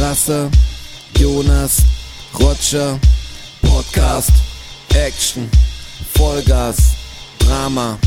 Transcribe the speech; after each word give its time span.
Rasse, 0.00 0.50
Jonas, 1.18 1.82
Roger, 2.38 2.98
Podcast, 3.60 4.30
Action, 4.94 5.50
Vollgas, 6.14 6.78
Drama, 7.38 7.98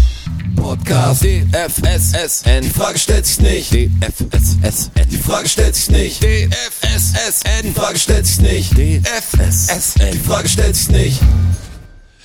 Podcast, 0.56 1.24
DFSSN, 1.24 2.64
die 2.64 2.70
Frage 2.72 2.98
stellt 2.98 3.28
sich 3.28 3.40
nicht, 3.42 3.72
DFSSN, 3.72 5.08
die 5.12 5.18
Frage 5.18 5.48
stellt 5.48 5.76
sich 5.76 5.90
nicht, 5.92 6.24
DFSSN, 6.24 7.62
die 7.64 7.72
Frage 7.72 8.00
stellt 8.00 8.26
sich 8.26 8.40
nicht, 8.40 8.72
DFSSN, 8.72 10.12
die 10.14 10.20
Frage 10.20 10.50
stellt 10.50 10.76
sich 10.76 10.90
nicht. 10.90 11.22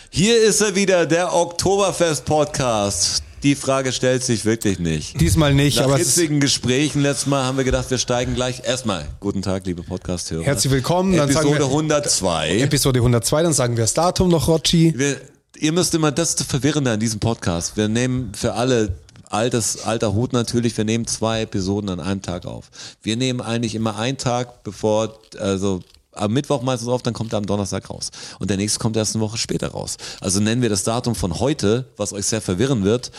Hier 0.08 0.42
ist 0.42 0.62
er 0.62 0.74
wieder, 0.74 1.04
der 1.04 1.34
Oktoberfest-Podcast. 1.34 3.22
Die 3.42 3.54
Frage 3.54 3.92
stellt 3.92 4.24
sich 4.24 4.44
wirklich 4.44 4.80
nicht. 4.80 5.20
Diesmal 5.20 5.54
nicht, 5.54 5.76
Nach 5.78 5.84
aber 5.84 5.98
hitzigen 5.98 6.40
Gesprächen 6.40 7.02
letztes 7.02 7.26
Mal 7.26 7.44
haben 7.44 7.56
wir 7.56 7.64
gedacht, 7.64 7.88
wir 7.90 7.98
steigen 7.98 8.34
gleich. 8.34 8.62
Erstmal, 8.64 9.06
guten 9.20 9.42
Tag, 9.42 9.64
liebe 9.64 9.82
Podcast-Hörer. 9.84 10.42
Herzlich 10.44 10.72
willkommen, 10.72 11.16
dann 11.16 11.30
Episode 11.30 11.58
wir- 11.60 11.66
102. 11.66 12.58
Episode 12.60 12.98
102, 13.00 13.42
dann 13.44 13.52
sagen 13.52 13.76
wir 13.76 13.84
das 13.84 13.94
Datum 13.94 14.28
noch, 14.28 14.48
Rotschi. 14.48 14.92
wir, 14.96 15.20
ihr 15.56 15.70
müsst 15.72 15.94
immer, 15.94 16.10
das 16.10 16.30
ist 16.30 16.40
das 16.40 16.46
Verwirrende 16.48 16.90
an 16.90 16.98
diesem 16.98 17.20
Podcast. 17.20 17.76
Wir 17.76 17.86
nehmen 17.88 18.32
für 18.34 18.54
alle 18.54 18.94
altes, 19.30 19.84
alter 19.84 20.14
Hut 20.14 20.32
natürlich, 20.32 20.76
wir 20.76 20.84
nehmen 20.84 21.06
zwei 21.06 21.42
Episoden 21.42 21.90
an 21.90 22.00
einem 22.00 22.22
Tag 22.22 22.44
auf. 22.44 22.70
Wir 23.02 23.16
nehmen 23.16 23.40
eigentlich 23.40 23.76
immer 23.76 23.96
einen 23.98 24.16
Tag, 24.18 24.64
bevor, 24.64 25.16
also 25.38 25.80
am 26.18 26.32
Mittwoch 26.32 26.62
meistens 26.62 26.88
auf, 26.88 27.02
dann 27.02 27.14
kommt 27.14 27.32
er 27.32 27.38
am 27.38 27.46
Donnerstag 27.46 27.90
raus. 27.90 28.10
Und 28.38 28.50
der 28.50 28.56
nächste 28.56 28.78
kommt 28.78 28.96
erst 28.96 29.14
eine 29.14 29.22
Woche 29.22 29.38
später 29.38 29.68
raus. 29.68 29.96
Also 30.20 30.40
nennen 30.40 30.62
wir 30.62 30.68
das 30.68 30.84
Datum 30.84 31.14
von 31.14 31.38
heute, 31.40 31.86
was 31.96 32.12
euch 32.12 32.26
sehr 32.26 32.40
verwirren 32.40 32.84
wird, 32.84 33.10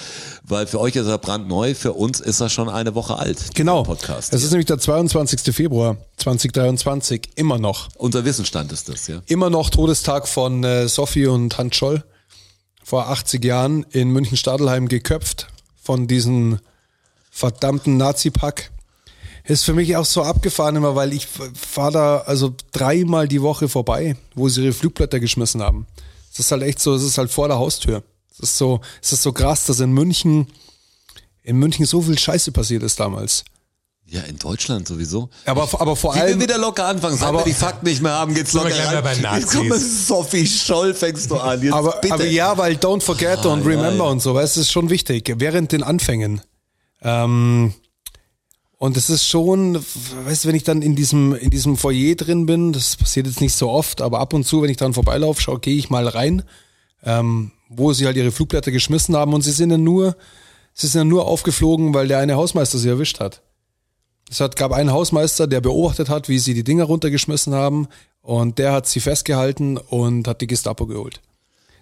weil 0.44 0.68
für 0.68 0.80
euch 0.80 0.96
ist 0.96 1.08
er 1.08 1.18
brandneu, 1.18 1.74
für 1.76 1.94
uns 1.94 2.20
ist 2.20 2.40
er 2.40 2.50
schon 2.50 2.70
eine 2.70 2.96
Woche 2.96 3.18
alt. 3.18 3.56
Genau. 3.56 3.84
Podcast. 3.84 4.34
Es 4.34 4.44
ist 4.44 4.52
nämlich 4.52 4.68
der 4.68 4.80
22. 4.80 5.54
Februar 5.56 5.98
2023, 6.18 7.30
immer 7.36 7.58
noch. 7.58 7.90
Unser 7.98 8.26
Wissensstand 8.26 8.72
ist 8.72 8.90
das, 8.90 9.08
ja. 9.08 9.22
Immer 9.28 9.50
noch 9.50 9.70
Todestag 9.70 10.28
von 10.28 10.64
äh, 10.64 10.88
Sophie 10.88 11.28
und 11.28 11.58
Hans 11.58 11.76
Scholl. 11.76 12.04
Vor 12.84 13.10
80 13.10 13.44
Jahren 13.44 13.86
in 13.92 14.10
München-Stadelheim 14.10 14.88
geköpft 14.88 15.48
von 15.82 16.08
diesen 16.08 16.60
verdammten 17.30 17.98
Nazi-Pack. 17.98 18.72
Ist 19.50 19.66
für 19.66 19.74
mich 19.74 19.96
auch 19.98 20.06
so 20.06 20.22
abgefahren 20.24 20.76
immer, 20.78 20.96
weil 20.96 21.12
ich 21.12 21.28
fahre 21.28 21.92
da 21.92 22.18
also 22.20 22.54
dreimal 22.72 23.28
die 23.28 23.42
Woche 23.42 23.68
vorbei, 23.68 24.16
wo 24.36 24.48
sie 24.48 24.64
ihre 24.64 24.74
Flugblätter 24.74 25.20
geschmissen 25.20 25.62
haben. 25.62 25.88
Es 26.32 26.40
ist 26.40 26.52
halt 26.52 26.62
echt 26.64 26.80
so, 26.80 26.94
es 26.94 27.04
ist 27.04 27.18
halt 27.18 27.32
vor 27.32 27.48
der 27.48 27.58
Haustür. 27.58 28.04
Es 28.32 28.40
ist 28.40 28.58
so, 28.58 28.80
es 29.02 29.12
ist 29.12 29.24
so 29.24 29.34
krass, 29.34 29.66
dass 29.66 29.80
in 29.80 29.92
München, 29.92 30.48
in 31.44 31.58
München 31.58 31.86
so 31.86 32.02
viel 32.02 32.18
Scheiße 32.18 32.52
passiert 32.52 32.84
ist 32.84 33.00
damals. 33.00 33.44
Ja, 34.06 34.22
in 34.22 34.40
Deutschland 34.40 34.88
sowieso. 34.88 35.30
Aber, 35.46 35.64
aber 35.80 35.96
vor 35.96 36.14
Wie 36.14 36.18
wir 36.18 36.24
allem, 36.24 36.42
wieder 36.42 36.58
locker 36.58 36.86
anfangen. 36.86 37.18
Sag 37.18 37.30
Aber- 37.30 37.40
wir 37.40 37.46
die 37.46 37.54
Fakten 37.54 37.86
nicht 37.86 38.02
mehr 38.02 38.14
haben, 38.14 38.34
geht's 38.34 38.54
locker 38.54 38.70
wir 38.70 38.76
gleich 38.76 38.88
rein. 38.94 39.04
bei 39.04 39.16
Nazis. 39.18 39.44
Jetzt 39.44 39.56
kommt 39.56 39.82
Sophie 39.82 40.48
Scholl 40.48 40.94
fängst 40.96 41.30
du 41.30 41.38
an. 41.38 41.62
Jetzt 41.62 41.74
aber, 41.74 41.98
bitte. 42.02 42.14
aber 42.16 42.26
ja, 42.26 42.58
weil 42.58 42.74
Don't 42.76 43.02
Forget 43.02 43.46
Ah, 43.46 43.50
und 43.54 43.62
ja, 43.62 43.68
Remember 43.68 44.06
ja. 44.06 44.12
und 44.12 44.20
so, 44.22 44.34
weißt 44.36 44.56
du, 44.58 44.62
ist 44.62 44.72
schon 44.72 44.90
wichtig, 44.90 45.32
während 45.38 45.72
den 45.72 45.84
Anfängen. 45.84 46.42
Ähm, 47.02 47.74
und 48.80 48.98
es 48.98 49.10
ist 49.12 49.28
schon, 49.28 49.76
weißt 49.76 50.44
du, 50.44 50.48
wenn 50.48 50.56
ich 50.56 50.64
dann 50.64 50.82
in 50.82 50.96
diesem, 50.96 51.36
in 51.36 51.50
diesem 51.52 51.78
Foyer 51.78 52.16
drin 52.16 52.46
bin, 52.48 52.74
das 52.74 52.96
passiert 52.96 53.28
jetzt 53.28 53.42
nicht 53.42 53.54
so 53.54 53.70
oft, 53.70 54.02
aber 54.02 54.20
ab 54.20 54.34
und 54.34 54.46
zu, 54.46 54.62
wenn 54.62 54.70
ich 54.72 54.78
dran 54.78 54.94
vorbeilaufe, 54.94 55.42
schau, 55.42 55.58
gehe 55.60 55.78
ich 55.78 55.90
mal 55.92 56.08
rein, 56.08 56.44
ähm, 57.04 57.52
wo 57.70 57.94
sie 57.94 58.06
halt 58.08 58.18
ihre 58.18 58.32
Flugblätter 58.32 58.72
geschmissen 58.72 59.16
haben 59.16 59.34
und 59.34 59.42
sie 59.44 59.52
sind 59.52 59.70
ja 59.70 59.78
nur, 59.78 60.16
sie 60.74 60.88
sind 60.88 61.00
ja 61.02 61.06
nur 61.06 61.28
aufgeflogen, 61.28 61.94
weil 61.94 62.08
der 62.08 62.18
eine 62.20 62.36
Hausmeister 62.36 62.78
sie 62.80 62.90
erwischt 62.90 63.20
hat. 63.20 63.42
Es 64.32 64.40
hat, 64.40 64.56
gab 64.56 64.72
einen 64.72 64.92
Hausmeister, 64.92 65.46
der 65.48 65.60
beobachtet 65.62 66.08
hat, 66.10 66.30
wie 66.30 66.40
sie 66.40 66.54
die 66.54 66.64
Dinger 66.64 66.86
runtergeschmissen 66.86 67.54
haben 67.54 67.88
und 68.22 68.60
der 68.60 68.72
hat 68.72 68.88
sie 68.88 69.00
festgehalten 69.00 69.78
und 69.78 70.28
hat 70.28 70.42
die 70.42 70.48
Gestapo 70.48 70.86
geholt. 70.88 71.22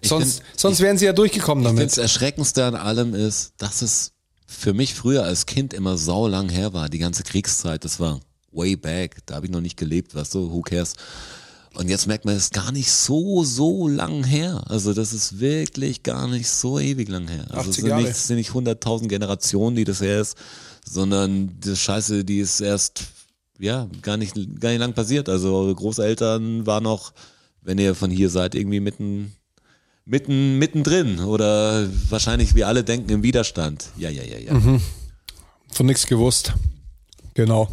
Sonst, 0.02 0.38
find- 0.40 0.60
sonst 0.60 0.80
wären 0.80 0.96
sie 0.98 1.04
ja 1.06 1.12
durchgekommen 1.12 1.62
Das 1.64 1.74
damit. 1.74 1.98
Erschreckendste 1.98 2.64
an 2.64 2.74
allem 2.74 3.14
ist, 3.14 3.52
dass 3.58 3.82
es 3.82 4.12
für 4.50 4.72
mich 4.72 4.94
früher 4.94 5.24
als 5.24 5.44
Kind 5.44 5.74
immer 5.74 5.98
saulang 5.98 6.48
her 6.48 6.72
war. 6.72 6.88
Die 6.88 6.98
ganze 6.98 7.22
Kriegszeit, 7.22 7.84
das 7.84 8.00
war 8.00 8.18
way 8.50 8.76
back. 8.76 9.18
Da 9.26 9.36
habe 9.36 9.46
ich 9.46 9.52
noch 9.52 9.60
nicht 9.60 9.76
gelebt, 9.76 10.14
weißt 10.14 10.34
du, 10.34 10.50
who 10.50 10.62
cares. 10.62 10.94
Und 11.74 11.90
jetzt 11.90 12.06
merkt 12.06 12.24
man, 12.24 12.34
es 12.34 12.44
ist 12.44 12.54
gar 12.54 12.72
nicht 12.72 12.90
so, 12.90 13.44
so 13.44 13.86
lang 13.86 14.24
her. 14.24 14.64
Also 14.66 14.94
das 14.94 15.12
ist 15.12 15.38
wirklich 15.38 16.02
gar 16.02 16.26
nicht 16.26 16.48
so 16.48 16.80
ewig 16.80 17.10
lang 17.10 17.28
her. 17.28 17.44
Also 17.50 17.70
es 17.70 17.76
80 17.76 17.84
sind 17.84 17.96
nicht, 17.96 18.08
es 18.08 18.26
sind 18.26 18.36
nicht 18.36 18.50
100.000 18.50 19.06
Generationen, 19.06 19.76
die 19.76 19.84
das 19.84 20.00
her 20.00 20.22
ist, 20.22 20.38
sondern 20.82 21.60
die 21.60 21.76
Scheiße, 21.76 22.24
die 22.24 22.40
ist 22.40 22.60
erst, 22.60 23.04
ja, 23.58 23.86
gar 24.00 24.16
nicht, 24.16 24.34
gar 24.58 24.70
nicht 24.70 24.80
lang 24.80 24.94
passiert. 24.94 25.28
Also 25.28 25.54
eure 25.54 25.74
Großeltern 25.74 26.66
waren 26.66 26.84
noch, 26.84 27.12
wenn 27.60 27.76
ihr 27.76 27.94
von 27.94 28.10
hier 28.10 28.30
seid, 28.30 28.54
irgendwie 28.54 28.80
mitten, 28.80 29.34
mitten, 30.08 30.58
mittendrin 30.58 31.20
oder 31.20 31.86
wahrscheinlich, 32.08 32.54
wie 32.54 32.64
alle 32.64 32.82
denken, 32.82 33.10
im 33.10 33.22
Widerstand. 33.22 33.90
Ja, 33.96 34.10
ja, 34.10 34.22
ja, 34.22 34.38
ja. 34.38 34.54
Mhm. 34.54 34.80
Von 35.70 35.86
nichts 35.86 36.06
gewusst. 36.06 36.54
Genau. 37.34 37.68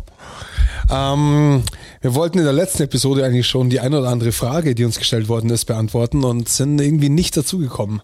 Ähm, 0.91 1.63
wir 2.01 2.13
wollten 2.13 2.38
in 2.38 2.44
der 2.44 2.53
letzten 2.53 2.84
Episode 2.84 3.25
eigentlich 3.25 3.47
schon 3.47 3.69
die 3.69 3.79
eine 3.79 4.00
oder 4.00 4.09
andere 4.09 4.31
Frage, 4.31 4.75
die 4.75 4.85
uns 4.85 5.00
gestellt 5.00 5.28
worden 5.28 5.50
ist, 5.50 5.66
beantworten 5.66 6.23
und 6.23 6.50
sind 6.50 6.79
irgendwie 6.79 7.09
nicht 7.09 7.35
dazugekommen. 7.35 8.01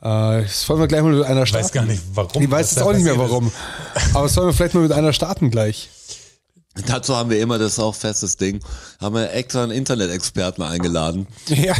Äh, 0.00 0.42
das 0.42 0.68
wollen 0.68 0.80
wir 0.80 0.88
gleich 0.88 1.02
mal 1.02 1.12
mit 1.12 1.24
einer 1.24 1.46
starten. 1.46 1.64
weiß 1.66 1.72
gar 1.72 1.84
nicht, 1.84 2.02
warum 2.14 2.42
Ich 2.42 2.50
weiß 2.50 2.70
jetzt 2.72 2.82
auch 2.82 2.92
nicht 2.92 3.04
mehr 3.04 3.18
warum. 3.18 3.52
Aber 4.14 4.28
sollen 4.28 4.48
wir 4.48 4.54
vielleicht 4.54 4.74
mal 4.74 4.82
mit 4.82 4.92
einer 4.92 5.12
starten 5.12 5.50
gleich? 5.50 5.90
Dazu 6.86 7.14
haben 7.16 7.30
wir 7.30 7.40
immer, 7.40 7.58
das 7.58 7.78
auch 7.78 7.94
festes 7.94 8.36
Ding, 8.36 8.60
haben 9.00 9.14
wir 9.14 9.32
extra 9.32 9.62
einen 9.64 9.72
Internet-Experten 9.72 10.62
eingeladen. 10.62 11.26
Ja, 11.48 11.74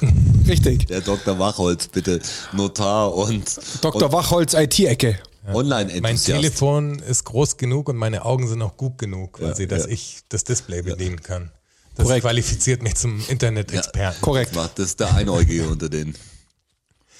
richtig. 0.46 0.86
Der 0.86 1.00
Dr. 1.00 1.38
Wachholz, 1.38 1.88
bitte, 1.88 2.20
Notar 2.52 3.14
und, 3.14 3.58
Dr. 3.82 4.12
Wachholz 4.12 4.54
IT-Ecke. 4.54 5.18
und 5.46 5.54
Online-Enthusiast. 5.54 6.02
Mein 6.02 6.16
Telefon 6.40 6.98
ist 7.00 7.24
groß 7.24 7.56
genug 7.56 7.88
und 7.88 7.96
meine 7.96 8.24
Augen 8.24 8.48
sind 8.48 8.62
auch 8.62 8.76
gut 8.76 8.98
genug, 8.98 9.34
quasi, 9.34 9.66
dass 9.66 9.84
ja. 9.84 9.90
ich 9.90 10.20
das 10.28 10.44
Display 10.44 10.82
bedienen 10.82 11.20
kann. 11.22 11.50
Das 11.94 12.06
Korrekt. 12.06 12.22
qualifiziert 12.22 12.82
mich 12.82 12.94
zum 12.96 13.22
Internet-Experten. 13.28 14.20
Korrekt. 14.20 14.50
Das 14.50 14.56
macht- 14.56 14.78
Das 14.78 14.86
ist 14.86 15.00
der 15.00 15.14
Einäugige 15.14 15.66
unter 15.68 15.88
den, 15.88 16.14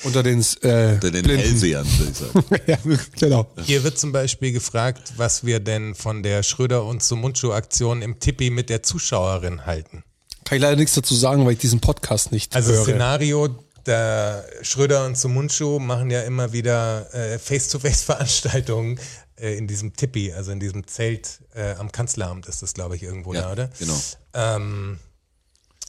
Unter 0.04 0.22
den, 0.22 0.41
äh, 0.60 0.92
unter 0.94 1.10
den 1.10 1.22
Blinden. 1.22 1.38
Hellsehern, 1.38 1.86
würde 1.98 2.12
ich 2.12 2.19
sagen. 2.19 2.62
ja, 2.66 2.98
genau. 3.19 3.47
Hier 3.62 3.82
wird 3.84 3.98
zum 3.98 4.12
Beispiel 4.12 4.53
gefragt, 4.53 5.15
was 5.16 5.47
wir 5.47 5.60
denn 5.60 5.94
von 5.94 6.22
der 6.22 6.42
Schröder 6.42 6.84
und 6.84 7.03
Sumunchu-Aktion 7.03 8.03
im 8.03 8.20
Tippi 8.20 8.50
mit 8.50 8.69
der 8.69 8.82
Zuschauerin 8.82 9.65
halten. 9.65 10.04
Kann 10.46 10.56
ich 10.56 10.62
leider 10.62 10.76
nichts 10.76 10.94
dazu 10.94 11.14
sagen, 11.14 11.44
weil 11.44 11.52
ich 11.54 11.58
diesen 11.58 11.80
Podcast 11.80 12.32
nicht 12.32 12.54
Also 12.56 12.72
höre. 12.72 12.82
Szenario, 12.84 13.48
der 13.84 14.44
Schröder 14.62 15.04
und 15.04 15.18
Sumunchu 15.18 15.78
machen 15.78 16.10
ja 16.10 16.22
immer 16.22 16.52
wieder 16.52 17.12
äh, 17.14 17.38
Face-to-Face-Veranstaltungen 17.38 18.98
äh, 19.40 19.56
in 19.58 19.66
diesem 19.66 19.94
Tippi, 19.94 20.32
also 20.32 20.52
in 20.52 20.60
diesem 20.60 20.86
Zelt 20.86 21.40
äh, 21.54 21.74
am 21.74 21.90
Kanzleramt 21.92 22.46
ist 22.46 22.62
das, 22.62 22.74
glaube 22.74 22.96
ich, 22.96 23.02
irgendwo 23.02 23.34
Ja, 23.34 23.42
da, 23.42 23.52
oder? 23.52 23.70
genau. 23.78 24.00
Ähm, 24.34 24.98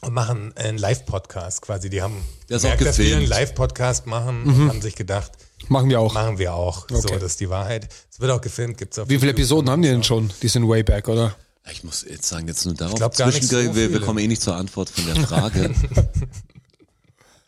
und 0.03 0.13
machen 0.13 0.53
einen 0.56 0.78
Live-Podcast 0.78 1.62
quasi. 1.63 1.90
Die 1.90 2.03
haben 2.03 2.17
auch 2.17 2.47
gemerkt, 2.62 2.85
dass 2.85 2.97
wir 3.00 3.17
einen. 3.17 3.25
Live-Podcast 3.25 4.06
machen 4.06 4.44
und 4.44 4.69
haben 4.69 4.81
sich 4.81 4.96
gedacht, 4.96 5.31
Machen 5.69 5.90
wir 5.90 6.00
auch. 6.00 6.13
machen 6.13 6.38
wir 6.38 6.53
auch. 6.53 6.88
So, 6.90 6.97
Okay. 6.97 7.13
das 7.19 7.31
ist 7.31 7.40
die 7.40 7.50
Wahrheit. 7.50 7.90
Es 8.12 8.19
wird 8.19 8.31
auch 8.31 8.41
gefilmt, 8.41 8.78
gibt's 8.78 9.00
auf 9.00 9.09
Wie 9.09 9.13
viele 9.16 9.28
YouTube. 9.31 9.40
Episoden 9.40 9.69
haben 9.72 9.81
die 9.81 9.90
denn 9.90 10.03
schon? 10.03 10.31
Die 10.44 10.47
sind 10.50 10.67
way 10.67 10.84
back, 10.84 11.07
oder? 11.07 11.35
Ich 11.72 11.83
muss 11.83 12.05
jetzt 12.07 12.28
sagen, 12.28 12.47
jetzt 12.47 12.66
nur 12.66 12.75
darauf. 12.75 12.95
glaub 12.95 13.16
gar 13.16 13.28
nicht 13.28 13.44
so 13.44 13.57
wir, 13.75 13.91
wir 13.91 14.01
kommen 14.01 14.19
eh 14.19 14.28
nicht 14.28 14.41
zur 14.41 14.55
Antwort 14.55 14.89
von 14.89 15.05
der 15.05 15.16
Frage. 15.28 15.73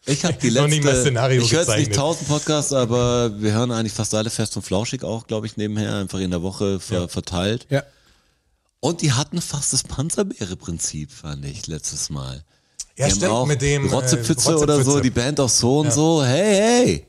Ich 0.06 0.26
habe 0.26 0.38
die 0.42 0.50
letzte, 0.50 1.10
ich 1.38 1.52
höre 1.54 1.62
jetzt 1.62 1.78
nicht 1.78 1.94
tausend 1.94 2.28
Podcasts, 2.30 2.74
aber 2.74 3.40
wir 3.40 3.52
hören 3.52 3.72
eigentlich 3.72 3.94
fast 3.94 4.16
alle 4.16 4.32
fest 4.32 4.56
und 4.56 4.64
flauschig 4.64 5.04
auch, 5.04 5.28
glaube 5.28 5.46
ich, 5.46 5.56
nebenher, 5.56 5.98
einfach 5.98 6.20
in 6.20 6.32
der 6.32 6.42
Woche 6.42 6.80
ver 6.80 7.08
verteilt. 7.10 7.68
Ja. 7.70 7.84
Und 8.80 9.02
die 9.02 9.12
hatten 9.12 9.40
fast 9.42 9.74
das 9.74 9.84
Panzerbeere-Prinzip, 9.84 11.12
fand 11.12 11.46
ich, 11.46 11.68
letztes 11.68 12.10
Mal. 12.10 12.44
Ja, 12.96 13.08
Die 13.08 13.16
stimmt, 13.16 13.48
mit 13.48 13.62
dem, 13.62 13.88
äh, 13.88 13.92
Rotzepfütze 13.92 14.58
oder 14.58 14.84
so, 14.84 15.00
die 15.00 15.12
Band 15.12 15.40
auch 15.40 15.50
so 15.50 15.80
und 15.80 15.94
so, 15.94 16.24
hey, 16.24 16.56
hey. 16.56 17.08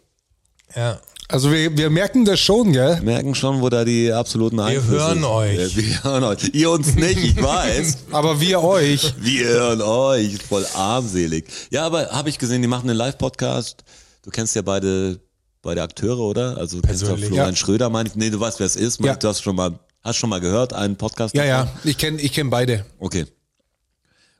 Ja. 0.77 1.01
Also 1.31 1.53
wir, 1.53 1.77
wir 1.77 1.91
merken 1.91 2.25
das 2.25 2.41
schon, 2.41 2.73
gell? 2.73 3.01
Merken 3.03 3.35
schon, 3.35 3.61
wo 3.61 3.69
da 3.69 3.85
die 3.85 4.13
absoluten 4.13 4.59
Einflüsse 4.59 4.91
hören 4.91 5.25
euch. 5.25 5.59
Ja, 5.59 5.77
wir 5.77 6.05
hören 6.05 6.25
euch. 6.25 6.51
Ihr 6.53 6.71
uns 6.71 6.95
nicht, 6.95 7.19
ich 7.19 7.41
weiß. 7.43 7.99
Aber 8.11 8.41
wir 8.41 8.63
euch. 8.63 9.15
Wir 9.19 9.47
hören 9.47 9.81
euch, 9.83 10.39
voll 10.43 10.67
armselig. 10.75 11.45
Ja, 11.71 11.87
aber 11.87 12.09
habe 12.11 12.29
ich 12.29 12.39
gesehen, 12.39 12.63
die 12.63 12.69
machen 12.69 12.89
einen 12.91 12.99
Live-Podcast. 12.99 13.85
Du 14.23 14.31
kennst 14.31 14.57
ja 14.57 14.63
beide, 14.63 15.21
beide 15.63 15.83
Akteure, 15.83 16.19
oder? 16.19 16.57
Also 16.59 16.81
du 16.81 16.87
kennst 16.87 17.03
ja. 17.03 17.09
Florian 17.17 17.33
Ja. 17.51 17.57
Schröder, 17.57 17.91
meine 17.91 18.09
ich. 18.09 18.17
Nee, 18.17 18.31
du 18.31 18.41
weißt, 18.41 18.59
wer 18.59 18.67
es 18.67 18.77
ist. 18.77 19.01
Ja. 19.01 19.15
Du 19.15 19.29
hast 19.29 19.41
schon 19.43 19.55
mal, 19.57 19.79
hast 20.03 20.17
schon 20.17 20.31
mal 20.31 20.41
gehört, 20.41 20.73
einen 20.73 20.97
Podcast. 20.97 21.35
Ja, 21.35 21.45
davon? 21.47 21.69
ja. 21.85 21.91
Ich 21.91 21.97
kenne 21.99 22.21
ich 22.21 22.33
kenn 22.33 22.51
beide. 22.51 22.85
Okay. 22.99 23.27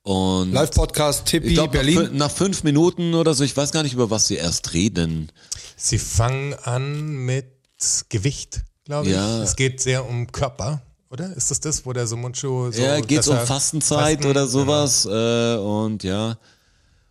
Und 0.03 0.53
Live-Podcast, 0.53 1.27
Tippi, 1.27 1.55
nach, 1.55 1.67
Berlin. 1.69 1.99
fün- 1.99 2.11
nach 2.13 2.31
fünf 2.31 2.63
Minuten 2.65 3.15
oder 3.15 3.35
so, 3.35 3.45
ich 3.45 3.55
weiß 3.57 3.71
gar 3.71 3.83
nicht, 3.83 3.93
über 3.93 4.11
was 4.11 4.27
sie 4.29 4.37
erst 4.37 4.73
reden. 4.73 5.31
Sie 5.81 5.99
fangen 5.99 6.55
an 6.55 7.11
mit 7.25 7.47
Gewicht, 8.09 8.63
glaube 8.85 9.09
ich. 9.09 9.15
Ja. 9.15 9.43
Es 9.43 9.57
geht 9.57 9.81
sehr 9.81 10.09
um 10.09 10.31
Körper 10.31 10.83
oder? 11.11 11.37
Ist 11.37 11.51
das 11.51 11.61
das, 11.61 11.85
wo 11.85 11.93
der 11.93 12.07
so 12.07 12.17
Mundschuh 12.17 12.71
so. 12.71 12.81
ja, 12.81 13.01
geht 13.01 13.27
um 13.27 13.37
Fastenzeit 13.39 14.19
Fasten- 14.19 14.31
oder 14.31 14.47
sowas 14.47 15.07
äh, 15.07 15.57
und 15.57 16.05
ja 16.05 16.39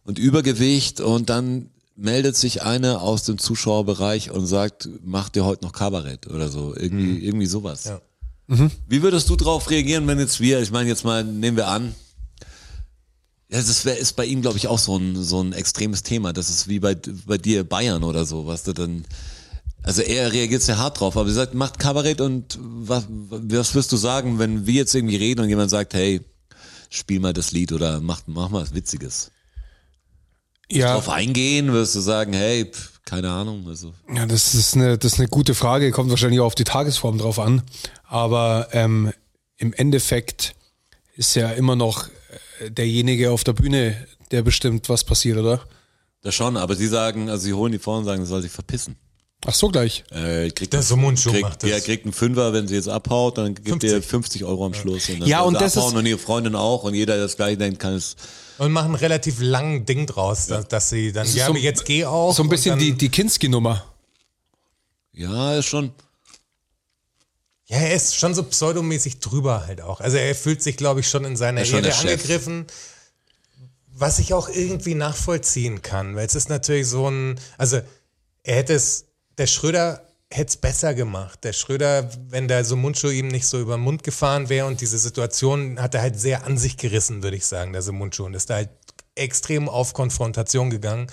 und 0.03 0.17
Übergewicht 0.17 1.01
und 1.01 1.29
dann 1.29 1.69
meldet 1.95 2.37
sich 2.37 2.63
eine 2.63 3.01
aus 3.01 3.23
dem 3.23 3.37
Zuschauerbereich 3.37 4.31
und 4.31 4.45
sagt, 4.45 4.87
mach 5.03 5.29
dir 5.29 5.43
heute 5.43 5.65
noch 5.65 5.73
Kabarett 5.73 6.27
oder 6.27 6.47
so, 6.47 6.73
irgendwie 6.75 7.25
irgendwie 7.25 7.45
sowas. 7.45 7.85
Ja. 7.85 8.01
Wie 8.87 9.03
würdest 9.03 9.29
du 9.29 9.35
drauf 9.35 9.69
reagieren, 9.69 10.07
wenn 10.07 10.17
jetzt 10.17 10.39
wir, 10.39 10.61
ich 10.61 10.71
meine 10.71 10.87
jetzt 10.87 11.03
mal, 11.03 11.23
nehmen 11.23 11.57
wir 11.57 11.67
an, 11.67 11.93
ja, 13.51 13.57
das 13.57 13.83
wär, 13.83 13.97
ist 13.97 14.15
bei 14.15 14.25
ihm, 14.25 14.41
glaube 14.41 14.57
ich, 14.57 14.67
auch 14.67 14.77
so 14.77 14.95
ein, 14.97 15.21
so 15.23 15.41
ein 15.41 15.53
extremes 15.53 16.03
Thema. 16.03 16.33
Das 16.33 16.49
ist 16.49 16.67
wie 16.67 16.79
bei, 16.79 16.95
bei 17.25 17.37
dir 17.37 17.63
Bayern 17.63 18.03
oder 18.03 18.25
so, 18.25 18.45
was 18.45 18.63
du 18.63 18.73
dann, 18.73 19.05
also 19.81 20.03
er 20.03 20.31
reagiert 20.31 20.61
sehr 20.61 20.77
hart 20.77 20.99
drauf, 20.99 21.17
aber 21.17 21.27
er 21.27 21.33
sagt, 21.33 21.55
macht 21.55 21.79
Kabarett 21.79 22.21
und 22.21 22.59
was, 22.61 23.05
was 23.09 23.73
wirst 23.73 23.91
du 23.91 23.97
sagen, 23.97 24.37
wenn 24.37 24.67
wir 24.67 24.75
jetzt 24.75 24.93
irgendwie 24.93 25.15
reden 25.15 25.41
und 25.41 25.49
jemand 25.49 25.71
sagt, 25.71 25.95
hey, 25.95 26.21
spiel 26.89 27.19
mal 27.19 27.33
das 27.33 27.51
Lied 27.51 27.71
oder 27.71 27.99
mach, 28.01 28.21
mach 28.27 28.49
mal 28.49 28.61
was 28.61 28.75
Witziges. 28.75 29.31
Ja, 30.71 30.93
Drauf 30.93 31.09
eingehen, 31.09 31.73
wirst 31.73 31.95
du 31.95 32.01
sagen, 32.01 32.33
hey, 32.33 32.65
pff, 32.65 33.01
keine 33.03 33.31
Ahnung, 33.31 33.67
also. 33.67 33.95
ja 34.13 34.27
das, 34.27 34.53
ist 34.53 34.75
eine, 34.75 34.99
das 34.99 35.13
ist 35.13 35.19
eine 35.19 35.27
gute 35.27 35.55
Frage, 35.55 35.89
kommt 35.89 36.11
wahrscheinlich 36.11 36.39
auch 36.39 36.45
auf 36.45 36.55
die 36.55 36.65
Tagesform 36.65 37.17
drauf 37.17 37.39
an. 37.39 37.63
Aber 38.03 38.67
ähm, 38.73 39.11
im 39.57 39.73
Endeffekt 39.73 40.53
ist 41.15 41.35
ja 41.35 41.49
immer 41.49 41.75
noch 41.75 42.07
derjenige 42.69 43.31
auf 43.31 43.43
der 43.43 43.53
Bühne, 43.53 43.95
der 44.31 44.41
bestimmt, 44.41 44.89
was 44.89 45.03
passiert, 45.03 45.37
oder? 45.37 45.61
Das 46.21 46.35
schon, 46.35 46.57
aber 46.57 46.75
sie 46.75 46.87
sagen, 46.87 47.29
also 47.29 47.45
sie 47.45 47.53
holen 47.53 47.71
die 47.71 47.79
vor 47.79 47.97
und 47.97 48.05
sagen, 48.05 48.23
sie 48.23 48.29
soll 48.29 48.41
sich 48.41 48.51
verpissen. 48.51 48.95
Ach 49.45 49.53
so 49.53 49.69
gleich. 49.69 50.03
Äh, 50.11 50.49
kriegt 50.51 50.73
Der 50.73 50.81
Sumundschuh 50.83 51.29
kriegt, 51.31 51.43
macht 51.43 51.63
das. 51.63 51.69
Ja, 51.69 51.79
kriegt 51.79 52.03
einen 52.03 52.11
Fünfer, 52.11 52.51
wenn 52.51 52.67
sie 52.67 52.75
jetzt 52.75 52.89
abhaut, 52.89 53.37
dann 53.37 53.55
gibt 53.55 53.69
50. 53.69 53.89
ihr 53.91 54.01
50 54.03 54.43
Euro 54.43 54.65
am 54.65 54.73
Schluss. 54.73 55.07
Und 55.07 55.21
dann 55.21 55.29
Ja, 55.29 55.41
und 55.43 55.53
das 55.53 55.77
abhauen 55.77 55.93
ist- 55.93 55.99
und 55.99 56.05
ihre 56.07 56.17
Freundin 56.19 56.55
auch 56.55 56.83
und 56.83 56.93
jeder, 56.93 57.13
der 57.13 57.23
das 57.23 57.37
gleiche 57.37 57.55
denkt, 57.57 57.79
kann 57.79 57.93
es. 57.93 58.17
Und 58.57 58.73
machen 58.73 58.95
relativ 58.95 59.39
langen 59.39 59.85
Ding 59.85 60.05
draus, 60.07 60.47
dass, 60.47 60.67
dass 60.67 60.89
sie 60.89 61.13
dann, 61.13 61.25
ist 61.25 61.35
ja, 61.35 61.47
so- 61.47 61.55
jetzt 61.55 61.85
geh 61.85 62.03
auch. 62.03 62.35
So 62.35 62.43
ein 62.43 62.49
bisschen 62.49 62.77
die, 62.77 62.91
die 62.91 63.07
Kinski-Nummer. 63.07 63.85
Ja, 65.13 65.55
ist 65.55 65.65
schon. 65.67 65.91
Ja, 67.69 67.77
er 67.77 67.93
ist 67.93 68.15
schon 68.15 68.33
so 68.33 68.43
pseudomäßig 68.43 69.19
drüber 69.19 69.67
halt 69.67 69.81
auch. 69.81 70.01
Also 70.01 70.17
er 70.17 70.33
fühlt 70.33 70.63
sich, 70.63 70.75
glaube 70.75 71.01
ich, 71.01 71.07
schon 71.07 71.23
in 71.23 71.35
seiner 71.35 71.59
Er 71.59 71.65
schon 71.65 71.83
Ehre 71.83 71.95
angegriffen. 71.95 72.65
Was 73.93 74.17
ich 74.17 74.33
auch 74.33 74.49
irgendwie 74.49 74.95
nachvollziehen 74.95 75.83
kann, 75.83 76.15
weil 76.15 76.25
es 76.25 76.33
ist 76.33 76.49
natürlich 76.49 76.87
so 76.87 77.09
ein, 77.09 77.39
also 77.57 77.79
er 78.43 78.55
hätte 78.55 78.73
es, 78.73 79.05
der 79.37 79.45
Schröder 79.45 80.01
hätte 80.31 80.49
es 80.49 80.57
besser 80.57 80.95
gemacht. 80.95 81.43
Der 81.43 81.53
Schröder, 81.53 82.09
wenn 82.29 82.47
der 82.47 82.65
so 82.65 82.75
Mundschuh 82.75 83.09
ihm 83.09 83.27
nicht 83.27 83.45
so 83.45 83.59
über 83.59 83.77
den 83.77 83.81
Mund 83.81 84.03
gefahren 84.03 84.49
wäre 84.49 84.65
und 84.65 84.81
diese 84.81 84.97
Situation 84.97 85.79
hat 85.79 85.93
er 85.93 86.01
halt 86.01 86.19
sehr 86.19 86.45
an 86.45 86.57
sich 86.57 86.77
gerissen, 86.77 87.21
würde 87.21 87.37
ich 87.37 87.45
sagen, 87.45 87.73
der 87.73 87.83
so 87.83 87.93
Mundschuh 87.93 88.25
und 88.25 88.33
ist 88.33 88.49
da 88.49 88.55
halt 88.55 88.69
extrem 89.13 89.69
auf 89.69 89.93
Konfrontation 89.93 90.71
gegangen. 90.71 91.07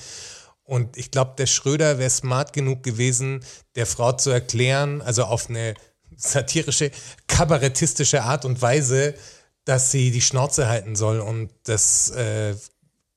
Und 0.65 0.97
ich 0.97 1.11
glaube, 1.11 1.35
der 1.37 1.47
Schröder 1.47 1.99
wäre 1.99 2.11
smart 2.11 2.55
genug 2.55 2.83
gewesen, 2.83 3.45
der 3.75 3.85
Frau 3.85 4.13
zu 4.13 4.31
erklären, 4.31 5.03
also 5.03 5.25
auf 5.25 5.51
eine 5.51 5.75
satirische, 6.17 6.91
kabarettistische 7.27 8.23
Art 8.23 8.45
und 8.45 8.61
Weise, 8.63 9.15
dass 9.65 9.91
sie 9.91 10.11
die 10.11 10.21
Schnauze 10.21 10.69
halten 10.69 10.97
soll 10.97 11.21
und 11.21 11.51
das 11.65 12.11
äh, 12.11 12.55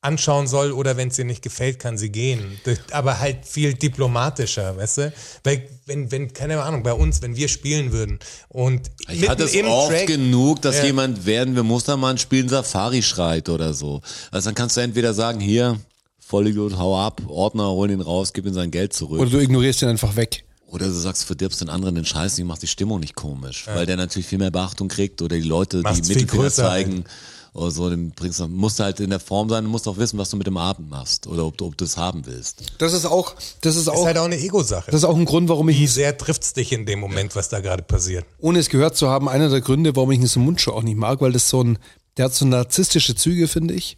anschauen 0.02 0.48
soll 0.48 0.72
oder 0.72 0.96
wenn 0.98 1.10
es 1.10 1.20
ihr 1.20 1.26
nicht 1.26 1.42
gefällt, 1.42 1.78
kann 1.78 1.98
sie 1.98 2.10
gehen. 2.10 2.60
Das- 2.64 2.80
Aber 2.92 3.20
halt 3.20 3.46
viel 3.46 3.74
diplomatischer, 3.74 4.78
weißt 4.78 4.98
du? 5.00 5.14
Weil, 5.44 5.68
wenn, 5.86 6.10
wenn, 6.12 6.32
keine 6.34 6.62
Ahnung, 6.64 6.84
bei 6.84 6.94
uns, 6.94 7.22
wenn 7.22 7.36
wir 7.36 7.50
spielen 7.50 7.92
würden 7.92 8.18
und 8.48 8.90
Ich 9.10 9.28
hatte 9.28 9.44
es 9.44 9.56
oft 9.64 9.90
Track- 9.92 10.08
genug, 10.08 10.62
dass 10.62 10.78
Ja. 10.78 10.86
jemand, 10.86 11.26
während 11.26 11.56
wir 11.56 11.64
Mustermann 11.64 12.18
spielen, 12.18 12.48
Safari 12.48 13.02
schreit 13.02 13.50
oder 13.50 13.74
so. 13.74 14.02
Also 14.32 14.48
dann 14.50 14.56
kannst 14.56 14.78
du 14.78 14.82
entweder 14.82 15.14
sagen, 15.14 15.40
hier, 15.42 15.80
Vollidiot, 16.20 16.78
hau 16.78 16.98
ab, 16.98 17.22
Ordner, 17.28 17.68
hol 17.68 17.90
ihn 17.92 18.02
raus, 18.02 18.32
gib 18.34 18.46
ihm 18.46 18.54
sein 18.54 18.72
Geld 18.72 18.94
zurück. 18.94 19.20
Oder 19.20 19.30
du 19.32 19.40
ignorierst 19.40 19.82
ihn 19.82 19.90
einfach 19.90 20.16
weg. 20.16 20.46
Oder 20.70 20.86
du 20.88 20.94
sagst, 20.94 21.24
verdirbst 21.26 21.62
den 21.62 21.70
anderen 21.70 21.96
den 21.96 22.06
Scheiß, 22.06 22.36
die 22.36 22.44
macht 22.44 22.62
die 22.62 22.68
Stimmung 22.68 23.00
nicht 23.00 23.16
komisch, 23.16 23.66
weil 23.68 23.86
der 23.86 23.98
natürlich 23.98 24.28
viel 24.28 24.38
mehr 24.38 24.52
Beachtung 24.52 24.88
kriegt 24.88 25.22
oder 25.22 25.36
die 25.36 25.42
Leute, 25.48 25.82
Macht's 25.82 26.02
die 26.02 26.14
Mittelfinger 26.14 26.52
zeigen 26.52 27.06
oder 27.54 27.72
so, 27.72 27.90
dann 27.90 28.12
bringst 28.12 28.40
du, 28.40 28.48
musst 28.48 28.80
du 28.80 28.84
halt 28.84 29.00
in 29.00 29.10
der 29.10 29.20
Form 29.20 29.50
sein, 29.50 29.64
du 29.64 29.70
musst 29.70 29.88
auch 29.88 29.98
wissen, 29.98 30.20
was 30.20 30.30
du 30.30 30.38
mit 30.38 30.46
dem 30.46 30.58
Abend 30.58 30.90
machst 30.90 31.26
oder 31.26 31.46
ob 31.46 31.58
du, 31.58 31.66
ob 31.66 31.78
du 31.78 31.86
es 31.86 31.98
haben 31.98 32.26
willst. 32.26 32.62
Das 32.78 32.94
ist 32.94 33.06
auch, 33.06 33.34
das 33.62 33.76
ist 33.76 33.82
ist 33.82 33.88
auch, 33.90 34.06
halt 34.06 34.18
auch 34.18 34.26
eine 34.26 34.38
Ego-Sache. 34.40 34.92
das 34.92 35.02
ist 35.02 35.06
auch 35.06 35.16
ein 35.18 35.26
Grund, 35.26 35.50
warum 35.50 35.70
ich 35.70 35.80
Wie 35.80 35.88
sehr 35.88 36.18
trifft's 36.18 36.54
dich 36.54 36.72
in 36.72 36.86
dem 36.86 37.00
Moment, 37.00 37.36
was 37.36 37.50
da 37.50 37.60
gerade 37.60 37.84
passiert? 37.84 38.26
ohne 38.40 38.60
es 38.60 38.70
gehört 38.70 38.96
zu 38.96 39.10
haben, 39.10 39.28
einer 39.28 39.50
der 39.50 39.62
Gründe, 39.62 39.96
warum 39.96 40.12
ich 40.12 40.20
diesen 40.20 40.44
Mundschuh 40.44 40.72
auch 40.72 40.84
nicht 40.84 40.98
mag, 40.98 41.22
weil 41.22 41.32
das 41.32 41.50
so 41.50 41.64
ein, 41.64 41.80
der 42.18 42.26
hat 42.26 42.36
so 42.36 42.46
narzisstische 42.46 43.16
Züge, 43.16 43.48
finde 43.48 43.74
ich, 43.74 43.98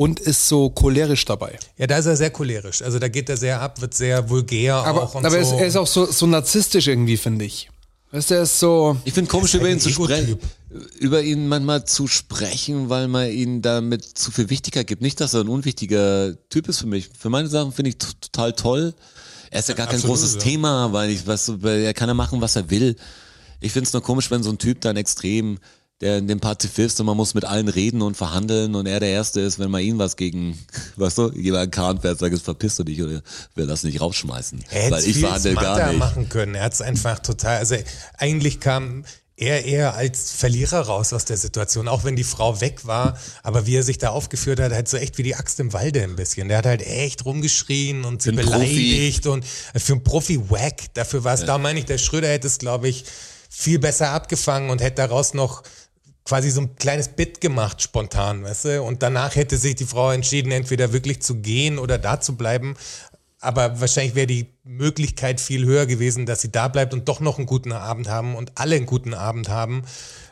und 0.00 0.18
ist 0.18 0.48
so 0.48 0.70
cholerisch 0.70 1.26
dabei. 1.26 1.58
Ja, 1.76 1.86
da 1.86 1.98
ist 1.98 2.06
er 2.06 2.16
sehr 2.16 2.30
cholerisch. 2.30 2.80
Also 2.80 2.98
da 2.98 3.08
geht 3.08 3.28
er 3.28 3.36
sehr 3.36 3.60
ab, 3.60 3.82
wird 3.82 3.92
sehr 3.92 4.30
vulgär 4.30 4.76
Aber, 4.76 5.02
auch 5.02 5.14
und 5.14 5.26
aber 5.26 5.36
er, 5.36 5.44
so. 5.44 5.56
ist, 5.56 5.60
er 5.60 5.66
ist 5.66 5.76
auch 5.76 5.86
so, 5.86 6.06
so 6.06 6.24
narzisstisch 6.24 6.86
irgendwie, 6.86 7.18
finde 7.18 7.44
ich. 7.44 7.68
Weißt 8.10 8.30
du, 8.30 8.34
er 8.36 8.42
ist 8.44 8.58
so, 8.58 8.96
Ich 9.04 9.12
finde 9.12 9.30
komisch, 9.30 9.52
über 9.52 9.68
ihn 9.68 9.78
zu 9.78 9.90
sprechen, 9.90 10.38
über 10.98 11.20
ihn 11.20 11.48
manchmal 11.48 11.84
zu 11.84 12.06
sprechen, 12.06 12.88
weil 12.88 13.08
man 13.08 13.30
ihn 13.30 13.60
damit 13.60 14.02
zu 14.02 14.30
viel 14.30 14.48
Wichtigkeit 14.48 14.86
gibt. 14.86 15.02
Nicht, 15.02 15.20
dass 15.20 15.34
er 15.34 15.42
ein 15.42 15.48
unwichtiger 15.48 16.34
Typ 16.48 16.68
ist 16.68 16.78
für 16.78 16.86
mich. 16.86 17.10
Für 17.18 17.28
meine 17.28 17.48
Sachen 17.48 17.70
finde 17.72 17.90
ich 17.90 17.98
total 17.98 18.54
toll. 18.54 18.94
Er 19.50 19.60
ist 19.60 19.68
ja 19.68 19.74
gar 19.74 19.86
kein 19.86 19.96
Absolut, 19.96 20.16
großes 20.16 20.34
ja. 20.36 20.40
Thema, 20.40 20.94
weil 20.94 21.10
ich, 21.10 21.26
was, 21.26 21.62
weil 21.62 21.82
er 21.82 21.92
kann 21.92 22.08
ja 22.08 22.14
machen, 22.14 22.40
was 22.40 22.56
er 22.56 22.70
will. 22.70 22.96
Ich 23.60 23.72
finde 23.72 23.86
es 23.86 23.92
nur 23.92 24.02
komisch, 24.02 24.30
wenn 24.30 24.42
so 24.42 24.48
ein 24.48 24.56
Typ 24.56 24.80
dann 24.80 24.96
extrem, 24.96 25.58
der 26.00 26.18
in 26.18 26.28
dem 26.28 26.40
Pazifist 26.40 26.98
und 27.00 27.06
man 27.06 27.16
muss 27.16 27.34
mit 27.34 27.44
allen 27.44 27.68
reden 27.68 28.00
und 28.00 28.16
verhandeln 28.16 28.74
und 28.74 28.86
er 28.86 29.00
der 29.00 29.10
Erste 29.10 29.40
ist, 29.40 29.58
wenn 29.58 29.70
man 29.70 29.82
ihn 29.82 29.98
was 29.98 30.16
gegen, 30.16 30.58
weißt 30.96 31.18
du, 31.18 31.32
jemand 31.32 31.72
Kahn 31.72 32.00
fährt, 32.00 32.18
sagt, 32.18 32.34
es 32.34 32.42
verpisst 32.42 32.78
du 32.78 32.84
dich 32.84 33.02
oder 33.02 33.22
will 33.54 33.66
das 33.66 33.82
nicht 33.82 34.00
rausschmeißen. 34.00 34.64
er 34.70 34.82
hätte 34.82 34.92
weil 34.92 35.04
ich 35.04 35.14
viel 35.14 35.26
verhandle 35.26 35.54
gar 35.54 35.88
nicht. 35.88 35.98
machen 35.98 36.28
können. 36.28 36.54
Er 36.54 36.64
hat 36.64 36.72
es 36.72 36.80
einfach 36.80 37.18
total, 37.18 37.58
also 37.58 37.76
eigentlich 38.16 38.60
kam 38.60 39.04
er 39.36 39.64
eher 39.64 39.94
als 39.94 40.32
Verlierer 40.32 40.80
raus 40.80 41.14
aus 41.14 41.24
der 41.24 41.38
Situation, 41.38 41.88
auch 41.88 42.04
wenn 42.04 42.14
die 42.14 42.24
Frau 42.24 42.60
weg 42.60 42.86
war, 42.86 43.18
aber 43.42 43.66
wie 43.66 43.76
er 43.76 43.82
sich 43.82 43.96
da 43.96 44.10
aufgeführt 44.10 44.60
hat, 44.60 44.72
halt 44.72 44.86
so 44.86 44.98
echt 44.98 45.16
wie 45.16 45.22
die 45.22 45.34
Axt 45.34 45.58
im 45.60 45.72
Walde 45.72 46.02
ein 46.02 46.14
bisschen. 46.14 46.48
Der 46.48 46.58
hat 46.58 46.66
halt 46.66 46.82
echt 46.82 47.24
rumgeschrien 47.24 48.04
und 48.04 48.20
sie 48.20 48.30
einen 48.30 48.44
Profi. 48.44 48.58
beleidigt 48.58 49.26
und 49.26 49.44
für 49.44 49.94
einen 49.94 50.04
Profi 50.04 50.50
wack. 50.50 50.92
Dafür 50.92 51.24
war 51.24 51.34
es, 51.34 51.46
da 51.46 51.56
meine 51.56 51.78
ich, 51.78 51.86
der 51.86 51.96
Schröder 51.96 52.28
hätte 52.28 52.48
es, 52.48 52.58
glaube 52.58 52.88
ich, 52.88 53.04
viel 53.48 53.78
besser 53.78 54.10
abgefangen 54.10 54.68
und 54.68 54.82
hätte 54.82 54.96
daraus 54.96 55.32
noch 55.32 55.62
quasi 56.30 56.48
so 56.50 56.60
ein 56.60 56.76
kleines 56.76 57.08
Bit 57.08 57.40
gemacht, 57.40 57.82
spontan, 57.82 58.44
weißt 58.44 58.64
du? 58.66 58.82
Und 58.84 59.02
danach 59.02 59.34
hätte 59.34 59.56
sich 59.56 59.74
die 59.74 59.84
Frau 59.84 60.12
entschieden, 60.12 60.52
entweder 60.52 60.92
wirklich 60.92 61.20
zu 61.22 61.34
gehen 61.34 61.76
oder 61.76 61.98
da 61.98 62.20
zu 62.20 62.36
bleiben. 62.36 62.76
Aber 63.40 63.80
wahrscheinlich 63.80 64.14
wäre 64.14 64.28
die 64.28 64.46
Möglichkeit 64.62 65.40
viel 65.40 65.64
höher 65.64 65.86
gewesen, 65.86 66.26
dass 66.26 66.40
sie 66.40 66.52
da 66.52 66.68
bleibt 66.68 66.94
und 66.94 67.08
doch 67.08 67.18
noch 67.18 67.38
einen 67.38 67.48
guten 67.48 67.72
Abend 67.72 68.08
haben 68.08 68.36
und 68.36 68.52
alle 68.54 68.76
einen 68.76 68.86
guten 68.86 69.12
Abend 69.12 69.48
haben. 69.48 69.82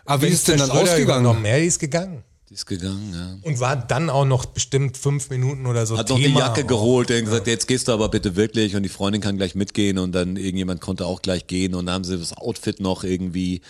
Aber 0.04 0.22
wie 0.22 0.26
Wenn 0.26 0.34
ist 0.34 0.46
denn 0.46 0.58
dann 0.58 0.70
ausgegangen? 0.70 1.44
Ja, 1.44 1.58
die 1.58 1.66
ist 1.66 1.80
gegangen. 1.80 2.22
Die 2.48 2.54
ist 2.54 2.66
gegangen, 2.66 3.12
ja. 3.12 3.50
Und 3.50 3.58
war 3.58 3.74
dann 3.74 4.08
auch 4.08 4.24
noch 4.24 4.44
bestimmt 4.44 4.96
fünf 4.96 5.30
Minuten 5.30 5.66
oder 5.66 5.84
so 5.84 5.98
Hat 5.98 6.10
noch 6.10 6.16
die 6.16 6.26
Thema 6.26 6.38
Jacke 6.38 6.62
auch. 6.62 6.68
geholt, 6.68 7.10
hat 7.10 7.24
gesagt, 7.24 7.48
jetzt 7.48 7.66
gehst 7.66 7.88
du 7.88 7.92
aber 7.92 8.08
bitte 8.08 8.36
wirklich 8.36 8.76
und 8.76 8.84
die 8.84 8.88
Freundin 8.88 9.20
kann 9.20 9.36
gleich 9.36 9.56
mitgehen 9.56 9.98
und 9.98 10.12
dann 10.12 10.36
irgendjemand 10.36 10.80
konnte 10.80 11.06
auch 11.06 11.22
gleich 11.22 11.48
gehen 11.48 11.74
und 11.74 11.86
dann 11.86 11.96
haben 11.96 12.04
sie 12.04 12.16
das 12.16 12.36
Outfit 12.36 12.78
noch 12.78 13.02
irgendwie 13.02 13.62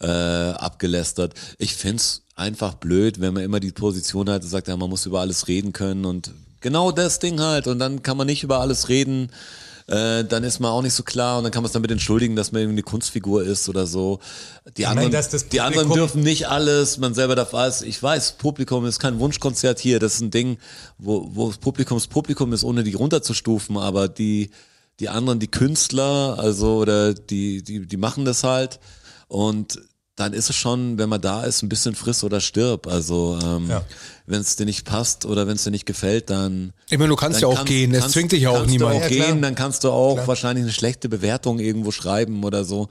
äh, 0.00 0.06
abgelästert. 0.06 1.34
Ich 1.58 1.74
find's 1.74 2.22
einfach 2.36 2.74
blöd, 2.74 3.20
wenn 3.20 3.34
man 3.34 3.42
immer 3.42 3.60
die 3.60 3.72
Position 3.72 4.30
hat 4.30 4.42
und 4.42 4.48
sagt, 4.48 4.68
ja, 4.68 4.76
man 4.76 4.90
muss 4.90 5.06
über 5.06 5.20
alles 5.20 5.48
reden 5.48 5.72
können 5.72 6.04
und 6.04 6.32
genau 6.60 6.92
das 6.92 7.18
Ding 7.18 7.40
halt 7.40 7.66
und 7.66 7.78
dann 7.78 8.02
kann 8.02 8.16
man 8.16 8.26
nicht 8.26 8.42
über 8.42 8.60
alles 8.60 8.88
reden. 8.88 9.30
Äh, 9.88 10.24
dann 10.24 10.44
ist 10.44 10.60
man 10.60 10.70
auch 10.70 10.82
nicht 10.82 10.92
so 10.92 11.02
klar 11.02 11.38
und 11.38 11.44
dann 11.44 11.50
kann 11.50 11.62
man 11.62 11.68
es 11.68 11.72
damit 11.72 11.90
entschuldigen, 11.90 12.36
dass 12.36 12.52
man 12.52 12.60
irgendwie 12.60 12.74
eine 12.74 12.82
Kunstfigur 12.82 13.42
ist 13.42 13.70
oder 13.70 13.86
so. 13.86 14.20
Die 14.76 14.84
anderen, 14.84 15.10
dass 15.10 15.30
das 15.30 15.48
die 15.48 15.62
anderen 15.62 15.90
dürfen 15.90 16.22
nicht 16.22 16.46
alles, 16.46 16.98
man 16.98 17.14
selber 17.14 17.34
darf 17.34 17.54
alles. 17.54 17.80
Ich 17.80 18.02
weiß, 18.02 18.32
Publikum 18.32 18.84
ist 18.84 18.98
kein 18.98 19.18
Wunschkonzert 19.18 19.78
hier. 19.78 19.98
Das 19.98 20.16
ist 20.16 20.20
ein 20.20 20.30
Ding, 20.30 20.58
wo, 20.98 21.30
wo 21.32 21.48
das 21.48 21.56
Publikum 21.56 21.96
das 21.96 22.06
Publikum 22.06 22.52
ist, 22.52 22.64
ohne 22.64 22.84
die 22.84 22.92
runterzustufen. 22.92 23.78
Aber 23.78 24.08
die, 24.08 24.50
die 25.00 25.08
anderen, 25.08 25.38
die 25.38 25.50
Künstler, 25.50 26.36
also 26.38 26.76
oder 26.76 27.14
die, 27.14 27.62
die, 27.62 27.86
die 27.86 27.96
machen 27.96 28.26
das 28.26 28.44
halt. 28.44 28.80
Und 29.28 29.80
dann 30.16 30.32
ist 30.32 30.50
es 30.50 30.56
schon, 30.56 30.98
wenn 30.98 31.08
man 31.08 31.20
da 31.20 31.44
ist, 31.44 31.62
ein 31.62 31.68
bisschen 31.68 31.94
friss 31.94 32.24
oder 32.24 32.40
stirb. 32.40 32.88
Also 32.88 33.38
ähm, 33.40 33.68
Ja. 33.70 33.84
wenn 34.26 34.40
es 34.40 34.56
dir 34.56 34.64
nicht 34.66 34.84
passt 34.84 35.24
oder 35.26 35.46
wenn 35.46 35.54
es 35.54 35.62
dir 35.62 35.70
nicht 35.70 35.86
gefällt, 35.86 36.28
dann 36.30 36.72
Ich 36.90 36.98
meine, 36.98 37.10
du 37.10 37.14
kannst 37.16 37.40
ja 37.40 37.46
auch 37.46 37.54
kannst- 37.54 37.68
gehen, 37.68 37.94
es 37.94 38.00
kannst- 38.00 38.14
zwingt 38.14 38.32
dich 38.32 38.42
ja 38.42 38.50
auch 38.50 38.54
kannst 38.56 38.70
niemand. 38.70 38.94
Du 38.94 38.96
auch 38.98 39.02
Ja, 39.02 39.08
gehen, 39.08 39.42
dann 39.42 39.54
kannst 39.54 39.84
du 39.84 39.90
auch 39.90 40.14
Klar. 40.14 40.26
wahrscheinlich 40.26 40.64
eine 40.64 40.72
schlechte 40.72 41.08
Bewertung 41.08 41.60
irgendwo 41.60 41.92
schreiben 41.92 42.42
oder 42.42 42.64
so. 42.64 42.88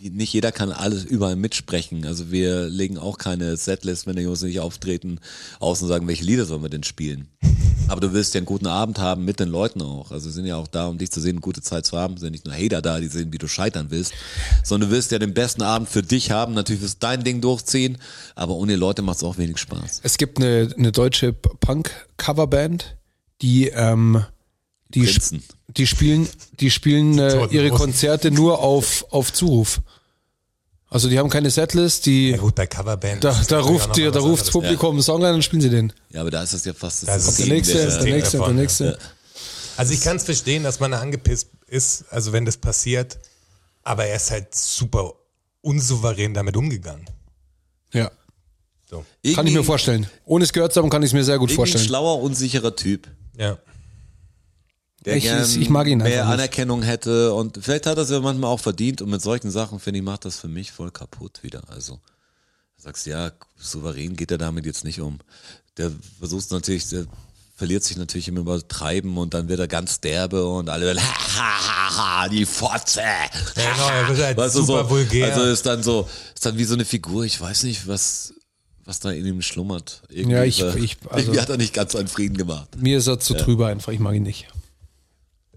Nicht 0.00 0.34
jeder 0.34 0.52
kann 0.52 0.72
alles 0.72 1.04
überall 1.04 1.36
mitsprechen. 1.36 2.04
Also 2.04 2.30
wir 2.30 2.66
legen 2.68 2.98
auch 2.98 3.16
keine 3.16 3.56
Setlist, 3.56 4.06
wenn 4.06 4.16
die 4.16 4.22
Jungs 4.22 4.42
nicht 4.42 4.60
auftreten, 4.60 5.20
aus 5.60 5.80
und 5.80 5.88
sagen, 5.88 6.06
welche 6.06 6.24
Lieder 6.24 6.44
sollen 6.44 6.60
wir 6.62 6.68
denn 6.68 6.82
spielen. 6.82 7.28
Aber 7.88 8.00
du 8.00 8.12
willst 8.12 8.34
ja 8.34 8.38
einen 8.38 8.46
guten 8.46 8.66
Abend 8.66 8.98
haben 8.98 9.24
mit 9.24 9.40
den 9.40 9.48
Leuten 9.48 9.82
auch. 9.82 10.10
Also 10.10 10.28
sie 10.28 10.34
sind 10.34 10.46
ja 10.46 10.56
auch 10.56 10.66
da, 10.66 10.86
um 10.88 10.98
dich 10.98 11.10
zu 11.10 11.20
sehen, 11.20 11.32
eine 11.32 11.40
gute 11.40 11.60
Zeit 11.60 11.84
zu 11.86 11.96
haben. 11.98 12.16
Sind 12.16 12.32
nicht 12.32 12.44
nur 12.46 12.54
Hater 12.54 12.80
da, 12.82 12.98
die 12.98 13.08
sehen, 13.08 13.32
wie 13.32 13.38
du 13.38 13.46
scheitern 13.46 13.86
willst, 13.90 14.12
sondern 14.62 14.88
du 14.90 14.94
willst 14.96 15.12
ja 15.12 15.18
den 15.18 15.34
besten 15.34 15.62
Abend 15.62 15.88
für 15.88 16.02
dich 16.02 16.30
haben. 16.30 16.54
Natürlich 16.54 16.82
wirst 16.82 16.94
du 17.02 17.06
dein 17.06 17.24
Ding 17.24 17.40
durchziehen, 17.40 17.98
aber 18.34 18.54
ohne 18.54 18.76
Leute 18.76 19.02
macht 19.02 19.18
es 19.18 19.22
auch 19.24 19.36
wenig 19.38 19.58
Spaß. 19.58 20.00
Es 20.02 20.16
gibt 20.18 20.38
eine, 20.38 20.72
eine 20.76 20.92
deutsche 20.92 21.32
Punk-Coverband, 21.32 22.96
die, 23.42 23.68
ähm, 23.68 24.24
die, 24.88 25.04
sp- 25.04 25.42
die 25.68 25.86
spielen, 25.86 26.28
die 26.60 26.70
spielen 26.70 27.18
äh, 27.18 27.46
ihre. 27.46 27.70
Konzerte 27.70 28.30
nur 28.30 28.60
auf, 28.60 29.04
auf 29.10 29.32
Zuruf. 29.32 29.80
Also 30.90 31.08
die 31.08 31.18
haben 31.18 31.28
keine 31.30 31.50
Setlist, 31.50 32.06
die 32.06 32.30
Ja 32.30 32.36
gut, 32.36 32.54
bei 32.54 32.66
Coverbands. 32.66 33.20
da, 33.20 33.42
da 33.48 33.60
ruft 33.60 33.96
dir, 33.96 34.10
da 34.12 34.20
ruft 34.20 34.42
das. 34.42 34.50
Publikum 34.50 34.92
einen 34.92 35.02
Song 35.02 35.24
ein 35.24 35.34
und 35.34 35.42
spielen 35.42 35.62
sie 35.62 35.70
den. 35.70 35.92
Ja, 36.10 36.20
aber 36.20 36.30
da 36.30 36.42
ist 36.42 36.52
es 36.52 36.64
ja 36.64 36.72
fast 36.72 37.02
das, 37.02 37.08
Das 37.08 37.28
ist 37.28 37.38
Der 37.40 37.46
nächste, 37.46 37.74
der 37.74 37.98
der 37.98 38.14
nächste, 38.14 38.38
der 38.38 38.48
nächste. 38.50 38.98
Also 39.76 39.92
ich 39.92 40.02
kann 40.02 40.16
es 40.16 40.24
verstehen, 40.24 40.62
dass 40.62 40.78
man 40.78 40.94
angepisst 40.94 41.48
ist, 41.66 42.04
also 42.10 42.32
wenn 42.32 42.44
das 42.44 42.56
passiert, 42.58 43.18
aber 43.82 44.04
er 44.04 44.16
ist 44.16 44.30
halt 44.30 44.54
super 44.54 45.14
unsouverän 45.62 46.32
damit 46.32 46.56
umgegangen. 46.56 47.06
Ja. 47.92 48.10
So. 48.88 49.04
Kann 49.34 49.46
ich 49.48 49.54
mir 49.54 49.64
vorstellen. 49.64 50.06
Ohne 50.26 50.44
es 50.44 50.52
gehört 50.52 50.72
zu 50.74 50.80
haben, 50.80 50.90
kann 50.90 51.02
ich 51.02 51.08
es 51.08 51.12
mir 51.14 51.24
sehr 51.24 51.38
gut 51.38 51.50
irgendwie 51.50 51.54
ein 51.54 51.56
vorstellen. 51.56 51.84
schlauer, 51.84 52.20
unsicherer 52.22 52.76
Typ. 52.76 53.08
Ja. 53.36 53.58
Der 55.04 55.16
Ich- 55.16 55.24
gern 55.24 55.44
ich 55.60 55.68
mag 55.70 55.86
ihn 55.86 55.98
mehr 55.98 56.08
nicht. 56.24 56.32
Anerkennung 56.32 56.82
hätte 56.82 57.32
und 57.34 57.58
vielleicht 57.62 57.86
hat 57.86 57.96
er 57.98 58.02
es 58.04 58.10
ja 58.10 58.20
manchmal 58.20 58.50
auch 58.50 58.60
verdient 58.60 59.02
und 59.02 59.10
mit 59.10 59.20
solchen 59.22 59.50
Sachen, 59.50 59.80
finde 59.80 59.98
ich, 59.98 60.04
macht 60.04 60.24
das 60.24 60.38
für 60.38 60.48
mich 60.48 60.72
voll 60.72 60.90
kaputt 60.90 61.42
wieder. 61.42 61.62
Also, 61.68 61.94
du 62.76 62.82
sagst, 62.82 63.06
ja, 63.06 63.30
souverän 63.58 64.16
geht 64.16 64.30
er 64.30 64.38
damit 64.38 64.66
jetzt 64.66 64.84
nicht 64.84 65.00
um. 65.00 65.18
Der 65.76 65.90
versucht 66.18 66.50
natürlich, 66.52 66.88
der 66.88 67.06
verliert 67.56 67.84
sich 67.84 67.96
natürlich 67.96 68.26
im 68.28 68.36
Übertreiben 68.36 69.16
und 69.16 69.32
dann 69.34 69.48
wird 69.48 69.60
er 69.60 69.68
ganz 69.68 70.00
derbe 70.00 70.44
und 70.46 70.68
alle 70.68 70.86
werden, 70.86 70.98
ha, 71.02 71.38
ha, 71.38 71.68
ha, 71.96 72.22
ha, 72.22 72.28
die 72.28 72.46
Fotze. 72.46 73.00
genau, 73.54 73.88
er 73.90 74.08
wird 74.08 74.18
halt 74.26 74.36
Weißt 74.36 74.56
du, 74.56 74.62
super 74.62 74.84
so, 74.84 74.90
vulgär. 74.90 75.32
Also 75.34 75.44
ist 75.52 75.64
dann 75.66 75.82
so, 75.82 76.08
ist 76.34 76.44
dann 76.46 76.58
wie 76.58 76.64
so 76.64 76.74
eine 76.74 76.84
Figur, 76.84 77.24
ich 77.24 77.40
weiß 77.40 77.62
nicht, 77.64 77.86
was, 77.86 78.32
was 78.84 79.00
da 79.00 79.10
in 79.12 79.24
ihm 79.24 79.40
schlummert. 79.42 80.02
Irgendwie, 80.08 80.34
Ja, 80.36 80.42
ich- 80.44 80.62
war- 80.62 80.76
ich- 80.76 80.96
also- 81.08 81.16
irgendwie 81.18 81.40
hat 81.40 81.48
er 81.50 81.56
nicht 81.56 81.72
ganz 81.74 81.92
seinen 81.92 82.08
Frieden 82.08 82.36
gemacht. 82.36 82.68
Mir 82.76 82.98
ist 82.98 83.06
er 83.06 83.20
zu 83.20 83.34
trüber 83.34 83.68
einfach, 83.68 83.92
ich 83.92 84.00
mag 84.00 84.14
ihn 84.14 84.24
nicht. 84.24 84.48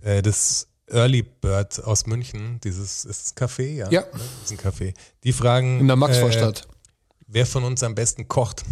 Äh, 0.07 0.21
das 0.21 0.67
Early 0.89 1.21
Bird 1.21 1.83
aus 1.83 2.05
München, 2.05 2.59
dieses 2.63 3.03
ist 3.03 3.39
ein 3.39 3.47
Café, 3.47 3.75
ja? 3.75 3.91
Ja. 3.91 4.01
Ne? 4.01 4.07
Das 4.11 4.51
ist 4.51 4.51
ein 4.51 4.57
Café. 4.57 4.93
Die 5.23 5.33
fragen, 5.33 5.81
In 5.81 5.87
der 5.87 5.97
Maxvorstadt. 5.97 6.61
Äh, 6.61 6.73
wer 7.27 7.45
von 7.45 7.63
uns 7.65 7.83
am 7.83 7.93
besten 7.93 8.27
kocht. 8.27 8.63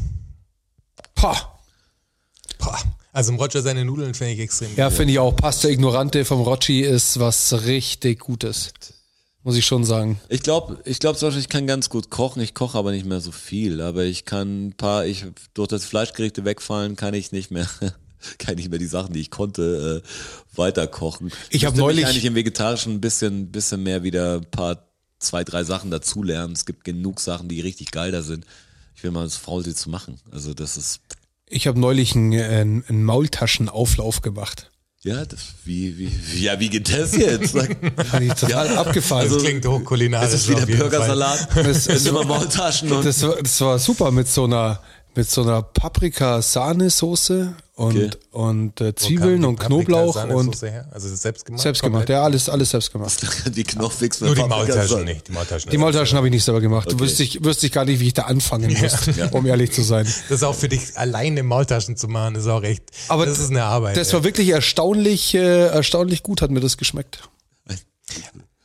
Pah. 1.13 1.59
Boah. 2.57 2.79
Also 3.11 3.31
im 3.31 3.37
Roger 3.39 3.61
seine 3.61 3.85
Nudeln 3.85 4.13
finde 4.13 4.33
ich 4.33 4.39
extrem 4.39 4.75
Ja, 4.75 4.89
finde 4.89 5.13
ich 5.13 5.19
auch. 5.19 5.35
Pasta 5.35 5.67
Ignorante 5.67 6.25
vom 6.25 6.41
Rocci 6.41 6.81
ist 6.81 7.19
was 7.19 7.65
richtig 7.65 8.19
Gutes. 8.19 8.73
Muss 9.43 9.55
ich 9.55 9.65
schon 9.65 9.83
sagen. 9.83 10.19
Ich 10.27 10.41
glaube, 10.41 10.81
ich 10.85 10.99
glaube 10.99 11.17
zum 11.17 11.27
Beispiel, 11.27 11.41
ich 11.41 11.49
kann 11.49 11.67
ganz 11.67 11.89
gut 11.89 12.09
kochen. 12.09 12.41
Ich 12.41 12.53
koche 12.53 12.77
aber 12.77 12.91
nicht 12.91 13.05
mehr 13.05 13.21
so 13.21 13.31
viel. 13.31 13.79
Aber 13.79 14.03
ich 14.03 14.25
kann 14.25 14.67
ein 14.67 14.73
paar, 14.73 15.05
ich 15.05 15.25
durch 15.53 15.67
das 15.67 15.85
Fleischgerichte 15.85 16.45
wegfallen, 16.45 16.95
kann 16.95 17.13
ich 17.13 17.31
nicht 17.31 17.51
mehr, 17.51 17.69
kann 18.37 18.53
ich 18.53 18.57
nicht 18.57 18.69
mehr 18.69 18.79
die 18.79 18.85
Sachen, 18.87 19.13
die 19.13 19.21
ich 19.21 19.29
konnte, 19.31 20.01
äh, 20.03 20.57
weiter 20.57 20.87
kochen. 20.87 21.31
Ich 21.49 21.65
hab 21.65 21.73
müsste 21.73 21.85
mich 21.87 21.95
neulich- 21.95 22.05
eigentlich 22.07 22.25
im 22.25 22.35
Vegetarischen 22.35 22.93
ein 22.95 23.01
bisschen, 23.01 23.51
bisschen 23.51 23.83
mehr 23.83 24.03
wieder 24.03 24.35
ein 24.35 24.45
paar, 24.51 24.87
zwei, 25.19 25.43
drei 25.43 25.63
Sachen 25.63 25.91
dazulernen. 25.91 26.53
Es 26.53 26.65
gibt 26.65 26.83
genug 26.83 27.19
Sachen, 27.19 27.47
die 27.49 27.61
richtig 27.61 27.91
geil 27.91 28.11
da 28.11 28.21
sind. 28.21 28.45
Ich 28.95 29.03
will 29.03 29.11
mal 29.11 29.23
das 29.23 29.35
Faultier 29.37 29.75
zu 29.75 29.89
machen. 29.89 30.19
Also 30.31 30.53
das 30.53 30.77
ist, 30.77 30.99
Ich 31.49 31.67
habe 31.67 31.79
neulich 31.79 32.15
einen, 32.15 32.33
einen, 32.33 32.83
einen 32.87 33.03
Maultaschenauflauf 33.03 34.21
gemacht. 34.21 34.71
ja, 35.03 35.23
das, 35.25 35.39
wie, 35.65 35.97
wie, 35.97 36.09
wie, 36.31 36.43
ja, 36.43 36.59
wie 36.59 36.69
geht 36.69 36.91
das 36.91 37.15
jetzt? 37.15 37.51
Fand 38.09 38.21
ich 38.23 38.33
total 38.33 38.75
abgefallen. 38.77 39.31
das 39.31 39.43
klingt 39.43 39.65
hochkulinarisch. 39.65 40.33
ist 40.33 40.49
es 40.49 40.49
wie 40.49 40.55
der. 40.55 40.77
Burgersalat? 40.77 41.47
Das- 41.55 41.85
Das 41.85 42.03
sind 42.03 42.07
immer 42.07 42.23
Maultaschen 42.25 42.91
und 42.91 43.05
Das 43.05 43.19
das 43.19 43.61
war 43.61 43.77
super 43.79 44.11
mit 44.11 44.27
so 44.27 44.45
einer 44.45 44.81
mit 45.15 45.29
so 45.29 45.41
einer 45.43 45.61
Paprika-Sahnesoße 45.61 47.55
und, 47.75 47.97
Okay. 47.97 48.09
und 48.31 48.79
äh, 48.81 48.95
Zwiebeln 48.95 49.43
und 49.43 49.59
Knoblauch 49.59 50.15
und 50.29 50.61
her? 50.61 50.87
Also 50.91 51.13
selbst 51.13 51.45
gemacht? 51.45 51.61
selbst 51.61 51.81
gemacht. 51.83 52.07
Ja, 52.09 52.23
alles, 52.23 52.47
alles 52.49 52.69
selbst 52.69 52.91
gemacht. 52.91 53.17
die 53.55 53.63
Knopfwix 53.63 54.21
Nur 54.21 54.35
die 54.35 54.43
Maultaschen 54.43 55.03
nicht. 55.03 55.27
Die 55.27 55.31
Maultaschen. 55.33 55.71
Die 55.71 55.77
Maultaschen 55.77 56.15
habe 56.17 56.27
ich 56.27 56.33
nicht 56.33 56.43
selber 56.43 56.61
gemacht. 56.61 56.87
Okay. 56.93 56.99
Wüsste 56.99 57.23
ich, 57.23 57.43
wüsste 57.43 57.65
ich 57.65 57.71
gar 57.71 57.85
nicht, 57.85 57.99
wie 57.99 58.07
ich 58.07 58.13
da 58.13 58.23
anfangen 58.23 58.75
muss, 58.79 58.93
um 59.31 59.45
ehrlich 59.45 59.71
zu 59.73 59.81
sein. 59.81 60.05
Das 60.05 60.37
ist 60.39 60.43
auch 60.43 60.55
für 60.55 60.69
dich 60.69 60.97
alleine 60.97 61.43
Maultaschen 61.43 61.97
zu 61.97 62.07
machen, 62.07 62.35
ist 62.35 62.47
auch 62.47 62.63
echt. 62.63 62.83
Aber 63.09 63.25
das 63.25 63.39
ist 63.39 63.49
eine 63.51 63.63
Arbeit. 63.63 63.97
Das 63.97 64.13
war 64.13 64.23
wirklich 64.23 64.49
erstaunlich, 64.49 65.33
äh, 65.35 65.67
erstaunlich 65.67 66.23
gut, 66.23 66.41
hat 66.41 66.51
mir 66.51 66.61
das 66.61 66.77
geschmeckt. 66.77 67.27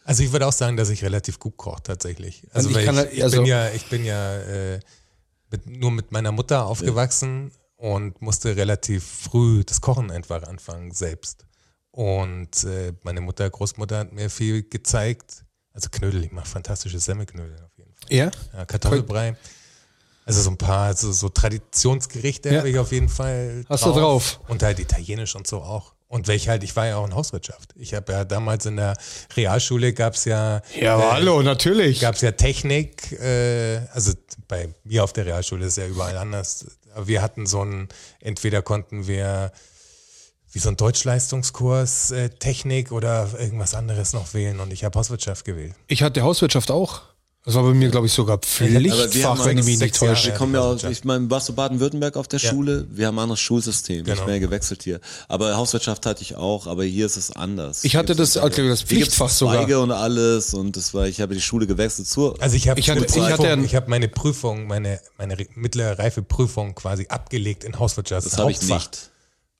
Also 0.05 0.25
ich 0.25 0.33
würde 0.33 0.47
auch 0.49 0.53
sagen, 0.53 0.77
dass 0.77 0.89
ich 0.91 1.05
relativ 1.05 1.39
gut 1.39 1.57
koche 1.57 1.83
tatsächlich. 1.85 2.43
Also 2.53 2.69
ich 2.69 2.75
weil 2.75 2.81
ich, 2.83 2.87
kann 2.87 2.95
ich, 2.97 3.01
halt- 3.03 3.23
also- 3.23 3.37
bin 3.39 3.47
ja, 3.47 3.69
ich 3.71 3.87
bin 3.87 4.05
ja 4.05 4.37
äh, 4.39 4.81
mit, 5.51 5.67
nur 5.69 5.91
mit 5.91 6.13
meiner 6.13 6.33
Mutter 6.33 6.67
aufgewachsen 6.67 7.53
und 7.77 8.21
musste 8.23 8.57
relativ 8.57 9.05
früh 9.05 9.65
das 9.65 9.81
Kochen 9.81 10.11
einfach 10.11 10.43
anfangen 10.45 10.93
selbst. 10.93 11.47
Und 11.93 12.65
äh, 12.65 12.93
meine 13.03 13.21
Mutter, 13.21 13.49
Großmutter 13.51 13.99
hat 13.99 14.13
mir 14.13 14.31
viel 14.31 14.63
gezeigt. 14.63 15.45
Also 15.73 15.89
Knödel, 15.91 16.25
ich 16.25 16.33
mache 16.33 16.47
fantastische 16.47 16.99
Semmelknödel 16.99 17.57
auf 17.65 17.77
jeden 17.79 17.93
Fall. 17.95 18.13
Ja? 18.17 18.31
Ja, 18.53 18.65
Kartoffelbrei. 18.65 19.37
Also 20.25 20.43
so 20.43 20.51
ein 20.51 20.59
paar 20.59 20.95
so, 20.95 21.11
so 21.13 21.29
Traditionsgerichte 21.29 22.51
Ja. 22.51 22.59
habe 22.59 22.71
ich 22.71 22.79
auf 22.79 22.93
jeden 22.93 23.09
Fall 23.09 23.65
Hast 23.69 23.85
du 23.85 23.93
drauf. 23.93 24.41
Und 24.49 24.63
halt 24.63 24.79
italienisch 24.79 25.35
und 25.35 25.47
so 25.47 25.63
auch. 25.63 25.95
Und 26.11 26.27
welche 26.27 26.51
halt, 26.51 26.65
ich 26.65 26.75
war 26.75 26.89
ja 26.89 26.97
auch 26.97 27.07
in 27.07 27.15
Hauswirtschaft. 27.15 27.71
Ich 27.77 27.95
habe 27.95 28.13
ja 28.13 28.25
damals 28.25 28.67
in 28.67 28.77
der 28.77 28.97
Realschule 29.37 29.93
gab 29.93 30.15
es 30.15 30.25
ja 30.25 30.61
Ja, 30.77 30.97
aber 30.97 31.13
hallo, 31.13 31.41
natürlich. 31.41 32.01
gab 32.01 32.17
es 32.17 32.21
ja 32.21 32.33
Technik, 32.33 33.13
äh, 33.13 33.79
also 33.93 34.13
bei 34.49 34.75
mir 34.83 35.05
auf 35.05 35.13
der 35.13 35.27
Realschule 35.27 35.67
ist 35.67 35.77
ja 35.77 35.87
überall 35.87 36.19
anders. 36.19 36.67
Aber 36.97 37.07
wir 37.07 37.23
hatten 37.23 37.47
so 37.47 37.65
ein, 37.65 37.89
entweder 38.19 38.61
konnten 38.61 39.07
wir 39.07 39.53
wie 40.51 40.59
so 40.59 40.69
ein 40.71 40.77
Deutschleistungskurs 40.77 42.11
äh, 42.11 42.31
Technik 42.31 42.91
oder 42.91 43.31
irgendwas 43.39 43.77
anderes 43.77 44.13
noch 44.13 44.35
wählen 44.35 44.59
und 44.59 44.73
ich 44.73 44.83
habe 44.83 44.99
Hauswirtschaft 44.99 45.45
gewählt. 45.45 45.77
Ich 45.87 46.03
hatte 46.03 46.23
Hauswirtschaft 46.23 46.73
auch. 46.73 47.03
Das 47.47 47.55
war 47.55 47.63
bei 47.63 47.73
mir, 47.73 47.89
glaube 47.89 48.07
ich, 48.07 48.13
sogar 48.13 48.37
Pflichtfach, 48.37 49.47
wenn 49.47 49.57
ich 49.57 49.65
mich 49.65 49.81
nicht 49.81 49.97
täusche. 49.97 50.27
Wir 50.29 50.35
kommen 50.35 50.53
ja 50.55 50.61
aus, 50.61 50.85
ich 50.85 51.05
meine, 51.05 51.31
warst 51.31 51.49
du 51.49 51.55
Baden-Württemberg 51.55 52.17
auf 52.19 52.29
der 52.29 52.39
Ja. 52.39 52.51
Schule? 52.51 52.87
Wir 52.91 53.07
haben 53.07 53.19
ein 53.19 53.23
anderes 53.23 53.41
Schulsystem. 53.41 54.01
Ich 54.01 54.05
Genau. 54.05 54.25
bin 54.27 54.35
ja 54.35 54.41
gewechselt 54.41 54.83
hier. 54.83 55.01
Aber 55.27 55.57
Hauswirtschaft 55.57 56.05
hatte 56.05 56.21
ich 56.23 56.37
auch, 56.37 56.67
aber 56.67 56.85
hier 56.85 57.07
ist 57.07 57.17
es 57.17 57.35
anders. 57.35 57.83
Ich 57.83 57.97
hatte 57.97 58.15
das, 58.15 58.37
also 58.37 58.69
das 58.69 58.83
Pflichtfach 58.83 59.31
sogar. 59.31 59.57
Zweige 59.57 59.81
und 59.81 59.91
alles 59.91 60.53
und 60.53 60.77
das 60.77 60.93
war, 60.93 61.07
ich 61.09 61.23
habe 61.23 61.33
die 61.35 61.41
Schule 61.41 61.67
gewechselt 61.67 62.09
zur. 62.09 62.41
Also 62.43 62.57
ich 62.57 62.69
habe 62.69 62.79
Ich 62.79 62.91
hatte- 62.91 62.99
eine 63.01 63.07
ich 63.07 63.17
hatte 63.19 63.37
Prüfung- 63.37 63.47
ein- 63.47 63.65
ich 63.65 63.75
habe 63.75 63.89
meine 63.89 64.09
Prüfung, 64.09 64.67
meine 64.67 65.01
meine 65.17 65.39
re- 65.39 65.47
mittlere 65.55 65.99
Reife 65.99 66.21
Prüfung 66.23 66.75
quasi 66.75 67.07
abgelegt 67.09 67.65
in 67.65 67.79
Hauswirtschaft. 67.79 68.27
das 68.27 68.37
habe 68.37 68.51
ich 68.51 68.61
nicht. 68.61 69.11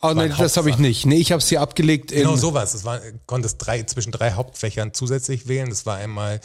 Ah, 0.03 0.15
nein, 0.15 0.33
ein 0.33 0.39
das 0.39 0.57
habe 0.57 0.71
ich 0.71 0.79
nicht. 0.79 1.05
Nee, 1.05 1.17
ich 1.17 1.31
habe 1.33 1.43
sie 1.43 1.59
abgelegt 1.59 2.11
in. 2.11 2.21
Genau 2.23 2.37
sowas. 2.37 2.73
Es 2.75 2.85
war, 2.85 3.01
konntest 3.27 3.57
drei, 3.59 3.83
zwischen 3.83 4.13
drei 4.13 4.33
Hauptfächern 4.33 4.95
zusätzlich 4.95 5.47
wählen. 5.47 5.69
Das 5.69 5.85
war 5.85 5.97
einmal 5.99 6.41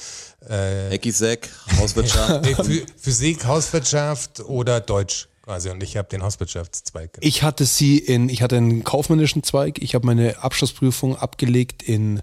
äh, 0.50 0.90
Eckisek, 0.94 1.50
Hauswirtschaft. 1.78 2.42
nee, 2.46 2.54
Phy- 2.54 2.86
Physik, 2.98 3.46
Hauswirtschaft 3.46 4.42
oder 4.42 4.82
Deutsch 4.82 5.30
quasi. 5.44 5.70
Und 5.70 5.82
ich 5.84 5.96
habe 5.96 6.10
den 6.10 6.22
Hauswirtschaftszweig. 6.24 7.14
genommen. 7.14 7.28
Ich 7.28 7.44
hatte 7.44 7.66
sie 7.66 7.98
in, 7.98 8.28
ich 8.28 8.42
hatte 8.42 8.58
einen 8.58 8.84
kaufmännischen 8.84 9.42
Zweig. 9.44 9.80
Ich 9.82 9.96
habe 9.96 10.06
meine 10.06 10.40
Abschlussprüfung 10.44 11.16
abgelegt 11.16 11.82
in, 11.82 12.22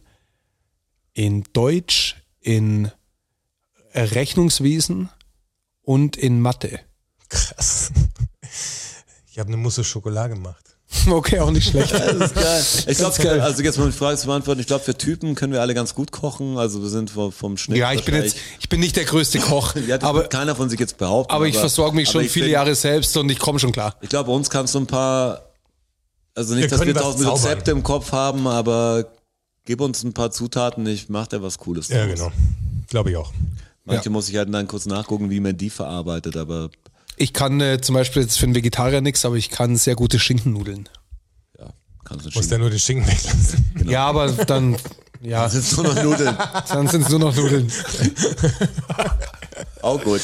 in 1.14 1.44
Deutsch, 1.54 2.16
in 2.40 2.90
Rechnungswesen 3.94 5.08
und 5.82 6.16
in 6.16 6.40
Mathe. 6.40 6.80
Krass. 7.28 7.90
Ich 9.34 9.38
habe 9.38 9.48
eine 9.48 9.56
Mousse 9.56 9.82
Schokolade 9.82 10.34
gemacht. 10.34 10.61
Okay, 11.08 11.40
auch 11.40 11.50
nicht 11.50 11.68
schlecht. 11.70 11.92
Das 11.92 12.30
ist 12.30 12.34
geil. 12.34 12.64
Ich 12.86 12.98
glaube, 12.98 13.42
also 13.42 13.62
jetzt 13.62 13.78
mal 13.78 13.86
die 13.86 13.92
Frage 13.96 14.16
zu 14.18 14.26
beantworten, 14.26 14.60
ich 14.60 14.66
glaube, 14.66 14.84
für 14.84 14.96
Typen 14.96 15.34
können 15.34 15.52
wir 15.52 15.60
alle 15.60 15.74
ganz 15.74 15.94
gut 15.94 16.12
kochen. 16.12 16.58
Also 16.58 16.80
wir 16.82 16.88
sind 16.88 17.10
vom, 17.10 17.32
vom 17.32 17.56
Schnitt. 17.56 17.78
Ja, 17.78 17.92
ich 17.92 18.04
bin 18.04 18.14
jetzt, 18.14 18.36
ich 18.60 18.68
bin 18.68 18.80
nicht 18.80 18.96
der 18.96 19.04
größte 19.04 19.38
Koch, 19.40 19.74
Ja, 19.88 19.98
das 19.98 20.08
aber, 20.08 20.24
keiner 20.24 20.54
von 20.54 20.68
sich 20.70 20.78
jetzt 20.78 20.98
behaupten. 20.98 21.32
aber 21.32 21.46
ich 21.46 21.56
versorge 21.56 21.96
mich 21.96 22.08
schon 22.08 22.22
viele 22.24 22.44
find- 22.46 22.52
Jahre 22.52 22.74
selbst 22.74 23.16
und 23.16 23.30
ich 23.30 23.38
komme 23.38 23.58
schon 23.58 23.72
klar. 23.72 23.96
Ich 24.00 24.08
glaube, 24.10 24.30
uns 24.30 24.48
kannst 24.50 24.74
du 24.74 24.80
ein 24.80 24.86
paar, 24.86 25.42
also 26.34 26.54
nicht, 26.54 26.70
Wir 26.70 26.76
dass 26.78 26.86
wir 26.86 26.94
tausend. 26.94 27.28
Rezepte 27.28 27.70
im 27.72 27.82
Kopf 27.82 28.12
haben, 28.12 28.46
aber 28.46 29.06
gib 29.64 29.80
uns 29.80 30.02
ein 30.04 30.12
paar 30.12 30.30
Zutaten, 30.30 30.86
ich 30.86 31.08
mach 31.08 31.26
dir 31.26 31.42
was 31.42 31.58
Cooles. 31.58 31.88
Ja, 31.88 32.06
draus. 32.06 32.14
genau. 32.16 32.32
Glaube 32.88 33.10
ich 33.10 33.16
auch. 33.16 33.32
Manche 33.84 34.10
muss 34.10 34.28
ich 34.28 34.36
halt 34.36 34.52
dann 34.54 34.68
kurz 34.68 34.86
nachgucken, 34.86 35.30
wie 35.30 35.40
man 35.40 35.56
die 35.56 35.70
verarbeitet, 35.70 36.36
aber 36.36 36.70
Ich 37.16 37.32
kann 37.32 37.60
äh, 37.60 37.80
zum 37.80 37.94
Beispiel 37.94 38.22
jetzt 38.22 38.38
für 38.38 38.46
einen 38.46 38.54
Vegetarier 38.54 39.00
nichts, 39.00 39.24
aber 39.24 39.36
ich 39.36 39.50
kann 39.50 39.76
sehr 39.76 39.94
gute 39.94 40.18
Schinkennudeln. 40.18 40.88
ja, 41.58 41.70
kannst 42.04 42.26
du 42.26 42.30
Muss 42.30 42.34
ja 42.36 42.42
schicken. 42.42 42.60
nur 42.60 42.70
den 42.70 42.78
Schinken 42.78 43.06
weglassen. 43.06 43.88
Ja, 43.88 44.06
aber 44.06 44.30
dann, 44.32 44.76
ja, 45.20 45.44
Das 45.44 45.52
sind 45.52 45.76
nur 45.84 45.94
noch 45.94 46.02
Nudeln. 46.02 46.36
dann 46.68 46.88
sind 46.88 47.02
es 47.02 47.08
nur 47.10 47.18
noch 47.20 47.36
Nudeln. 47.36 47.70
Auch 49.82 50.02
gut. 50.02 50.20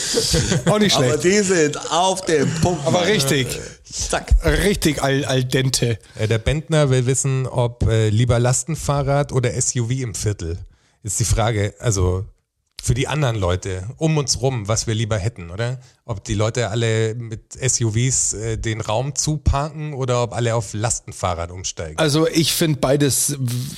Auch 0.67 0.79
nicht 0.79 0.95
Aber 0.97 1.07
schlecht. 1.19 1.25
die 1.25 1.43
sind 1.43 1.91
auf 1.91 2.25
dem 2.25 2.49
Punkt. 2.61 2.87
Aber 2.87 3.07
richtig, 3.07 3.59
Zack. 3.91 4.33
richtig 4.45 5.03
al, 5.03 5.25
al 5.25 5.45
dente. 5.45 5.99
Äh, 6.17 6.29
Der 6.29 6.39
Bentner 6.39 6.91
will 6.91 7.07
wissen, 7.07 7.47
ob 7.47 7.83
äh, 7.89 8.09
lieber 8.09 8.39
Lastenfahrrad 8.39 9.33
oder 9.33 9.51
SUV 9.61 9.91
im 9.91 10.15
Viertel. 10.15 10.59
Ist 11.03 11.19
die 11.21 11.25
Frage, 11.25 11.75
also 11.81 12.25
für 12.83 12.95
die 12.95 13.09
anderen 13.09 13.37
Leute 13.37 13.89
um 13.97 14.17
uns 14.17 14.41
rum, 14.41 14.69
was 14.69 14.87
wir 14.87 14.95
lieber 14.95 15.19
hätten, 15.19 15.51
oder? 15.51 15.81
Ob 16.05 16.25
die 16.25 16.35
Leute 16.35 16.71
alle 16.71 17.15
mit 17.15 17.53
SUVs 17.53 18.33
äh, 18.33 18.57
den 18.57 18.81
Raum 18.81 19.15
zuparken 19.15 19.93
oder 19.93 20.23
ob 20.23 20.33
alle 20.33 20.55
auf 20.55 20.73
Lastenfahrrad 20.73 21.51
umsteigen. 21.51 21.99
Also 21.99 22.27
ich 22.27 22.53
finde 22.53 22.79
beides 22.81 23.37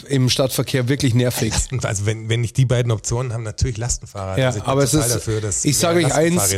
im 0.09 0.29
Stadtverkehr 0.29 0.89
wirklich 0.89 1.15
nervig. 1.15 1.53
Lasten, 1.53 1.81
also 1.85 2.07
wenn, 2.07 2.29
wenn 2.29 2.41
nicht 2.43 2.57
die 2.57 2.67
beiden 2.67 2.93
Optionen 2.93 3.33
haben, 3.33 3.43
natürlich 3.43 3.79
Lastenfahrrad. 3.79 4.39
Ja, 4.39 4.47
also 4.47 4.59
ich 4.61 4.65
aber 4.65 4.83
es 4.83 4.95
ist, 4.95 5.15
dafür, 5.15 5.41
dass 5.41 5.65
ich 5.65 5.77
sage 5.77 6.05
euch 6.05 6.15
eins, 6.15 6.53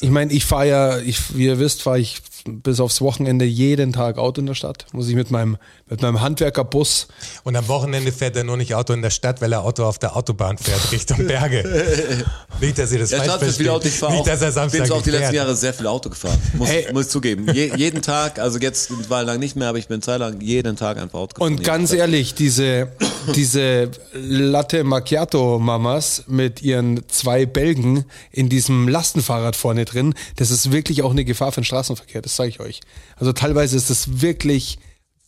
ich 0.00 0.10
meine, 0.10 0.32
ich 0.32 0.44
fahre 0.44 0.68
ja, 0.68 0.98
ich, 0.98 1.36
wie 1.36 1.46
ihr 1.46 1.58
wisst, 1.58 1.82
fahre 1.82 2.00
ich 2.00 2.20
bis 2.46 2.80
aufs 2.80 3.00
Wochenende 3.00 3.44
jeden 3.44 3.92
Tag 3.92 4.18
Auto 4.18 4.40
in 4.40 4.46
der 4.46 4.54
Stadt. 4.54 4.86
Muss 4.92 5.08
ich 5.08 5.14
mit 5.14 5.30
meinem, 5.30 5.56
mit 5.88 6.02
meinem 6.02 6.20
Handwerkerbus. 6.20 7.08
Und 7.44 7.56
am 7.56 7.68
Wochenende 7.68 8.12
fährt 8.12 8.36
er 8.36 8.44
nur 8.44 8.56
nicht 8.56 8.74
Auto 8.74 8.92
in 8.92 9.02
der 9.02 9.10
Stadt, 9.10 9.40
weil 9.40 9.52
er 9.52 9.64
Auto 9.64 9.84
auf 9.84 9.98
der 9.98 10.16
Autobahn 10.16 10.58
fährt, 10.58 10.92
Richtung 10.92 11.26
Berge. 11.26 11.64
nicht, 12.60 12.78
dass 12.78 12.92
ihr 12.92 12.98
das 13.00 13.10
Ja, 13.10 13.18
falsch 13.18 13.32
versteht. 13.42 13.68
Auto. 13.68 13.86
Ich 13.88 13.94
nicht, 13.94 14.02
auch, 14.02 14.24
dass 14.24 14.40
er 14.40 14.46
bin 14.48 14.54
Samstag 14.54 14.86
so 14.86 14.94
auch 14.94 15.02
die 15.02 15.10
letzten. 15.10 15.34
Jahre 15.34 15.54
sehr 15.56 15.74
viel 15.74 15.86
Auto 15.86 16.08
gefahren. 16.10 16.38
Muss, 16.54 16.68
Hey. 16.68 16.86
muss 16.92 17.06
ich 17.06 17.10
zugeben. 17.10 17.52
Je, 17.52 17.72
jeden 17.76 18.02
Tag, 18.02 18.38
also 18.38 18.58
jetzt 18.58 18.90
eine 18.90 19.08
Weile 19.10 19.26
lang 19.26 19.38
nicht 19.40 19.56
mehr, 19.56 19.68
aber 19.68 19.78
ich 19.78 19.88
bin 19.88 19.94
eine 19.96 20.02
Zeit 20.02 20.20
lang 20.20 20.40
jeden 20.40 20.76
Tag 20.76 20.98
einfach 20.98 21.18
Auto 21.18 21.34
gefahren. 21.34 21.52
Und 21.54 21.64
ganz 21.64 21.92
ehrlich, 21.92 22.34
diese, 22.34 22.88
diese 23.34 23.90
Latte 24.12 24.84
Macchiato 24.84 25.58
Mamas 25.58 26.24
mit 26.26 26.62
ihren 26.62 27.02
zwei 27.08 27.46
Bälgen 27.46 28.04
in 28.30 28.48
diesem 28.48 28.88
Lastenfahrrad 28.88 29.56
vorne 29.56 29.84
drin, 29.84 30.14
das 30.36 30.50
ist 30.50 30.72
wirklich 30.72 31.02
auch 31.02 31.10
eine 31.10 31.24
Gefahr 31.24 31.52
für 31.52 31.60
den 31.60 31.64
Straßenverkehr, 31.64 32.22
das 32.22 32.35
sage 32.36 32.50
ich 32.50 32.60
euch. 32.60 32.80
Also 33.16 33.32
teilweise 33.32 33.76
ist 33.76 33.90
das 33.90 34.20
wirklich 34.20 34.78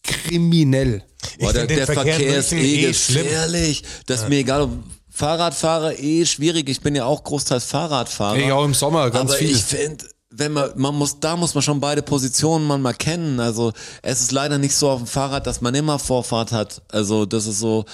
kriminell. 0.03 1.03
Boah, 1.39 1.53
der, 1.53 1.67
der 1.67 1.87
Verkehr 1.87 2.15
Verkehr, 2.15 2.39
ist 2.39 2.53
eh 2.53 2.87
eh 2.87 2.95
schlimm. 2.95 3.25
gefährlich. 3.25 3.83
Das 4.07 4.23
ist 4.23 4.29
mir 4.29 4.39
egal, 4.39 4.63
ob 4.63 4.71
Fahrradfahrer 5.11 5.99
eh 5.99 6.25
schwierig. 6.25 6.69
Ich 6.69 6.81
bin 6.81 6.95
ja 6.95 7.05
auch 7.05 7.25
großteils 7.25 7.65
Fahrradfahrer. 7.65 8.39
Ja, 8.39 8.55
auch 8.55 8.65
im 8.65 8.75
Sommer 8.75 9.11
ganz 9.11 9.31
aber 9.31 9.39
viel. 9.39 9.51
ich 9.51 9.63
finde, 9.63 10.05
wenn 10.31 10.53
man, 10.53 10.71
man 10.77 10.95
muss, 10.95 11.19
da 11.21 11.37
muss 11.37 11.55
man 11.55 11.63
schon 11.63 11.81
beide 11.81 12.03
Positionen 12.03 12.67
man 12.67 12.81
mal 12.83 12.95
kennen. 12.95 13.41
Also 13.41 13.73
es 14.03 14.21
ist 14.21 14.33
leider 14.33 14.59
nicht 14.59 14.75
so 14.75 14.91
auf 14.91 14.99
dem 14.99 15.07
Fahrrad, 15.07 15.47
dass 15.47 15.61
man 15.61 15.75
immer 15.75 15.99
Vorfahrt 15.99 16.53
hat. 16.53 16.83
Also 16.89 17.27
das 17.27 17.47
ist 17.47 17.59
so, 17.59 17.85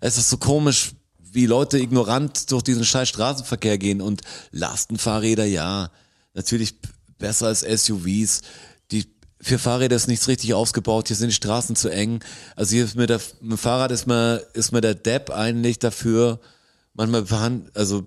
es 0.00 0.18
ist 0.18 0.28
so 0.28 0.36
komisch, 0.36 0.92
wie 1.18 1.46
Leute 1.46 1.78
ignorant 1.78 2.50
durch 2.52 2.62
diesen 2.62 2.84
scheiß 2.84 3.08
Straßenverkehr 3.08 3.78
gehen 3.78 4.00
und 4.00 4.22
Lastenfahrräder, 4.52 5.44
ja, 5.44 5.90
natürlich 6.34 6.74
besser 7.24 7.46
als 7.46 7.60
SUVs. 7.60 8.42
Die 8.90 9.06
für 9.40 9.58
Fahrräder 9.58 9.96
ist 9.96 10.08
nichts 10.08 10.28
richtig 10.28 10.52
ausgebaut, 10.52 11.08
hier 11.08 11.16
sind 11.16 11.28
die 11.28 11.34
Straßen 11.34 11.74
zu 11.74 11.88
eng. 11.88 12.20
Also 12.54 12.74
hier 12.74 12.84
ist 12.84 12.96
mir 12.96 13.06
der, 13.06 13.20
mit 13.40 13.52
dem 13.52 13.58
Fahrrad 13.58 13.90
ist 13.92 14.06
mir, 14.06 14.42
ist 14.52 14.72
mir 14.72 14.82
der 14.82 14.94
Depp 14.94 15.30
eigentlich 15.30 15.78
dafür, 15.78 16.38
manchmal 16.92 17.24
verhand, 17.24 17.74
also 17.74 18.06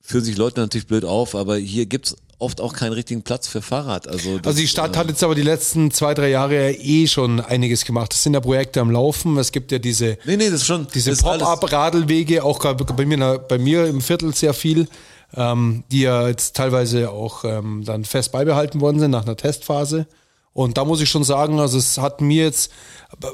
führen 0.00 0.24
sich 0.24 0.38
Leute 0.38 0.60
natürlich 0.60 0.86
blöd 0.86 1.04
auf, 1.04 1.34
aber 1.34 1.56
hier 1.56 1.84
gibt's 1.84 2.16
oft 2.38 2.60
auch 2.62 2.72
keinen 2.72 2.92
richtigen 2.92 3.22
Platz 3.22 3.48
für 3.48 3.60
Fahrrad. 3.60 4.08
Also, 4.08 4.38
das, 4.38 4.46
Also 4.46 4.60
die 4.60 4.68
Stadt 4.68 4.94
äh, 4.94 4.98
hat 4.98 5.08
jetzt 5.08 5.22
aber 5.22 5.34
die 5.34 5.42
letzten 5.42 5.90
zwei, 5.90 6.14
drei 6.14 6.30
Jahre 6.30 6.70
ja 6.70 6.78
eh 6.78 7.06
schon 7.06 7.40
einiges 7.40 7.84
gemacht. 7.84 8.14
Es 8.14 8.22
sind 8.22 8.32
ja 8.34 8.40
Projekte 8.40 8.80
am 8.80 8.90
Laufen. 8.90 9.36
Es 9.38 9.52
gibt 9.52 9.72
ja 9.72 9.78
diese, 9.78 10.16
Nee, 10.24 10.36
nee, 10.36 10.50
das 10.50 10.60
ist 10.60 10.66
schon. 10.66 10.86
diese 10.94 11.14
Pop-up-Radelwege, 11.16 12.44
auch 12.44 12.58
bei 12.60 13.04
mir, 13.04 13.38
bei 13.38 13.58
mir 13.58 13.86
im 13.86 14.00
Viertel 14.00 14.34
sehr 14.34 14.54
viel, 14.54 14.88
ähm, 15.34 15.84
die 15.90 16.00
ja 16.02 16.28
jetzt 16.28 16.56
teilweise 16.56 17.10
auch 17.10 17.44
ähm, 17.44 17.84
dann 17.84 18.04
fest 18.04 18.32
beibehalten 18.32 18.80
worden 18.80 19.00
sind 19.00 19.10
nach 19.10 19.24
einer 19.24 19.36
Testphase. 19.36 20.06
Und 20.52 20.78
da 20.78 20.84
muss 20.86 21.00
ich 21.02 21.10
schon 21.10 21.24
sagen, 21.24 21.60
also 21.60 21.76
es 21.76 21.98
hat 21.98 22.20
mir 22.22 22.44
jetzt, 22.44 22.70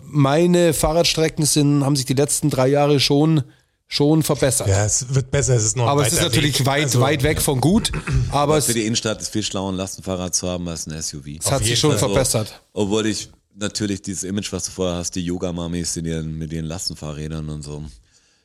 meine 0.02 0.72
Fahrradstrecken 0.75 1.44
sind, 1.44 1.84
haben 1.84 1.94
sich 1.94 2.04
die 2.06 2.14
letzten 2.14 2.50
drei 2.50 2.66
Jahre 2.66 2.99
schon, 2.99 3.44
schon 3.87 4.25
verbessert. 4.25 4.66
Ja, 4.66 4.84
es 4.84 5.14
wird 5.14 5.30
besser, 5.30 5.54
es 5.54 5.64
ist 5.64 5.76
noch 5.76 5.84
ein 5.84 5.90
aber 5.90 6.04
es 6.04 6.12
ist 6.14 6.22
natürlich 6.22 6.58
Weg. 6.61 6.66
weit, 6.66 6.84
Also, 6.84 7.00
weit 7.00 7.22
weg 7.22 7.40
von 7.40 7.61
gut. 7.61 7.92
Aber 8.32 8.56
es, 8.56 8.66
Für 8.66 8.75
die 8.75 8.87
Innenstadt 8.87 9.20
ist 9.20 9.30
viel 9.30 9.44
schlauer, 9.44 9.70
ein 9.70 9.76
Lastenfahrrad 9.76 10.34
zu 10.34 10.49
haben 10.49 10.66
als 10.68 10.88
ein 10.88 11.00
SUV. 11.00 11.26
es 11.38 11.50
hat 11.52 11.62
sich 11.64 11.78
schon 11.78 11.90
Fall. 11.90 12.00
verbessert. 12.00 12.61
Obwohl 12.72 13.06
ich 13.06 13.30
natürlich 13.54 14.02
dieses 14.02 14.24
Image, 14.24 14.52
was 14.52 14.64
du 14.64 14.70
vorher 14.72 14.96
hast, 14.96 15.14
die 15.14 15.24
Yoga-Mamis 15.24 15.94
mit 15.96 16.52
ihren 16.52 16.64
Lastenfahrrädern 16.66 17.48
und 17.50 17.62
so, 17.62 17.85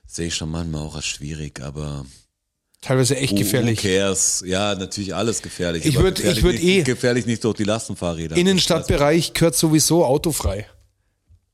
sehe 0.06 0.28
ich 0.28 0.36
schon 0.36 0.52
manchmal 0.52 0.84
auch 0.84 0.96
als 0.96 1.06
schwierig, 1.06 1.62
aber 1.62 2.06
Teilweise 2.82 3.18
echt 3.18 3.36
gefährlich. 3.36 3.84
Who 3.84 3.88
cares? 3.88 4.44
Ja, 4.46 4.76
natürlich 4.76 5.14
alles 5.16 5.42
gefährlich. 5.42 5.86
Ich 5.86 5.98
aber 5.98 6.10
würd- 6.10 6.12
ich 6.12 6.16
gefährlich 6.18 6.44
würd 6.44 6.54
nicht, 6.56 6.64
eh- 6.66 6.84
Gefährlich 6.84 7.26
nicht 7.26 7.44
durch 7.44 7.56
die 7.58 7.64
Lastenfahrräder. 7.64 8.36
Innenstadtbereich 8.38 9.34
gehört 9.34 9.56
sowieso 9.56 10.06
autofrei. 10.06 10.68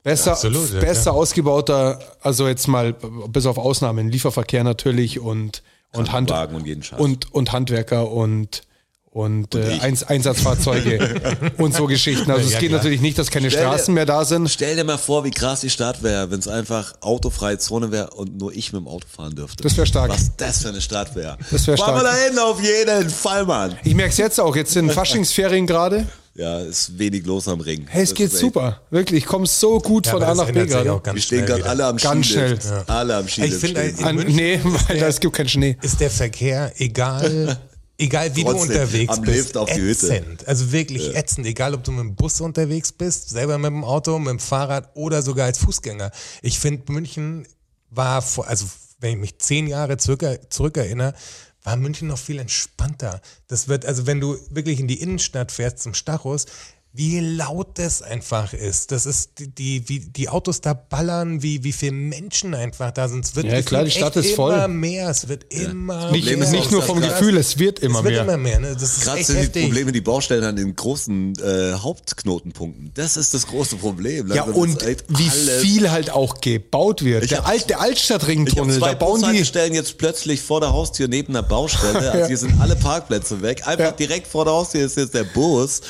Besser, 0.03 0.33
Absolut, 0.33 0.73
ja, 0.73 0.79
besser 0.81 1.03
klar. 1.03 1.15
ausgebauter, 1.15 2.17
also 2.21 2.47
jetzt 2.49 2.67
mal 2.67 2.91
bis 3.29 3.45
auf 3.45 3.57
Ausnahmen, 3.57 4.09
Lieferverkehr 4.09 4.65
natürlich 4.65 5.17
und, 5.21 5.63
und, 5.93 6.11
Hand, 6.11 6.29
und 6.29 6.99
und, 6.99 7.31
und 7.33 7.51
Handwerker 7.53 8.11
und, 8.11 8.63
und, 9.13 9.53
äh, 9.55 9.75
ich. 9.75 9.81
Eins, 9.81 10.03
Einsatzfahrzeuge 10.03 11.21
und 11.57 11.73
so 11.75 11.85
Geschichten. 11.85 12.29
Also 12.31 12.45
es 12.47 12.53
Ja, 12.53 12.59
geht 12.59 12.69
klar. 12.69 12.79
natürlich 12.79 13.01
nicht, 13.01 13.17
dass 13.17 13.29
keine 13.29 13.49
Stell 13.51 13.63
dir- 13.63 13.69
Straßen 13.69 13.93
mehr 13.93 14.05
da 14.05 14.25
sind. 14.25 14.49
Stell 14.49 14.75
dir 14.75 14.83
mal 14.83 14.97
vor, 14.97 15.23
wie 15.23 15.31
krass 15.31 15.61
die 15.61 15.69
Stadt 15.69 16.01
wäre, 16.03 16.31
wenn 16.31 16.39
es 16.39 16.47
einfach 16.47 16.93
autofreie 17.01 17.57
Zone 17.59 17.91
wäre 17.91 18.09
und 18.11 18.37
nur 18.39 18.51
ich 18.53 18.73
mit 18.73 18.81
dem 18.81 18.87
Auto 18.87 19.07
fahren 19.07 19.35
dürfte. 19.35 19.63
Das 19.63 19.77
wär 19.77 19.85
stark. 19.85 20.09
Was 20.09 20.35
das 20.35 20.63
für 20.63 20.69
eine 20.69 20.81
Stadt 20.81 21.15
wäre. 21.15 21.37
Das 21.51 21.67
wär 21.67 21.77
Fahren 21.77 21.95
wir 21.95 21.99
stark. 22.01 22.15
dahin 22.15 22.39
auf 22.39 22.61
jeden 22.63 23.09
Fall, 23.09 23.45
Mann. 23.45 23.77
Ich 23.83 23.93
merke 23.95 24.11
es 24.11 24.17
jetzt 24.17 24.39
auch, 24.39 24.55
jetzt 24.55 24.71
sind 24.73 24.91
Faschingsferien 24.91 25.67
gerade. 25.67 26.07
Ja, 26.35 26.61
ist 26.61 26.97
wenig 26.97 27.23
los 27.27 27.47
am 27.47 27.61
Ring. 27.61 27.85
Hey, 27.87 28.01
es 28.01 28.09
Das 28.09 28.17
geht 28.17 28.31
echt- 28.31 28.37
super. 28.39 28.81
Wirklich, 28.89 29.19
ich 29.19 29.25
komme 29.27 29.45
so 29.45 29.77
gut 29.79 30.07
Ja, 30.07 30.13
von 30.13 30.23
A 30.23 30.33
nach 30.33 30.47
B 30.51 30.65
gerade. 30.65 30.99
Wir 31.13 31.21
stehen 31.21 31.45
gerade 31.45 31.63
alle 31.69 31.85
am 31.85 31.97
Ganz 31.97 32.25
schnell. 32.25 32.57
Alle 32.87 33.17
am 33.17 33.27
Skilift. 33.27 33.63
Ich 33.63 33.73
finde, 33.99 34.25
nee, 34.31 34.59
weil 34.87 35.03
es 35.03 35.19
gibt 35.19 35.35
keinen 35.35 35.49
Schnee. 35.49 35.77
ist 35.83 35.99
der 35.99 36.09
Verkehr, 36.09 36.73
egal, 36.79 37.59
egal 37.97 38.35
wie 38.35 38.43
Trotzdem, 38.43 38.67
du 38.67 38.73
unterwegs 38.73 39.21
bist, 39.21 39.37
Lift 39.37 39.57
auf 39.57 39.69
die 39.69 39.81
Hütte. 39.81 40.15
ätzend. 40.15 40.47
Also 40.47 40.71
wirklich 40.71 41.15
ätzend, 41.15 41.47
egal 41.47 41.73
ob 41.73 41.83
du 41.83 41.91
mit 41.91 42.01
dem 42.01 42.15
Bus 42.15 42.41
unterwegs 42.41 42.91
bist, 42.91 43.29
selber 43.29 43.57
mit 43.57 43.71
dem 43.71 43.83
Auto, 43.83 44.17
mit 44.19 44.29
dem 44.29 44.39
Fahrrad 44.39 44.91
oder 44.95 45.21
sogar 45.21 45.45
als 45.45 45.59
Fußgänger. 45.59 46.11
Ich 46.41 46.59
finde, 46.59 46.91
München 46.91 47.47
war, 47.89 48.21
vor, 48.21 48.47
also 48.47 48.65
wenn 48.99 49.11
ich 49.11 49.17
mich 49.17 49.39
zehn 49.39 49.67
Jahre 49.67 49.97
zurück, 49.97 50.23
zurückerinnere, 50.49 51.13
war 51.63 51.77
München 51.77 52.07
noch 52.09 52.17
viel 52.17 52.39
entspannter. 52.39 53.21
Das 53.47 53.67
wird, 53.67 53.85
also 53.85 54.05
wenn 54.05 54.19
du 54.19 54.37
wirklich 54.49 54.79
in 54.79 54.87
die 54.87 54.99
Innenstadt 54.99 55.51
fährst 55.51 55.79
zum 55.79 55.93
Stachus, 55.93 56.45
wie 56.95 57.19
laut 57.19 57.79
das 57.79 58.03
einfach 58.03 58.53
ist. 58.53 58.91
Das 58.91 59.07
ist 59.07 59.31
die, 59.39 59.47
die, 59.47 59.89
wie 59.89 59.99
die 59.99 60.29
Autos 60.29 60.61
da 60.61 60.73
ballern, 60.75 61.41
wie, 61.41 61.63
wie 61.63 61.71
viele 61.71 61.93
Menschen 61.93 62.53
einfach 62.53 62.91
da 62.91 63.07
sind. 63.07 63.25
Es 63.25 63.35
wird 63.35 63.47
Ja, 63.47 63.61
klar, 63.63 63.83
die 63.83 63.89
Stadt 63.89 64.15
ist 64.15 64.35
voll. 64.35 64.53
immer 64.53 64.67
mehr. 64.67 65.09
Es 65.09 65.27
wird 65.27 65.51
immer 65.51 66.11
Nicht, 66.11 66.21
Problem 66.25 66.39
mehr. 66.39 66.47
ist 66.47 66.51
nicht 66.53 66.71
nur 66.71 66.83
vom 66.83 67.01
das- 67.01 67.09
Gefühl, 67.17 67.37
es 67.37 67.57
wird 67.57 67.79
immer 67.79 67.99
es 67.99 68.05
wird 68.05 68.13
mehr. 68.13 68.23
immer 68.23 68.37
mehr. 68.37 68.59
Ne? 68.59 68.73
Das 68.73 68.83
ist 68.97 69.01
Gerade 69.05 69.23
sind 69.23 69.37
die 69.37 69.41
heftig. 69.41 69.63
Probleme, 69.65 69.91
die 69.91 70.01
Baustellen 70.01 70.43
an 70.43 70.55
den 70.55 70.75
großen 70.75 71.33
äh, 71.43 71.73
Hauptknotenpunkten. 71.73 72.91
Das 72.93 73.17
ist 73.17 73.33
das 73.33 73.47
große 73.47 73.77
Problem. 73.77 74.31
Ja, 74.31 74.43
Also, 74.43 74.51
das 74.53 74.61
und 74.61 74.83
echt 74.83 75.05
wie 75.09 75.29
viel 75.29 75.89
halt 75.89 76.11
auch 76.11 76.41
gebaut 76.41 77.03
wird. 77.03 77.23
Ich 77.23 77.29
Der, 77.29 77.47
Alt, 77.47 77.69
der 77.71 77.81
Altstadtringtunnel, 77.81 78.77
zwei 78.77 78.89
da 78.89 78.93
bauen 78.99 79.15
die. 79.15 79.21
Bushaltestellen 79.21 79.73
jetzt 79.73 79.97
plötzlich 79.97 80.41
vor 80.41 80.59
der 80.61 80.71
Haustür 80.73 81.07
neben 81.07 81.33
der 81.33 81.41
Baustelle. 81.41 81.93
Also 82.13 82.27
hier 82.27 82.37
sind 82.37 82.61
alle 82.61 82.75
Parkplätze 82.75 83.41
weg. 83.41 83.67
Einfach 83.67 83.85
Ja. 83.85 83.91
direkt 83.91 84.27
vor 84.27 84.45
der 84.45 84.53
Haustür 84.53 84.85
ist 84.85 84.97
jetzt 84.97 85.15
der 85.15 85.23
Bus. 85.23 85.81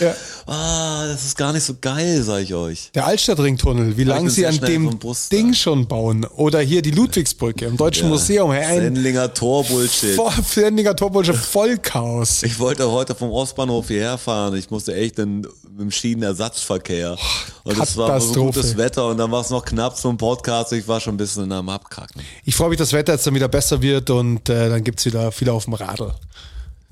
Ja. 0.48 0.54
Ah, 0.54 1.08
das 1.08 1.24
ist 1.26 1.38
gar 1.38 1.54
nicht 1.54 1.64
so 1.64 1.76
geil, 1.80 2.22
sag 2.24 2.42
ich 2.42 2.54
euch. 2.54 2.92
Der 2.94 3.06
Altstadtringtunnel, 3.06 3.98
wie 3.98 4.04
lange 4.04 4.30
sie 4.30 4.46
an 4.46 4.58
dem 4.60 5.00
Ding 5.32 5.54
schon 5.54 5.88
bauen. 5.88 6.26
Oder 6.36 6.60
hier 6.60 6.82
die 6.82 6.92
Ludwigsbrücke 6.92 7.66
im 7.66 7.78
Deutschen 7.78 8.10
Museum. 8.10 8.52
Hey, 8.52 8.80
Sendlinger 8.80 9.34
Tor-Bullshit. 9.34 10.20
ständiger 10.50 10.96
Torbolsche 10.96 11.34
Vollchaos. 11.34 12.44
Ich 12.44 12.60
wollte 12.60 12.90
heute 12.90 13.16
vom 13.16 13.32
Ostbahnhof 13.32 13.88
hierher 13.88 14.18
fahren. 14.18 14.56
Ich 14.56 14.70
musste 14.70 14.96
echt 14.96 15.20
in, 15.20 15.48
im 15.80 15.92
Schienenersatzverkehr. 15.92 17.18
Und 17.64 17.80
es 17.80 17.98
war 17.98 18.20
so 18.20 18.46
gutes 18.46 18.78
Wetter 18.78 19.08
und 19.08 19.18
dann 19.18 19.32
war 19.32 19.42
es 19.42 19.50
noch 19.50 19.66
knapp 19.66 19.98
zum 19.98 20.18
Podcast. 20.18 20.74
Ich 20.74 20.88
war 20.88 21.00
schon 21.00 21.16
ein 21.16 21.18
bisschen 21.18 21.52
am 21.52 21.70
Abkacken. 21.70 22.22
Ich 22.46 22.56
freue 22.56 22.70
mich, 22.70 22.78
dass 22.78 22.90
das 22.90 22.98
Wetter 22.98 23.14
jetzt 23.14 23.26
dann 23.28 23.36
wieder 23.36 23.48
besser 23.48 23.82
wird 23.82 24.10
und 24.10 24.50
äh, 24.50 24.70
dann 24.70 24.84
gibt's 24.84 25.06
wieder 25.06 25.32
viele 25.32 25.54
auf 25.54 25.66
dem 25.66 25.74
Radl. 25.74 26.14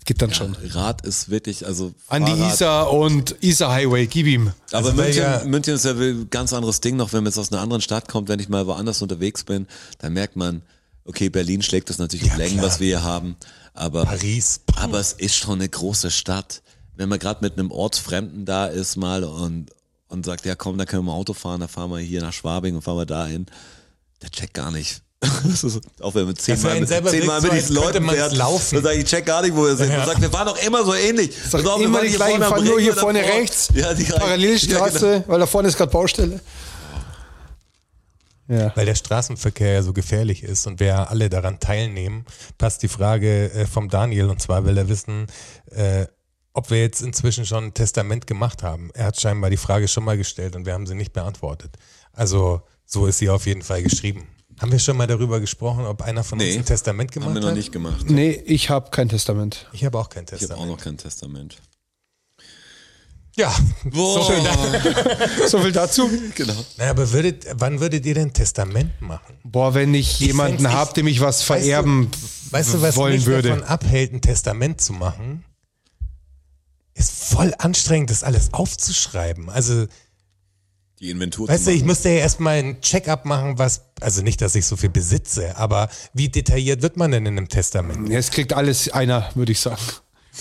Geht 0.06 0.22
dann 0.22 0.34
schon. 0.34 0.56
Rad 0.72 1.06
ist 1.06 1.30
wirklich, 1.30 1.66
also 1.68 1.94
An 2.08 2.26
die 2.26 2.32
Isar 2.32 2.92
und 2.92 3.36
Isar 3.44 3.72
Highway, 3.72 4.08
gib 4.08 4.26
ihm. 4.28 4.52
Aber 4.72 4.88
Also, 4.90 4.94
München, 4.94 5.22
ja- 5.22 5.44
München 5.46 5.76
ist 5.76 5.86
ja 5.86 5.92
ein 5.92 6.28
ganz 6.32 6.54
anderes 6.54 6.82
Ding 6.82 6.96
noch, 6.98 7.14
wenn 7.14 7.24
man 7.24 7.32
jetzt 7.32 7.38
aus 7.38 7.52
einer 7.52 7.62
anderen 7.62 7.82
Stadt 7.84 8.08
kommt, 8.08 8.28
wenn 8.28 8.40
ich 8.40 8.50
mal 8.50 8.66
woanders 8.66 9.02
unterwegs 9.02 9.44
bin, 9.44 9.68
dann 10.00 10.14
merkt 10.14 10.36
man, 10.36 10.64
okay, 11.06 11.30
Berlin 11.30 11.62
schlägt 11.62 11.90
das 11.90 12.00
natürlich 12.00 12.26
Ja, 12.28 12.34
in 12.34 12.40
Längen, 12.40 12.58
klar. 12.58 12.66
was 12.66 12.80
wir 12.80 12.88
hier 12.88 13.04
haben, 13.04 13.36
aber, 13.74 14.06
Paris. 14.06 14.62
aber 14.76 15.00
es 15.00 15.14
ist 15.14 15.36
schon 15.36 15.60
eine 15.60 15.70
große 15.70 16.10
Stadt. 16.10 16.62
Wenn 16.96 17.08
man 17.08 17.20
gerade 17.20 17.40
mit 17.42 17.54
einem 17.58 17.72
Ortsfremden 17.72 18.46
da 18.46 18.66
ist 18.66 18.96
mal 18.98 19.24
und, 19.24 19.68
und 20.08 20.26
sagt, 20.26 20.46
ja 20.46 20.56
komm, 20.56 20.78
da 20.80 20.86
können 20.86 21.04
wir 21.04 21.12
mal 21.12 21.18
Auto 21.18 21.34
fahren, 21.34 21.62
da 21.62 21.68
fahren 21.68 21.92
wir 21.92 22.00
hier 22.00 22.22
nach 22.22 22.34
Schwabing 22.34 22.76
und 22.76 22.82
fahren 22.82 22.98
wir 22.98 23.06
dahin, 23.06 23.46
der 24.22 24.30
checkt 24.32 24.54
gar 24.56 24.72
nicht, 24.72 25.02
auch 26.01 26.15
wenn 26.15 26.27
wir 26.27 26.36
zehnmal, 26.36 26.79
mit, 26.79 26.89
selber 26.89 27.12
zehnmal 27.12 27.41
mit 27.41 27.53
diesen 27.53 27.75
Leuten 27.75 28.10
fährt, 28.10 28.36
laufen. 28.36 28.75
dann 28.75 28.84
sag 28.84 28.93
ich, 28.93 28.99
ich 29.01 29.05
check 29.05 29.25
gar 29.25 29.43
nicht, 29.43 29.55
wo 29.55 29.65
wir 29.65 29.75
sind. 29.75 29.91
Ja. 29.91 29.99
Und 29.99 30.05
sagt, 30.07 30.21
wir 30.21 30.34
waren 30.34 30.47
doch 30.47 30.62
immer 30.63 30.84
so 30.84 30.95
ähnlich. 30.95 31.36
Sag 31.47 31.63
wir 31.63 31.75
immer 31.79 32.01
die 32.01 32.07
hier 32.07 32.17
gleichen, 32.17 32.41
fahren 32.41 32.63
nur 32.63 32.79
hier 32.79 32.95
vorne 32.95 33.19
rechts, 33.19 33.69
Ja, 33.75 33.93
die 33.93 34.03
Parallelstraße, 34.05 35.05
Ja, 35.12 35.13
genau. 35.19 35.27
weil 35.27 35.39
da 35.39 35.45
vorne 35.45 35.67
ist 35.67 35.77
gerade 35.77 35.91
Baustelle. 35.91 36.39
Ja. 38.47 38.75
Weil 38.75 38.86
der 38.86 38.95
Straßenverkehr 38.95 39.73
ja 39.73 39.84
so 39.84 39.93
gefährlich 39.93 40.43
ist 40.43 40.65
und 40.65 40.79
wir 40.79 41.10
alle 41.10 41.29
daran 41.29 41.60
teilnehmen, 41.60 42.25
passt 42.57 42.81
die 42.81 42.88
Frage 42.88 43.51
äh, 43.53 43.65
vom 43.67 43.89
Daniel 43.89 44.29
und 44.29 44.41
zwar 44.41 44.65
will 44.65 44.77
er 44.77 44.89
wissen, 44.89 45.27
äh, 45.69 46.07
ob 46.53 46.69
wir 46.69 46.81
jetzt 46.81 47.01
inzwischen 47.01 47.45
schon 47.45 47.65
ein 47.65 47.73
Testament 47.73 48.27
gemacht 48.27 48.63
haben. 48.63 48.89
Er 48.93 49.05
hat 49.05 49.21
scheinbar 49.21 49.51
die 49.51 49.57
Frage 49.57 49.88
schon 49.88 50.03
mal 50.03 50.17
gestellt 50.17 50.55
und 50.55 50.65
wir 50.65 50.73
haben 50.73 50.88
sie 50.88 50.95
nicht 50.95 51.13
beantwortet. 51.13 51.75
Also 52.12 52.62
so 52.86 53.05
ist 53.05 53.19
sie 53.19 53.29
auf 53.29 53.45
jeden 53.45 53.62
Fall 53.62 53.84
geschrieben. 53.84 54.27
Haben 54.62 54.71
wir 54.71 54.80
schon 54.80 54.95
mal 54.95 55.08
darüber 55.08 55.39
gesprochen, 55.39 55.86
ob 55.86 56.02
einer 56.04 56.24
von 56.24 56.39
uns 56.39 56.47
Nee, 56.47 56.58
ein 56.60 56.65
Testament 56.65 57.12
gemacht 57.12 57.30
Haben 57.30 57.36
wir 57.36 57.41
noch 57.41 57.47
hat? 57.50 57.56
nicht 57.56 57.71
gemacht. 57.71 58.10
Nee, 58.10 58.32
ich 58.45 58.69
habe 58.69 58.91
kein 58.91 59.10
Testament. 59.10 59.67
Ich 59.74 59.84
habe 59.86 59.97
auch 59.97 60.08
kein 60.10 60.24
Ich 60.26 60.32
habe 60.34 60.39
Testament. 60.39 60.62
auch 60.63 60.67
noch 60.76 60.78
kein 60.84 60.97
Testament. 60.97 61.58
Ja, 63.38 63.56
Boah. 63.86 64.24
so 64.26 64.32
viel 64.32 64.43
da. 64.43 65.47
So 65.47 65.60
viel 65.62 65.71
dazu. 65.71 66.10
Genau. 66.36 66.54
Na, 66.78 66.89
aber 66.91 67.12
würdet, 67.12 67.47
wann 67.56 67.80
würdet 67.80 68.06
ihr 68.06 68.13
denn 68.13 68.34
Testament 68.34 69.02
machen? 69.02 69.38
Boah, 69.43 69.74
wenn 69.74 69.93
ich 69.93 70.19
jemanden 70.19 70.58
fänd's- 70.60 70.74
habe, 70.74 70.93
dem 70.93 71.08
ich 71.08 71.21
was 71.21 71.41
vererben 71.41 72.12
Weißt 72.52 72.74
du, 72.74 72.82
was 72.82 72.97
wollen 72.97 73.15
mich 73.15 73.26
würde. 73.26 73.50
davon 73.50 73.63
abhält, 73.63 74.13
ein 74.13 74.21
Testament 74.21 74.82
zu 74.82 74.91
machen? 74.93 75.45
Ist 76.93 77.12
voll 77.12 77.54
anstrengend, 77.58 78.10
das 78.12 78.24
alles 78.24 78.54
aufzuschreiben. 78.54 79.50
Also, 79.50 79.88
Die 81.02 81.10
Inventur 81.10 81.48
weißt 81.48 81.64
zu 81.66 81.72
du, 81.72 81.76
ich 81.76 81.84
müsste 81.84 82.10
ja 82.10 82.16
erstmal 82.16 82.58
ein 82.60 82.80
Check-up 82.82 83.26
machen, 83.26 83.58
was, 83.58 83.82
also 84.00 84.22
nicht, 84.22 84.40
dass 84.42 84.54
ich 84.56 84.66
so 84.68 84.78
viel 84.78 84.90
besitze, 84.92 85.58
aber 85.58 85.90
wie 86.14 86.30
detailliert 86.30 86.84
wird 86.84 86.96
man 86.96 87.10
denn 87.12 87.26
in 87.26 87.38
einem 87.38 87.48
Testament? 87.50 88.08
Ja, 88.08 88.20
es 88.20 88.30
kriegt 88.30 88.54
alles 88.54 88.88
einer, 88.90 89.30
würde 89.34 89.52
ich 89.52 89.60
sagen. 89.60 89.82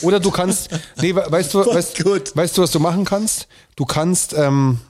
Oder 0.03 0.21
du 0.21 0.31
kannst, 0.31 0.69
nee, 1.01 1.15
we- 1.15 1.25
weißt 1.29 1.55
du, 1.55 1.59
weißt, 1.67 2.05
gut. 2.05 2.37
weißt 2.37 2.59
du, 2.59 2.63
was 2.63 2.71
du 2.73 2.79
machen 2.79 3.05
kannst? 3.07 3.49
Du 3.75 3.87
kannst, 3.87 4.35
ähm, 4.35 4.81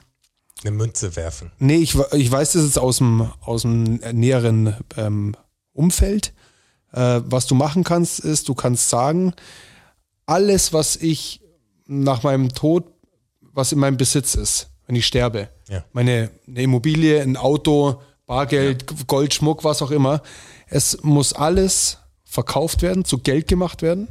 Eine 0.61 0.71
Münze 0.71 1.15
werfen. 1.15 1.51
nee, 1.57 1.77
ich, 1.77 1.95
ich 2.13 2.29
weiß 2.31 2.51
das 2.51 2.65
jetzt 2.65 2.77
aus 2.77 2.97
dem, 2.97 3.31
aus 3.39 3.61
dem 3.61 3.95
näheren 4.11 4.75
ähm, 4.97 5.35
Umfeld. 5.71 6.33
Äh, 6.91 7.21
was 7.23 7.47
du 7.47 7.55
machen 7.55 7.85
kannst, 7.85 8.19
ist, 8.19 8.49
du 8.49 8.55
kannst 8.55 8.89
sagen, 8.89 9.33
alles, 10.25 10.73
was 10.73 10.97
ich 10.97 11.41
nach 11.87 12.23
meinem 12.23 12.49
Tod, 12.53 12.91
was 13.53 13.71
in 13.71 13.79
meinem 13.79 13.95
Besitz 13.97 14.35
ist, 14.35 14.67
wenn 14.87 14.95
ich 14.97 15.07
sterbe, 15.07 15.47
Ja. 15.71 15.85
meine 15.93 16.29
eine 16.47 16.61
Immobilie, 16.63 17.21
ein 17.21 17.37
Auto, 17.37 18.01
Bargeld, 18.25 19.07
Gold, 19.07 19.33
Schmuck, 19.33 19.63
was 19.63 19.81
auch 19.81 19.91
immer, 19.91 20.21
es 20.67 21.01
muss 21.01 21.31
alles 21.31 21.97
verkauft 22.25 22.81
werden, 22.81 23.05
zu 23.05 23.19
Geld 23.19 23.47
gemacht 23.47 23.81
werden. 23.81 24.09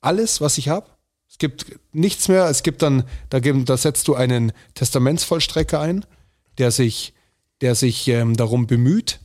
Alles, 0.00 0.40
was 0.40 0.58
ich 0.58 0.68
habe. 0.68 0.86
Es 1.28 1.38
gibt 1.38 1.66
nichts 1.92 2.28
mehr. 2.28 2.46
Es 2.46 2.62
gibt 2.62 2.82
dann, 2.82 3.04
da, 3.30 3.40
da 3.40 3.76
setzt 3.76 4.06
du 4.06 4.14
einen 4.14 4.52
Testamentsvollstrecker 4.74 5.80
ein, 5.80 6.04
der 6.58 6.70
sich, 6.70 7.14
der 7.60 7.74
sich 7.74 8.06
ähm, 8.06 8.36
darum 8.36 8.68
bemüht, 8.68 9.20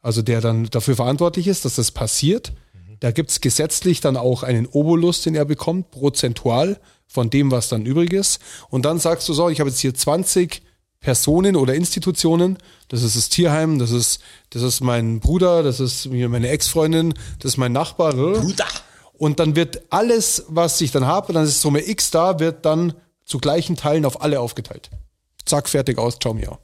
also 0.00 0.22
der 0.22 0.40
dann 0.40 0.64
dafür 0.66 0.96
verantwortlich 0.96 1.46
ist, 1.46 1.64
dass 1.64 1.76
das 1.76 1.92
passiert. 1.92 2.52
Da 2.98 3.10
gibt 3.10 3.30
es 3.30 3.40
gesetzlich 3.40 4.00
dann 4.00 4.16
auch 4.16 4.42
einen 4.42 4.66
Obolus, 4.66 5.22
den 5.22 5.34
er 5.34 5.44
bekommt, 5.44 5.90
prozentual 5.90 6.80
von 7.06 7.30
dem, 7.30 7.50
was 7.50 7.68
dann 7.68 7.86
übrig 7.86 8.12
ist. 8.12 8.40
Und 8.70 8.84
dann 8.84 8.98
sagst 8.98 9.28
du 9.28 9.34
so, 9.34 9.48
ich 9.48 9.60
habe 9.60 9.70
jetzt 9.70 9.80
hier 9.80 9.94
20 9.94 10.62
Personen 11.00 11.54
oder 11.54 11.74
Institutionen. 11.74 12.58
Das 12.88 13.02
ist 13.02 13.14
das 13.14 13.28
Tierheim, 13.28 13.78
das 13.78 13.90
ist, 13.90 14.20
das 14.50 14.62
ist 14.62 14.80
mein 14.80 15.20
Bruder, 15.20 15.62
das 15.62 15.78
ist 15.78 16.06
meine 16.06 16.48
Ex-Freundin, 16.48 17.14
das 17.38 17.52
ist 17.52 17.56
mein 17.58 17.72
Nachbar. 17.72 18.14
Bruder. 18.14 18.66
Und 19.12 19.38
dann 19.38 19.54
wird 19.54 19.82
alles, 19.90 20.44
was 20.48 20.80
ich 20.80 20.90
dann 20.90 21.06
habe, 21.06 21.32
dann 21.32 21.44
ist 21.44 21.60
Summe 21.60 21.86
X 21.86 22.10
da, 22.10 22.40
wird 22.40 22.64
dann 22.64 22.94
zu 23.24 23.38
gleichen 23.38 23.76
Teilen 23.76 24.04
auf 24.04 24.22
alle 24.22 24.40
aufgeteilt. 24.40 24.90
Zack, 25.44 25.68
fertig 25.68 25.98
aus, 25.98 26.18
ciao, 26.18 26.34
miau. 26.34 26.58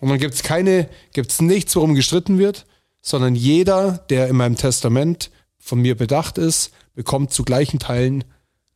Und 0.00 0.10
dann 0.10 0.18
gibt's 0.18 0.42
keine, 0.42 0.88
gibt's 1.12 1.40
nichts, 1.40 1.74
worum 1.76 1.94
gestritten 1.94 2.38
wird, 2.38 2.66
sondern 3.00 3.34
jeder, 3.34 4.04
der 4.10 4.28
in 4.28 4.36
meinem 4.36 4.56
Testament 4.56 5.30
von 5.58 5.80
mir 5.80 5.96
bedacht 5.96 6.36
ist, 6.36 6.72
bekommt 6.94 7.32
zu 7.32 7.42
gleichen 7.42 7.78
Teilen 7.78 8.24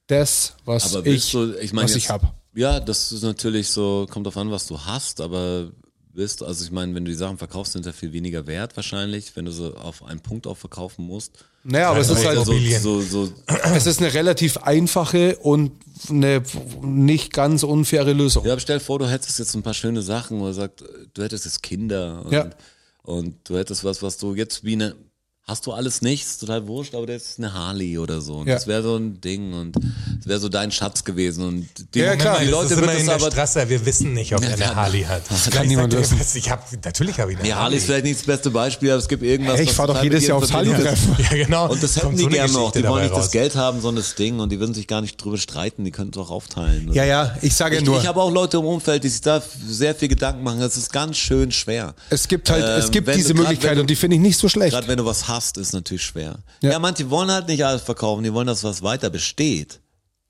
das, 0.09 0.55
was 0.65 0.97
Aber 0.97 1.07
ich, 1.07 1.31
du, 1.31 1.55
ich 1.61 1.73
meine, 1.73 1.89
was 1.89 1.97
ich 1.97 2.11
habe. 2.11 2.29
Ja, 2.55 2.81
das 2.81 3.13
ist 3.13 3.23
natürlich 3.23 3.69
so, 3.69 4.07
kommt 4.11 4.27
drauf 4.27 4.37
an, 4.37 4.51
was 4.51 4.67
du 4.67 4.81
hast, 4.81 5.21
aber 5.21 5.71
du, 6.15 6.23
also 6.45 6.65
ich 6.65 6.73
meine, 6.73 6.93
wenn 6.95 7.05
du 7.05 7.11
die 7.13 7.17
Sachen 7.17 7.39
verkaufst, 7.39 7.75
sind 7.75 7.87
ja 7.87 7.93
viel 7.93 8.13
weniger 8.13 8.47
wert 8.49 8.75
wahrscheinlich, 8.77 9.37
wenn 9.37 9.45
du 9.45 9.53
so 9.53 9.75
auf 9.77 10.03
einen 10.05 10.19
Punkt 10.21 10.47
auch 10.49 10.57
verkaufen 10.57 11.05
musst. 11.07 11.45
Naja, 11.63 11.91
aber 11.91 12.01
es 12.01 12.09
ist 12.11 12.27
Also 12.27 12.53
halt, 12.53 12.81
so, 12.83 13.01
so, 13.01 13.27
so, 13.27 13.33
es 13.77 13.87
ist 13.87 14.01
eine 14.01 14.13
relativ 14.15 14.57
einfache 14.57 15.37
und 15.37 15.71
eine 16.09 16.43
nicht 16.83 17.33
ganz 17.33 17.63
unfaire 17.63 18.13
Lösung. 18.15 18.45
ja, 18.45 18.53
aber 18.53 18.61
stell 18.61 18.79
dir 18.79 18.85
vor, 18.85 18.99
du 18.99 19.07
hättest 19.09 19.39
jetzt 19.39 19.55
ein 19.55 19.63
paar 19.63 19.75
schöne 19.75 20.03
Sachen, 20.03 20.41
wo 20.41 20.47
du 20.47 20.55
sagst, 20.55 20.83
du 21.15 21.23
hättest 21.23 21.45
jetzt 21.45 21.63
Kinder 21.63 22.25
und, 22.25 22.33
Ja. 22.33 22.51
und 23.03 23.37
du 23.45 23.57
hättest 23.57 23.85
was, 23.85 24.03
was 24.03 24.17
du 24.19 24.35
jetzt 24.35 24.65
wie 24.65 24.73
eine, 24.73 24.97
hast 25.49 25.67
du 25.67 25.73
alles 25.73 26.03
nicht, 26.03 26.25
ist 26.25 26.41
total 26.41 26.67
wurscht, 26.69 26.95
aber 26.95 27.07
das 27.07 27.23
ist 27.23 27.39
eine 27.39 27.53
Harley 27.55 27.99
oder 27.99 28.21
so. 28.21 28.45
Ja. 28.45 28.55
Das 28.55 28.67
wäre 28.67 28.83
so 28.83 28.97
ein 28.97 29.21
Ding 29.21 29.55
und 29.55 29.73
das 29.75 30.27
wäre 30.27 30.39
so 30.39 30.49
dein 30.49 30.71
Schatz 30.71 31.03
gewesen 31.05 31.45
und 31.45 31.69
die, 31.95 32.01
Ja, 32.01 32.15
klar. 32.17 32.39
die 32.39 32.45
das 32.45 32.53
Leute 32.53 32.75
in 32.75 32.85
es 32.89 33.05
der 33.07 33.15
aber 33.15 33.31
Straße, 33.31 33.69
wir 33.69 33.85
wissen 33.87 34.13
nicht, 34.13 34.35
ob 34.35 34.43
er 34.45 34.53
eine 34.53 34.75
Harley 34.77 35.03
hat. 35.05 35.23
Das 35.31 35.49
kann 35.51 35.67
niemand 35.67 35.93
wissen. 35.97 36.19
Ich 36.35 36.51
hab, 36.51 36.71
natürlich 36.85 37.19
habe 37.19 37.33
ich 37.33 37.39
eine 37.39 37.49
Nee, 37.49 37.55
Harley 37.55 37.79
ist 37.79 37.87
vielleicht 37.87 38.05
nicht 38.05 38.19
das 38.21 38.27
beste 38.27 38.51
Beispiel, 38.51 38.91
aber 38.91 38.99
es 38.99 39.09
gibt 39.09 39.23
irgendwas. 39.23 39.57
Hey, 39.57 39.63
ich 39.65 39.71
was 39.71 39.77
fahr 39.77 39.87
doch 39.87 40.03
jedes 40.03 40.27
Jahr 40.27 40.37
aufs. 40.39 40.53
Harley-Treffen. 40.53 41.17
Ja, 41.31 41.45
genau. 41.45 41.71
Und 41.71 41.83
das 41.83 41.97
hätten 41.97 42.07
Kommt 42.07 42.19
die 42.19 42.23
so 42.25 42.29
gerne 42.29 42.53
noch. 42.53 42.73
Die 42.73 42.85
wollen 42.87 43.03
nicht 43.05 43.15
das 43.15 43.25
raus. 43.25 43.31
Geld 43.31 43.57
haben, 43.57 43.81
sondern 43.81 44.05
das 44.05 44.15
Ding 44.15 44.39
und 44.41 44.51
die 44.53 44.61
würden 44.61 44.75
sich 44.75 44.87
gar 44.87 45.01
nicht 45.01 45.17
drüber 45.23 45.39
streiten. 45.39 45.85
Die 45.85 45.91
könnten 45.91 46.19
es 46.19 46.25
auch 46.27 46.31
aufteilen. 46.31 46.93
Ja, 46.93 47.05
ja, 47.05 47.35
ich 47.43 47.55
sage 47.55 47.79
Ich, 47.79 47.85
nur. 47.85 47.99
ich 47.99 48.07
habe 48.07 48.21
auch 48.21 48.31
Leute 48.31 48.59
im 48.59 48.65
Umfeld, 48.67 49.03
die 49.05 49.09
sich 49.09 49.21
da 49.23 49.43
sehr 49.67 49.95
viel 49.95 50.09
Gedanken 50.09 50.43
machen. 50.43 50.61
Das 50.61 50.77
ist 50.77 50.93
ganz 50.93 51.17
schön 51.17 51.51
schwer. 51.53 51.95
Es 52.11 52.29
gibt 52.29 52.51
halt, 52.51 52.63
es 52.65 52.87
Ähm, 52.87 52.91
gibt 52.93 53.07
wenn 53.07 53.17
diese 53.17 53.35
Möglichkeit 53.35 53.79
und 53.79 53.89
die 53.89 53.97
finde 53.97 54.17
ich 54.17 54.23
nicht 54.23 54.39
so 54.39 54.49
schlecht. 54.49 54.73
Gerade 54.73 54.89
wenn 54.89 54.99
du 54.99 55.05
was 55.05 55.27
hast, 55.29 55.38
ist 55.57 55.73
natürlich 55.73 56.05
schwer. 56.05 56.37
Ja. 56.63 56.73
Ja. 56.73 56.79
manche 56.79 57.09
wollen 57.11 57.31
halt 57.31 57.49
nicht 57.49 57.65
alles 57.65 57.83
verkaufen. 57.83 58.23
Die 58.25 58.33
wollen, 58.33 58.47
dass 58.47 58.65
was 58.65 58.83
weiter 58.83 59.11
besteht. 59.11 59.81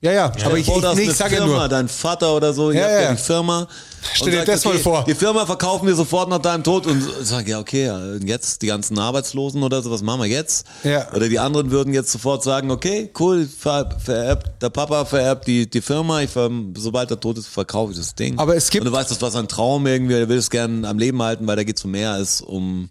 Ja, 0.00 0.12
ja, 0.12 0.32
aber 0.44 0.56
ich, 0.56 0.64
Vor, 0.66 0.78
ich, 0.78 0.86
eine 0.86 1.02
ich 1.02 1.12
sage 1.12 1.34
Firma, 1.38 1.56
nur. 1.58 1.68
dein 1.68 1.88
Vater 1.88 2.32
oder 2.36 2.54
so, 2.54 2.70
Ja, 2.70 2.88
ja. 2.88 3.00
ja 3.00 3.10
die 3.14 3.20
Firma. 3.20 3.66
Stell 4.14 4.30
dir 4.30 4.44
das 4.44 4.64
mal 4.64 4.74
okay, 4.74 4.80
vor. 4.84 5.04
Die 5.08 5.14
Firma 5.16 5.44
verkaufen 5.44 5.88
wir 5.88 5.94
sofort 5.96 6.28
nach 6.28 6.38
deinem 6.38 6.62
Tod 6.62 6.86
und 6.86 7.02
sagen, 7.26 7.48
ja, 7.48 7.58
okay, 7.58 7.90
jetzt 8.24 8.62
die 8.62 8.68
ganzen 8.68 8.96
Arbeitslosen 8.96 9.60
oder 9.64 9.82
so, 9.82 9.90
was 9.90 10.02
machen 10.02 10.20
wir 10.20 10.28
jetzt? 10.28 10.68
Ja. 10.84 11.10
Oder 11.12 11.28
die 11.28 11.40
anderen 11.40 11.72
würden 11.72 11.92
jetzt 11.92 12.12
sofort 12.12 12.44
sagen, 12.44 12.70
okay, 12.70 13.10
cool, 13.18 13.44
ver, 13.48 13.88
vererbt, 13.98 14.62
der 14.62 14.70
Papa 14.70 15.04
vererbt 15.04 15.48
die, 15.48 15.68
die 15.68 15.80
Firma, 15.80 16.20
ich 16.20 16.30
ver, 16.30 16.48
sobald 16.76 17.10
er 17.10 17.18
tot 17.18 17.36
ist, 17.36 17.48
verkaufe 17.48 17.90
ich 17.90 17.98
das 17.98 18.14
Ding. 18.14 18.38
Aber 18.38 18.54
es 18.54 18.70
gibt- 18.70 18.86
Und 18.86 18.92
du 18.92 18.96
weißt, 18.96 19.10
das 19.10 19.20
war 19.20 19.32
sein 19.32 19.48
Traum 19.48 19.84
irgendwie, 19.88 20.14
er 20.14 20.28
will 20.28 20.38
es 20.38 20.48
gerne 20.48 20.86
am 20.86 21.00
Leben 21.00 21.20
halten, 21.20 21.44
weil 21.48 21.56
da 21.56 21.64
geht 21.64 21.76
es 21.76 21.84
um 21.84 21.90
mehr 21.90 22.12
als 22.12 22.40
um, 22.40 22.88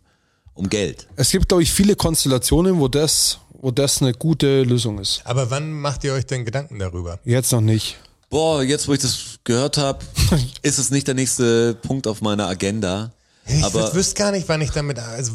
um 0.57 0.69
Geld. 0.69 1.07
Es 1.15 1.31
gibt, 1.31 1.47
glaube 1.49 1.63
ich, 1.63 1.71
viele 1.71 1.95
Konstellationen, 1.95 2.79
wo 2.79 2.87
das, 2.87 3.39
wo 3.61 3.71
das 3.71 4.01
eine 4.01 4.13
gute 4.13 4.63
Lösung 4.63 4.99
ist. 4.99 5.21
Aber 5.23 5.49
wann 5.49 5.71
macht 5.71 6.03
ihr 6.03 6.13
euch 6.13 6.25
denn 6.25 6.45
Gedanken 6.45 6.79
darüber? 6.79 7.19
Jetzt 7.23 7.51
noch 7.51 7.61
nicht. 7.61 7.97
Boah, 8.29 8.61
jetzt 8.63 8.87
wo 8.87 8.93
ich 8.93 8.99
das 8.99 9.39
gehört 9.43 9.77
habe, 9.77 9.99
ist 10.61 10.79
es 10.79 10.91
nicht 10.91 11.07
der 11.07 11.15
nächste 11.15 11.75
Punkt 11.75 12.07
auf 12.07 12.21
meiner 12.21 12.47
Agenda. 12.47 13.11
Ich 13.47 13.63
Aber 13.63 13.93
wüsste 13.93 14.15
gar 14.15 14.31
nicht, 14.31 14.49
wann 14.49 14.59
ich 14.61 14.71
damit, 14.71 14.99
also 14.99 15.31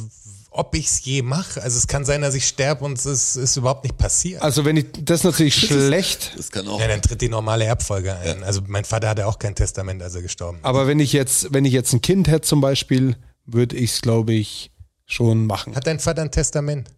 ob 0.51 0.75
ich 0.75 0.87
es 0.87 1.05
je 1.05 1.23
mache. 1.23 1.63
Also 1.63 1.79
es 1.79 1.87
kann 1.87 2.05
sein, 2.05 2.21
dass 2.21 2.35
ich 2.35 2.47
sterbe 2.47 2.85
und 2.85 2.99
es 2.99 3.07
ist, 3.07 3.37
ist 3.37 3.57
überhaupt 3.57 3.85
nicht 3.85 3.97
passiert. 3.97 4.43
Also 4.43 4.67
wenn 4.67 4.77
ich 4.77 4.87
das 5.03 5.21
ist 5.21 5.25
natürlich 5.25 5.55
schlecht, 5.55 6.33
das 6.37 6.51
kann 6.51 6.69
auch. 6.69 6.79
ja, 6.79 6.89
dann 6.89 7.01
tritt 7.01 7.23
die 7.23 7.31
normale 7.31 7.65
Erbfolge 7.65 8.15
ein. 8.15 8.43
Also 8.45 8.61
mein 8.67 8.85
Vater 8.85 9.09
hatte 9.09 9.27
auch 9.27 9.39
kein 9.39 9.55
Testament, 9.55 10.03
als 10.03 10.15
er 10.15 10.21
gestorben 10.21 10.59
ist. 10.59 10.65
aber 10.65 10.87
wenn 10.87 11.01
ich 11.01 11.15
jetzt, 11.15 11.55
wenn 11.55 11.65
ich 11.65 11.73
jetzt 11.73 11.95
ein 11.95 12.03
Kind 12.03 12.29
hätte 12.29 12.47
zum 12.47 12.61
Beispiel, 12.61 13.17
würde 13.47 13.77
ich 13.77 13.93
es, 13.93 14.01
glaube 14.03 14.35
ich, 14.35 14.71
schon 15.07 15.47
machen. 15.47 15.75
Hat 15.75 15.87
dein 15.87 15.99
Vater 16.01 16.23
ein 16.23 16.31
Testament? 16.31 16.89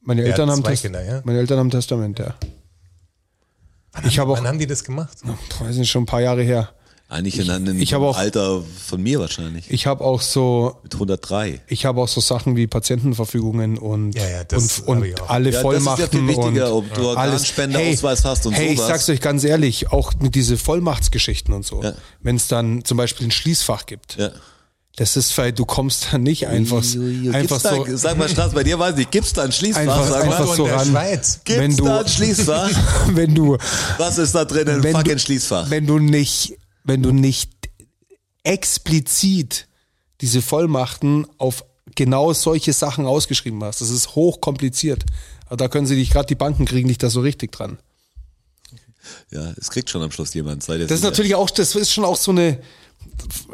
Meine 0.00 0.22
Er 0.22 0.28
Eltern 0.28 0.50
haben 0.50 0.62
Test- 0.62 0.82
Kinder, 0.82 1.02
ja? 1.04 1.22
meine 1.24 1.38
Eltern 1.38 1.58
haben 1.58 1.70
Testament, 1.70 2.18
ja. 2.18 2.34
Wann 3.92 4.06
Ich 4.06 4.18
haben, 4.18 4.22
habe 4.28 4.32
auch- 4.32 4.38
wann 4.38 4.48
haben 4.48 4.58
die 4.58 4.66
das 4.66 4.84
gemacht? 4.84 5.18
Puh, 5.22 5.64
weiß 5.64 5.76
nicht, 5.76 5.90
schon 5.90 6.02
ein 6.02 6.06
paar 6.06 6.20
Jahre 6.20 6.42
her. 6.42 6.70
Eigentlich 7.08 7.38
in 7.38 7.48
einem 7.50 7.80
ich 7.80 7.94
auch- 7.94 8.16
Alter 8.16 8.62
von 8.62 9.00
mir 9.02 9.20
wahrscheinlich. 9.20 9.70
Ich 9.70 9.86
habe 9.86 10.02
auch 10.02 10.20
so, 10.20 10.78
Mit 10.82 10.94
103. 10.94 11.60
ich 11.68 11.84
habe 11.84 12.00
auch 12.00 12.08
so 12.08 12.20
Sachen 12.20 12.56
wie 12.56 12.66
Patientenverfügungen 12.66 13.78
und, 13.78 14.14
Ja, 14.16 14.28
ja, 14.28 14.44
das 14.44 14.80
und, 14.80 15.04
ich 15.04 15.12
und 15.20 15.30
alle 15.30 15.50
Ja, 15.50 15.50
das 15.50 15.50
ist 15.50 15.54
ja 15.54 15.60
Vollmachten 15.60 16.08
viel 16.08 16.28
wichtiger, 16.28 16.74
und 16.74 16.86
ob 16.86 16.94
du 16.94 17.06
Organspendeausweis 17.08 18.24
hast 18.24 18.46
und 18.46 18.54
hey, 18.54 18.74
sowas. 18.74 18.88
ich 18.88 18.92
sag's 18.94 19.08
euch 19.10 19.20
ganz 19.20 19.44
ehrlich, 19.44 19.92
auch 19.92 20.12
mit 20.20 20.34
diese 20.34 20.56
Vollmachtsgeschichten 20.56 21.54
und 21.54 21.64
so. 21.64 21.82
Ja. 21.82 21.92
Wenn 22.20 22.36
es 22.36 22.48
dann 22.48 22.84
zum 22.84 22.96
Beispiel 22.96 23.28
ein 23.28 23.30
Schließfach 23.32 23.86
gibt, 23.86 24.16
Ja. 24.16 24.30
Das 24.96 25.16
ist, 25.16 25.36
weil 25.38 25.52
du 25.52 25.64
kommst 25.64 26.08
da 26.12 26.18
nicht 26.18 26.46
einfach, 26.46 26.82
Ui, 26.94 27.26
ui, 27.28 27.30
einfach 27.34 27.60
gibt's 27.60 27.76
so, 27.76 27.84
Da, 27.84 27.96
sag 27.96 28.16
mal, 28.16 28.28
Straß, 28.28 28.52
bei 28.52 28.62
dir 28.62 28.78
weiß 28.78 28.96
ich, 28.98 29.10
gibt's 29.10 29.32
da 29.32 29.42
ein 29.42 29.50
Schließfach? 29.52 29.80
Einfach- 29.82 30.08
sag 30.08 30.22
einfach 30.24 30.46
mal. 30.46 30.56
So 30.56 30.64
ran. 30.66 30.86
Schweiz. 30.88 31.40
Gibt's 31.44 31.60
wenn 31.60 31.76
du- 31.76 31.84
da 31.84 32.00
ein 32.00 32.08
Schließfach? 32.08 32.70
wenn 33.08 33.34
du, 33.34 33.56
Was 33.98 34.18
ist 34.18 34.34
da 34.34 34.44
drin? 34.44 34.68
Ein 34.68 34.82
wenn 34.82 34.92
fucking 34.94 35.12
du, 35.14 35.18
Schließfach. 35.18 35.68
wenn 35.70 35.86
du 35.86 35.98
nicht, 35.98 36.56
wenn 36.84 37.02
du 37.02 37.10
nicht 37.12 37.50
explizit 38.44 39.66
diese 40.20 40.42
Vollmachten 40.42 41.26
auf 41.38 41.64
genau 41.96 42.32
solche 42.32 42.72
Sachen 42.72 43.06
ausgeschrieben 43.06 43.62
hast. 43.64 43.80
Das 43.80 43.90
ist 43.90 44.14
hochkompliziert. 44.14 45.04
Aber 45.46 45.56
da 45.56 45.68
können 45.68 45.86
sie 45.86 45.96
dich, 45.96 46.10
gerade 46.10 46.26
die 46.26 46.34
Banken 46.34 46.64
kriegen 46.66 46.88
dich 46.88 46.98
da 46.98 47.10
so 47.10 47.20
richtig 47.20 47.52
dran. 47.52 47.78
Ja, 49.30 49.52
es 49.60 49.70
kriegt 49.70 49.90
schon 49.90 50.02
am 50.02 50.10
Schluss 50.10 50.32
jemand. 50.34 50.62
Sei 50.62 50.78
Das 50.78 50.90
ist 50.90 51.02
natürlich 51.02 51.34
auch, 51.34 51.50
das 51.50 51.74
ist 51.74 51.92
schon 51.92 52.04
auch 52.04 52.16
so 52.16 52.30
eine, 52.30 52.58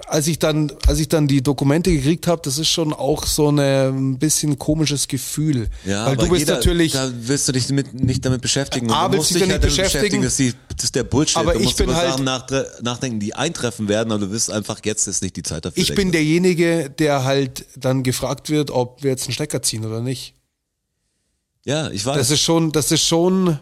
als 0.07 0.27
ich 0.27 0.39
dann, 0.39 0.73
als 0.87 0.99
ich 0.99 1.09
dann 1.09 1.29
die 1.29 1.43
Dokumente 1.43 1.93
gekriegt 1.93 2.27
habe, 2.27 2.43
das 2.45 2.59
ist 2.59 2.69
schon 2.69 2.93
auch 2.93 3.25
so 3.27 3.49
eine, 3.49 3.89
ein 3.89 4.19
bisschen 4.19 4.59
komisches 4.59 5.07
Gefühl. 5.09 5.69
Ja, 5.85 6.07
Weil 6.07 6.13
aber 6.13 6.17
du 6.25 6.29
bist 6.31 6.41
jeder, 6.41 6.55
natürlich, 6.57 6.93
Da 6.93 7.11
wirst 7.15 7.49
du 7.49 7.53
dich 7.53 7.69
mit, 7.69 7.95
nicht 7.95 8.25
damit 8.25 8.43
beschäftigen. 8.43 8.87
Und 8.89 8.93
A, 8.93 9.07
du 9.07 9.13
willst 9.13 9.19
musst 9.19 9.31
dich 9.31 9.43
dich 9.43 9.49
damit 9.49 9.63
halt 9.63 9.79
damit 9.79 9.93
beschäftigen? 9.93 10.23
Das 10.23 10.33
ist, 10.33 10.39
die, 10.39 10.55
das 10.77 10.85
ist 10.85 10.95
der 10.95 11.05
Bullshit. 11.05 11.37
Aber 11.37 11.53
du 11.55 11.61
ich 11.61 11.77
bin 11.77 11.87
über 11.87 11.97
halt- 11.97 12.11
Sachen 12.11 12.25
nach, 12.25 12.47
nachdenken, 12.83 13.21
die 13.21 13.35
eintreffen 13.35 13.89
werden, 13.89 14.13
aber 14.13 14.27
du 14.27 14.33
wirst 14.33 14.51
einfach, 14.51 14.81
jetzt 14.85 15.07
ist 15.07 15.23
nicht 15.23 15.37
die 15.37 15.43
Zeit 15.43 15.65
dafür. 15.65 15.81
ich 15.83 15.89
bin 15.91 16.11
denke. 16.11 16.13
derjenige, 16.13 16.91
der 16.91 17.25
halt 17.25 17.67
dann 17.77 18.03
gefragt 18.03 18.51
wird, 18.51 18.71
ob 18.71 19.03
wir 19.03 19.11
jetzt 19.11 19.27
einen 19.27 19.35
Stecker 19.35 19.63
ziehen 19.63 19.85
oder 19.85 20.01
nicht. 20.01 20.35
Ja, 21.65 21.91
ich 21.91 22.05
weiß. 22.05 22.17
Das 22.17 22.31
ist 22.31 22.41
schon, 22.41 22.73
das 22.73 22.91
ist 22.91 23.05
schon, 23.07 23.59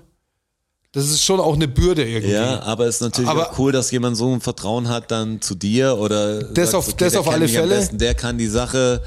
das 0.93 1.05
ist 1.09 1.23
schon 1.23 1.39
auch 1.41 1.55
eine 1.55 1.69
Bürde 1.69 2.09
irgendwie. 2.09 2.33
ja, 2.33 2.63
aber 2.63 2.87
es 2.87 2.97
ist 2.97 3.01
natürlich 3.03 3.29
Aber- 3.31 3.51
auch 3.53 3.59
cool, 3.59 3.73
dass 3.73 3.91
jemand 3.91 4.17
so 4.17 4.33
ein 4.33 4.41
Vertrauen 4.41 4.89
hat 4.89 5.11
dann 5.11 5.41
zu 5.41 5.55
dir 5.55 5.99
oder 5.99 6.43
Das 6.45 6.71
sagst, 6.73 6.89
auf- 6.89 6.97
das 6.97 7.13
der 7.13 7.21
auf 7.21 7.29
alle 7.29 7.49
Fälle. 7.49 7.77
Besten, 7.77 7.99
der 7.99 8.15
kann 8.15 8.39
die 8.39 8.47
Sache, 8.49 9.03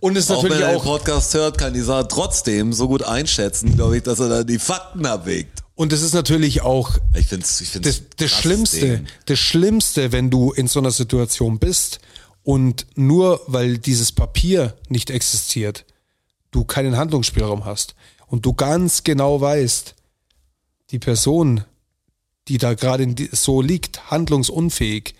Und 0.00 0.16
es 0.16 0.24
ist 0.26 0.30
auch 0.36 0.42
wenn 0.44 0.50
natürlich 0.50 0.66
er 0.66 0.72
den 0.74 0.80
auch, 0.80 0.84
Podcast 0.84 1.34
hört, 1.34 1.58
kann 1.58 1.74
die 1.74 1.80
Sache 1.80 2.06
trotzdem 2.08 2.72
so 2.72 2.86
gut 2.88 3.02
einschätzen, 3.02 3.74
glaube 3.74 3.96
ich, 3.96 4.02
dass 4.04 4.20
er 4.20 4.28
dann 4.28 4.46
die 4.46 4.58
Fakten 4.60 5.04
abwägt. 5.06 5.64
und 5.74 5.92
es 5.92 6.02
ist 6.02 6.14
natürlich 6.14 6.62
auch 6.62 6.92
Ich 7.14 7.26
finde 7.26 7.44
es 7.44 7.60
ich 7.60 7.70
find's 7.70 7.88
das, 7.98 8.02
das 8.16 8.30
Schlimmste, 8.30 8.80
Ding. 8.80 9.06
das 9.26 9.38
Schlimmste, 9.40 10.12
wenn 10.12 10.30
du 10.30 10.52
in 10.52 10.68
so 10.68 10.78
einer 10.78 10.92
Situation 10.92 11.58
bist 11.58 11.98
und 12.44 12.86
nur 12.94 13.40
weil 13.48 13.78
dieses 13.78 14.12
Papier 14.12 14.74
nicht 14.88 15.10
existiert, 15.10 15.84
du 16.52 16.64
keinen 16.64 16.96
Handlungsspielraum 16.96 17.64
hast 17.64 17.94
und 18.28 18.46
du 18.46 18.52
ganz 18.54 19.02
genau 19.02 19.40
weißt, 19.40 19.94
die 20.90 20.98
Person, 20.98 21.64
die 22.48 22.58
da 22.58 22.74
gerade 22.74 23.14
so 23.32 23.60
liegt, 23.60 24.10
handlungsunfähig, 24.10 25.14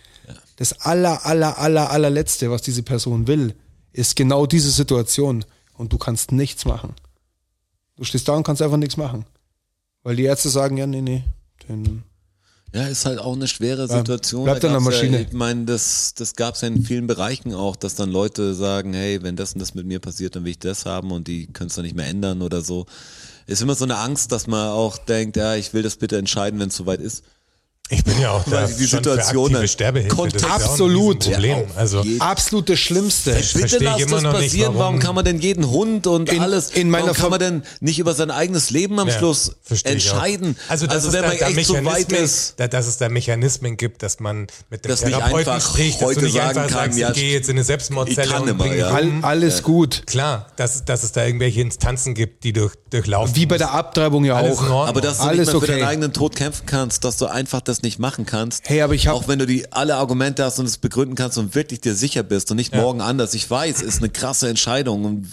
das 0.57 0.81
aller, 0.81 1.24
aller, 1.24 1.59
aller, 1.59 1.90
allerletzte, 1.90 2.50
was 2.50 2.62
diese 2.62 2.83
Person 2.83 3.26
will, 3.26 3.54
ist 3.92 4.16
genau 4.16 4.46
diese 4.46 4.70
Situation 4.70 5.44
und 5.74 5.92
du 5.92 5.98
kannst 5.98 6.33
nichts 6.33 6.64
machen. 6.64 6.94
Du 7.96 8.04
stehst 8.04 8.28
da 8.28 8.35
und 8.35 8.44
kannst 8.44 8.62
einfach 8.62 8.76
nichts 8.76 8.96
machen. 8.96 9.24
Weil 10.02 10.16
die 10.16 10.24
Ärzte 10.24 10.48
sagen, 10.48 10.76
ja, 10.76 10.87
nee, 10.87 11.00
nee, 11.00 11.24
den 11.68 12.02
Ja, 12.72 12.87
ist 12.87 13.07
halt 13.07 13.18
auch 13.18 13.35
eine 13.35 13.48
schwere 13.48 13.88
Situation. 13.88 14.44
bleibt 14.44 14.62
Da 14.62 14.68
an 14.68 14.74
der 14.74 14.83
gab's 14.83 14.94
Maschine. 14.96 15.20
Ja, 15.20 15.26
ich 15.26 15.33
meine, 15.33 15.64
das, 15.64 16.14
das 16.14 16.35
gab 16.35 16.54
es 16.54 16.61
ja 16.61 16.68
in 16.68 16.85
vielen 16.85 17.07
Bereichen 17.07 17.54
auch, 17.54 17.76
dass 17.76 17.94
dann 17.94 18.11
Leute 18.11 18.54
sagen, 18.54 18.94
hey, 18.94 19.22
wenn 19.22 19.37
das 19.37 19.52
und 19.52 19.61
das 19.61 19.74
mit 19.74 19.87
mir 19.87 20.00
passiert, 20.00 20.37
dann 20.37 20.44
will 20.44 20.52
ich 20.52 20.59
das 20.59 20.87
haben 20.87 21.11
und 21.11 21.28
die 21.28 21.46
können 21.46 21.68
es 21.68 21.74
dann 21.74 21.85
nicht 21.85 21.96
mehr 21.96 22.07
ändern 22.07 22.42
oder 22.42 22.62
so. 22.62 22.87
Ist 23.49 23.63
immer 23.63 23.75
so 23.75 23.87
eine 23.87 23.97
Angst, 23.97 24.31
dass 24.31 24.47
man 24.47 24.69
auch 24.69 24.99
denkt, 24.99 25.39
ja, 25.39 25.55
ich 25.55 25.73
will 25.73 25.83
das 25.83 25.97
bitte 25.97 26.19
entscheiden, 26.19 26.61
wenn 26.61 26.69
es 26.69 26.77
soweit 26.77 27.01
ist. 27.01 27.25
Ich 27.90 28.05
bin 28.05 28.20
ja 28.20 28.33
auch 28.33 28.44
da 28.44 28.66
die 28.66 28.85
Situation 28.85 29.51
für 29.55 29.66
Sterbehilfe. 29.66 30.14
Das 30.14 30.35
ist 30.35 30.42
ja 30.42 30.48
Absolut. 30.55 31.24
Ja, 31.27 31.55
auf 31.57 31.64
also 31.77 32.05
absolut 32.18 32.68
das 32.68 32.79
Schlimmste. 32.79 33.31
Ich 33.38 33.55
Bitte 33.55 33.68
verstehe 33.68 33.88
lass 33.88 34.01
das 34.07 34.22
noch 34.22 34.33
nicht, 34.35 34.42
passieren. 34.42 34.74
warum, 34.74 34.79
warum- 34.79 34.98
kann 34.98 35.14
man 35.14 35.24
denn 35.24 35.38
jeden 35.40 35.70
Hund 35.70 36.07
und 36.07 36.31
In- 36.31 36.40
alles, 36.40 36.70
in 36.70 36.90
meiner 36.90 37.07
warum 37.07 37.16
kann 37.16 37.31
man 37.31 37.40
denn 37.40 37.62
nicht 37.81 37.98
über 37.98 38.12
sein 38.14 38.31
eigenes 38.31 38.68
Leben 38.70 38.98
am 39.01 39.09
Ja, 39.09 39.16
Schluss 39.16 39.53
entscheiden? 39.85 40.57
Also, 40.68 40.87
dass 40.87 41.05
es 41.05 41.12
wenn 41.12 41.22
da, 41.22 41.29
man 41.29 41.38
da 41.38 41.46
echt 41.48 41.66
so 41.66 41.74
weit 41.74 41.83
Mechanismen- 41.85 42.24
ist. 42.24 42.55
Da, 42.59 42.68
dass 42.68 42.87
es 42.87 42.98
da 42.98 43.09
Mechanismen 43.09 43.77
gibt, 43.77 44.03
dass 44.03 44.20
man 44.20 44.48
mit 44.70 44.85
dem 44.85 44.94
Therapeuten 44.94 45.61
spricht, 45.61 46.01
dass 46.03 46.09
heute 46.09 46.20
du 46.20 46.27
nicht 46.27 46.35
sagen 46.35 46.59
einfach 46.59 46.62
kann, 46.77 46.92
sagst, 46.92 46.98
ja, 46.98 47.09
ich 47.11 47.14
gehe 47.14 47.33
jetzt 47.33 47.48
in 47.48 47.57
eine 47.57 47.64
Selbstmordzelle 47.64 48.40
und 48.40 48.48
immer, 48.48 48.64
bringe 48.64 48.77
ja. 48.79 48.88
All, 48.90 49.11
alles 49.22 49.62
gut. 49.62 50.03
Klar, 50.07 50.48
dass, 50.57 50.85
dass 50.85 51.05
es 51.05 51.12
da 51.12 51.24
irgendwelche 51.24 51.61
Instanzen 51.62 52.14
gibt, 52.14 52.44
die 52.44 52.53
durch, 52.53 52.74
durchlaufen 52.90 53.35
Wie 53.37 53.46
bei 53.46 53.57
der 53.59 53.72
Abtreibung 53.72 54.24
ja 54.24 54.38
auch. 54.38 54.62
Aber 54.87 55.01
dass 55.01 55.18
du 55.18 55.24
Alles 55.24 55.46
nicht 55.48 55.53
mehr 55.53 55.61
für 55.61 55.66
deinen 55.66 55.85
eigenen 55.85 56.12
Tod 56.12 56.37
kämpfen 56.37 56.66
kannst, 56.66 57.05
dass 57.05 57.16
du 57.16 57.27
einfach 57.27 57.61
das 57.61 57.78
nicht 57.83 57.99
machen 57.99 58.27
kannst. 58.27 58.69
Hey, 58.69 58.83
aber 58.83 58.95
ich 58.95 59.07
hab- 59.07 59.14
Auch 59.14 59.29
wenn 59.29 59.38
du 59.38 59.47
die 59.47 59.73
alle 59.73 59.97
Argumente 59.97 60.45
hast 60.45 60.59
und 60.59 60.67
es 60.67 60.79
begründen 60.79 61.14
kannst 61.14 61.38
und 61.38 61.55
wirklich 61.55 61.81
dir 61.81 61.95
sicher 61.95 62.23
bist 62.23 62.51
und 62.51 62.57
nicht 62.57 62.75
morgen 62.75 63.01
anders. 63.01 63.35
Ich 63.35 63.49
weiß, 63.51 63.83
ist 63.83 63.99
eine 63.99 64.11
krasse 64.11 64.49
Entscheidung 64.49 65.05
und, 65.05 65.27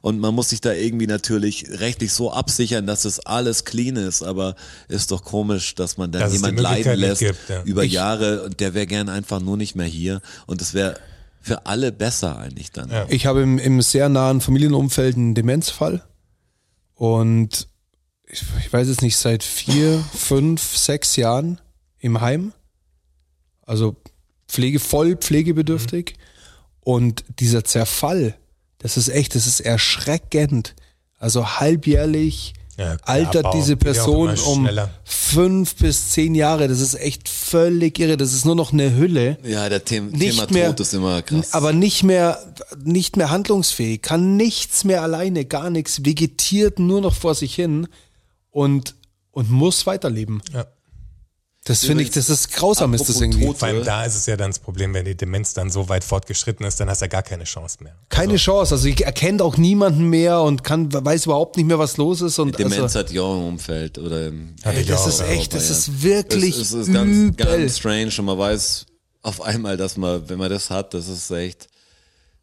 und 0.00 0.18
man 0.20 0.34
muss 0.34 0.50
sich 0.50 0.60
da 0.60 0.72
irgendwie 0.72 1.06
natürlich 1.06 1.66
rechtlich 1.68 2.12
so 2.12 2.32
absichern, 2.32 2.86
dass 2.86 3.04
es 3.04 3.20
alles 3.20 3.64
clean 3.64 3.96
ist. 3.96 4.22
Aber 4.22 4.54
ist 4.88 5.10
doch 5.10 5.24
komisch, 5.24 5.74
dass 5.74 5.96
man 5.96 6.12
dann 6.12 6.22
Dass 6.22 6.32
jemand 6.32 6.58
leiden 6.60 6.98
lässt 6.98 7.20
gibt, 7.20 7.48
ja. 7.48 7.62
über 7.64 7.84
Jahre 7.84 8.42
und 8.44 8.60
der 8.60 8.74
wäre 8.74 8.86
gern 8.86 9.08
einfach 9.08 9.40
nur 9.40 9.56
nicht 9.56 9.74
mehr 9.74 9.86
hier. 9.86 10.20
Und 10.46 10.62
es 10.62 10.74
wäre 10.74 10.96
für 11.40 11.66
alle 11.66 11.92
besser 11.92 12.36
eigentlich 12.38 12.72
dann. 12.72 12.90
Ja. 12.90 13.06
Ich 13.08 13.26
habe 13.26 13.42
im, 13.42 13.58
im 13.58 13.80
sehr 13.80 14.08
nahen 14.08 14.40
Familienumfeld 14.40 15.16
einen 15.16 15.34
Demenzfall 15.34 16.02
und 16.94 17.68
ich, 18.26 18.42
ich 18.60 18.72
weiß 18.72 18.88
es 18.88 19.00
nicht, 19.00 19.16
seit 19.16 19.42
vier, 19.42 20.04
fünf, 20.14 20.76
sechs 20.76 21.16
Jahren 21.16 21.60
im 22.00 22.20
Heim. 22.20 22.52
Also 23.62 23.96
Pflege, 24.48 24.78
voll 24.78 25.16
pflegebedürftig. 25.16 26.14
Und 26.80 27.24
dieser 27.38 27.64
Zerfall, 27.64 28.34
das 28.78 28.96
ist 28.96 29.08
echt, 29.08 29.34
das 29.34 29.46
ist 29.46 29.60
erschreckend. 29.60 30.74
Also 31.18 31.60
halbjährlich 31.60 32.54
Ja, 32.78 32.96
altert 33.02 33.44
Abbau 33.44 33.58
diese 33.58 33.76
Person 33.76 34.34
um 34.38 34.68
fünf 35.04 35.74
bis 35.76 36.10
zehn 36.12 36.34
Jahre. 36.34 36.68
Das 36.68 36.80
ist 36.80 36.94
echt 36.94 37.28
völlig 37.28 37.98
irre. 37.98 38.16
Das 38.16 38.32
ist 38.32 38.46
nur 38.46 38.54
noch 38.54 38.72
eine 38.72 38.96
Hülle 38.96 39.36
Ja, 39.42 39.68
der 39.68 39.84
Thema, 39.84 40.10
nicht 40.12 40.38
Thema 40.38 40.50
mehr, 40.50 40.68
Tod 40.68 40.80
ist 40.80 40.94
immer 40.94 41.20
krass. 41.20 41.52
aber 41.52 41.72
nicht 41.72 42.04
mehr, 42.04 42.38
nicht 42.82 43.16
mehr 43.16 43.30
handlungsfähig, 43.30 44.00
kann 44.00 44.36
nichts 44.36 44.84
mehr 44.84 45.02
alleine, 45.02 45.44
gar 45.44 45.68
nichts, 45.68 46.04
vegetiert 46.04 46.78
nur 46.78 47.00
noch 47.00 47.14
vor 47.14 47.34
sich 47.34 47.54
hin 47.54 47.88
und, 48.50 48.94
und 49.32 49.50
muss 49.50 49.86
weiterleben. 49.86 50.40
Ja. 50.54 50.66
Das 51.68 51.84
finde 51.84 52.02
ich, 52.02 52.10
das 52.10 52.30
ist 52.30 52.52
grausam, 52.52 52.94
ist 52.94 53.08
das 53.08 53.20
irgendwie. 53.20 53.44
Tod, 53.46 53.58
Vor 53.58 53.68
allem 53.68 53.84
da 53.84 54.04
ist 54.04 54.16
es 54.16 54.26
ja 54.26 54.36
dann 54.36 54.50
das 54.50 54.58
Problem, 54.58 54.94
wenn 54.94 55.04
die 55.04 55.14
Demenz 55.16 55.54
dann 55.54 55.70
so 55.70 55.88
weit 55.88 56.02
fortgeschritten 56.02 56.64
ist, 56.66 56.80
dann 56.80 56.88
hast 56.88 57.00
du 57.00 57.04
ja 57.04 57.08
gar 57.08 57.22
keine 57.22 57.44
Chance 57.44 57.78
mehr. 57.82 57.94
Keine 58.08 58.36
Chance, 58.36 58.74
also 58.74 58.88
ich 58.88 59.04
erkennt 59.04 59.42
auch 59.42 59.56
niemanden 59.56 60.08
mehr 60.08 60.40
und 60.40 60.64
kann, 60.64 60.92
weiß 60.92 61.26
überhaupt 61.26 61.56
nicht 61.56 61.66
mehr, 61.66 61.78
was 61.78 61.96
los 61.98 62.20
ist 62.22 62.38
und 62.38 62.58
Demenz 62.58 62.78
also, 62.80 62.98
hatte 62.98 63.12
ich 63.12 63.20
auch 63.20 63.36
im 63.36 63.44
Umfeld 63.48 63.98
oder 63.98 64.28
im 64.28 64.54
ich 64.76 64.86
das 64.86 65.06
ist 65.06 65.20
ja. 65.20 65.26
echt, 65.26 65.54
das 65.54 65.68
Ja. 65.68 65.74
ist 65.74 66.02
wirklich 66.02 66.56
Es, 66.56 66.72
es 66.72 66.88
ist 66.88 66.92
ganz, 66.92 67.16
übel. 67.16 67.46
ganz 67.46 67.78
strange 67.78 68.10
und 68.18 68.24
man 68.24 68.38
weiß 68.38 68.86
auf 69.22 69.42
einmal, 69.42 69.76
dass 69.76 69.96
man, 69.96 70.28
wenn 70.28 70.38
man 70.38 70.50
das 70.50 70.70
hat, 70.70 70.94
das 70.94 71.08
ist 71.08 71.30
echt 71.30 71.68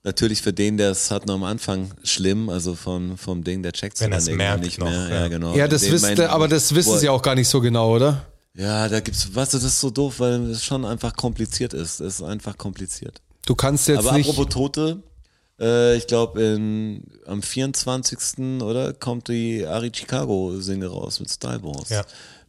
natürlich 0.03 0.41
für 0.41 0.53
den, 0.53 0.77
der 0.77 0.91
es 0.91 1.09
hat, 1.09 1.25
noch 1.25 1.33
am 1.35 1.43
Anfang 1.43 1.91
schlimm, 2.03 2.49
also 2.49 2.75
von, 2.75 3.17
vom 3.17 3.43
Ding, 3.43 3.63
der 3.63 3.73
checkt 3.73 3.99
Wenn 3.99 4.11
dann 4.11 4.23
merkt 4.35 4.63
nicht 4.63 4.77
noch, 4.77 4.87
mehr. 4.87 5.09
ja. 5.09 5.15
Ja, 5.21 5.27
genau. 5.29 5.55
ja, 5.55 5.67
das 5.67 5.89
wisst 5.89 6.19
aber 6.19 6.47
das 6.47 6.75
wissen 6.75 6.99
sie 6.99 7.09
auch 7.09 7.21
gar 7.21 7.35
nicht 7.35 7.47
so 7.47 7.59
genau, 7.59 7.95
oder? 7.95 8.25
Ja, 8.57 8.87
da 8.87 8.99
gibt's, 9.01 9.27
du, 9.33 9.51
das 9.51 9.53
ist 9.53 9.79
so 9.79 9.89
doof, 9.89 10.19
weil 10.19 10.49
es 10.49 10.63
schon 10.63 10.85
einfach 10.85 11.15
kompliziert 11.15 11.73
ist. 11.73 11.99
Es 11.99 12.15
ist 12.15 12.23
einfach 12.23 12.57
kompliziert. 12.57 13.21
Du 13.45 13.53
kannst 13.55 13.87
jetzt 13.87 13.99
Aber 13.99 14.13
nicht. 14.13 14.29
apropos 14.29 14.53
Tote, 14.53 15.03
äh, 15.59 15.95
ich 15.97 16.07
glaube, 16.07 16.41
am 17.27 17.41
24. 17.41 18.61
oder 18.61 18.93
kommt 18.93 19.27
die 19.27 19.65
Ari 19.65 19.91
Chicago 19.93 20.59
Single 20.59 20.89
raus 20.89 21.19
mit 21.19 21.29
Style 21.29 21.61
Wars. 21.63 21.89
Ja. 21.89 22.03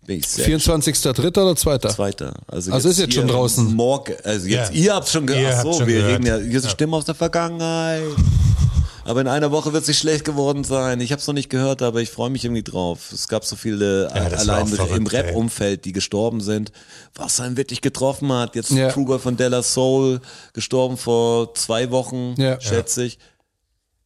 Bin 0.07 0.19
ich 0.21 0.29
sehr 0.29 0.47
24.3. 0.47 1.29
oder 1.43 1.57
2.? 1.57 1.79
Zweiter. 1.89 2.35
Also, 2.47 2.71
Also 2.73 2.89
ist 2.89 2.99
jetzt 3.01 3.15
schon 3.15 3.27
draußen. 3.27 3.75
Morgen, 3.75 4.15
also 4.23 4.47
jetzt, 4.47 4.73
Ja. 4.73 4.81
ihr 4.81 4.95
habt 4.95 5.09
schon 5.09 5.27
gehört. 5.27 5.55
Ach 5.59 5.63
so, 5.65 5.81
wir 5.81 5.87
gehört. 5.87 6.13
reden 6.13 6.27
ja, 6.27 6.37
hier 6.39 6.61
sind 6.61 6.71
Stimmen 6.71 6.95
aus 6.95 7.05
der 7.05 7.17
Vergangenheit. 7.17 8.03
Aber 9.07 9.21
in 9.21 9.29
einer 9.29 9.51
Woche 9.53 9.73
wird 9.73 9.83
es 9.83 9.89
nicht 9.89 9.99
schlecht 9.99 10.25
geworden 10.25 10.65
sein. 10.65 11.01
Ich 11.01 11.13
habe 11.13 11.21
es 11.21 11.27
noch 11.27 11.35
nicht 11.35 11.49
gehört, 11.51 11.81
aber 11.83 12.01
ich 12.01 12.11
freue 12.11 12.31
mich 12.31 12.45
irgendwie 12.45 12.63
drauf. 12.63 13.13
Es 13.13 13.29
gab 13.29 13.45
so 13.45 13.55
viele 13.57 14.09
Ja, 14.09 14.15
war 14.33 14.39
allein 14.39 14.67
im 14.67 14.75
verrückt, 14.75 15.13
ey. 15.13 15.21
Rap-Umfeld, 15.21 15.85
die 15.85 15.93
gestorben 15.93 16.41
sind, 16.41 16.73
was 17.15 17.41
einen 17.41 17.57
wirklich 17.57 17.81
getroffen 17.83 18.33
hat. 18.33 18.55
Jetzt 18.57 18.71
Ja. 18.71 18.91
Kruger 18.91 19.19
von 19.19 19.37
Della 19.37 19.63
Soul, 19.63 20.21
gestorben 20.53 20.97
vor 20.97 21.55
zwei 21.55 21.91
Wochen, 21.91 22.35
Ja. 22.37 22.61
schätze 22.61 23.05
ich. 23.05 23.19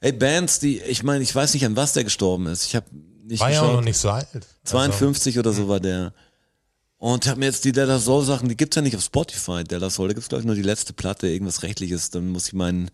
Hey, 0.01 0.13
Bands, 0.13 0.59
die, 0.61 0.81
ich 0.81 1.03
meine, 1.03 1.23
ich 1.23 1.35
weiß 1.35 1.55
nicht, 1.55 1.65
an 1.67 1.77
was 1.77 1.93
der 1.93 2.05
gestorben 2.05 2.47
ist. 2.47 2.67
Ich 2.67 2.77
habe 2.77 2.87
nicht 3.25 3.41
War 3.41 3.51
ja 3.51 3.63
auch 3.63 3.73
noch 3.75 3.81
nicht 3.83 3.99
so 3.99 4.11
alt. 4.11 4.27
Also, 4.35 4.47
52 4.65 5.39
oder 5.39 5.53
so 5.53 5.69
war 5.69 5.81
der. 5.81 6.13
Und 6.99 7.25
ich 7.25 7.31
habe 7.31 7.41
mir 7.41 7.47
jetzt 7.47 7.65
die 7.65 7.73
Della 7.73 7.99
Soul 7.99 8.25
Sachen, 8.25 8.49
die 8.51 8.57
gibt's 8.57 8.77
ja 8.77 8.83
nicht 8.83 8.97
auf 8.97 9.03
Spotify, 9.03 9.65
Della 9.65 9.89
Soul, 9.89 10.09
da 10.09 10.15
gibt's 10.15 10.29
glaube 10.29 10.41
ich 10.43 10.47
nur 10.47 10.55
die 10.55 10.63
letzte 10.63 10.93
Platte, 10.93 11.29
irgendwas 11.29 11.63
rechtliches, 11.63 12.11
dann 12.11 12.29
muss 12.29 12.49
ich 12.49 12.53
meinen 12.53 12.91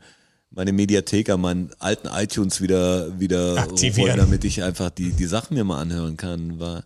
meine 0.50 0.72
Mediathek 0.72 1.28
an 1.30 1.40
meinen 1.40 1.70
alten 1.78 2.08
iTunes 2.08 2.60
wieder 2.60 3.18
wieder 3.20 3.58
Aktivieren. 3.58 4.10
holen, 4.10 4.16
damit 4.16 4.44
ich 4.44 4.62
einfach 4.62 4.90
die 4.90 5.12
die 5.12 5.26
Sachen 5.26 5.56
mir 5.56 5.64
mal 5.64 5.80
anhören 5.80 6.16
kann, 6.16 6.58
war 6.58 6.84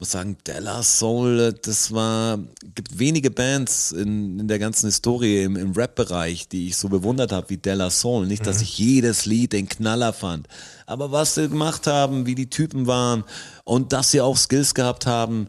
muss 0.00 0.12
sagen, 0.12 0.38
Della 0.46 0.82
Soul, 0.82 1.52
das 1.60 1.92
war, 1.92 2.38
gibt 2.74 2.98
wenige 2.98 3.30
Bands 3.30 3.92
in, 3.92 4.40
in 4.40 4.48
der 4.48 4.58
ganzen 4.58 4.86
Historie 4.86 5.42
im, 5.42 5.56
im 5.56 5.72
Rap-Bereich, 5.72 6.48
die 6.48 6.68
ich 6.68 6.78
so 6.78 6.88
bewundert 6.88 7.32
habe 7.32 7.50
wie 7.50 7.58
Della 7.58 7.90
Soul. 7.90 8.26
Nicht, 8.26 8.46
dass 8.46 8.62
ich 8.62 8.78
jedes 8.78 9.26
Lied 9.26 9.52
den 9.52 9.68
Knaller 9.68 10.14
fand, 10.14 10.48
aber 10.86 11.12
was 11.12 11.34
sie 11.34 11.50
gemacht 11.50 11.86
haben, 11.86 12.24
wie 12.24 12.34
die 12.34 12.48
Typen 12.48 12.86
waren 12.86 13.24
und 13.64 13.92
dass 13.92 14.10
sie 14.10 14.22
auch 14.22 14.38
Skills 14.38 14.74
gehabt 14.74 15.04
haben, 15.04 15.48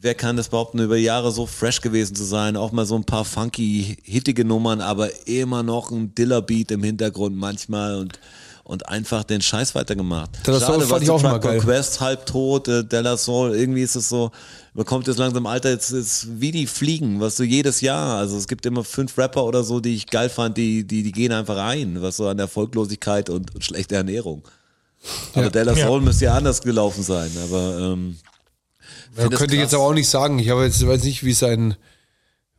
wer 0.00 0.14
kann 0.14 0.36
das 0.36 0.48
behaupten, 0.48 0.78
über 0.78 0.96
Jahre 0.96 1.32
so 1.32 1.46
fresh 1.46 1.80
gewesen 1.80 2.14
zu 2.14 2.24
sein, 2.24 2.56
auch 2.56 2.72
mal 2.72 2.86
so 2.86 2.96
ein 2.96 3.04
paar 3.04 3.24
funky, 3.24 3.96
hittige 4.02 4.44
Nummern, 4.44 4.80
aber 4.80 5.10
immer 5.26 5.62
noch 5.62 5.90
ein 5.90 6.14
Diller-Beat 6.14 6.70
im 6.70 6.82
Hintergrund 6.82 7.36
manchmal 7.36 7.96
und 7.96 8.18
und 8.68 8.88
einfach 8.88 9.22
den 9.22 9.40
Scheiß 9.40 9.76
weitergemacht. 9.76 10.44
Della 10.44 10.58
Soul 10.58 10.80
fand 10.80 10.90
was 10.90 11.02
ich 11.02 11.10
auch 11.10 11.20
immer 11.20 11.38
geil. 11.38 11.60
Quest, 11.60 12.00
halb 12.00 12.26
tot, 12.26 12.66
äh, 12.66 12.82
Della 12.82 13.16
Soul, 13.16 13.54
irgendwie 13.54 13.82
ist 13.82 13.94
es 13.94 14.08
so, 14.08 14.32
man 14.74 14.84
kommt 14.84 15.06
jetzt 15.06 15.18
langsam 15.18 15.44
im 15.44 15.46
Alter, 15.46 15.70
jetzt 15.70 15.92
ist 15.92 16.40
wie 16.40 16.50
die 16.50 16.66
Fliegen, 16.66 17.20
was 17.20 17.36
so 17.36 17.44
jedes 17.44 17.80
Jahr, 17.80 18.18
also 18.18 18.36
es 18.36 18.48
gibt 18.48 18.66
immer 18.66 18.82
fünf 18.82 19.16
Rapper 19.18 19.44
oder 19.44 19.62
so, 19.62 19.78
die 19.78 19.94
ich 19.94 20.08
geil 20.08 20.28
fand, 20.28 20.56
die, 20.56 20.82
die, 20.84 21.04
die 21.04 21.12
gehen 21.12 21.30
einfach 21.30 21.56
rein, 21.56 22.02
was 22.02 22.16
so 22.16 22.26
an 22.26 22.40
Erfolglosigkeit 22.40 23.30
und, 23.30 23.54
und 23.54 23.64
schlechter 23.64 23.98
Ernährung. 23.98 24.42
Aber 25.34 25.44
Ja. 25.44 25.50
Della 25.50 25.72
Ja. 25.74 25.86
Soul 25.86 26.00
müsste 26.00 26.24
ja 26.24 26.34
anders 26.34 26.60
gelaufen 26.60 27.04
sein, 27.04 27.30
aber 27.44 27.78
ähm, 27.78 28.16
Ja, 29.16 29.28
könnte 29.28 29.54
ich 29.54 29.60
jetzt 29.60 29.74
aber 29.74 29.84
auch 29.84 29.92
nicht 29.94 30.08
sagen. 30.08 30.38
Ich 30.38 30.48
habe 30.50 30.64
jetzt 30.64 30.86
weiß 30.86 31.02
nicht, 31.04 31.24
wie 31.24 31.32
sein. 31.32 31.76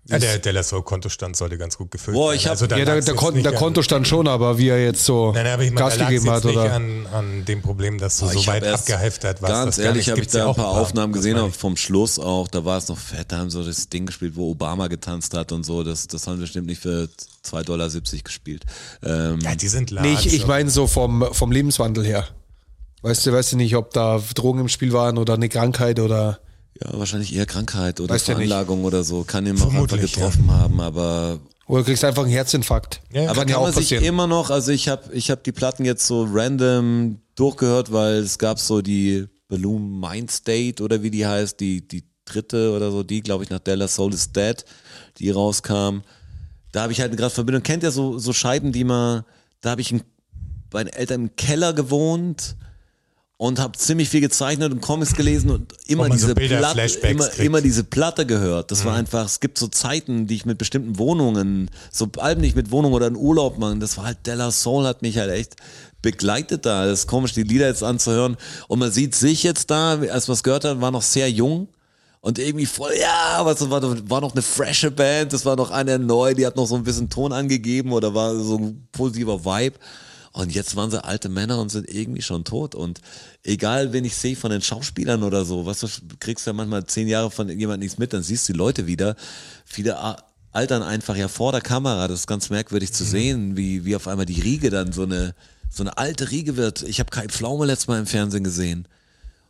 Ja, 0.09 0.19
der, 0.19 0.39
der 0.39 0.53
Lasso 0.53 0.81
Kontostand 0.83 1.35
sollte 1.35 1.57
ganz 1.57 1.77
gut 1.77 1.91
gefüllt 1.91 2.15
Boah, 2.15 2.33
ich 2.33 2.47
hab- 2.47 2.57
da 2.57 2.77
Ja, 2.77 2.85
der, 2.85 3.01
der, 3.01 3.13
Kon 3.13 3.43
der 3.43 3.51
an- 3.51 3.57
Kontostand 3.57 4.07
schon, 4.07 4.25
aber 4.29 4.57
wie 4.57 4.69
er 4.69 4.81
jetzt 4.81 5.03
so 5.03 5.33
Nein, 5.33 5.43
nein, 5.43 5.53
aber 5.55 5.63
ich 5.63 5.71
meine, 5.71 5.85
Gas 5.85 5.97
gegeben 5.97 6.25
jetzt 6.25 6.33
hat 6.33 6.43
nicht 6.45 6.55
oder. 6.55 6.71
an, 6.73 7.05
an 7.07 7.43
dem 7.43 7.61
Problem, 7.61 7.97
dass 7.97 8.19
du 8.19 8.25
Oh, 8.27 8.29
so 8.29 8.47
weit 8.47 8.65
abgeheftert 8.65 9.41
warst. 9.41 9.53
Ganz 9.53 9.77
ehrlich, 9.79 10.09
habe 10.09 10.21
ich 10.21 10.27
da 10.27 10.43
ein 10.43 10.47
auch 10.47 10.55
paar 10.55 10.69
Aufnahmen 10.69 11.11
das 11.11 11.19
gesehen, 11.23 11.37
aber 11.37 11.51
vom 11.51 11.75
Schluss 11.75 12.19
auch, 12.19 12.47
da 12.47 12.63
war 12.63 12.77
es 12.77 12.87
noch 12.87 12.97
fett, 12.97 13.33
da 13.33 13.39
haben 13.39 13.49
so 13.49 13.61
das 13.65 13.89
Ding 13.89 14.05
gespielt, 14.05 14.37
wo 14.37 14.49
Obama 14.51 14.87
getanzt 14.87 15.33
hat 15.33 15.51
und 15.51 15.65
so, 15.65 15.83
das, 15.83 16.07
das 16.07 16.25
haben 16.25 16.35
wir 16.37 16.43
bestimmt 16.43 16.67
nicht 16.67 16.81
für 16.81 17.09
2,70 17.45 17.63
Dollar 17.65 17.89
gespielt. 18.23 18.63
Ähm, 19.03 19.39
Ja, 19.41 19.55
die 19.55 19.67
sind 19.67 19.91
Nee, 19.91 19.97
large. 20.13 20.29
ich, 20.29 20.33
ich 20.33 20.47
meine 20.47 20.69
so 20.69 20.87
vom, 20.87 21.27
vom 21.33 21.51
Lebenswandel 21.51 22.05
her. 22.05 22.25
Weißt 23.01 23.25
du, 23.25 23.33
weißt 23.33 23.51
du 23.51 23.57
nicht, 23.57 23.75
ob 23.75 23.91
da 23.91 24.21
Drogen 24.35 24.61
im 24.61 24.69
Spiel 24.69 24.93
waren 24.93 25.17
oder 25.17 25.33
eine 25.33 25.49
Krankheit 25.49 25.99
oder. 25.99 26.39
Ja, 26.83 26.97
wahrscheinlich 26.99 27.33
eher 27.35 27.45
Krankheit 27.45 27.99
oder 27.99 28.13
Weißt 28.13 28.27
ja. 28.27 28.35
Veranlagung 28.35 28.83
oder 28.83 29.03
so, 29.03 29.23
kann 29.23 29.45
ihn 29.45 29.59
auch 29.61 29.73
einfach 29.73 29.99
getroffen 29.99 30.51
haben, 30.51 30.79
aber 30.79 31.39
Oder 31.67 31.81
du 31.81 31.85
kriegst 31.85 32.03
einfach 32.03 32.23
einen 32.23 32.31
Herzinfarkt. 32.31 33.01
Ja, 33.11 33.29
Aber 33.29 33.39
kann 33.41 33.47
ja 33.47 33.53
kann 33.55 33.63
auch 33.63 33.67
man 33.67 33.73
sich 33.73 33.85
passieren. 33.85 34.03
immer 34.03 34.27
noch, 34.27 34.49
also 34.49 34.71
ich 34.71 34.87
habe 34.87 35.13
ich 35.13 35.31
hab 35.31 35.43
die 35.43 35.51
Platten 35.51 35.85
jetzt 35.85 36.05
so 36.05 36.27
random 36.31 37.19
durchgehört, 37.35 37.91
weil 37.91 38.15
es 38.17 38.37
gab 38.37 38.59
so 38.59 38.81
die 38.81 39.27
Balloon 39.47 39.99
Mind 39.99 40.29
State 40.31 40.83
oder 40.83 41.01
wie 41.03 41.11
die 41.11 41.25
heißt, 41.25 41.59
die, 41.59 41.87
die 41.87 42.03
dritte 42.25 42.75
oder 42.75 42.91
so, 42.91 43.03
die 43.03 43.21
glaube 43.21 43.43
ich 43.43 43.49
nach 43.49 43.59
Della 43.59 43.87
Soul 43.87 44.13
is 44.13 44.31
Dead, 44.31 44.63
die 45.17 45.29
rauskam. 45.29 46.01
Da 46.73 46.83
habe 46.83 46.91
ich 46.91 46.99
halt 47.01 47.15
gerade 47.15 47.33
Verbindung. 47.33 47.63
Kennt 47.63 47.83
ihr 47.83 47.91
so, 47.91 48.19
so 48.19 48.33
Scheiben, 48.33 48.71
die 48.71 48.83
man, 48.83 49.23
da 49.61 49.71
habe 49.71 49.81
ich 49.81 49.91
in, 49.91 50.01
bei 50.69 50.83
den 50.83 50.93
Eltern 50.93 51.21
im 51.21 51.35
Keller 51.37 51.73
gewohnt 51.73 52.57
und 53.37 53.59
habe 53.59 53.77
ziemlich 53.77 54.09
viel 54.09 54.21
gezeichnet 54.21 54.71
und 54.71 54.81
Comics 54.81 55.13
gelesen 55.13 55.51
und 55.51 55.73
immer 55.85 56.07
man 56.07 56.17
so 56.17 56.25
diese 56.25 56.35
Bilder, 56.35 56.57
Platte, 56.57 57.07
immer, 57.07 57.39
immer 57.39 57.61
diese 57.61 57.83
Platte 57.83 58.25
gehört. 58.25 58.71
Das 58.71 58.83
war 58.83 58.95
einfach, 58.95 59.25
es 59.25 59.39
gibt 59.39 59.59
so 59.59 59.67
Zeiten, 59.67 60.25
die 60.25 60.35
ich 60.35 60.45
mit 60.45 60.57
bestimmten 60.57 60.97
Wohnungen, 60.97 61.69
so 61.91 62.09
Alben, 62.17 62.41
die 62.41 62.47
ich 62.47 62.55
mit 62.55 62.71
Wohnungen 62.71 62.95
oder 62.95 63.05
in 63.05 63.15
Urlaub 63.15 63.59
machen, 63.59 63.79
das 63.79 63.97
war 63.97 64.05
halt 64.05 64.25
Della 64.25 64.51
Soul 64.51 64.85
hat 64.85 65.03
mich 65.03 65.19
halt 65.19 65.31
echt 65.31 65.55
begleitet 66.01 66.65
da. 66.65 66.87
Das 66.87 67.01
ist 67.01 67.07
komisch, 67.07 67.33
die 67.33 67.43
Lieder 67.43 67.67
jetzt 67.67 67.83
anzuhören 67.83 68.37
und 68.67 68.79
man 68.79 68.91
sieht 68.91 69.13
sich 69.13 69.43
jetzt 69.43 69.69
da, 69.69 69.99
als 69.99 70.27
man 70.27 70.33
es 70.33 70.43
gehört 70.43 70.65
hat, 70.65 70.81
war 70.81 70.91
noch 70.91 71.03
sehr 71.03 71.29
jung. 71.29 71.69
Und 72.19 72.39
irgendwie 72.39 72.65
voll, 72.65 72.91
ja, 72.99 73.45
was 73.45 73.69
war, 73.69 73.81
war 74.09 74.21
noch 74.21 74.33
eine 74.33 74.41
frische 74.41 74.89
Band, 74.89 75.31
das 75.31 75.45
war 75.45 75.55
noch 75.55 75.69
eine 75.69 75.99
neu, 75.99 76.33
die 76.33 76.45
hat 76.45 76.55
noch 76.55 76.65
so 76.65 76.75
ein 76.75 76.83
bisschen 76.83 77.09
Ton 77.09 77.31
angegeben 77.31 77.91
oder 77.93 78.15
war 78.15 78.35
so 78.35 78.57
ein 78.57 78.87
positiver 78.91 79.45
Vibe. 79.45 79.77
Und 80.37 80.53
jetzt 80.53 80.75
waren 80.75 80.91
sie 80.91 81.03
alte 81.03 81.29
Männer 81.29 81.59
und 81.59 81.69
sind 81.69 81.89
irgendwie 81.89 82.21
schon 82.21 82.43
tot. 82.43 82.75
Und 82.75 83.01
egal, 83.43 83.91
wen 83.91 84.05
ich 84.05 84.15
sehe 84.15 84.35
von 84.35 84.51
den 84.51 84.61
Schauspielern 84.61 85.23
oder 85.23 85.45
so, 85.45 85.65
was 85.65 85.79
du 85.79 85.87
kriegst 86.19 86.45
ja 86.45 86.53
manchmal 86.53 86.85
zehn 86.85 87.07
Jahre 87.07 87.31
von 87.31 87.49
jemandem 87.49 87.79
nichts 87.79 87.97
mit, 87.97 88.13
dann 88.13 88.21
siehst 88.21 88.47
du 88.47 88.53
die 88.53 88.57
Leute 88.59 88.85
wieder. 88.85 89.15
Viele 89.65 89.97
altern 90.51 90.83
einfach 90.83 91.15
ja 91.15 91.27
vor 91.27 91.53
der 91.53 91.61
Kamera. 91.61 92.07
Das 92.07 92.19
ist 92.19 92.27
ganz 92.27 92.51
merkwürdig 92.51 92.93
zu 92.93 93.03
sehen, 93.03 93.57
wie, 93.57 93.83
wie 93.83 93.95
auf 93.95 94.07
einmal 94.07 94.27
die 94.27 94.39
Riege 94.39 94.69
dann 94.69 94.91
so 94.91 95.03
eine, 95.03 95.33
so 95.71 95.81
eine 95.81 95.97
alte 95.97 96.29
Riege 96.29 96.55
wird. 96.55 96.83
Ich 96.83 96.99
habe 96.99 97.09
Kai 97.09 97.27
Pflaume 97.27 97.65
letztes 97.65 97.87
Mal 97.87 97.97
im 97.97 98.05
Fernsehen 98.05 98.43
gesehen. 98.43 98.87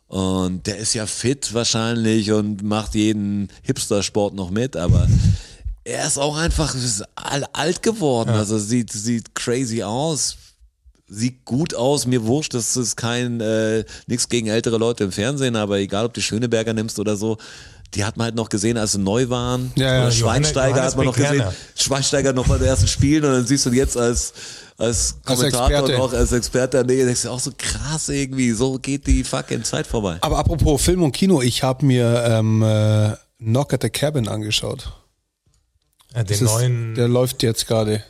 Und 0.07 0.67
der 0.67 0.77
ist 0.77 0.93
ja 0.93 1.05
fit 1.05 1.53
wahrscheinlich 1.53 2.31
und 2.31 2.63
macht 2.63 2.95
jeden 2.95 3.49
Hipster-Sport 3.63 4.35
noch 4.35 4.51
mit, 4.51 4.77
aber 4.77 5.05
er 5.83 6.07
ist 6.07 6.17
auch 6.17 6.37
einfach 6.37 6.73
ist 6.75 7.03
alt 7.17 7.83
geworden. 7.83 8.29
Also 8.29 8.57
sieht, 8.57 8.93
sieht 8.93 9.35
crazy 9.35 9.83
aus, 9.83 10.37
sieht 11.07 11.45
gut 11.45 11.73
aus. 11.73 12.05
Mir 12.05 12.25
wurscht, 12.25 12.53
das 12.53 12.75
ist 12.77 12.95
kein, 12.97 13.39
äh, 13.41 13.85
nichts 14.07 14.29
gegen 14.29 14.47
ältere 14.47 14.77
Leute 14.77 15.03
im 15.05 15.11
Fernsehen, 15.11 15.55
aber 15.55 15.77
egal, 15.79 16.05
ob 16.05 16.13
du 16.13 16.21
Schöneberger 16.21 16.73
nimmst 16.73 16.99
oder 16.99 17.15
so, 17.15 17.37
die 17.93 18.03
hat 18.03 18.17
man 18.17 18.25
halt 18.25 18.35
noch 18.35 18.49
gesehen, 18.49 18.77
als 18.77 18.91
sie 18.91 18.99
neu 18.99 19.29
waren. 19.29 19.71
Ja, 19.75 19.85
ja. 19.85 19.89
Oder 19.91 19.97
Johannes- 19.97 20.15
Schweinsteiger 20.17 20.69
Johannes 20.75 20.91
hat 20.91 20.97
man 20.97 21.05
noch 21.05 21.15
gesehen. 21.15 21.43
Schweinsteiger 21.75 22.33
noch 22.33 22.47
bei 22.47 22.57
den 22.57 22.67
ersten 22.67 22.87
Spielen 22.87 23.23
und 23.23 23.31
dann 23.31 23.47
siehst 23.47 23.65
du 23.65 23.69
ihn 23.69 23.75
jetzt 23.77 23.95
als, 23.97 24.33
als 24.77 25.15
Als 25.23 25.37
Kommentator 25.39 25.69
Experte. 25.69 25.95
und 25.95 26.01
auch 26.01 26.13
als 26.13 26.31
Experte, 26.33 26.83
nee, 26.85 27.05
denkst 27.05 27.21
du 27.21 27.29
auch 27.29 27.39
so 27.39 27.51
krass 27.57 28.09
irgendwie, 28.09 28.51
so 28.51 28.77
geht 28.77 29.07
die 29.07 29.23
fucking 29.23 29.63
Zeit 29.63 29.87
vorbei. 29.87 30.17
Aber 30.19 30.37
apropos 30.37 30.81
Film 30.81 31.01
und 31.01 31.13
Kino, 31.13 31.41
ich 31.41 31.63
habe 31.63 31.85
mir 31.85 32.23
ähm, 32.27 32.61
äh, 32.61 33.13
Knock 33.39 33.73
at 33.73 33.83
the 33.83 33.89
Cabin 33.89 34.27
angeschaut. 34.27 34.91
Ja, 36.13 36.23
Das 36.23 36.37
den 36.39 36.45
ist, 36.47 36.51
neuen 36.53 36.95
der 36.95 37.07
läuft 37.07 37.41
jetzt 37.43 37.67
gerade. 37.67 38.03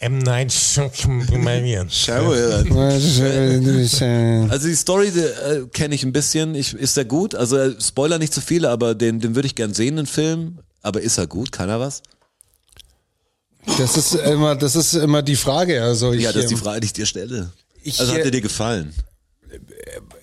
M. 0.00 0.18
Night 0.18 0.52
Shyamalan. 0.52 1.88
Also 2.76 3.24
Also 4.50 4.68
die 4.68 4.76
Story 4.76 5.08
äh, 5.08 5.66
kenne 5.72 5.94
ich 5.94 6.04
ein 6.04 6.12
bisschen. 6.12 6.54
Ich, 6.54 6.72
ist 6.74 6.96
er 6.96 7.04
gut? 7.04 7.34
Also 7.34 7.56
äh, 7.56 7.80
Spoiler 7.80 8.18
nicht 8.18 8.32
zu 8.32 8.40
viel, 8.40 8.64
aber 8.64 8.94
den, 8.94 9.18
den 9.18 9.34
würde 9.34 9.46
ich 9.46 9.54
gern 9.56 9.74
sehen, 9.74 9.96
den 9.96 10.06
Film. 10.06 10.60
Aber 10.82 11.00
ist 11.00 11.18
er 11.18 11.26
gut? 11.26 11.50
Kann 11.50 11.68
er 11.68 11.80
was? 11.80 12.02
Das 13.76 13.96
ist 13.96 14.14
immer, 14.14 14.54
das 14.54 14.76
ist 14.76 14.94
immer 14.94 15.22
die 15.22 15.36
Frage. 15.36 15.82
Also 15.82 16.12
ich, 16.12 16.22
Ja, 16.22 16.32
das 16.32 16.44
ist 16.44 16.50
die 16.50 16.54
ähm, 16.54 16.60
Frage, 16.60 16.80
die 16.80 16.86
ich 16.86 16.92
dir 16.92 17.06
stelle. 17.06 17.52
Ich, 17.82 17.98
Also 17.98 18.12
hat 18.12 18.20
äh, 18.20 18.24
er 18.24 18.30
dir 18.30 18.40
gefallen? 18.40 18.94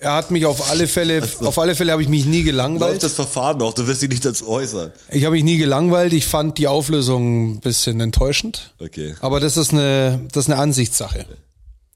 Er 0.00 0.14
hat 0.14 0.30
mich 0.30 0.46
auf 0.46 0.70
alle 0.70 0.86
Fälle, 0.86 1.22
auf 1.40 1.58
alle 1.58 1.74
Fälle 1.74 1.92
habe 1.92 2.02
ich 2.02 2.08
mich 2.08 2.24
nie 2.24 2.36
Läuft 2.38 2.46
gelangweilt. 2.46 3.02
das 3.02 3.14
Verfahren 3.14 3.58
noch? 3.58 3.74
Du 3.74 3.86
wirst 3.86 4.02
dich 4.02 4.10
nicht 4.10 4.24
dazu 4.24 4.48
äußern. 4.48 4.92
Ich 5.10 5.24
habe 5.24 5.34
mich 5.34 5.44
nie 5.44 5.56
gelangweilt. 5.56 6.12
Ich 6.12 6.26
fand 6.26 6.58
die 6.58 6.68
Auflösung 6.68 7.54
ein 7.54 7.60
bisschen 7.60 8.00
enttäuschend. 8.00 8.74
Okay. 8.80 9.14
Aber 9.20 9.40
das 9.40 9.56
ist 9.56 9.72
eine, 9.72 10.20
das 10.32 10.44
ist 10.44 10.50
eine 10.50 10.60
Ansichtssache. 10.60 11.26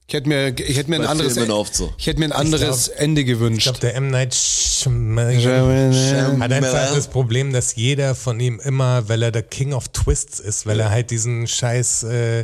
Ich 0.07 0.13
hätte 0.13 0.27
mir, 0.27 0.49
ich 0.59 0.75
hätte 0.75 0.89
mir 0.89 0.97
ein 0.97 1.05
anderes, 1.05 1.35
so. 1.71 1.93
ich 1.97 2.05
hätte 2.05 2.19
mir 2.19 2.25
ein 2.25 2.31
anderes 2.33 2.89
Ende 2.89 3.21
Ich 3.21 3.27
gewünscht. 3.27 3.63
glaube, 3.63 3.79
der 3.79 3.95
M. 3.95 4.09
Night 4.09 4.35
Shyamalan 4.35 6.41
hat 6.41 6.51
einfach 6.51 6.93
das 6.93 7.07
Problem, 7.07 7.53
dass 7.53 7.75
jeder 7.75 8.13
von 8.13 8.37
ihm 8.41 8.59
immer, 8.59 9.07
weil 9.07 9.23
er 9.23 9.31
der 9.31 9.43
King 9.43 9.71
of 9.71 9.87
Twists 9.89 10.41
ist, 10.41 10.65
weil 10.65 10.81
er 10.81 10.89
halt 10.89 11.11
diesen 11.11 11.47
Scheiß, 11.47 12.03
äh, 12.03 12.43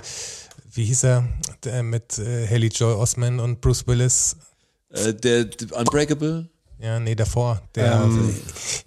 wie 0.72 0.86
hieß 0.86 1.04
er, 1.04 1.28
der 1.66 1.84
mit 1.84 2.18
äh, 2.20 2.48
Haley 2.48 2.70
Joy 2.70 2.94
Osman 2.94 3.42
und 3.42 3.60
Bruce 3.60 3.86
Willis, 3.88 4.38
Äh, 5.06 5.14
der, 5.14 5.46
der 5.46 5.78
Unbreakable? 5.78 6.48
ja, 6.80 7.00
nee, 7.00 7.16
davor, 7.16 7.62
der 7.76 7.94
Ähm, 8.04 8.36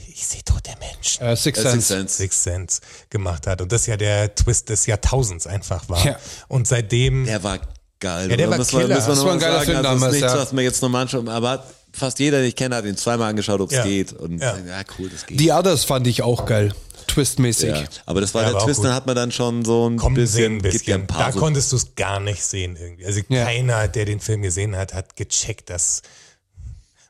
Ich 0.09 0.27
sehe 0.27 0.43
tote 0.45 0.71
Menschen. 0.79 1.23
Äh, 1.25 1.37
Six 1.37 1.59
Äh, 1.59 1.63
Sixth 1.63 1.73
Sense. 1.73 1.87
Sense. 1.95 2.15
Six 2.17 2.43
Sense 2.45 2.81
gemacht 3.09 3.47
hat 3.47 3.61
und 3.63 3.73
das 3.73 3.87
ja 3.87 3.97
der 3.97 4.35
Twist 4.35 4.69
des 4.69 4.87
Jahrtausends 4.87 5.47
einfach 5.47 5.89
war. 5.89 6.05
Ja. 6.05 6.17
Und 6.49 6.69
seitdem 6.69 7.25
Der 7.27 7.43
war 7.43 7.59
geil. 7.99 8.31
Ja, 8.31 8.37
der 8.37 8.51
war 8.51 8.59
Muss 8.59 8.73
man- 8.73 8.83
Killer. 8.83 8.95
muss 8.97 9.07
man 9.07 9.17
Das 9.17 9.25
war 9.25 9.33
ein 9.33 9.39
geiler 9.39 9.53
sagen. 9.59 9.65
Film 9.67 9.77
also 9.79 9.89
das 9.89 9.95
damals, 10.01 10.15
ist 10.15 10.21
nichts, 10.21 10.35
ja. 10.35 10.41
was 10.41 10.53
man 10.53 10.65
jetzt 10.65 10.83
nochmal 10.83 11.03
anschaut. 11.03 11.29
Aber 11.29 11.65
fast 11.93 12.19
jeder, 12.21 12.39
den 12.39 12.47
ich 12.49 12.57
kenne, 12.57 12.77
hat 12.77 12.85
ihn 12.85 12.97
zweimal 12.97 13.31
angeschaut, 13.31 13.61
ob 13.61 13.71
es 13.71 13.77
Ja. 13.79 13.85
geht. 13.85 14.13
Und 14.13 14.39
Ja. 14.41 14.57
ja. 14.57 14.83
cool, 14.99 15.09
das 15.11 15.27
geht. 15.27 15.41
Die 15.41 15.51
Others 15.51 15.85
fand 15.85 16.07
ich 16.07 16.23
auch 16.23 16.47
geil. 16.47 16.73
Twistmäßig. 17.11 17.69
ja. 17.69 17.85
Aber 18.07 18.21
das 18.21 18.33
war 18.35 18.43
Ja, 18.43 18.53
der 18.53 18.61
Twist, 18.61 18.83
dann 18.85 18.95
hat 18.95 19.07
man 19.07 19.17
dann 19.17 19.33
schon 19.33 19.65
so 19.65 19.89
ein 19.89 19.97
kommen 19.97 20.15
bisschen, 20.17 20.37
sehen 20.37 20.53
ein 20.57 20.63
bisschen. 20.63 21.01
ein 21.03 21.07
paar 21.07 21.27
Da 21.27 21.33
so 21.33 21.39
konntest 21.41 21.73
du 21.73 21.77
es 21.77 21.95
gar 21.95 22.21
nicht 22.21 22.43
sehen 22.43 22.77
irgendwie. 22.77 23.05
Also 23.07 23.21
Ja. 23.29 23.45
keiner, 23.45 23.89
der 23.89 24.05
den 24.05 24.21
Film 24.21 24.43
gesehen 24.43 24.77
hat, 24.77 24.95
hat 24.95 25.17
gecheckt, 25.17 25.71
dass 25.71 26.03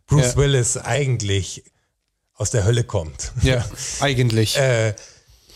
Bruce 0.07 0.33
Ja. 0.33 0.37
Willis 0.37 0.77
eigentlich 0.77 1.65
aus 2.35 2.51
der 2.51 2.65
Hölle 2.65 2.85
kommt. 2.85 3.33
Ja, 3.43 3.65
eigentlich. 4.01 4.57
Äh, 4.59 4.95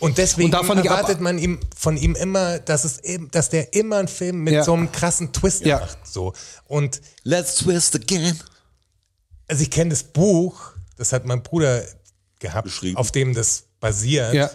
und 0.01 0.19
deswegen 0.19 0.55
Und 0.55 0.77
erwartet 0.85 1.21
man 1.21 1.39
ihm, 1.39 1.61
von 1.75 1.97
ihm 1.97 2.15
immer, 2.15 2.59
dass, 2.59 2.85
es, 2.85 2.99
eben- 2.99 3.31
dass 3.31 3.49
der 3.49 3.73
immer 3.75 3.97
einen 3.99 4.09
Film 4.09 4.43
mit 4.45 4.53
Ja. 4.53 4.63
so 4.65 4.75
einem 4.75 4.93
krassen 4.93 5.33
Twist 5.33 5.65
Ja. 5.65 5.81
macht. 5.81 5.99
So. 6.07 6.35
Und 6.67 7.01
Let's 7.23 7.55
twist 7.57 7.95
again. 7.95 8.39
also 9.49 9.63
ich 9.63 9.71
kenne 9.71 9.91
das 9.91 10.03
Buch, 10.03 10.73
das 10.99 11.13
hat 11.13 11.25
mein 11.25 11.43
Bruder 11.43 11.83
gehabt, 12.39 12.69
auf 12.97 13.13
dem 13.13 13.33
das 13.35 13.65
basiert. 13.85 14.33
ja. 14.33 14.51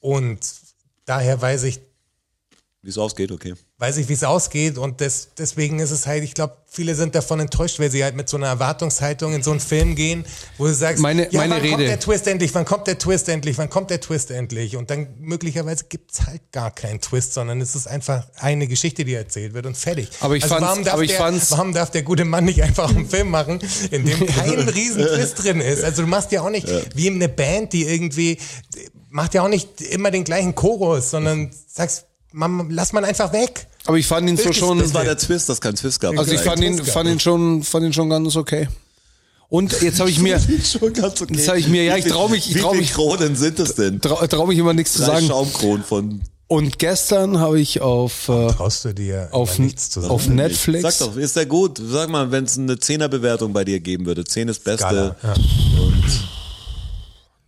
Und 0.00 0.40
daher 1.04 1.40
weiß 1.40 1.62
ich, 1.62 1.80
Wie 2.82 2.90
es 2.90 2.98
ausgeht, 2.98 3.32
okay. 3.32 3.54
weiß 3.78 3.96
ich, 3.96 4.08
wie 4.08 4.12
es 4.12 4.22
ausgeht 4.22 4.78
und 4.78 5.00
des, 5.00 5.30
deswegen 5.36 5.80
ist 5.80 5.90
es 5.90 6.06
halt, 6.06 6.22
ich 6.22 6.34
glaube, 6.34 6.56
viele 6.66 6.94
sind 6.94 7.16
davon 7.16 7.40
enttäuscht, 7.40 7.80
weil 7.80 7.90
sie 7.90 8.04
halt 8.04 8.14
mit 8.14 8.28
so 8.28 8.36
einer 8.36 8.46
Erwartungshaltung 8.46 9.34
in 9.34 9.42
so 9.42 9.50
einen 9.50 9.58
Film 9.58 9.96
gehen, 9.96 10.24
wo 10.56 10.66
du 10.66 10.72
sagst, 10.72 11.02
Meine- 11.02 11.24
ja, 11.32 11.40
meine 11.40 11.54
wann 11.56 11.60
kommt 11.62 11.72
Rede. 11.80 11.86
der 11.86 11.98
Twist 11.98 12.28
endlich, 12.28 12.54
wann 12.54 12.64
kommt 12.64 12.86
der 12.86 12.96
Twist 12.96 13.28
endlich, 13.28 13.58
wann 13.58 13.70
kommt 13.70 13.90
der 13.90 14.00
Twist 14.00 14.30
endlich 14.30 14.76
und 14.76 14.88
dann 14.90 15.08
möglicherweise 15.18 15.86
gibt's 15.88 16.26
halt 16.26 16.42
gar 16.52 16.70
keinen 16.70 17.00
Twist, 17.00 17.34
sondern 17.34 17.60
es 17.60 17.74
ist 17.74 17.88
einfach 17.88 18.28
eine 18.36 18.68
Geschichte, 18.68 19.04
die 19.04 19.14
erzählt 19.14 19.52
wird 19.52 19.66
und 19.66 19.76
fertig. 19.76 20.08
Also 20.12 20.24
Aber 20.26 20.36
ich 20.36 20.44
fand's- 20.44 20.62
warum 20.68 20.84
darf, 20.84 20.94
aber 20.94 21.02
ich 21.02 21.10
der, 21.10 21.18
fand's- 21.18 21.50
warum 21.50 21.72
darf 21.72 21.90
der 21.90 22.02
gute 22.04 22.24
Mann 22.24 22.44
nicht 22.44 22.62
einfach 22.62 22.88
einen 22.90 23.08
Film 23.08 23.30
machen, 23.30 23.58
in 23.90 24.04
dem 24.04 24.26
kein 24.26 24.50
riesen 24.68 25.04
Twist 25.04 25.42
drin 25.42 25.60
ist? 25.60 25.82
Also 25.82 26.02
du 26.02 26.08
machst 26.08 26.30
ja 26.30 26.42
auch 26.42 26.50
nicht, 26.50 26.68
wie 26.94 27.10
eine 27.10 27.28
Band, 27.28 27.72
die 27.72 27.82
irgendwie, 27.84 28.38
macht 29.10 29.34
ja 29.34 29.42
auch 29.42 29.48
nicht 29.48 29.80
immer 29.82 30.12
den 30.12 30.22
gleichen 30.22 30.54
Chorus, 30.54 31.10
sondern 31.10 31.50
sagst, 31.66 32.04
man, 32.36 32.70
lass 32.70 32.92
man 32.92 33.04
einfach 33.04 33.32
weg. 33.32 33.66
Aber 33.86 33.96
ich 33.96 34.06
fand 34.06 34.28
ihn 34.28 34.36
so 34.36 34.52
schon. 34.52 34.78
Das 34.78 34.92
war 34.94 35.04
der 35.04 35.16
Twist, 35.16 35.48
dass 35.48 35.60
kein 35.60 35.74
Twist 35.74 36.00
gab. 36.00 36.18
Also 36.18 36.32
ich 36.32 36.40
fand 36.40 36.60
ihn, 36.62 36.82
fand 36.84 37.08
ihn 37.08 37.18
schon, 37.20 37.62
fand 37.62 37.86
ihn 37.86 37.92
schon 37.92 38.10
ganz 38.10 38.36
okay. 38.36 38.68
Und 39.48 39.80
jetzt 39.80 40.00
habe 40.00 40.10
ich 40.10 40.18
mir, 40.18 40.40
schon 40.64 40.92
ganz 40.92 41.22
okay. 41.22 41.32
Jetzt 41.34 41.46
sag 41.46 41.56
ich 41.58 41.68
mir, 41.68 41.84
ja, 41.84 41.92
ich 41.96 42.04
Wie 42.04 42.08
viel- 42.08 42.12
trau 42.12 42.28
mich- 42.28 42.48
ich 42.50 42.56
Wie 42.56 42.60
trau 42.60 42.70
viele 42.70 42.82
mich- 42.82 42.92
Kronen 42.92 43.36
sind 43.36 43.58
es 43.60 43.74
denn? 43.76 44.00
trau, 44.00 44.26
trau 44.26 44.46
mich 44.46 44.58
immer 44.58 44.74
nichts 44.74 44.92
zu 44.94 45.02
sagen. 45.02 45.26
Schaumkronen 45.26 45.84
von. 45.84 46.20
Und 46.48 46.78
gestern 46.78 47.38
habe 47.38 47.60
ich 47.60 47.80
auf, 47.80 48.28
äh, 48.28 48.48
Traust 48.48 48.84
du 48.84 48.92
dir 48.94 49.28
auf, 49.32 49.58
nichts 49.58 49.90
zu 49.90 50.00
sagen? 50.00 50.12
auf 50.12 50.28
Netflix. 50.28 50.82
Sag 50.82 50.98
doch, 50.98 51.16
ist 51.16 51.36
der 51.36 51.46
gut? 51.46 51.80
Sag 51.84 52.08
mal, 52.10 52.30
wenn 52.32 52.44
es 52.44 52.58
eine 52.58 52.78
Zehnerbewertung 52.78 53.52
bei 53.52 53.64
dir 53.64 53.80
geben 53.80 54.04
würde. 54.06 54.24
Zehn 54.24 54.48
ist 54.48 54.62
beste. 54.64 54.84
Skala, 54.84 55.16
ja. 55.22 55.34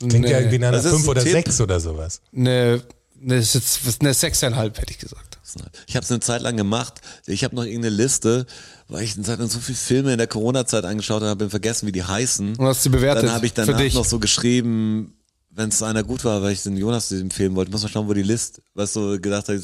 Und 0.01 0.09
Klingt 0.11 0.25
ja 0.29 0.37
Nee. 0.37 0.45
irgendwie 0.45 0.59
nach 0.59 0.69
einer 0.69 0.77
Das 0.77 0.85
ist 0.87 0.93
5 0.93 1.05
ein 1.05 1.11
oder 1.11 1.23
Tipp. 1.25 1.33
6 1.33 1.61
oder 1.61 1.81
sowas. 1.81 2.21
eine, 2.35 2.81
eine, 3.23 3.37
ist 3.37 3.55
jetzt- 3.55 4.01
eine 4.01 4.15
sechseinhalb, 4.15 4.79
hätte 4.79 4.93
ich 4.93 4.99
gesagt. 4.99 5.39
ich 5.87 5.97
habe 5.97 6.05
es 6.05 6.11
eine 6.11 6.21
Zeit 6.21 6.43
lang 6.43 6.57
gemacht. 6.57 7.01
Ich 7.27 7.43
habe 7.45 7.57
noch 7.57 7.65
irgendeine 7.65 7.95
Liste, 7.95 8.47
weil 8.89 9.03
ich 9.05 9.15
eine 9.17 9.25
Zeit 9.25 9.39
lang 9.39 9.49
so 9.49 9.59
viele 9.59 9.77
Filme 9.79 10.13
in 10.13 10.19
der 10.19 10.27
Corona-Zeit 10.27 10.85
angeschaut 10.85 11.23
habe, 11.23 11.31
habe 11.31 11.51
vergessen, 11.51 11.87
wie 11.87 11.93
die 11.93 12.05
heißen. 12.05 12.57
Und 12.57 12.67
hast 12.67 12.83
sie 12.83 12.91
bewertet 12.91 13.25
Dann 13.25 13.33
habe 13.33 13.47
ich 13.47 13.55
danach 13.55 13.77
dich. 13.79 13.95
noch 13.95 14.05
so 14.05 14.19
geschrieben, 14.19 15.15
wenn 15.51 15.71
es 15.71 15.83
einer 15.83 16.03
gut 16.05 16.25
war, 16.25 16.43
weil 16.43 16.53
ich 16.53 16.63
den 16.63 16.77
Jonas 16.77 17.11
empfehlen 17.11 17.55
wollte, 17.57 17.71
muss 17.73 17.83
man 17.83 17.91
schauen, 17.91 18.09
wo 18.09 18.13
die 18.15 18.23
List, 18.23 18.61
was 18.75 18.93
so 18.93 19.19
gedacht 19.21 19.49
hat, 19.49 19.57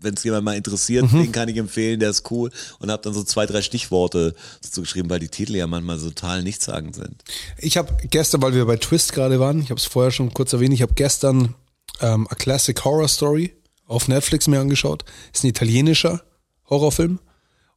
wenn 0.00 0.14
es 0.14 0.22
jemand 0.22 0.44
mal 0.44 0.56
interessiert, 0.56 1.10
Mhm. 1.10 1.22
den 1.22 1.32
kann 1.32 1.48
ich 1.48 1.56
empfehlen, 1.56 1.98
der 1.98 2.10
ist 2.10 2.30
cool. 2.30 2.50
Und 2.78 2.90
habe 2.90 3.02
dann 3.02 3.14
so 3.14 3.24
zwei, 3.24 3.46
drei 3.46 3.62
Stichworte 3.62 4.34
dazu 4.62 4.82
geschrieben, 4.82 5.08
weil 5.10 5.18
die 5.20 5.28
Titel 5.28 5.56
ja 5.56 5.66
manchmal 5.66 5.98
so 5.98 6.08
total 6.10 6.42
nichtssagend 6.42 6.94
sind. 6.94 7.22
Ich 7.56 7.76
habe 7.76 7.96
gestern, 8.10 8.42
weil 8.42 8.54
wir 8.54 8.64
bei 8.66 8.76
Twist 8.76 9.12
gerade 9.12 9.40
waren, 9.40 9.60
ich 9.62 9.70
habe 9.70 9.78
es 9.80 9.86
vorher 9.86 10.10
schon 10.12 10.32
kurz 10.34 10.52
erwähnt, 10.52 10.74
ich 10.74 10.82
habe 10.82 10.94
gestern 10.94 11.54
ähm, 12.00 12.26
A 12.30 12.34
Classic 12.34 12.84
Horror 12.84 13.08
Story 13.08 13.54
auf 13.86 14.08
Netflix 14.08 14.46
mir 14.46 14.60
angeschaut. 14.60 15.04
Ist 15.32 15.44
ein 15.44 15.48
italienischer 15.48 16.22
Horrorfilm. 16.68 17.20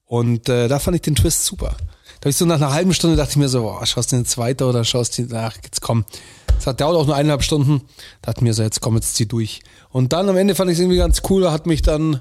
Und 0.05 0.49
äh, 0.49 0.67
da 0.67 0.79
fand 0.79 0.95
ich 0.95 1.01
den 1.01 1.15
Twist 1.15 1.45
super. 1.45 1.77
Da 2.19 2.25
habe 2.25 2.29
ich 2.31 2.37
so 2.37 2.45
nach 2.45 2.57
einer 2.57 2.73
halben 2.73 2.93
Stunde 2.93 3.15
dachte 3.15 3.31
ich 3.31 3.37
mir 3.37 3.49
so, 3.49 3.61
boah, 3.61 3.85
schaust 3.85 4.11
du 4.11 4.17
den 4.17 4.25
zweiten 4.25 4.63
oder 4.63 4.83
schaust 4.83 5.17
du, 5.17 5.27
ach, 5.33 5.55
jetzt 5.63 5.81
komm. 5.81 6.05
Das 6.47 6.67
hat 6.67 6.81
dauert 6.81 6.97
auch 6.97 7.05
nur 7.07 7.15
eineinhalb 7.15 7.43
Stunden. 7.43 7.81
Da 8.21 8.31
dachte 8.31 8.43
mir 8.43 8.53
so, 8.53 8.61
jetzt 8.61 8.81
komm, 8.81 8.95
jetzt 8.95 9.15
zieh 9.15 9.25
durch. 9.25 9.61
Und 9.89 10.13
dann 10.13 10.29
am 10.29 10.37
Ende 10.37 10.53
fand 10.53 10.69
ich 10.69 10.75
es 10.75 10.81
irgendwie 10.81 10.97
ganz 10.97 11.21
cool, 11.29 11.49
hat 11.49 11.65
mich 11.65 11.81
dann, 11.81 12.19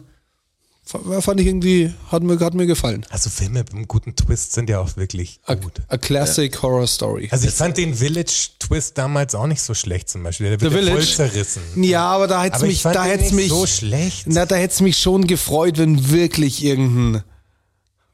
fand 0.85 1.41
ich 1.41 1.47
irgendwie, 1.47 1.93
hat 2.11 2.22
mir, 2.22 2.39
hat 2.41 2.55
mir 2.55 2.66
gefallen. 2.66 3.07
Also 3.11 3.31
Filme 3.31 3.61
mit 3.61 3.72
einem 3.72 3.87
guten 3.87 4.16
Twist 4.16 4.53
sind 4.53 4.68
ja 4.68 4.81
auch 4.81 4.97
wirklich 4.97 5.39
A, 5.47 5.55
gut. 5.55 5.74
a 5.89 5.97
Classic 5.99 6.61
Horror 6.62 6.87
Story. 6.87 7.28
Also 7.31 7.47
ich 7.47 7.55
fand 7.55 7.76
den 7.76 7.95
Village-Twist 7.95 8.99
damals 8.99 9.35
auch 9.37 9.47
nicht 9.47 9.62
so 9.62 9.74
schlecht 9.74 10.09
zum 10.09 10.22
Beispiel. 10.24 10.49
Der 10.51 10.61
wird 10.61 10.72
The 10.72 10.78
ja 10.78 10.85
voll 10.93 11.01
Village. 11.03 11.16
zerrissen. 11.16 11.62
Ja, 11.85 12.05
aber 12.11 12.26
da 12.26 12.43
hätte 12.43 12.57
ich 12.59 12.62
mich, 12.62 12.83
da 12.83 13.05
hätte 13.05 13.24
nicht 13.24 13.35
mich 13.35 13.49
so 13.51 13.66
schlecht. 13.66 14.24
Na, 14.26 14.47
da 14.47 14.57
hätte 14.57 14.74
es 14.74 14.81
mich 14.81 14.99
schon 14.99 15.26
gefreut, 15.26 15.78
wenn 15.78 16.11
wirklich 16.11 16.64
irgendein, 16.64 17.22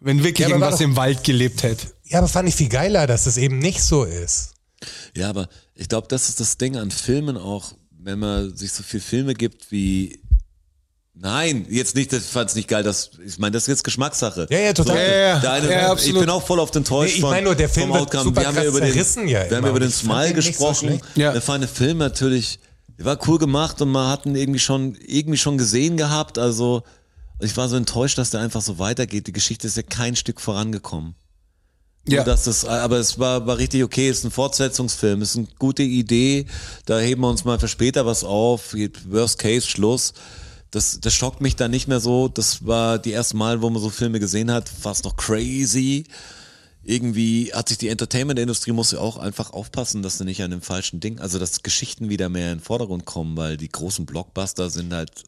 wenn 0.00 0.18
wirklich 0.22 0.46
Ja, 0.46 0.54
irgendwas 0.54 0.74
doch- 0.76 0.80
im 0.82 0.96
Wald 0.96 1.24
gelebt 1.24 1.62
hätte. 1.62 1.86
Ja, 2.04 2.18
aber 2.18 2.28
fand 2.28 2.48
ich 2.48 2.54
viel 2.54 2.68
geiler, 2.68 3.06
dass 3.06 3.26
es 3.26 3.36
eben 3.38 3.58
nicht 3.58 3.82
so 3.82 4.04
ist. 4.04 4.50
Ja, 5.16 5.30
aber 5.30 5.48
ich 5.74 5.88
glaube, 5.88 6.08
das 6.08 6.28
ist 6.28 6.40
das 6.40 6.58
Ding 6.58 6.76
an 6.76 6.90
Filmen 6.90 7.36
auch, 7.38 7.72
wenn 7.98 8.18
man 8.18 8.54
sich 8.54 8.70
so 8.72 8.82
viel 8.82 9.00
Filme 9.00 9.34
gibt 9.34 9.72
wie 9.72 10.20
Nein, 11.18 11.66
jetzt 11.70 11.94
nicht, 11.94 12.12
ich 12.12 12.22
fand's 12.22 12.54
nicht 12.54 12.68
geil, 12.68 12.82
das, 12.82 13.10
ich 13.24 13.38
meine, 13.38 13.52
das 13.52 13.62
ist 13.62 13.68
jetzt 13.68 13.84
Geschmackssache. 13.84 14.46
Ja, 14.50 14.58
ja, 14.58 14.72
total. 14.74 14.96
So, 14.96 15.00
Ja, 15.02 15.16
ja, 15.16 15.38
der 15.38 15.52
eine, 15.52 15.70
ja, 15.70 15.80
ich 15.80 15.86
absolut. 15.86 16.20
bin 16.20 16.30
auch 16.30 16.46
voll 16.46 16.60
auf 16.60 16.70
den 16.70 16.84
Täusch 16.84 17.12
Nee, 17.12 17.16
ich 17.16 17.22
meine 17.22 17.42
nur, 17.46 17.54
der 17.54 17.70
Film 17.70 17.88
wird 17.88 18.02
Outcome. 18.02 18.24
super 18.24 18.40
wir 18.42 18.48
haben 18.48 18.56
ja 18.56 18.64
über 18.64 18.80
den, 18.80 18.92
zerrissen 18.92 19.26
ja 19.26 19.48
Wir 19.48 19.56
haben 19.56 19.58
immer. 19.58 19.66
ja 19.68 19.70
über 19.70 19.80
den 19.80 19.88
Ich 19.88 19.94
fand 19.94 20.04
Smile 20.26 20.28
so 20.28 20.34
gesprochen. 20.34 20.88
schlecht. 20.88 21.04
Ja. 21.14 21.32
Der 21.32 21.40
feine 21.40 21.68
Film 21.68 21.98
natürlich, 21.98 22.58
der 22.98 23.06
war 23.06 23.18
cool 23.26 23.38
gemacht 23.38 23.80
und 23.80 23.90
man 23.92 24.10
hat 24.10 24.26
ihn 24.26 24.36
irgendwie 24.36 24.58
schon, 24.60 24.94
irgendwie 25.06 25.38
schon 25.38 25.56
gesehen 25.56 25.96
gehabt, 25.96 26.38
also, 26.38 26.82
ich 27.40 27.56
war 27.56 27.68
so 27.70 27.76
enttäuscht, 27.76 28.18
dass 28.18 28.30
der 28.30 28.40
einfach 28.40 28.60
so 28.62 28.78
weitergeht. 28.78 29.26
Die 29.26 29.32
Geschichte 29.32 29.66
ist 29.66 29.76
ja 29.78 29.82
kein 29.82 30.16
Stück 30.16 30.38
vorangekommen. 30.40 31.14
Ja. 32.08 32.18
Ja. 32.18 32.24
Dass 32.24 32.46
es, 32.46 32.64
aber 32.66 32.98
es 32.98 33.18
war, 33.18 33.46
war 33.46 33.56
richtig 33.58 33.82
okay, 33.82 34.08
es 34.10 34.18
ist 34.18 34.24
ein 34.24 34.30
Fortsetzungsfilm, 34.30 35.22
es 35.22 35.30
ist 35.30 35.36
eine 35.38 35.48
gute 35.58 35.82
Idee, 35.82 36.46
da 36.84 36.98
heben 37.00 37.22
wir 37.22 37.28
uns 37.30 37.44
mal 37.44 37.58
für 37.58 37.68
später 37.68 38.04
was 38.06 38.22
auf, 38.22 38.74
Worst 39.08 39.38
Case, 39.38 39.66
Schluss. 39.66 40.12
Das, 40.70 41.00
das 41.00 41.14
schockt 41.14 41.40
mich 41.40 41.56
dann 41.56 41.70
nicht 41.70 41.88
mehr 41.88 42.00
so. 42.00 42.28
Das 42.28 42.66
war 42.66 42.98
die 42.98 43.12
erste 43.12 43.36
Mal, 43.36 43.62
wo 43.62 43.70
man 43.70 43.80
so 43.80 43.90
Filme 43.90 44.20
gesehen 44.20 44.50
hat, 44.50 44.70
war 44.84 44.92
es 44.92 45.04
noch 45.04 45.16
crazy. 45.16 46.04
Irgendwie 46.82 47.52
hat 47.52 47.68
sich 47.68 47.78
die 47.78 47.88
Entertainment-Industrie 47.88 48.72
muss 48.72 48.92
ja 48.92 49.00
auch 49.00 49.16
einfach 49.16 49.52
aufpassen, 49.52 50.02
dass 50.02 50.18
sie 50.18 50.24
nicht 50.24 50.42
an 50.42 50.52
dem 50.52 50.62
falschen 50.62 51.00
Ding, 51.00 51.18
also 51.18 51.38
dass 51.38 51.62
Geschichten 51.62 52.08
wieder 52.08 52.28
mehr 52.28 52.52
in 52.52 52.58
den 52.58 52.64
Vordergrund 52.64 53.04
kommen, 53.04 53.36
weil 53.36 53.56
die 53.56 53.68
großen 53.68 54.06
Blockbuster 54.06 54.70
sind 54.70 54.92
halt 54.92 55.24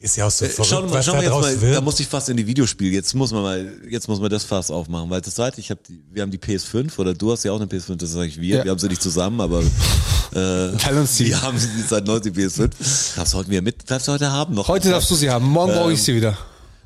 Ist 0.00 0.16
ja 0.16 0.26
auch 0.26 0.30
so 0.30 0.46
verrückt, 0.46 0.70
Schauen 0.70 0.84
wir, 0.88 0.92
was 0.92 1.04
schauen 1.04 1.14
da 1.16 1.20
wir 1.20 1.24
jetzt 1.24 1.32
draus 1.32 1.44
mal, 1.44 1.60
wird. 1.60 1.76
da 1.76 1.80
muss 1.80 1.98
ich 1.98 2.06
fast 2.06 2.28
in 2.28 2.36
die 2.36 2.46
Videospiele. 2.46 2.92
Jetzt 2.92 3.14
muss 3.14 3.32
man 3.32 3.42
mal, 3.42 3.72
jetzt 3.90 4.06
muss 4.06 4.20
man 4.20 4.30
das 4.30 4.44
Fass 4.44 4.70
aufmachen, 4.70 5.10
weil 5.10 5.20
das 5.20 5.34
zweite, 5.34 5.60
ich 5.60 5.70
habe, 5.70 5.80
wir 6.12 6.22
haben 6.22 6.30
die 6.30 6.38
PS5 6.38 6.96
oder 6.98 7.14
du 7.14 7.32
hast 7.32 7.42
ja 7.42 7.50
auch 7.50 7.56
eine 7.60 7.66
PS5, 7.66 7.96
das 7.96 8.12
sage 8.12 8.28
ich 8.28 8.40
wir. 8.40 8.58
Ja. 8.58 8.64
Wir 8.64 8.70
haben 8.70 8.78
sie 8.78 8.86
nicht 8.86 9.02
zusammen, 9.02 9.40
aber 9.40 9.60
Teilen 10.32 10.98
uns 11.00 11.16
die. 11.16 11.28
wir 11.28 11.42
haben 11.42 11.58
sie 11.58 11.68
seit 11.88 12.06
90 12.06 12.32
PS5. 12.32 13.16
Darfst 13.16 13.34
du 13.34 13.38
heute 13.38 13.50
wieder 13.50 13.62
mit, 13.62 13.90
darfst 13.90 14.06
du 14.06 14.12
heute 14.12 14.30
haben 14.30 14.54
noch. 14.54 14.68
Heute 14.68 14.90
darfst 14.90 15.10
du 15.10 15.16
sie 15.16 15.30
haben, 15.30 15.46
morgen 15.46 15.72
brauche 15.72 15.88
Ähm, 15.88 15.94
ich 15.94 16.02
sie 16.02 16.14
wieder. 16.14 16.38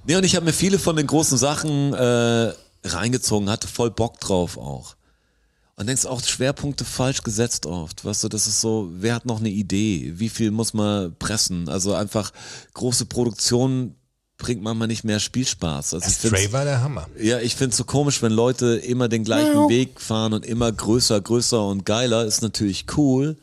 Nee, 0.06 0.16
und 0.16 0.24
ich 0.24 0.34
habe 0.34 0.46
mir 0.46 0.52
viele 0.54 0.78
von 0.78 0.96
den 0.96 1.06
großen 1.06 1.36
Sachen 1.36 1.92
äh, 1.92 2.52
reingezogen, 2.84 3.50
hatte 3.50 3.68
voll 3.68 3.90
Bock 3.90 4.20
drauf 4.20 4.56
auch. 4.56 4.94
Und 5.76 5.86
denkst 5.86 6.04
auch 6.04 6.22
Schwerpunkte 6.22 6.84
falsch 6.84 7.22
gesetzt 7.22 7.66
oft. 7.66 8.04
Weißt 8.04 8.22
du, 8.24 8.28
das 8.28 8.46
ist 8.46 8.60
so, 8.60 8.90
wer 8.92 9.14
hat 9.14 9.26
noch 9.26 9.40
eine 9.40 9.48
Idee? 9.48 10.12
Wie 10.16 10.28
viel 10.28 10.50
muss 10.50 10.74
man 10.74 11.16
pressen? 11.18 11.68
Also 11.68 11.94
einfach 11.94 12.30
große 12.74 13.06
Produktion 13.06 13.94
bringt 14.36 14.62
manchmal 14.62 14.88
nicht 14.88 15.04
mehr 15.04 15.18
Spielspaß. 15.18 15.94
Also 15.94 16.06
ich 16.06 16.14
Stray 16.16 16.52
war 16.52 16.64
der 16.64 16.82
Hammer. 16.82 17.08
ja, 17.18 17.38
ich 17.38 17.56
find's 17.56 17.76
so 17.76 17.84
komisch, 17.84 18.20
wenn 18.22 18.32
Leute 18.32 18.76
immer 18.76 19.08
den 19.08 19.24
gleichen 19.24 19.68
Weg 19.68 20.00
fahren 20.00 20.34
und 20.34 20.44
immer 20.44 20.70
größer, 20.70 21.20
größer 21.20 21.66
und 21.66 21.86
geiler, 21.86 22.24
ist 22.26 22.42
natürlich 22.42 22.84
cool. 22.96 23.36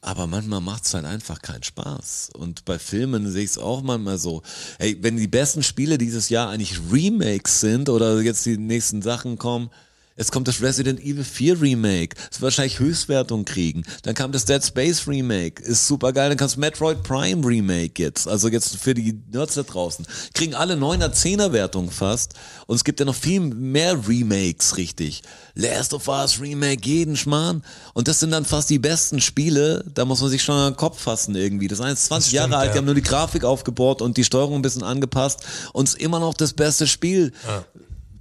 Aber 0.00 0.26
manchmal 0.26 0.60
macht's 0.60 0.94
halt 0.94 1.04
einfach 1.04 1.42
keinen 1.42 1.62
Spaß. 1.62 2.30
Und 2.34 2.64
bei 2.64 2.78
Filmen 2.78 3.30
sehe 3.30 3.44
ich 3.44 3.50
es 3.50 3.58
auch 3.58 3.82
manchmal 3.82 4.18
so. 4.18 4.42
Hey, 4.78 4.96
wenn 5.02 5.16
die 5.16 5.26
besten 5.26 5.62
Spiele 5.62 5.98
dieses 5.98 6.28
Jahr 6.28 6.50
eigentlich 6.50 6.78
Remakes 6.90 7.60
sind 7.60 7.88
oder 7.88 8.20
jetzt 8.20 8.46
die 8.46 8.58
nächsten 8.58 9.02
Sachen 9.02 9.38
kommen, 9.38 9.70
es 10.18 10.32
kommt 10.32 10.48
das 10.48 10.60
Resident 10.60 11.00
Evil 11.00 11.22
4 11.22 11.62
Remake, 11.62 12.16
es 12.30 12.40
wird 12.40 12.42
wahrscheinlich 12.42 12.80
Höchstwertung 12.80 13.44
kriegen. 13.44 13.84
Dann 14.02 14.14
kam 14.14 14.32
das 14.32 14.44
Dead 14.44 14.62
Space 14.62 15.06
Remake, 15.06 15.62
ist 15.62 15.86
super 15.86 16.12
geil. 16.12 16.28
Dann 16.28 16.36
kannst 16.36 16.56
du 16.56 16.60
Metroid 16.60 17.04
Prime 17.04 17.46
Remake 17.46 18.02
jetzt, 18.02 18.26
also 18.26 18.48
jetzt 18.48 18.76
für 18.76 18.94
die 18.94 19.16
Nerds 19.30 19.54
da 19.54 19.62
draußen. 19.62 20.04
Kriegen 20.34 20.54
alle 20.54 20.74
9er, 20.74 21.12
10er 21.12 21.52
Wertungen 21.52 21.90
fast. 21.90 22.34
Und 22.66 22.76
es 22.76 22.84
gibt 22.84 22.98
ja 22.98 23.06
noch 23.06 23.14
viel 23.14 23.38
mehr 23.40 24.08
Remakes, 24.08 24.76
richtig. 24.76 25.22
Last 25.54 25.94
of 25.94 26.08
Us 26.08 26.40
Remake, 26.40 26.80
jeden 26.84 27.16
Schmarrn. 27.16 27.62
Und 27.94 28.08
das 28.08 28.18
sind 28.18 28.32
dann 28.32 28.44
fast 28.44 28.70
die 28.70 28.80
besten 28.80 29.20
Spiele. 29.20 29.84
Da 29.94 30.04
muss 30.04 30.20
man 30.20 30.30
sich 30.30 30.42
schon 30.42 30.56
an 30.56 30.72
den 30.72 30.76
Kopf 30.76 31.00
fassen 31.00 31.36
irgendwie. 31.36 31.68
Das 31.68 31.80
eine 31.80 31.92
ist 31.92 32.06
20 32.06 32.30
stimmt, 32.30 32.50
Jahre 32.50 32.56
alt, 32.56 32.66
ja. 32.66 32.72
die 32.72 32.78
haben 32.78 32.86
nur 32.86 32.94
die 32.96 33.02
Grafik 33.02 33.44
aufgebohrt 33.44 34.02
und 34.02 34.16
die 34.16 34.24
Steuerung 34.24 34.56
ein 34.56 34.62
bisschen 34.62 34.82
angepasst. 34.82 35.46
Und 35.72 35.86
es 35.86 35.94
ist 35.94 36.02
immer 36.02 36.18
noch 36.18 36.34
das 36.34 36.54
beste 36.54 36.88
Spiel. 36.88 37.32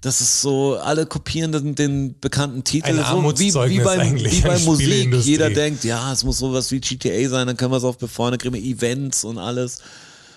Das 0.01 0.21
ist 0.21 0.41
so, 0.41 0.77
alle 0.77 1.05
kopieren 1.05 1.51
den, 1.51 1.75
den 1.75 2.19
bekannten 2.19 2.63
Titel. 2.63 2.99
Ein 2.99 3.05
so 3.05 3.23
wie, 3.39 3.53
wie, 3.69 3.79
bei, 3.79 4.13
wie 4.13 4.41
bei 4.41 4.59
Musik. 4.59 5.13
Jeder 5.23 5.49
denkt, 5.49 5.83
ja, 5.83 6.13
es 6.13 6.23
muss 6.23 6.37
sowas 6.37 6.71
wie 6.71 6.79
GTA 6.79 7.29
sein, 7.29 7.47
dann 7.47 7.57
können 7.57 7.71
wir 7.71 7.77
es 7.77 7.83
auch 7.83 7.95
befeuern, 7.95 8.31
dann 8.31 8.39
kriegen 8.39 8.53
wir 8.53 8.61
Events 8.61 9.23
und 9.23 9.37
alles. 9.37 9.79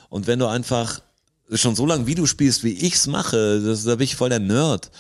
Und 0.09 0.27
wenn 0.27 0.39
du 0.39 0.47
einfach 0.47 1.01
schon 1.53 1.77
so 1.77 1.85
lange 1.85 2.07
Video 2.07 2.27
spielst, 2.27 2.65
wie 2.65 2.73
ich's 2.73 3.07
mache, 3.07 3.61
das, 3.61 3.85
da 3.85 3.97
bin 3.97 4.05
ich 4.05 4.17
voll 4.17 4.31
der 4.31 4.39
Nerd, 4.39 4.91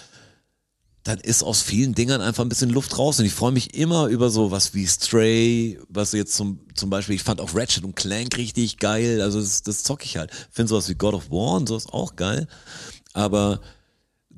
dann 1.05 1.19
ist 1.19 1.43
aus 1.43 1.63
vielen 1.63 1.95
Dingern 1.95 2.21
einfach 2.21 2.45
ein 2.45 2.51
bisschen 2.51 2.71
Luft 2.71 2.99
raus. 2.99 3.19
Und 3.19 3.25
ich 3.25 3.33
freue 3.33 3.53
mich 3.53 3.75
immer 3.75 4.07
über 4.07 4.29
so 4.29 4.51
was 4.51 4.75
wie 4.75 4.87
Stray, 4.87 5.79
was 5.89 6.13
jetzt 6.13 6.35
zum, 6.35 6.61
zum 6.75 6.91
Beispiel, 6.91 7.15
ich 7.15 7.23
fand 7.23 7.41
auch 7.41 7.55
Ratchet 7.55 7.85
und 7.85 7.97
Clank 7.97 8.37
richtig 8.37 8.77
geil. 8.79 9.23
Also 9.23 9.41
das, 9.41 9.63
das 9.63 9.83
zocke 9.83 10.05
ich 10.05 10.19
halt. 10.19 10.31
Finde 10.51 10.69
sowas 10.69 10.89
wie 10.91 10.95
God 10.95 11.15
of 11.15 11.31
War 11.31 11.57
und 11.57 11.69
sowas 11.69 11.87
auch 11.87 12.17
geil. 12.17 12.47
Aber 13.15 13.61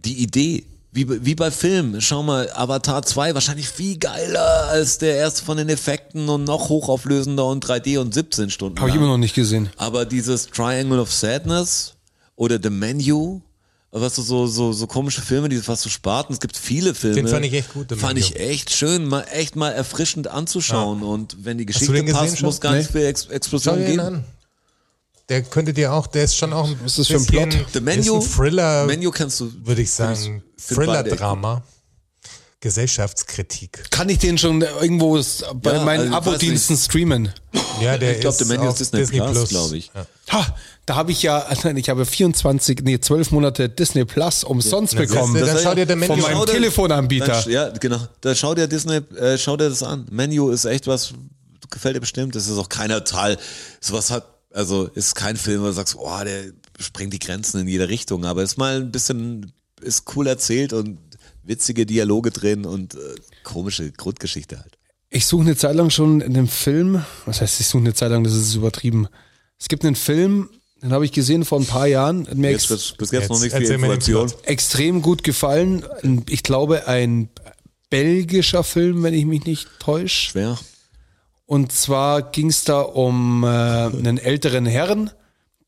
die 0.05 0.23
Idee, 0.23 0.65
wie, 0.93 1.05
bei- 1.05 1.25
wie 1.25 1.35
bei 1.35 1.51
Filmen. 1.51 2.01
Schau 2.01 2.23
mal, 2.23 2.51
Avatar 2.53 3.03
2 3.03 3.35
wahrscheinlich 3.35 3.69
viel 3.69 3.99
geiler 3.99 4.69
als 4.69 4.99
der 4.99 5.17
erste 5.17 5.45
von 5.45 5.57
den 5.57 5.69
Effekten 5.69 6.29
und 6.29 6.45
noch 6.45 6.69
hochauflösender 6.69 7.47
und 7.47 7.65
3D 7.65 7.99
und 7.99 8.13
17 8.13 8.51
Stunden. 8.51 8.79
Habe 8.79 8.91
ich 8.91 8.97
immer 8.97 9.07
noch 9.07 9.19
nicht 9.19 9.35
gesehen. 9.35 9.71
Aber 9.77 10.05
dieses 10.05 10.47
Triangle 10.49 11.01
of 11.01 11.11
Sadness 11.13 11.95
oder 12.37 12.59
The 12.63 12.71
Menu, 12.71 13.41
was 13.91 14.17
so, 14.17 14.23
so, 14.23 14.47
so, 14.47 14.73
so 14.73 14.87
komische 14.87 15.21
Filme, 15.23 15.49
die 15.49 15.57
fast 15.59 15.83
so 15.83 15.91
Sparten, 15.91 16.33
es 16.35 16.41
gibt 16.41 16.57
viele 16.57 16.95
Filme. 16.95 17.17
Den 17.17 17.29
fand 17.29 17.45
ich 17.47 17.53
echt 17.55 17.73
gut, 17.73 17.87
The 17.91 17.97
Fand 17.97 18.15
Menu. 18.15 18.27
ich 18.27 18.37
echt 18.41 18.71
schön, 18.71 19.07
mal 19.07 19.25
echt 19.33 19.55
mal 19.57 19.71
erfrischend 19.71 20.29
anzuschauen. 20.29 21.03
Und 21.03 21.37
wenn 21.45 21.59
die 21.59 21.67
Geschichte 21.67 22.03
passt, 22.05 22.43
muss 22.43 22.61
gar 22.61 22.75
nicht 22.75 22.93
Nee. 22.95 23.01
viel 23.01 23.07
Ex 23.09 23.25
Schau 23.25 23.33
Explosion 23.35 23.85
geben. 23.85 24.01
an. 24.01 24.25
Der 25.29 25.43
könnte 25.43 25.73
dir 25.73 25.93
auch, 25.93 26.07
der 26.09 26.25
ist 26.25 26.37
schon 26.37 26.53
auch 26.53 26.67
ein 26.67 26.77
Was 26.85 26.99
ist 26.99 26.99
das 26.99 27.07
für 27.09 27.15
ein 27.15 27.27
bisschen- 27.27 27.49
Plot? 27.51 27.67
The 27.73 27.81
Menu, 27.81 28.19
ist 28.19 28.25
ein 28.27 28.33
Thriller, 28.37 28.87
Menu 28.87 29.11
kennst 29.11 29.41
du. 29.41 29.53
würde 29.65 29.83
ich 29.83 29.91
sagen. 29.91 30.43
Thriller-Drama. 30.69 31.63
Gesellschaftskritik. 32.61 33.91
Kann 33.91 34.09
ich 34.09 34.19
den 34.19 34.39
schon 34.39 34.63
irgendwo 34.63 35.21
bei 35.55 35.73
Ja, 35.75 35.85
meinen 35.85 36.15
also 36.15 36.31
Abo-Diensten 36.31 36.77
streamen? 36.77 37.33
Ja, 37.81 37.99
der 37.99 38.13
Ich 38.15 38.21
glaube, 38.21 38.37
ist 38.37 38.39
The 38.39 38.45
Menu 38.45 38.69
auf 38.69 38.81
ist 38.81 38.95
Disney, 38.95 39.19
Plus, 39.21 39.49
glaube 39.49 39.77
ich. 39.77 39.91
Ja. 39.93 40.07
Ha, 40.33 40.47
da 40.87 40.95
habe 40.95 41.11
ich 41.11 41.23
ja, 41.25 41.45
nein, 41.65 41.77
ich 41.77 41.89
habe 41.89 42.07
24, 42.07 42.81
nee, 42.85 43.01
12 43.01 43.33
Monate 43.33 43.69
Disney 43.69 44.05
Plus 44.05 44.45
umsonst 44.45 44.95
Na, 44.95 45.01
bekommen. 45.01 45.33
siehste, 45.33 45.47
dann 45.47 45.55
Das- 45.57 45.65
schau 45.65 45.75
dir 45.75 45.87
The 45.89 45.97
Menu 45.97 46.07
von 46.15 46.21
meinem 46.23 46.33
Schau 46.37 46.45
Telefonanbieter. 46.47 47.27
Dann, 47.43 47.51
ja, 47.51 47.69
genau. 47.71 47.99
Da 48.21 48.35
schau 48.37 48.55
dir 48.55 48.69
Disney, 48.69 49.01
äh, 49.17 49.37
schau 49.39 49.57
dir 49.57 49.69
das 49.69 49.83
an. 49.83 50.07
Menu 50.13 50.51
ist 50.51 50.65
echt 50.65 50.87
was, 50.87 51.15
gefällt 51.69 51.97
dir 51.97 52.01
bestimmt. 52.01 52.37
Das 52.37 52.47
ist 52.47 52.57
auch 52.59 52.69
keiner 52.69 53.03
Teil. 53.03 53.39
Sowas 53.81 54.13
hat, 54.13 54.25
also 54.53 54.87
ist 54.95 55.15
kein 55.15 55.37
Film, 55.37 55.63
wo 55.63 55.67
du 55.67 55.73
sagst, 55.73 55.97
oh, 55.99 56.25
der 56.25 56.53
sprengt 56.79 57.13
die 57.13 57.19
Grenzen 57.19 57.61
in 57.61 57.69
jede 57.69 57.89
Richtung. 57.89 58.25
Aber 58.25 58.43
ist 58.43 58.59
mal 58.59 58.77
ein 58.77 58.93
bisschen, 58.93 59.53
ist 59.81 60.05
cool 60.15 60.27
erzählt 60.27 60.73
und 60.73 60.99
witzige 61.43 61.87
Dialoge 61.87 62.31
drin 62.31 62.65
und 62.65 62.95
äh, 62.95 62.99
komische 63.43 63.91
Grundgeschichte 63.93 64.59
halt. 64.59 64.79
Ich 65.11 65.27
suche 65.27 65.43
eine 65.43 65.57
Zeit 65.57 65.75
lang 65.75 65.91
schon 65.91 66.23
einen 66.23 66.49
Film, 66.49 67.05
was 67.27 67.41
heißt, 67.41 67.61
ich 67.61 67.67
suche 67.67 67.83
eine 67.83 67.95
Zeit 67.95 68.11
lang, 68.11 68.25
das 68.25 68.33
ist 68.33 68.55
übertrieben. 68.55 69.09
Es 69.59 69.69
gibt 69.69 69.85
einen 69.85 69.97
Film, 69.97 70.49
den 70.83 70.93
habe 70.93 71.05
ich 71.05 71.13
gesehen 71.13 71.45
vor 71.45 71.61
ein 71.61 71.67
paar 71.67 71.87
Jahren, 71.87 72.27
hat 72.27 72.37
mir 72.37 72.51
Jetzt 72.51 72.71
ex 72.71 72.71
wird 72.71 72.99
bis 72.99 73.11
jetzt, 73.11 73.23
Jetzt 73.23 73.31
noch 73.31 73.41
nicht 73.41 73.55
viel 73.55 73.71
Information. 73.71 74.33
Extrem 74.45 75.03
gut 75.03 75.23
gefallen. 75.23 75.85
Ich 76.29 76.43
glaube, 76.43 76.89
ein 76.89 77.29
belgischer 77.91 78.65
Film, 78.65 79.03
wenn 79.03 79.13
ich 79.13 79.27
mich 79.27 79.45
nicht 79.45 79.69
täusche. 79.79 80.31
Schwer. 80.31 80.59
Und 81.53 81.71
zwar 81.73 82.23
ging 82.23 82.49
es 82.49 82.65
da 82.65 82.81
um 82.81 83.45
äh, 83.45 83.47
einen 83.47 84.17
älteren 84.19 84.65
Herrn, 84.67 85.11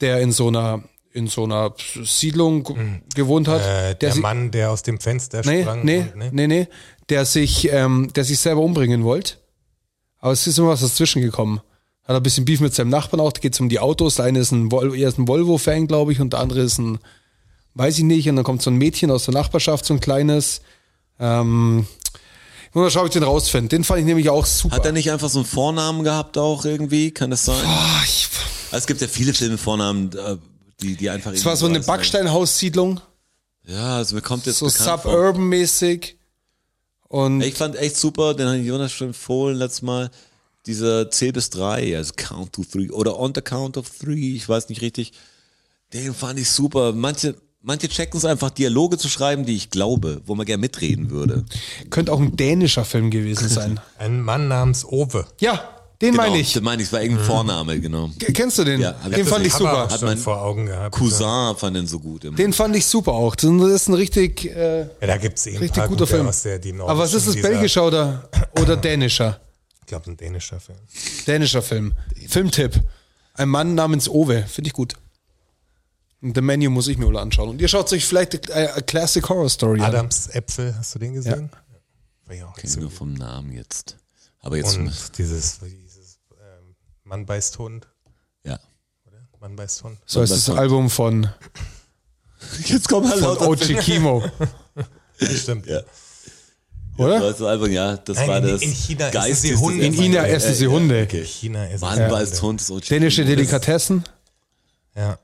der 0.01 0.20
in 0.20 0.32
so 0.32 0.49
einer 0.49 0.82
in 1.12 1.26
so 1.28 1.45
einer 1.45 1.74
Siedlung 2.03 2.64
g- 2.64 2.74
gewohnt 3.14 3.47
hat. 3.49 3.61
Äh, 3.61 3.95
der 3.95 4.12
si- 4.12 4.20
Mann, 4.20 4.51
der 4.51 4.70
aus 4.70 4.82
dem 4.82 4.99
Fenster 4.99 5.43
nee, 5.45 5.62
sprang. 5.62 5.85
nee, 5.85 6.01
und, 6.01 6.16
ne? 6.16 6.30
nee, 6.32 6.47
nee, 6.49 6.68
der 7.11 7.24
sich, 7.24 7.68
ähm, 7.70 8.11
der 8.16 8.24
sich 8.24 8.39
selber 8.41 8.62
umbringen 8.62 9.05
wollte. 9.05 9.35
Aber 10.20 10.32
es 10.32 10.47
ist 10.47 10.59
immer 10.59 10.68
was 10.70 10.80
dazwischen 10.80 11.20
gekommen. 11.22 11.61
Hat 12.05 12.16
ein 12.16 12.22
bisschen 12.22 12.45
Beef 12.47 12.61
mit 12.61 12.74
seinem 12.74 12.89
Nachbarn 12.91 13.20
auch, 13.20 13.32
da 13.32 13.41
geht 13.41 13.53
es 13.55 13.61
um 13.61 13.68
die 13.68 13.78
Autos. 13.78 14.16
Der 14.16 14.24
eine 14.24 14.39
ist 14.41 14.51
ein, 14.53 14.72
Vol 14.72 14.97
er 14.99 15.09
ist 15.09 15.18
ein 15.18 15.28
Volvo-Fan, 15.28 15.87
glaube 15.87 16.12
ich, 16.12 16.20
und 16.20 16.32
der 16.32 16.41
andere 16.41 16.62
ist 16.62 16.78
ein, 16.78 16.99
weiß 17.74 17.99
ich 17.99 18.05
nicht, 18.05 18.28
und 18.28 18.37
dann 18.37 18.45
kommt 18.45 18.62
so 18.62 18.70
ein 18.70 18.76
Mädchen 18.76 19.11
aus 19.11 19.26
der 19.26 19.35
Nachbarschaft, 19.35 19.85
so 19.85 19.95
ein 19.95 20.01
kleines. 20.01 20.62
Ähm, 21.20 21.87
und 22.75 22.83
dann 22.83 22.91
schaue 22.91 23.07
ich 23.07 23.12
den 23.12 23.22
rausfinden. 23.22 23.68
Den 23.70 23.85
fand 23.85 24.01
ich 24.01 24.07
nämlich 24.07 24.29
auch 24.31 24.45
super. 24.47 24.77
Hat 24.77 24.85
er 24.87 24.93
nicht 24.93 25.11
einfach 25.11 25.29
so 25.31 25.39
einen 25.39 25.47
Vornamen 25.47 26.05
gehabt 26.05 26.37
auch 26.37 26.64
irgendwie? 26.64 27.11
Kann 27.12 27.31
das 27.31 27.45
sein? 27.47 27.64
Ah, 27.64 28.01
ich, 28.05 28.29
Also 28.70 28.83
es 28.83 28.87
gibt 28.87 29.01
ja 29.01 29.09
viele 29.09 29.33
Filme 29.33 29.57
Vornamen, 29.59 30.12
äh, 30.12 30.37
die, 30.83 30.97
die 30.97 31.09
einfach 31.09 31.33
es 31.33 31.45
war 31.45 31.57
so 31.57 31.66
eine 31.66 31.77
irgendwie- 31.77 31.87
Backsteinhaussiedlung, 31.87 33.01
Ja, 33.66 33.97
also 33.97 34.14
mir 34.16 34.20
kommt 34.22 34.45
jetzt 34.47 34.59
so 34.59 34.68
suburban-mäßig. 34.68 36.16
Und 37.09 37.43
Ich 37.43 37.55
fand 37.55 37.77
echt 37.77 37.97
super, 37.97 38.35
den 38.35 38.49
hat 38.49 38.57
Jonas 38.59 38.93
schon 38.93 39.09
empfohlen 39.09 39.57
letztes 39.57 39.83
Mal. 39.83 40.11
Dieser 40.66 41.11
Zähl 41.11 41.33
bis 41.33 41.51
drei, 41.51 41.97
also 41.97 42.12
Count 42.16 42.53
to 42.55 42.64
Three 42.64 42.91
oder 42.91 43.18
On 43.20 43.33
the 43.35 43.41
Count 43.43 43.77
of 43.77 43.89
Three, 43.91 44.35
ich 44.35 44.49
weiß 44.49 44.68
nicht 44.70 44.81
richtig. 44.83 45.12
Den 45.93 46.14
fand 46.14 46.39
ich 46.41 46.51
super. 46.51 46.93
Manche, 46.93 47.37
manche 47.65 47.89
checken 47.89 48.19
es 48.19 48.25
einfach, 48.25 48.51
Dialoge 48.51 48.99
zu 48.99 49.09
schreiben, 49.09 49.45
die 49.45 49.57
ich 49.57 49.71
glaube, 49.71 50.21
wo 50.27 50.35
man 50.35 50.47
gerne 50.47 50.61
mitreden 50.61 51.11
würde. 51.11 51.45
könnte 51.91 52.12
auch 52.12 52.21
ein 52.21 52.37
dänischer 52.37 52.85
Film 52.85 53.11
gewesen 53.11 53.49
sein. 53.49 53.81
Ein 53.99 54.21
Mann 54.21 54.49
namens 54.49 54.85
Ove. 54.85 55.27
ja, 55.41 55.71
den 56.03 56.17
meine 56.17 56.39
ich. 56.39 56.53
Den 56.53 56.65
meine 56.65 56.83
ich, 56.83 56.89
es 56.89 56.93
war 56.93 57.01
irgendein 57.03 57.25
Vorname, 57.25 57.81
genau. 57.81 58.11
Kennst 58.19 58.59
du 58.59 58.65
den? 58.65 58.81
Ja, 58.81 58.93
den 58.93 59.25
fand 59.25 59.47
ich 59.47 59.53
super. 59.55 59.89
Hat 59.89 60.03
mein 60.03 60.19
vor 60.19 60.43
Augen 60.43 60.67
gehabt. 60.67 60.95
Cousin 60.95 61.57
fand 61.57 61.77
den 61.77 61.87
so 61.87 61.99
gut. 61.99 62.25
Immer. 62.25 62.37
Den 62.37 62.53
fand 62.53 62.77
ich 62.77 62.85
super 62.85 63.12
auch. 63.12 63.35
Das 63.37 63.45
ist 63.51 63.89
ein 63.89 63.95
richtig, 63.95 64.45
äh, 64.45 64.81
Ja, 64.81 64.87
da 65.01 65.17
gibt 65.17 65.39
es 65.39 65.47
eh 65.47 65.51
ein 65.53 65.59
richtig 65.59 65.77
guter 65.85 65.89
gute 65.89 66.07
Film. 66.07 66.27
aus 66.27 66.43
der, 66.43 66.59
die 66.59 66.75
Aber 66.75 66.99
was 66.99 67.15
ist 67.15 67.29
das, 67.29 67.41
belgischer 67.41 67.87
oder, 67.87 68.29
oder 68.61 68.77
dänischer? 68.77 69.41
Ich 69.81 69.87
glaube, 69.87 70.11
ein 70.11 70.17
dänischer 70.17 70.61
Film. 70.61 70.79
Dänischer 71.27 71.62
Film. 71.62 71.95
Filmtipp. 72.29 72.81
Ein 73.35 73.49
Mann 73.49 73.75
namens 73.75 74.09
Ove. 74.09 74.45
Finde 74.49 74.69
ich 74.69 74.75
gut. 74.75 74.95
The 76.33 76.41
Menu 76.41 76.70
muss 76.70 76.89
ich 76.89 76.97
mir 76.97 77.07
wohl 77.07 77.18
anschauen. 77.18 77.51
Und 77.51 77.61
ihr 77.61 77.68
schaut 77.68 77.93
euch 77.93 78.05
vielleicht 78.07 78.49
äh, 78.49 78.68
a 78.75 78.81
Classic 78.81 79.27
Horror 79.29 79.49
Story 79.51 79.81
an. 79.81 79.87
Adams 79.87 80.29
Äpfel, 80.29 80.75
hast 80.77 80.95
du 80.95 80.99
den 80.99 81.14
gesehen? 81.14 81.51
War 82.27 82.35
ja 82.35 82.47
Kenn 82.57 82.64
ich 82.64 82.72
so 82.72 82.81
nur 82.81 82.91
vom 82.91 83.12
Namen 83.12 83.53
jetzt. 83.53 83.97
Aber 84.41 84.57
jetzt, 84.57 84.77
Und 84.77 84.91
dieses, 85.18 85.59
dieses 85.61 86.18
ähm, 86.33 86.75
Mann 87.05 87.27
beißt 87.27 87.59
Hund, 87.59 87.87
ja. 88.45 88.59
oder? 89.07 89.18
Mann 89.41 89.57
beißt 89.57 89.83
Hund. 89.85 89.99
So 90.07 90.22
ist 90.22 90.31
das 90.33 90.49
Album 90.51 90.89
von, 90.91 91.29
Jetzt 92.66 92.89
kommen 92.89 93.09
halt 93.11 93.20
von 93.20 93.37
OG 93.39 93.81
Kimo. 93.81 94.22
Stimmt. 95.18 95.66
Ja. 95.66 95.81
Oder? 96.97 97.20
Das 97.20 97.43
Album, 97.43 97.70
ja, 97.72 97.97
das 97.97 98.16
Nein, 98.18 98.29
war 98.29 98.39
in- 98.39 98.49
das. 98.49 98.62
in 98.62 98.72
China 98.72 99.09
essen 99.09 99.35
sie 99.35 99.57
Hunde. 99.57 99.85
In 99.85 99.93
China 99.93 100.27
essen 100.27 100.55
sie 100.55 100.66
Hunde. 100.68 101.03
Okay. 101.03 101.25
China 101.25 101.66
ist 101.66 101.81
Mann, 101.81 101.99
beißt 102.09 102.41
Hund 102.43 102.91
Dänische. 102.91 103.25
Delikatessen. 103.25 104.05
Ja. 104.95 105.18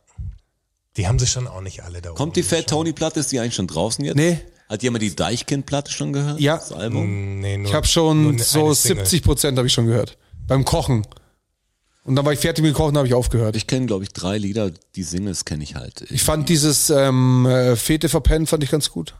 Die 0.96 1.06
haben 1.06 1.18
sie 1.18 1.26
schon 1.26 1.46
auch 1.46 1.60
nicht 1.60 1.82
alle 1.82 2.02
da 2.02 2.10
Kommt 2.10 2.36
die 2.36 2.42
Fat. 2.42 2.66
Tony 2.68 2.92
Platte, 2.92 3.20
ist 3.20 3.30
die 3.32 3.38
eigentlich 3.38 3.54
schon 3.54 3.66
draußen 3.66 4.04
jetzt? 4.04 4.16
Nee. 4.16 4.40
Hat 4.68 4.82
jemand 4.82 5.02
die 5.02 5.14
Deichkind 5.14 5.66
Platte 5.66 5.90
schon 5.90 6.12
gehört? 6.12 6.40
Ja. 6.40 6.56
Das 6.56 6.72
Album? 6.72 7.40
Nee, 7.40 7.58
nur, 7.58 7.68
Ich 7.68 7.74
habe 7.74 7.86
schon 7.86 8.38
so 8.38 8.72
Single. 8.72 9.04
70 9.04 9.22
Prozent 9.22 9.58
habe 9.58 9.66
ich 9.66 9.72
schon 9.72 9.86
gehört. 9.86 10.16
Beim 10.46 10.64
Kochen. 10.64 11.06
Und 12.04 12.16
dann 12.16 12.24
war 12.24 12.32
ich 12.32 12.40
fertig 12.40 12.64
mit 12.64 12.74
Kochen, 12.74 12.96
habe 12.96 13.06
ich 13.06 13.14
aufgehört. 13.14 13.56
Ich, 13.56 13.66
kenne, 13.66 13.86
glaube 13.86 14.04
ich, 14.04 14.12
drei 14.12 14.38
Lieder, 14.38 14.70
die 14.96 15.02
Singles 15.02 15.44
kenne 15.44 15.62
ich 15.62 15.74
halt. 15.74 16.02
Ich, 16.02 16.12
ich 16.12 16.22
fand 16.22 16.48
dieses 16.48 16.90
ähm, 16.90 17.46
äh, 17.46 17.76
Fete 17.76 18.08
verpennen 18.08 18.46
fand 18.46 18.64
ich 18.64 18.70
ganz 18.70 18.90
gut. 18.90 19.14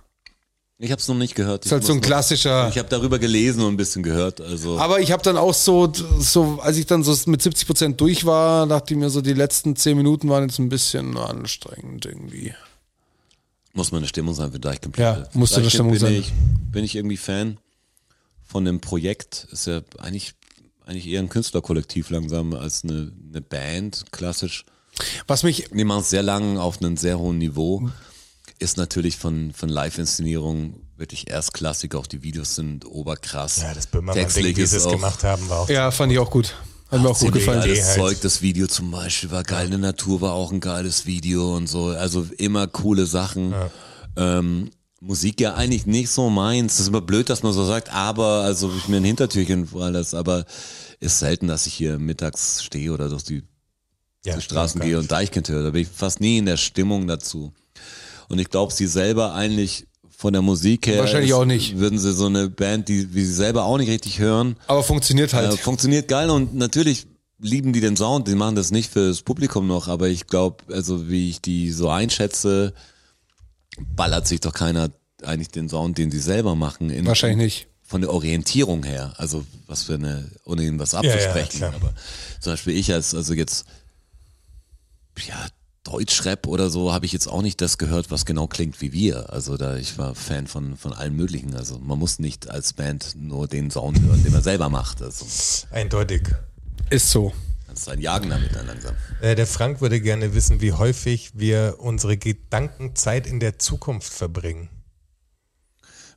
Ich 0.83 0.91
habe 0.91 1.01
es 1.01 1.09
noch 1.09 1.15
nicht 1.15 1.35
gehört. 1.35 1.67
Ist 1.67 1.73
halt 1.73 1.85
so 1.85 1.93
ein 1.93 2.01
klassischer. 2.01 2.69
Ich 2.71 2.79
habe 2.79 2.89
darüber 2.89 3.19
gelesen 3.19 3.63
und 3.63 3.75
ein 3.75 3.77
bisschen 3.77 4.03
gehört. 4.03 4.41
Also 4.41 4.79
Aber 4.79 4.99
ich 5.01 5.13
habe 5.13 5.23
dann 5.23 5.37
auch 5.37 5.53
so, 5.53 5.93
so, 6.19 6.59
als 6.63 6.79
ich 6.79 6.87
dann 6.87 7.05
so 7.05 7.15
mit 7.31 7.43
70 7.43 7.67
Prozent 7.67 8.01
durch 8.01 8.25
war, 8.25 8.67
dachte 8.67 8.95
ich 8.95 8.99
mir 9.01 9.11
so, 9.11 9.21
die 9.21 9.35
letzten 9.35 9.77
10 9.77 9.97
Minuten 9.97 10.31
waren 10.31 10.45
jetzt 10.49 10.59
ein 10.59 10.71
bisschen 10.71 11.19
anstrengend 11.19 12.07
irgendwie. 12.07 12.55
muss 13.75 13.93
meine 13.93 14.07
Stimmung 14.09 14.35
sein 14.35 14.53
für 14.53 14.59
Deichkind 14.59 14.97
Ja, 14.97 15.13
Platte. 15.15 15.39
musste 15.39 15.57
eine 15.57 15.65
Deichkind 15.65 15.73
Stimmung 15.75 15.93
bin 15.93 16.01
sein. 16.01 16.15
Ich, 16.15 16.33
bin 16.73 16.85
ich 16.85 16.97
irgendwie 16.97 17.19
Fan 17.19 17.59
von 18.47 18.65
dem 18.65 18.81
Projekt. 18.81 19.49
Ist 19.53 19.67
ja 19.67 19.83
eigentlich, 19.99 20.33
eigentlich 20.87 21.07
eher 21.09 21.21
ein 21.21 21.29
Künstlerkollektiv 21.29 22.09
langsam 22.09 22.55
als 22.55 22.85
eine, 22.85 23.13
eine 23.31 23.43
Band, 23.43 24.07
klassisch. 24.13 24.65
Was 25.27 25.43
mich, 25.43 25.69
Die 25.73 25.85
machen 25.85 26.01
es 26.01 26.11
sehr 26.11 26.23
lang 26.23 26.57
auf 26.57 26.81
einem 26.81 26.97
sehr 26.97 27.19
hohen 27.19 27.37
Niveau. 27.37 27.91
Ist 28.61 28.77
natürlich 28.77 29.17
von, 29.17 29.53
von 29.53 29.69
Live-Inszenierungen 29.69 30.87
wirklich 30.99 31.29
erstklassig. 31.29 31.95
Auch 31.95 32.07
die 32.07 32.23
Videos 32.23 32.55
sind 32.55 32.85
oberkrass. 32.85 33.63
Ja, 33.63 33.73
das 33.73 33.87
Böhmermann-Ding, 33.87 34.57
wie 34.57 34.61
ist 34.61 34.71
sie 34.71 34.77
es 34.77 34.87
gemacht 34.87 35.25
haben, 35.25 35.49
war 35.49 35.61
auch 35.61 35.69
ja, 35.71 35.91
fand 35.91 36.13
ich 36.13 36.19
auch 36.19 36.31
gut. 36.31 36.55
Hat 36.91 37.01
mir 37.01 37.09
auch 37.09 37.19
gut 37.19 37.33
gefallen. 37.33 37.61
Geiles 37.61 37.87
halt. 37.87 37.97
Zeug, 37.97 38.21
das 38.21 38.43
Video 38.43 38.67
zum 38.67 38.91
Beispiel 38.91 39.31
war 39.31 39.45
geil. 39.45 39.65
In 39.65 39.71
der 39.71 39.81
Natur 39.81 40.21
war 40.21 40.33
auch 40.33 40.53
ein 40.53 40.61
geiles 40.61 41.07
Video 41.07 41.57
und 41.57 41.69
so. 41.69 41.87
Also 41.87 42.27
immer 42.37 42.67
coole 42.67 43.07
Sachen. 43.07 43.55
Ähm, 44.17 44.71
Musik 45.01 45.41
ja 45.41 45.55
eigentlich 45.55 45.87
nicht 45.87 46.11
so 46.11 46.29
meins. 46.29 46.75
Das 46.75 46.81
ist 46.81 46.89
immer 46.89 47.01
blöd, 47.01 47.31
dass 47.31 47.43
man 47.43 47.55
so 47.55 47.65
sagt, 47.65 47.91
aber, 47.91 48.43
also 48.43 48.71
ich 48.77 48.89
mir 48.89 48.99
ein 48.99 49.05
Hintertürchen 49.05 49.69
alles, 49.75 50.13
aber 50.13 50.45
ist 50.99 51.19
selten, 51.19 51.47
dass 51.47 51.67
ich 51.67 51.73
hier 51.73 51.99
mittags 51.99 52.63
stehe 52.63 52.93
oder 52.93 53.09
durch 53.09 53.23
die, 53.23 53.43
ja, 54.27 54.37
die 54.37 54.43
Straßen 54.43 54.83
gehe 54.83 54.99
und 54.99 55.11
Deichkind 55.11 55.49
höre. 55.49 55.63
Da 55.63 55.71
bin 55.71 55.83
ich 55.83 55.89
fast 55.89 56.21
nie 56.21 56.37
in 56.37 56.45
der 56.45 56.59
Stimmung 56.59 57.07
dazu. 57.07 57.55
Und 58.31 58.39
ich 58.39 58.49
glaube, 58.49 58.73
sie 58.73 58.87
selber 58.87 59.35
eigentlich 59.35 59.87
von 60.17 60.33
der 60.33 60.43
Musik 60.43 60.87
her 60.87 61.01
Wahrscheinlich 61.01 61.35
auch 61.35 61.45
nicht. 61.45 61.79
würden 61.79 61.99
sie 61.99 62.13
so 62.13 62.27
eine 62.27 62.49
Band, 62.49 62.89
die 62.89 63.13
wie 63.13 63.25
sie 63.25 63.33
selber 63.33 63.65
auch 63.65 63.77
nicht 63.77 63.91
richtig 63.91 64.21
hören, 64.21 64.57
Aber 64.69 64.83
funktioniert 64.83 65.35
halt. 65.35 65.53
äh, 65.53 65.57
funktioniert 65.57 66.09
geil 66.09 66.31
und 66.31 66.55
natürlich 66.55 67.07
lieben 67.41 67.73
die 67.73 67.81
den 67.81 67.97
Sound, 67.97 68.29
die 68.29 68.35
machen 68.35 68.55
das 68.55 68.71
nicht 68.71 68.93
fürs 68.93 69.23
Publikum 69.23 69.67
noch, 69.67 69.89
aber 69.89 70.09
ich 70.09 70.27
glaube, 70.27 70.63
also 70.73 71.09
wie 71.09 71.31
ich 71.31 71.41
die 71.41 71.73
so 71.73 71.89
einschätze, 71.89 72.73
ballert 73.97 74.29
sich 74.29 74.41
doch 74.41 74.53
keiner 74.53 74.91
eigentlich 75.25 75.49
den 75.49 75.69
Sound, 75.69 75.99
den 75.99 76.11
sie 76.11 76.21
selber 76.21 76.55
machen. 76.55 76.91
In, 76.91 77.07
Wahrscheinlich 77.07 77.39
nicht. 77.39 77.67
Von 77.83 78.03
der 78.03 78.13
Orientierung 78.13 78.85
her, 78.85 79.15
also 79.17 79.45
was 79.67 79.83
für 79.83 79.95
eine, 79.95 80.31
ohne 80.45 80.63
ihnen 80.63 80.79
was 80.79 80.93
ja, 80.93 81.01
abzusprechen, 81.01 81.59
klar. 81.59 81.75
aber 81.75 81.93
zum 82.41 82.53
Beispiel 82.53 82.77
ich 82.77 82.93
als, 82.93 83.15
also 83.15 83.35
jetzt, 83.35 83.65
ja, 85.27 85.49
Deutschrap 85.85 86.47
oder 86.47 86.69
so 86.69 86.93
habe 86.93 87.07
ich 87.07 87.13
jetzt 87.13 87.27
auch 87.27 87.41
nicht 87.43 87.61
das 87.61 87.79
gehört, 87.79 88.11
was 88.11 88.27
genau 88.27 88.47
klingt 88.47 88.81
wie 88.83 88.93
wir. 88.93 89.33
Also 89.33 89.57
da 89.57 89.77
ich 89.77 89.97
war 89.97 90.15
Fan 90.15 90.47
von 90.47 90.77
von 90.77 90.93
allen 90.93 91.17
möglichen. 91.17 91.55
Also 91.57 91.79
man 91.79 91.99
muss 91.99 92.19
nicht 92.19 92.51
als 92.51 92.75
Band 92.75 93.15
nur 93.17 93.49
den 93.49 93.71
Sound 93.71 93.99
hören, 94.01 94.23
den 94.23 94.33
man 94.33 94.43
selber 94.43 94.69
macht. 94.69 95.01
Also 95.01 95.25
Eindeutig. 95.71 96.23
Ist 96.91 97.11
so. 97.11 97.33
kannst 97.67 97.87
du 97.87 97.93
einen 97.93 98.03
jagen 98.03 98.29
damit 98.29 98.55
dann 98.55 98.67
langsam. 98.67 98.95
Äh, 99.23 99.35
der 99.37 99.47
Frank 99.47 99.81
würde 99.81 100.01
gerne 100.03 100.35
wissen, 100.35 100.61
wie 100.61 100.73
häufig 100.73 101.31
wir 101.35 101.77
unsere 101.79 102.17
Gedankenzeit 102.19 103.27
in 103.27 103.41
der 103.41 103.59
Zukunft 103.59 104.13
verbringen. 104.13 104.69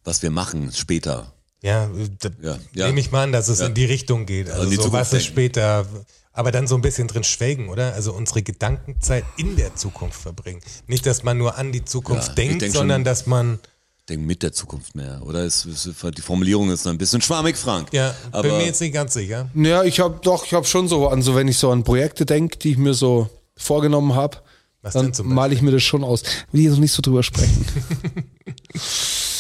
Was 0.04 0.22
wir 0.22 0.32
machen 0.32 0.72
später. 0.74 1.34
Ja, 1.62 1.90
da 2.20 2.30
Ja, 2.42 2.58
ja. 2.74 2.88
nehme 2.88 3.00
ich 3.00 3.12
mal 3.12 3.24
an, 3.24 3.32
dass 3.32 3.48
es 3.48 3.60
Ja. 3.60 3.68
in 3.68 3.74
die 3.74 3.86
Richtung 3.86 4.26
geht. 4.26 4.50
Also 4.50 4.70
die 4.70 4.76
so 4.76 4.92
was 4.92 5.08
ist 5.14 5.14
denken. 5.14 5.26
später, 5.28 5.86
aber 6.34 6.52
dann 6.52 6.68
so 6.68 6.76
ein 6.76 6.82
bisschen 6.82 7.08
drin 7.08 7.24
schwelgen, 7.24 7.70
oder? 7.70 7.94
Also 7.94 8.12
unsere 8.14 8.42
Gedankenzeit 8.42 9.24
in 9.38 9.56
der 9.56 9.76
Zukunft 9.76 10.20
verbringen. 10.22 10.60
Nicht, 10.88 11.06
dass 11.06 11.24
man 11.24 11.38
nur 11.38 11.58
an 11.58 11.72
die 11.72 11.86
Zukunft 11.86 12.30
Ja, 12.30 12.34
denkt, 12.34 12.62
denk 12.64 12.74
sondern 12.74 12.98
schon- 13.00 13.04
dass 13.06 13.26
man, 13.28 13.60
Denk 14.10 14.26
mit 14.26 14.44
der 14.44 14.52
Zukunft 14.52 14.96
mehr, 14.96 15.22
oder? 15.26 15.46
Ist, 15.46 15.64
ist, 15.66 15.88
die 16.18 16.22
Formulierung 16.22 16.70
ist 16.72 16.84
noch 16.84 16.92
ein 16.92 16.98
bisschen 16.98 17.22
schwammig, 17.22 17.56
Frank. 17.56 17.88
ja, 17.94 18.14
aber 18.34 18.50
bin 18.50 18.58
mir 18.58 18.66
jetzt 18.66 18.82
nicht 18.82 18.94
ganz 18.94 19.14
sicher. 19.14 19.50
Ja, 19.56 19.84
ich 19.84 20.02
habe 20.02 20.20
doch, 20.22 20.46
ich 20.46 20.54
habe 20.54 20.66
schon 20.66 20.90
so 20.90 21.08
an, 21.08 21.22
so 21.22 21.36
wenn 21.36 21.48
ich 21.48 21.58
so 21.58 21.72
an 21.72 21.86
Projekte 21.86 22.26
denke, 22.26 22.58
die 22.58 22.72
ich 22.72 22.78
mir 22.78 22.94
so 22.96 23.30
vorgenommen 23.56 24.14
habe, 24.16 24.40
dann 24.82 25.14
male 25.24 25.54
ich 25.54 25.62
mir 25.62 25.72
das 25.72 25.84
schon 25.84 26.04
aus. 26.04 26.24
Will 26.52 26.60
ich 26.60 26.66
jetzt 26.66 26.74
noch 26.74 26.80
nicht 26.82 26.92
so 26.92 27.02
drüber 27.02 27.24
sprechen. 27.24 27.66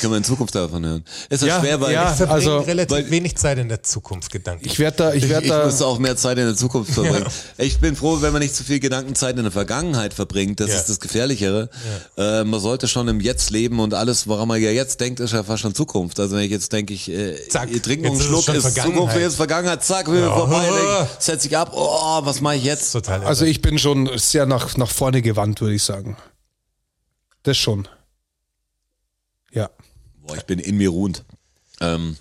können 0.00 0.12
wir 0.12 0.18
in 0.18 0.24
Zukunft 0.24 0.54
davon 0.54 0.84
hören. 0.84 1.04
Ist 1.28 1.42
das 1.42 1.48
Ja, 1.48 1.60
schwer, 1.60 1.80
weil 1.80 1.92
ja. 1.92 2.10
Ich 2.10 2.16
verbringe 2.16 2.34
also, 2.34 2.58
relativ 2.58 2.96
weil- 2.96 3.10
wenig 3.10 3.36
Zeit 3.36 3.58
in 3.58 3.68
der 3.68 3.82
Zukunft 3.82 4.30
gedanklich. 4.32 4.72
Ich 4.72 4.78
werde 4.78 4.96
da, 4.96 5.12
ich 5.14 5.24
ich, 5.24 5.28
werde 5.30 5.44
ich 5.46 5.50
da, 5.52 5.64
muss 5.64 5.80
auch 5.82 5.98
mehr 5.98 6.16
Zeit 6.16 6.38
in 6.38 6.46
der 6.46 6.56
Zukunft 6.56 6.92
verbringen. 6.92 7.24
Ich 7.58 7.78
bin 7.78 7.96
froh, 7.96 8.20
wenn 8.20 8.32
man 8.32 8.42
nicht 8.42 8.54
zu 8.54 8.64
viel 8.64 8.80
Gedankenzeit 8.80 9.36
in 9.36 9.42
der 9.44 9.52
Vergangenheit 9.52 10.12
verbringt. 10.14 10.60
Das 10.60 10.70
Ja. 10.70 10.76
ist 10.76 10.88
das 10.88 11.00
Gefährlichere. 11.00 11.68
Äh, 12.16 12.44
man 12.44 12.60
sollte 12.60 12.88
schon 12.88 13.08
im 13.08 13.20
Jetzt 13.20 13.50
leben 13.50 13.80
und 13.80 13.94
alles, 13.94 14.26
woran 14.28 14.48
man 14.48 14.60
ja 14.60 14.70
jetzt 14.70 15.00
denkt, 15.00 15.20
ist 15.20 15.32
ja 15.32 15.42
fast 15.42 15.62
schon 15.62 15.74
Zukunft. 15.74 16.18
Also 16.20 16.36
wenn 16.36 16.42
ich 16.44 16.50
jetzt 16.50 16.72
denke, 16.72 16.94
ich, 16.94 17.08
äh, 17.10 17.48
Zack, 17.48 17.70
ihr 17.70 17.82
trinkt 17.82 18.06
einen 18.06 18.16
ist 18.16 18.24
Schluck, 18.24 18.48
ist 18.48 18.62
Vergangenheit. 18.62 18.94
Zukunft, 18.94 19.16
jetzt 19.16 19.36
Vergangenheit, 19.36 19.84
zack, 19.84 20.10
wieder 20.10 20.20
Ja. 20.26 20.34
vorbei, 20.36 20.68
setz 21.18 21.44
ich 21.44 21.56
ab, 21.56 21.72
oh, 21.74 22.20
was 22.24 22.40
mache 22.40 22.56
ich 22.56 22.64
jetzt? 22.64 22.92
Total 22.92 23.22
also 23.24 23.44
ich 23.44 23.62
bin 23.62 23.78
schon 23.78 24.10
sehr 24.16 24.46
nach, 24.46 24.76
nach 24.76 24.90
vorne 24.90 25.22
gewandt, 25.22 25.60
würde 25.60 25.74
ich 25.74 25.82
sagen. 25.82 26.16
Das 27.42 27.56
schon. 27.56 27.86
Ja. 30.24 30.28
Boah, 30.28 30.36
ich 30.36 30.44
bin 30.44 30.58
in 30.58 30.76
mir 30.76 30.88
ruhend. 30.90 31.24
Ähm, 31.80 32.16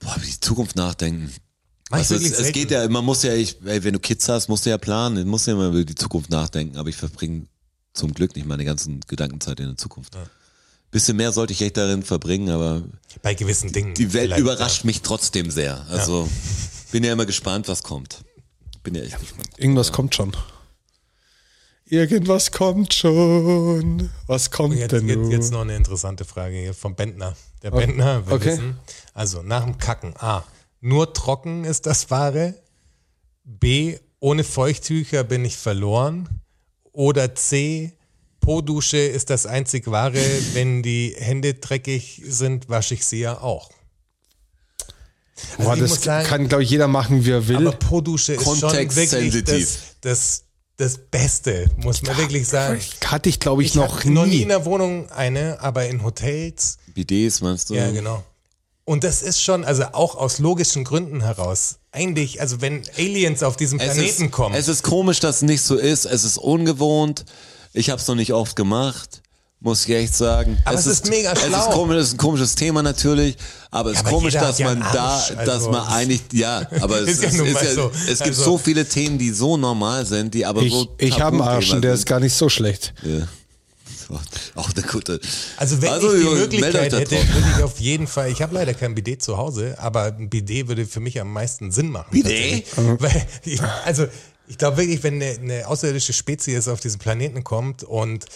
boah, 0.00 0.16
über 0.16 0.24
die 0.24 0.40
Zukunft 0.40 0.76
nachdenken. 0.76 1.32
Also 1.90 2.16
es, 2.16 2.32
es 2.32 2.52
geht 2.52 2.70
ja, 2.72 2.88
man 2.88 3.04
muss 3.04 3.22
ja, 3.22 3.32
ich, 3.34 3.58
ey, 3.64 3.84
wenn 3.84 3.92
du 3.92 4.00
Kids 4.00 4.28
hast, 4.28 4.48
musst 4.48 4.66
du 4.66 4.70
ja 4.70 4.78
planen, 4.78 5.16
du 5.16 5.24
musst 5.24 5.46
ja 5.46 5.52
immer 5.52 5.68
über 5.68 5.84
die 5.84 5.94
Zukunft 5.94 6.30
nachdenken, 6.30 6.76
aber 6.78 6.88
ich 6.88 6.96
verbringe 6.96 7.46
zum 7.94 8.12
Glück 8.12 8.34
nicht 8.34 8.46
meine 8.46 8.64
ganzen 8.64 9.00
Gedankenzeit 9.06 9.60
in 9.60 9.66
der 9.66 9.76
Zukunft. 9.76 10.16
Bisschen 10.90 11.16
mehr 11.16 11.30
sollte 11.32 11.52
ich 11.52 11.62
echt 11.62 11.76
darin 11.76 12.02
verbringen, 12.02 12.50
aber 12.50 12.82
Bei 13.22 13.34
gewissen 13.34 13.72
Dingen. 13.72 13.94
die 13.94 14.12
Welt 14.12 14.36
überrascht 14.36 14.84
mich 14.84 15.02
trotzdem 15.02 15.50
sehr. 15.50 15.86
Also 15.88 16.28
bin 16.90 17.04
ja 17.04 17.12
immer 17.12 17.26
gespannt, 17.26 17.68
was 17.68 17.82
kommt. 17.82 18.24
Bin 18.82 18.94
ja 18.94 19.02
echt 19.02 19.18
gespannt. 19.20 19.50
Irgendwas 19.56 19.92
kommt 19.92 20.14
schon. 20.14 20.32
Irgendwas 21.88 22.50
kommt 22.50 22.92
schon. 22.94 24.10
Was 24.26 24.50
kommt 24.50 24.76
Jetzt, 24.76 24.92
denn 24.92 25.08
jetzt, 25.08 25.30
jetzt 25.30 25.52
noch 25.52 25.60
eine 25.60 25.76
interessante 25.76 26.24
Frage 26.24 26.56
hier 26.56 26.74
vom 26.74 26.96
Bentner. 26.96 27.36
Der 27.62 27.70
Bentner 27.70 28.26
will 28.26 28.34
okay. 28.34 28.52
wissen, 28.52 28.78
also 29.14 29.42
nach 29.42 29.64
dem 29.64 29.78
Kacken, 29.78 30.14
A, 30.18 30.44
nur 30.80 31.12
trocken 31.12 31.64
ist 31.64 31.86
das 31.86 32.10
Wahre, 32.10 32.54
B, 33.44 33.98
ohne 34.18 34.44
Feuchttücher 34.44 35.24
bin 35.24 35.44
ich 35.44 35.56
verloren 35.56 36.28
oder 36.92 37.34
C, 37.34 37.92
Po-Dusche 38.40 38.98
ist 38.98 39.30
das 39.30 39.46
einzig 39.46 39.88
Wahre, 39.88 40.22
wenn 40.54 40.82
die 40.82 41.14
Hände 41.16 41.54
dreckig 41.54 42.22
sind, 42.24 42.68
wasche 42.68 42.94
ich 42.94 43.04
sie 43.04 43.20
ja 43.20 43.40
auch. 43.40 43.70
Also 45.58 45.64
Boah, 45.64 45.76
das 45.76 46.02
sagen, 46.02 46.26
kann, 46.26 46.48
glaube 46.48 46.62
ich, 46.62 46.70
jeder 46.70 46.88
machen, 46.88 47.24
wie 47.24 47.30
er 47.30 47.46
will. 47.48 47.56
aber 47.56 47.72
Po-Dusche 47.72 48.34
ist 48.34 48.44
schon 48.44 48.72
wirklich 48.72 49.44
das, 49.44 49.78
das, 50.00 50.44
das 50.76 50.98
Beste, 51.10 51.70
muss 51.78 52.02
man 52.02 52.16
wirklich 52.18 52.46
sagen. 52.48 52.80
Hatte 53.04 53.28
ich, 53.28 53.40
glaube 53.40 53.62
ich, 53.62 53.68
Ich 53.68 53.74
noch 53.74 53.96
hatte 53.98 54.10
noch 54.10 54.26
nie 54.26 54.36
nie. 54.36 54.42
in 54.42 54.48
der 54.48 54.64
Wohnung 54.66 55.10
eine, 55.10 55.58
aber 55.60 55.86
in 55.86 56.02
Hotels 56.02 56.76
Bidets 56.94 57.40
meinst 57.40 57.70
du? 57.70 57.74
Ja, 57.74 57.90
genau. 57.90 58.22
Und 58.84 59.02
das 59.02 59.22
ist 59.22 59.42
schon, 59.42 59.64
also 59.64 59.84
auch 59.92 60.14
aus 60.14 60.38
logischen 60.38 60.84
Gründen 60.84 61.22
heraus, 61.22 61.78
eigentlich, 61.90 62.40
also 62.40 62.60
wenn 62.60 62.82
Aliens 62.96 63.42
auf 63.42 63.56
diesem 63.56 63.80
Es 63.80 63.94
Planeten 63.94 64.24
ist, 64.26 64.30
kommen, 64.32 64.54
Es 64.54 64.68
ist 64.68 64.82
komisch, 64.84 65.18
dass 65.18 65.36
es 65.36 65.42
nicht 65.42 65.62
so 65.62 65.76
ist. 65.76 66.04
Es 66.04 66.22
ist 66.24 66.38
ungewohnt. 66.38 67.24
Ich 67.72 67.90
habe 67.90 68.00
es 68.00 68.06
noch 68.06 68.14
nicht 68.14 68.32
oft 68.32 68.54
gemacht, 68.54 69.22
muss 69.60 69.86
ich 69.88 69.94
echt 69.94 70.14
sagen. 70.14 70.58
Aber 70.64 70.78
es 70.78 70.86
ist 70.86 71.08
mega 71.08 71.32
Es 71.32 71.40
ist, 71.40 71.46
schlau. 71.48 71.70
komisch, 71.70 71.96
es 71.96 72.08
ist 72.08 72.14
ein 72.14 72.18
komisches 72.18 72.54
Thema 72.54 72.82
natürlich, 72.82 73.36
aber 73.70 73.90
es 73.90 73.96
ist 73.96 74.00
aber 74.06 74.10
komisch, 74.10 74.34
dass 74.34 74.58
ja 74.58 74.66
man 74.66 74.82
einen 74.82 74.92
da, 74.92 75.02
Arsch, 75.04 75.28
dass 75.30 75.48
also- 75.48 75.70
man 75.70 75.86
eigentlich, 75.88 76.22
ja, 76.32 76.68
aber 76.80 77.00
es, 77.02 77.08
Ist 77.08 77.22
ja 77.22 77.28
es, 77.30 77.34
ist 77.34 77.62
ja, 77.62 77.74
so. 77.74 77.90
es 77.94 78.06
gibt 78.18 78.20
Also- 78.22 78.44
so 78.44 78.58
viele 78.58 78.86
Themen, 78.86 79.18
die 79.18 79.30
so 79.30 79.56
normal 79.56 80.04
sind, 80.06 80.34
die 80.34 80.44
aber 80.46 80.62
Ich, 80.62 80.72
so 80.72 80.94
ich 80.98 81.20
habe 81.20 81.36
einen 81.38 81.48
Arsch 81.48 81.72
und 81.72 81.82
der 81.82 81.94
ist 81.94 82.06
gar 82.06 82.20
nicht 82.20 82.34
so 82.34 82.48
schlecht. 82.48 82.94
Ja. 83.02 83.26
Auch 84.54 84.70
eine 84.72 84.82
gute. 84.86 85.20
also 85.56 85.82
wenn 85.82 85.88
Also, 85.90 86.12
ich 86.14 86.20
die 86.20 86.24
Junge, 86.26 86.40
Möglichkeit 86.42 86.92
hätte, 86.92 87.10
würde 87.10 87.46
ich 87.56 87.62
auf 87.64 87.80
jeden 87.80 88.06
Fall, 88.06 88.30
ich 88.30 88.40
habe 88.40 88.54
leider 88.54 88.72
kein 88.72 88.94
Bidet 88.94 89.20
zu 89.20 89.36
Hause, 89.36 89.76
aber 89.80 90.04
ein 90.04 90.30
Bidet 90.30 90.68
würde 90.68 90.86
für 90.86 91.00
mich 91.00 91.20
am 91.20 91.32
meisten 91.32 91.72
Sinn 91.72 91.88
machen. 91.90 92.10
Bidet? 92.12 92.66
tatsächlich. 92.72 93.00
Weil, 93.00 93.26
ich, 93.44 93.60
also 93.84 94.06
ich 94.46 94.58
glaube 94.58 94.76
wirklich, 94.76 95.02
wenn 95.02 95.14
eine, 95.20 95.30
eine 95.40 95.66
außerirdische 95.66 96.12
Spezies 96.12 96.68
auf 96.68 96.78
diesen 96.78 97.00
Planeten 97.00 97.42
kommt 97.42 97.82
und 97.82 98.26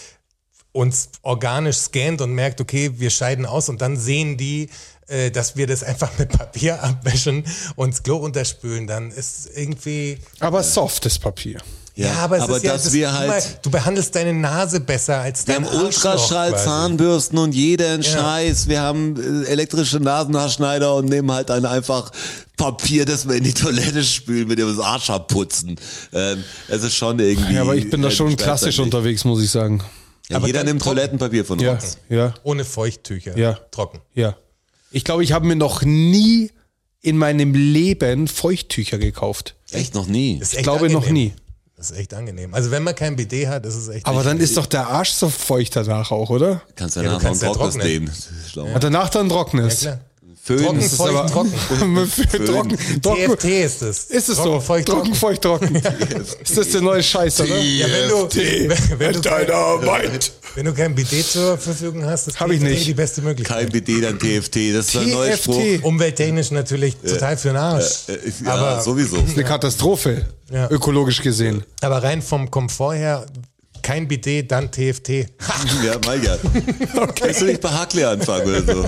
uns 0.72 1.08
organisch 1.22 1.76
scannt 1.78 2.20
und 2.20 2.32
merkt, 2.32 2.60
okay, 2.60 2.92
wir 2.96 3.10
scheiden 3.10 3.46
aus 3.46 3.68
und 3.68 3.80
dann 3.80 3.96
sehen 3.96 4.36
die, 4.36 4.68
äh, 5.08 5.30
dass 5.30 5.56
wir 5.56 5.66
das 5.66 5.82
einfach 5.82 6.10
mit 6.18 6.28
Papier 6.30 6.82
abwäschen 6.82 7.44
und 7.76 7.92
das 7.94 8.02
Klo 8.02 8.16
unterspülen, 8.18 8.86
dann 8.86 9.10
ist 9.10 9.48
irgendwie 9.56 10.18
Aber 10.38 10.62
softes 10.62 11.18
Papier. 11.18 11.60
Ja, 11.96 12.12
aber, 12.20 12.36
es 12.36 12.42
aber 12.44 12.56
ist 12.58 12.62
ja, 12.62 12.72
dass 12.74 12.84
das 12.84 12.92
wir 12.92 13.08
ist 13.08 13.14
halt- 13.14 13.44
immer, 13.44 13.54
du 13.62 13.70
behandelt 13.70 14.14
deine 14.14 14.32
Nase 14.32 14.80
besser 14.80 15.18
als 15.18 15.46
Wir 15.46 15.56
dein 15.56 15.66
haben 15.66 15.76
Ultraschall, 15.84 16.18
Arschloch 16.20 16.50
quasi. 16.52 16.64
Zahnbürsten 16.64 17.38
und 17.38 17.52
jeder 17.52 17.88
einen 17.92 18.02
Ja. 18.04 18.10
Scheiß. 18.10 18.68
Wir 18.68 18.80
haben 18.80 19.42
äh, 19.44 19.48
elektrische 19.48 19.98
Nasenhaarschneider 19.98 20.94
und 20.94 21.06
nehmen 21.10 21.30
halt 21.32 21.50
dann 21.50 21.66
einfach 21.66 22.10
Papier, 22.56 23.04
das 23.04 23.28
wir 23.28 23.34
in 23.34 23.44
die 23.44 23.52
Toilette 23.52 24.04
spülen, 24.04 24.46
mit 24.48 24.58
dem 24.58 24.68
wir 24.68 24.76
das 24.76 24.84
Arsch 24.84 25.10
abputzen. 25.10 25.76
Ähm, 26.14 26.44
es 26.68 26.82
ist 26.84 26.94
schon 26.94 27.18
irgendwie. 27.18 27.54
Ja, 27.54 27.62
aber 27.62 27.74
ich 27.74 27.90
bin 27.90 28.00
da 28.00 28.08
äh, 28.08 28.12
schon 28.12 28.34
klassisch 28.36 28.78
unterwegs, 28.78 29.24
muss 29.24 29.42
ich 29.42 29.50
sagen. 29.50 29.82
Ja, 30.30 30.36
Aber 30.36 30.46
jeder 30.46 30.64
nimmt 30.64 30.80
trocken. 30.80 30.96
Toilettenpapier 30.96 31.44
von 31.44 31.58
Ja, 31.58 31.72
uns. 31.72 31.98
ja, 32.08 32.34
Ohne 32.44 32.64
Feuchttücher. 32.64 33.36
Ja. 33.36 33.54
Trocken. 33.70 34.00
ja. 34.14 34.36
Ich 34.92 35.04
glaube, 35.04 35.22
ich 35.22 35.32
habe 35.32 35.46
mir 35.46 35.54
noch 35.56 35.82
nie 35.82 36.50
in 37.02 37.16
meinem 37.16 37.54
Leben 37.54 38.26
Feuchttücher 38.28 38.98
gekauft. 38.98 39.54
Echt 39.70 39.94
noch 39.94 40.06
nie. 40.06 40.38
Ist 40.38 40.52
Ich 40.52 40.58
echt 40.58 40.64
glaube 40.64 40.88
noch 40.90 41.02
angenehm. 41.02 41.24
nie. 41.28 41.32
Das 41.76 41.90
ist 41.92 41.96
echt 41.96 42.12
angenehm. 42.12 42.52
Also 42.54 42.70
wenn 42.72 42.82
man 42.82 42.94
kein 42.94 43.16
BD 43.16 43.46
hat, 43.48 43.64
ist 43.64 43.74
es 43.76 43.88
echt. 43.88 44.04
Aber 44.06 44.22
dann 44.24 44.38
ist 44.38 44.56
doch 44.56 44.66
der 44.66 44.88
Arsch 44.88 45.10
so 45.12 45.28
feucht 45.30 45.76
danach 45.76 46.10
auch, 46.10 46.28
oder? 46.30 46.60
Kannst 46.76 46.96
Ja, 46.96 47.02
danach 47.04 47.18
du 47.18 47.24
kannst 47.24 47.42
noch 47.42 47.48
ja 47.48 47.52
ein 47.52 47.70
trockenes 47.72 48.08
trocknen. 48.54 48.64
nehmen. 48.64 48.74
Und 48.74 48.84
danach 48.84 49.08
dann 49.10 49.28
ja, 49.28 49.34
trockenes. 49.34 49.80
klar. 49.80 50.00
Föhn 50.42 50.58
Trocken, 50.64 50.80
ist 50.80 50.96
feucht, 50.96 51.14
aber- 51.14 51.26
trocken. 51.30 51.52
Für 52.08 52.44
trocken, 52.44 52.78
trocken, 53.02 53.36
TFT 53.36 53.44
ist 53.44 53.82
es. 53.82 54.04
ist 54.06 54.28
es 54.30 54.36
trocken, 54.36 54.52
so? 54.52 54.60
Feucht, 54.60 54.86
trocken, 54.88 55.14
feucht, 55.14 55.42
trocken. 55.42 55.74
ist 56.42 56.56
das 56.56 56.68
der 56.70 56.80
neue 56.80 57.02
Scheiß, 57.02 57.40
oder? 57.42 57.58
Ja, 57.58 57.86
wenn 57.86 58.08
du, 58.08 58.28
wenn, 58.34 58.98
wenn, 58.98 59.12
du 59.12 59.20
kein, 59.20 59.46
Dynamite. 59.46 60.30
wenn 60.54 60.64
du 60.64 60.72
kein 60.72 60.94
BD 60.94 61.22
zur 61.22 61.58
Verfügung 61.58 62.04
hast, 62.06 62.26
ist 62.28 62.40
Hab 62.40 62.50
ich 62.50 62.60
nicht. 62.60 62.86
die 62.86 62.94
beste 62.94 63.20
Möglichkeit. 63.20 63.58
Kein 63.58 63.68
BD, 63.68 64.00
dann 64.00 64.18
TFT. 64.18 64.56
Das 64.74 64.86
ist 64.88 64.96
ein 64.96 65.10
neuer 65.10 65.34
TFT. 65.34 65.42
Spruch. 65.42 65.82
Umwelttechnisch 65.82 66.50
natürlich 66.52 66.96
total 66.96 67.36
für 67.36 67.48
den 67.48 67.56
Arsch. 67.58 68.08
Äh, 68.08 68.18
ja, 68.44 68.54
aber, 68.54 68.80
sowieso. 68.82 69.18
Das 69.18 69.28
ist 69.28 69.34
eine 69.36 69.44
Katastrophe, 69.44 70.24
Ja. 70.50 70.70
ökologisch 70.70 71.20
gesehen. 71.22 71.62
aber 71.82 72.02
rein 72.02 72.22
vom 72.22 72.50
Komfort 72.50 72.94
her, 72.94 73.26
kein 73.82 74.08
BD, 74.08 74.42
dann 74.42 74.70
TFT. 74.70 75.08
Ja, 75.84 75.98
mein 76.06 76.22
ja. 76.22 76.36
Willst 77.22 77.40
du 77.42 77.44
nicht 77.46 77.60
bei 77.60 77.68
Huckley 77.70 78.04
anfangen 78.04 78.46
oder 78.62 78.74
so? 78.74 78.84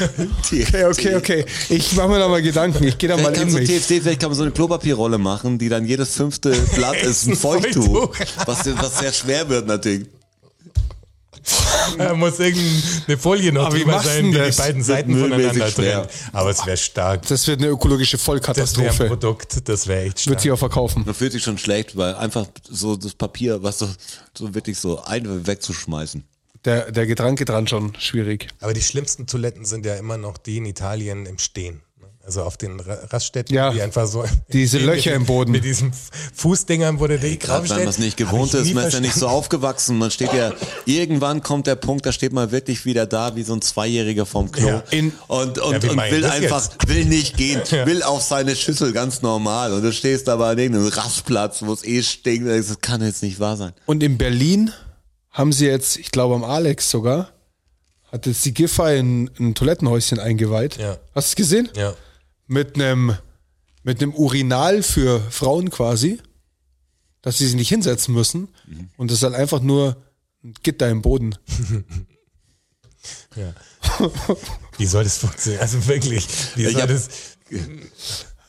Okay, 0.00 0.84
okay, 0.84 1.16
okay. 1.16 1.44
Ich 1.68 1.94
mache 1.94 2.08
mir 2.08 2.18
da 2.18 2.28
mal 2.28 2.42
Gedanken. 2.42 2.84
Ich 2.84 2.98
gehe 2.98 3.08
da 3.08 3.16
mal 3.16 3.34
in 3.34 3.50
so 3.50 3.58
mich. 3.58 3.68
TFT, 3.68 4.02
vielleicht 4.02 4.20
kann 4.20 4.30
man 4.30 4.36
so 4.36 4.42
eine 4.42 4.52
Klopapierrolle 4.52 5.18
machen, 5.18 5.58
die 5.58 5.68
dann 5.68 5.86
jedes 5.86 6.14
fünfte 6.14 6.50
Blatt 6.74 6.96
ist 7.02 7.26
ein 7.26 7.36
Feuchttuch. 7.36 8.14
Was, 8.44 8.66
was 8.80 8.98
sehr 8.98 9.12
schwer 9.12 9.48
wird 9.48 9.66
natürlich. 9.66 10.06
Da 11.96 12.14
muss 12.14 12.40
irgendeine 12.40 13.18
Folie 13.18 13.52
noch 13.52 13.66
Aber 13.66 13.76
wie 13.76 13.84
drüber 13.84 14.00
sein, 14.00 14.32
die 14.32 14.32
die 14.32 14.38
beiden 14.38 14.76
Wird 14.76 14.84
Seiten 14.84 15.18
voneinander 15.18 15.72
trennt. 15.72 16.08
Aber 16.32 16.50
es 16.50 16.66
wäre 16.66 16.76
stark. 16.76 17.26
Das 17.28 17.46
wird 17.46 17.60
eine 17.60 17.68
ökologische 17.68 18.16
Das 18.16 18.26
wäre 18.26 18.36
ein 18.36 18.42
Vollkatastrophe. 18.42 19.06
Produkt, 19.06 19.68
das 19.68 19.86
wäre 19.86 20.00
echt 20.02 20.16
Wird 20.16 20.20
stark. 20.20 20.40
sie 20.40 20.50
auch 20.50 20.58
verkaufen. 20.58 21.02
Man 21.06 21.14
fühlt 21.14 21.32
sich 21.32 21.42
schon 21.42 21.58
schlecht, 21.58 21.96
weil 21.96 22.14
einfach 22.16 22.46
so 22.68 22.96
das 22.96 23.14
Papier, 23.14 23.62
was 23.62 23.78
so, 23.78 23.88
so 24.36 24.54
wirklich 24.54 24.78
so 24.78 25.02
ein 25.04 25.46
wegzuschmeißen. 25.46 26.24
Der, 26.66 26.90
der 26.92 27.06
Gedanke 27.06 27.44
dran 27.46 27.66
schon 27.66 27.94
schwierig. 27.98 28.48
Aber 28.60 28.74
die 28.74 28.82
schlimmsten 28.82 29.26
Toiletten 29.26 29.64
sind 29.64 29.86
ja 29.86 29.94
immer 29.94 30.18
noch 30.18 30.36
die 30.36 30.58
in 30.58 30.66
Italien 30.66 31.24
im 31.26 31.38
Stehen. 31.38 31.80
Also 32.24 32.42
auf 32.42 32.56
den 32.56 32.80
Ra- 32.80 32.98
Raststätten, 33.10 33.54
Ja. 33.54 33.70
die 33.72 33.80
einfach 33.80 34.08
so. 34.08 34.24
Diese 34.52 34.78
mit 34.78 34.86
Löcher 34.86 34.96
diesen- 35.10 35.14
im 35.14 35.26
Boden. 35.26 35.52
Mit 35.52 35.62
diesen 35.62 35.92
Fußdingern, 36.34 36.98
wo 36.98 37.06
du 37.06 37.20
dich 37.20 37.38
Gerade 37.38 37.68
wenn 37.70 37.76
man 37.78 37.86
es 37.88 37.98
nicht 37.98 38.16
gewohnt 38.16 38.52
ist, 38.52 38.74
man 38.74 38.84
ist 38.88 38.94
ja 38.94 38.98
nicht 39.00 39.14
so 39.14 39.28
aufgewachsen. 39.28 39.96
Man 39.98 40.10
steht 40.10 40.32
ja, 40.32 40.52
irgendwann 40.86 41.40
kommt 41.42 41.68
der 41.68 41.76
Punkt, 41.76 42.04
da 42.04 42.10
steht 42.10 42.32
man 42.32 42.50
wirklich 42.50 42.84
wieder 42.84 43.06
da 43.06 43.36
wie 43.36 43.44
so 43.44 43.52
ein 43.54 43.62
Zweijähriger 43.62 44.26
vom 44.26 44.50
Klo 44.50 44.66
Ja. 44.68 44.82
In- 44.90 45.12
und, 45.28 45.56
Ja, 45.58 45.62
und, 45.62 45.82
wie 45.84 45.88
und 45.90 45.96
will 46.10 46.24
einfach, 46.24 46.68
will 46.88 47.04
nicht 47.04 47.36
gehen, 47.36 47.60
will 47.84 48.02
auf 48.02 48.22
seine 48.22 48.56
Schüssel 48.56 48.92
ganz 48.92 49.22
normal. 49.22 49.72
Und 49.72 49.82
du 49.82 49.92
stehst 49.92 50.28
aber 50.28 50.46
an 50.48 50.58
irgendeinem 50.58 50.88
Rastplatz, 50.88 51.62
wo 51.64 51.72
es 51.72 51.84
eh 51.84 52.02
stinkt. 52.02 52.48
Das 52.48 52.80
kann 52.80 53.02
jetzt 53.02 53.22
nicht 53.22 53.38
wahr 53.38 53.56
sein. 53.56 53.72
Und 53.86 54.02
in 54.02 54.18
Berlin 54.18 54.72
haben 55.36 55.52
sie 55.52 55.66
jetzt, 55.66 55.98
ich 55.98 56.10
glaube 56.10 56.34
am 56.34 56.44
Alex 56.44 56.90
sogar, 56.90 57.30
hat 58.10 58.26
jetzt 58.26 58.44
die 58.44 58.54
Giffey 58.54 58.98
ein, 58.98 59.30
ein 59.38 59.54
Toilettenhäuschen 59.54 60.18
eingeweiht. 60.18 60.78
Ja. 60.78 60.98
Hast 61.14 61.28
du 61.28 61.30
es 61.32 61.36
gesehen? 61.36 61.68
Ja. 61.76 61.94
Mit 62.46 62.76
einem 62.76 63.16
mit 63.82 64.02
einem 64.02 64.14
Urinal 64.14 64.82
für 64.82 65.20
Frauen 65.30 65.70
quasi, 65.70 66.20
dass 67.22 67.38
sie 67.38 67.46
sich 67.46 67.54
nicht 67.54 67.68
hinsetzen 67.68 68.12
müssen. 68.14 68.48
Und 68.96 69.10
das 69.10 69.18
ist 69.18 69.22
halt 69.22 69.34
einfach 69.34 69.60
nur 69.60 69.96
ein 70.42 70.54
Gitter 70.62 70.88
im 70.88 71.02
Boden. 71.02 71.36
ja. 73.36 73.54
Wie 74.76 74.86
soll 74.86 75.04
das 75.04 75.18
funktionieren? 75.18 75.62
Also 75.62 75.86
wirklich, 75.86 76.26
wie 76.56 76.64
soll 76.64 76.82
hab- 76.82 76.88
das? 76.88 77.08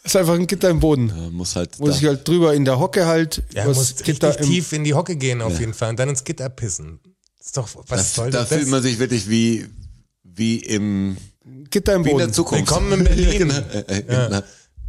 Das 0.08 0.16
ist 0.16 0.22
einfach 0.22 0.36
ein 0.36 0.48
Gitter 0.48 0.70
im 0.70 0.80
Boden. 0.80 1.08
Man 1.08 1.34
muss 1.34 1.58
halt 1.58 1.78
Wo 1.80 1.88
da, 1.88 1.92
sich 1.92 2.06
halt 2.06 2.26
drüber 2.26 2.54
in 2.54 2.64
der 2.64 2.80
Hocke 2.80 3.08
halt 3.08 3.44
Ja, 3.54 3.66
muss 3.66 3.94
Gitter 3.98 4.38
tief 4.38 4.72
in 4.72 4.86
die 4.86 4.94
Hocke 4.94 5.18
gehen 5.18 5.42
auf 5.42 5.60
jeden 5.60 5.74
Fall 5.74 5.90
und 5.90 6.00
dann 6.00 6.08
ins 6.08 6.24
Gitter 6.24 6.48
pissen. 6.48 7.02
Das 7.38 7.48
ist 7.48 7.58
doch, 7.58 7.68
was 7.88 8.14
da, 8.14 8.22
soll 8.22 8.32
da 8.32 8.40
das? 8.40 8.48
fühlt 8.48 8.70
man 8.70 8.82
sich 8.82 9.00
wirklich 9.00 9.30
wie, 9.30 9.68
wie 10.24 10.60
im, 10.60 11.18
Gitter 11.70 11.94
im 11.96 12.06
wie 12.06 12.12
in 12.12 12.18
der 12.20 12.24
Boden. 12.24 12.34
Zukunft. 12.34 12.72
Willkommen 12.72 12.94
in 12.94 13.04
Berlin. 13.04 13.52
Äh, 13.88 14.04
genau. 14.04 14.40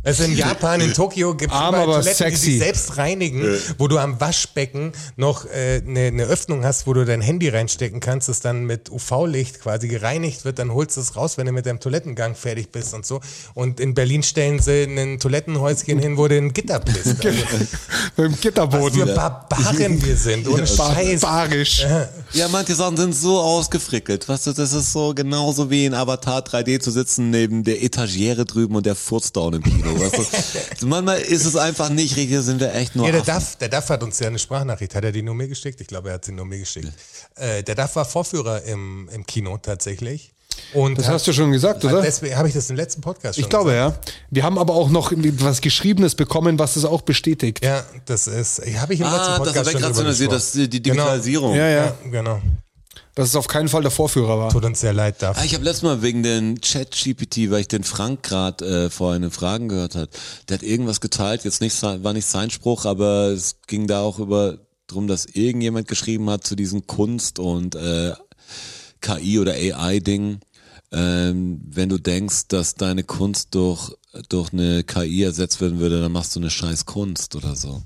Also 0.05 0.23
in 0.23 0.37
Japan, 0.37 0.81
in 0.81 0.95
Tokio 0.95 1.35
gibt 1.35 1.53
es 1.53 1.59
Toiletten, 1.59 2.03
die 2.03 2.15
sexy. 2.15 2.45
sich 2.53 2.59
selbst 2.61 2.97
reinigen, 2.99 3.45
wo 3.79 3.89
du 3.89 3.99
am 3.99 4.21
Waschbecken 4.21 4.93
noch 5.17 5.45
äh, 5.47 5.83
eine 5.87 6.07
eine 6.07 6.23
Öffnung 6.25 6.65
hast, 6.65 6.87
wo 6.87 6.95
du 6.95 7.05
dein 7.05 7.21
Handy 7.21 7.49
reinstecken 7.49 8.01
kannst, 8.01 8.29
das 8.29 8.41
dann 8.41 8.65
mit 8.65 8.91
UV-Licht 8.91 9.61
quasi 9.61 9.89
gereinigt 9.89 10.45
wird, 10.45 10.61
dann 10.61 10.73
holst 10.73 10.97
du 10.97 11.01
es 11.01 11.17
raus, 11.17 11.37
wenn 11.37 11.47
du 11.47 11.53
mit 11.53 11.67
deinem 11.67 11.81
Toilettengang 11.81 12.35
fertig 12.37 12.71
bist 12.71 12.95
und 12.95 13.05
so. 13.05 13.21
Und 13.55 13.81
in 13.81 13.95
Berlin 13.95 14.23
stellen 14.23 14.61
sie 14.61 14.85
ein 14.85 15.19
Toilettenhäuschen 15.19 15.99
hin, 15.99 16.17
wo 16.17 16.29
du 16.29 16.37
ein 16.37 16.53
Gitter 16.53 16.81
bist. 16.81 17.17
Also, 17.29 18.23
Mit 18.23 18.27
dem 18.27 18.33
was 18.33 18.41
Gitterboden. 18.41 19.07
für 19.07 19.15
Barbaren 19.15 20.05
wir 20.05 20.17
sind, 20.17 20.49
ohne 20.49 20.67
Scheiß. 20.67 21.21
Barbarisch. 21.21 21.85
Ja, 22.33 22.49
manche 22.49 22.75
Sachen 22.75 22.97
sind 22.97 23.15
so 23.15 23.39
ausgefrickelt. 23.41 24.29
Weißt 24.29 24.47
du, 24.49 24.53
das 24.53 24.73
ist 24.73 24.93
so 24.93 25.13
genauso 25.15 25.71
wie 25.71 25.87
in 25.87 25.95
Avatar 25.95 26.41
3D 26.41 26.81
zu 26.81 26.91
sitzen 26.91 27.31
neben 27.31 27.65
der 27.65 27.83
Etagiere 27.83 28.45
drüben 28.45 28.75
und 28.77 28.87
der 28.87 28.95
Furzdown 28.95 29.55
im 29.55 29.63
Kino. 29.63 29.88
Weißt 29.97 30.83
du? 30.83 30.87
Manchmal 30.87 31.21
ist 31.21 31.45
es 31.45 31.57
einfach 31.57 31.89
nicht 31.89 32.17
richtig, 32.17 32.39
sind 32.41 32.61
wir 32.61 32.75
echt 32.75 32.97
nur 32.97 33.07
Ja, 33.07 33.13
der 33.13 33.21
Affen. 33.23 33.35
Duff, 33.35 33.57
der 33.57 33.69
Duff 33.69 33.89
hat 33.91 34.03
uns 34.03 34.19
ja 34.19 34.27
eine 34.29 34.39
Sprachnachricht, 34.39 34.95
hat 34.95 35.05
er 35.05 35.13
die 35.13 35.23
nur 35.23 35.35
mir 35.35 35.49
geschickt? 35.49 35.81
Ich 35.81 35.87
glaube, 35.87 36.09
er 36.09 36.15
hat 36.15 36.25
sie 36.25 36.33
nur 36.33 36.45
mir 36.45 36.59
geschickt. 36.59 36.89
Äh, 37.37 37.63
der 37.63 37.75
Duff 37.75 37.97
war 37.97 38.05
Vorführer 38.05 38.63
im, 38.65 39.09
im 39.13 39.25
Kino 39.27 39.57
tatsächlich. 39.59 40.33
Und 40.75 40.99
Das 40.99 41.07
hat- 41.07 41.15
hast 41.15 41.27
du 41.29 41.33
schon 41.33 41.53
gesagt, 41.53 41.85
oder? 41.85 42.03
Deswegen 42.03 42.37
habe 42.37 42.49
ich 42.49 42.55
das 42.55 42.69
im 42.69 42.75
letzten 42.77 43.01
Podcast 43.01 43.37
schon 43.37 43.45
Ich 43.45 43.49
glaube, 43.51 43.71
gesagt. 43.71 44.09
ja. 44.09 44.15
Wir 44.31 44.43
haben 44.43 44.59
aber 44.59 44.75
auch 44.75 44.89
noch 44.91 45.13
was 45.15 45.61
Geschriebenes 45.61 46.15
bekommen, 46.17 46.59
was 46.59 46.75
das 46.75 46.85
auch 46.85 47.03
bestätigt. 47.03 47.65
Ja, 47.65 47.85
das 48.07 48.27
ist, 48.27 48.59
habe 48.79 48.93
ich 48.95 49.01
im 49.01 49.07
letzten 49.07 49.21
Ah, 49.21 49.29
das 49.29 49.39
Podcast 49.39 49.57
hat 49.59 49.67
schon 49.67 49.75
wegrationalisiert, 49.83 50.33
das 50.33 50.47
gesprochen. 50.53 50.71
die 50.71 50.83
Digitalisierung. 50.83 51.55
Ja, 51.55 51.69
ja. 51.69 51.85
Ja, 51.87 51.95
genau. 52.11 52.41
Dass 53.19 53.31
es 53.31 53.35
auf 53.35 53.49
keinen 53.49 53.69
Fall 53.69 53.83
der 53.83 53.91
Vorführer 53.91 54.39
war. 54.39 54.53
Tut 54.53 54.65
uns 54.65 54.79
sehr 54.79 54.93
leid, 54.93 55.21
Duff. 55.21 55.37
Ah, 55.37 55.45
ich 55.45 55.53
habe 55.53 55.65
letztes 55.65 55.83
Mal 55.83 56.03
wegen 56.03 56.23
den 56.23 56.61
Chat-GPT, 56.61 57.51
weil 57.51 57.63
ich 57.63 57.67
den 57.67 57.83
Frank 57.83 58.23
gerade 58.23 58.85
äh, 58.85 58.91
vorhin 58.91 59.25
in 59.25 59.33
Fragen 59.33 59.69
gehört 59.69 59.97
hat, 59.97 60.11
der 60.49 60.59
hat 60.59 60.63
irgendwas 60.63 61.01
geteilt, 61.01 61.43
jetzt 61.43 61.61
nicht 61.61 61.83
war 61.83 62.13
nicht 62.13 62.27
sein 62.27 62.49
Spruch, 62.51 62.85
aber 62.85 63.33
es 63.33 63.57
ging 63.67 63.89
da 63.89 64.03
auch 64.03 64.21
über 64.21 64.59
drum, 64.87 65.09
dass 65.09 65.27
irgendjemand 65.27 65.89
geschrieben 65.89 66.31
hat 66.31 66.47
zu 66.47 66.55
diesem 66.55 66.87
Kunst 66.87 67.41
und 67.41 67.75
äh, 67.75 68.13
KI 69.01 69.41
oder 69.41 69.55
AI-Ding, 69.55 70.39
ähm, 70.93 71.61
wenn 71.65 71.89
du 71.89 71.99
denkst, 71.99 72.47
dass 72.47 72.77
deine 72.77 73.03
Kunst 73.03 73.53
durch 73.57 73.97
durch 74.29 74.53
eine 74.53 74.85
KI 74.85 75.25
ersetzt 75.25 75.61
werden 75.61 75.81
würde, 75.81 76.01
dann 76.01 76.13
machst 76.13 76.37
du 76.37 76.41
eine 76.41 76.51
scheiß 76.51 76.87
Kunst 76.87 77.35
oder 77.35 77.57
so. 77.57 77.83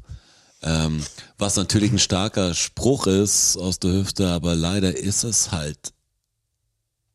Ähm, 0.63 1.03
was 1.39 1.57
natürlich 1.57 1.91
ein 1.93 1.99
starker 1.99 2.55
Spruch 2.55 3.07
ist 3.07 3.57
aus 3.57 3.79
der 3.81 3.93
Hüfte, 3.93 4.29
aber 4.29 4.55
leider 4.55 4.97
ist 4.97 5.25
es 5.25 5.51
halt 5.51 5.93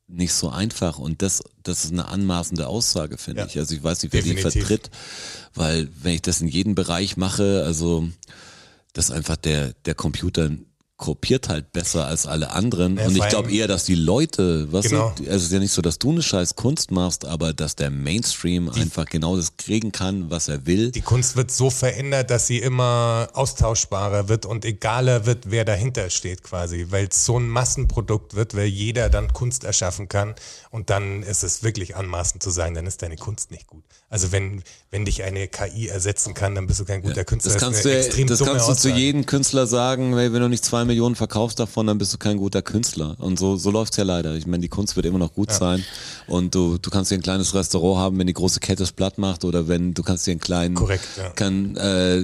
nicht 0.10 0.34
so 0.34 0.50
einfach 0.50 1.00
und 1.00 1.22
das, 1.22 1.42
das 1.64 1.84
ist 1.86 1.92
eine 1.92 2.08
anmaßende 2.08 2.68
Aussage, 2.68 3.18
finde 3.18 3.42
Ja. 3.42 3.48
ich. 3.48 3.58
Also 3.58 3.76
ich 3.76 3.84
weiß 3.84 4.04
nicht, 4.04 4.14
wer 4.14 4.22
die 4.22 4.38
vertritt, 4.38 4.90
weil 5.54 5.90
wenn 6.02 6.14
ich 6.14 6.22
das 6.22 6.40
in 6.42 6.48
jedem 6.48 6.76
Bereich 6.76 7.18
mache, 7.18 7.64
also 7.66 8.08
das 8.94 9.12
einfach 9.12 9.36
der, 9.36 9.74
der 9.86 9.96
Computer 9.96 10.50
kopiert 10.98 11.48
halt 11.48 11.72
besser 11.72 12.08
als 12.08 12.26
alle 12.26 12.50
anderen 12.52 12.98
Ja, 12.98 13.06
und 13.06 13.16
ich 13.16 13.28
glaube 13.28 13.52
eher, 13.52 13.68
dass 13.68 13.86
die 13.86 13.96
Leute, 13.96 14.72
was 14.72 14.90
Genau. 14.90 15.10
also 15.10 15.24
es 15.26 15.44
ist 15.44 15.52
ja 15.52 15.60
nicht 15.60 15.72
so, 15.72 15.84
dass 15.84 16.00
du 16.00 16.10
eine 16.10 16.24
scheiß 16.24 16.56
Kunst 16.56 16.90
machst, 16.90 17.24
aber 17.24 17.54
dass 17.54 17.76
der 17.76 17.92
Mainstream 17.92 18.70
einfach 18.70 19.06
genau 19.06 19.38
das 19.38 19.58
kriegen 19.58 19.92
kann, 19.92 20.32
was 20.32 20.48
er 20.48 20.66
will. 20.66 20.92
Die 20.92 21.02
Kunst 21.02 21.36
wird 21.36 21.52
so 21.52 21.70
verändert, 21.70 22.32
dass 22.32 22.48
sie 22.48 22.58
immer 22.58 23.30
austauschbarer 23.34 24.28
wird 24.28 24.48
und 24.48 24.66
egaler 24.66 25.28
wird, 25.28 25.52
wer 25.52 25.66
dahinter 25.66 26.10
steht 26.10 26.42
quasi, 26.42 26.88
weil 26.90 27.08
es 27.12 27.26
so 27.26 27.38
ein 27.40 27.48
Massenprodukt 27.48 28.34
wird, 28.34 28.56
weil 28.56 28.66
jeder 28.66 29.10
dann 29.10 29.32
Kunst 29.34 29.66
erschaffen 29.66 30.10
kann 30.10 30.34
und 30.72 30.90
dann 30.90 31.22
ist 31.22 31.44
es 31.44 31.62
wirklich 31.62 31.96
anmaßend 31.96 32.42
zu 32.42 32.50
sagen, 32.50 32.74
dann 32.74 32.88
ist 32.88 33.04
deine 33.04 33.18
Kunst 33.18 33.52
nicht 33.52 33.68
gut. 33.68 33.84
Also 34.10 34.32
wenn, 34.32 34.64
wenn 34.90 35.06
dich 35.06 35.24
eine 35.24 35.48
KI 35.48 35.90
ersetzen 35.90 36.34
kann, 36.34 36.56
dann 36.56 36.66
bist 36.66 36.80
du 36.80 36.86
kein 36.86 37.02
guter 37.02 37.26
Künstler. 37.26 37.54
Das 37.54 37.62
kannst, 37.62 37.86
eine 37.86 38.02
du, 38.08 38.26
das 38.26 38.40
kannst 38.44 38.70
du 38.70 38.74
zu 38.74 38.90
jedem 38.90 39.26
Künstler 39.26 39.68
sagen, 39.68 40.16
weil 40.16 40.34
wenn 40.34 40.42
du 40.42 40.48
nicht 40.48 40.64
zwei 40.64 40.87
Millionen 40.88 41.16
verkaufst 41.16 41.60
davon, 41.60 41.88
dann 41.88 41.98
bist 41.98 42.14
du 42.14 42.18
kein 42.18 42.38
guter 42.38 42.62
Künstler. 42.62 43.16
Und 43.20 43.38
so, 43.38 43.58
so 43.58 43.70
läuft's 43.72 43.98
ja 43.98 44.04
leider. 44.04 44.36
Ich 44.36 44.48
meine, 44.48 44.62
die 44.62 44.70
Kunst 44.70 44.96
wird 44.96 45.06
immer 45.06 45.20
noch 45.20 45.34
gut 45.34 45.52
sein. 45.52 45.84
Und 46.28 46.56
du, 46.56 46.78
du 46.78 46.90
kannst 46.90 47.12
dir 47.12 47.16
ein 47.16 47.22
kleines 47.22 47.54
Restaurant 47.54 48.00
haben, 48.00 48.20
wenn 48.20 48.28
die 48.28 48.34
große 48.34 48.60
Kette 48.60 48.84
es 48.84 48.92
platt 48.92 49.18
macht 49.18 49.46
oder 49.46 49.68
wenn 49.68 49.94
du 49.94 50.04
kannst 50.04 50.26
dir 50.26 50.32
einen 50.32 50.40
kleinen 50.40 50.76
Korrekt, 50.76 51.06
ja. 51.18 51.30
kann, 51.30 51.76
äh, 51.76 52.24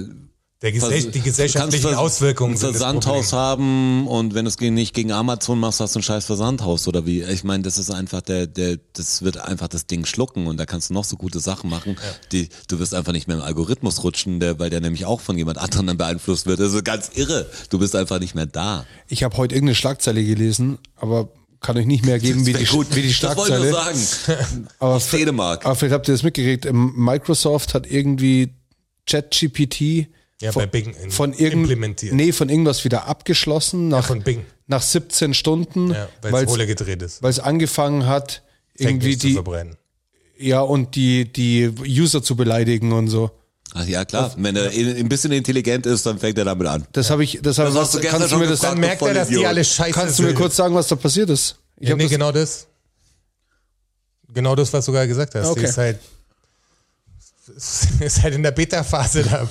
Vers- 0.72 1.10
die 1.10 1.18
du 1.18 1.24
gesellschaftlichen 1.24 1.94
Auswirkungen 1.94 2.54
ein 2.54 2.60
das 2.60 2.70
Versandhaus 2.70 3.32
haben 3.32 4.06
und 4.08 4.34
wenn 4.34 4.44
du 4.44 4.48
es 4.48 4.58
nicht 4.58 4.94
gegen 4.94 5.12
Amazon 5.12 5.60
machst, 5.60 5.80
hast 5.80 5.94
du 5.94 6.00
ein 6.00 6.02
scheiß 6.02 6.24
Versandhaus 6.24 6.88
oder 6.88 7.04
wie. 7.06 7.22
Ich 7.22 7.44
meine, 7.44 7.62
das 7.62 7.78
ist 7.78 7.90
einfach 7.90 8.20
der, 8.22 8.46
der, 8.46 8.78
das 8.94 9.22
wird 9.22 9.38
einfach 9.38 9.68
das 9.68 9.86
Ding 9.86 10.04
schlucken 10.06 10.46
und 10.46 10.56
da 10.58 10.66
kannst 10.66 10.90
du 10.90 10.94
noch 10.94 11.04
so 11.04 11.16
gute 11.16 11.40
Sachen 11.40 11.70
machen, 11.70 11.96
die, 12.32 12.48
du 12.68 12.78
wirst 12.78 12.94
einfach 12.94 13.12
nicht 13.12 13.28
mehr 13.28 13.36
im 13.36 13.42
Algorithmus 13.42 14.02
rutschen, 14.04 14.40
der, 14.40 14.58
weil 14.58 14.70
der 14.70 14.80
nämlich 14.80 15.04
auch 15.06 15.20
von 15.20 15.36
jemand 15.36 15.58
anderem 15.58 15.86
dann 15.86 15.96
beeinflusst 15.98 16.46
wird. 16.46 16.60
Also 16.60 16.82
ganz 16.82 17.10
irre. 17.14 17.46
Du 17.70 17.78
bist 17.78 17.94
einfach 17.94 18.18
nicht 18.20 18.34
mehr 18.34 18.46
da. 18.46 18.86
Ich 19.08 19.22
habe 19.22 19.36
heute 19.36 19.54
irgendeine 19.54 19.74
Schlagzeile 19.74 20.24
gelesen, 20.24 20.78
aber 20.96 21.28
kann 21.60 21.76
euch 21.78 21.86
nicht 21.86 22.04
mehr 22.04 22.18
geben, 22.18 22.44
wie 22.46 22.52
die, 22.52 22.58
wie 22.58 22.62
die 22.62 22.64
Das 22.66 22.74
wollte 22.74 23.00
ich 23.00 23.06
nur 23.06 23.12
Schlagzeile. 23.70 23.72
sagen. 23.72 24.68
Aber, 24.78 24.98
Dänemark. 25.12 25.64
aber 25.64 25.74
vielleicht 25.74 25.94
habt 25.94 26.08
ihr 26.08 26.12
das 26.14 26.22
mitgekriegt. 26.22 26.66
Ähm, 26.66 26.92
Microsoft 26.94 27.72
hat 27.72 27.90
irgendwie 27.90 28.52
ChatGPT 29.06 30.08
Ja, 30.40 30.52
von, 30.52 30.62
bei 30.62 30.66
Bing 30.66 30.94
in- 30.94 31.10
von 31.10 31.32
implementiert. 31.32 32.12
Nee, 32.12 32.32
von 32.32 32.48
irgendwas 32.48 32.84
wieder 32.84 33.06
abgeschlossen 33.06 33.88
nach, 33.88 34.06
von 34.06 34.22
Bing. 34.22 34.44
nach 34.66 34.82
17 34.82 35.32
Stunden, 35.32 35.92
Ja, 35.92 36.08
weil 36.22 36.32
weil 36.32 36.44
es 36.44 36.50
Rolle 36.50 36.66
gedreht 36.66 37.02
ist. 37.02 37.22
es 37.24 37.38
angefangen 37.38 38.06
hat, 38.06 38.42
irgendwie 38.74 39.10
News 39.10 39.18
zu 39.20 39.26
die, 39.28 39.32
verbrennen. 39.34 39.76
ja, 40.38 40.60
und 40.60 40.96
die, 40.96 41.32
die 41.32 41.70
User 41.86 42.22
zu 42.22 42.34
beleidigen 42.36 42.92
und 42.92 43.08
so. 43.08 43.30
Ach 43.74 43.86
ja, 43.86 44.04
klar. 44.04 44.32
Wenn 44.36 44.56
er 44.56 44.70
in- 44.72 44.96
ein 44.96 45.08
bisschen 45.08 45.32
intelligent 45.32 45.86
ist, 45.86 46.04
dann 46.06 46.18
fängt 46.18 46.36
er 46.38 46.44
damit 46.44 46.66
an. 46.66 46.86
Das 46.92 47.10
habe 47.10 47.22
ich, 47.24 47.38
das 47.42 47.58
habe 47.58 47.70
Das 47.70 47.78
hast 47.78 47.94
du 47.94 48.00
kannst 48.00 48.30
du 48.32 48.36
mir 48.38 48.46
das. 48.48 48.60
Dann 48.60 48.78
merkt 48.78 49.02
er, 49.02 49.14
dass 49.14 49.28
die 49.28 49.34
Vollidiot. 49.34 49.48
alle 49.48 49.64
scheiße 49.64 49.92
kannst 49.92 50.18
du 50.18 50.24
mir 50.24 50.34
kurz 50.34 50.56
sagen, 50.56 50.74
was 50.74 50.88
da 50.88 50.96
passiert 50.96 51.30
ist? 51.30 51.56
Ich 51.78 51.88
Ja, 51.88 51.92
hab 51.92 51.98
nee, 51.98 52.04
das, 52.04 52.10
genau 52.12 52.32
das. 52.32 52.66
Genau 54.32 54.54
das, 54.56 54.72
was 54.72 54.84
du 54.84 54.92
gerade 54.92 55.08
gesagt 55.08 55.34
hast. 55.36 55.44
Die 55.46 55.50
Okay. 55.50 55.64
ist 55.64 55.78
halt, 55.78 55.98
ist 58.00 58.22
halt 58.22 58.34
in 58.34 58.42
der 58.42 58.50
Beta-Phase, 58.52 59.22
da 59.24 59.48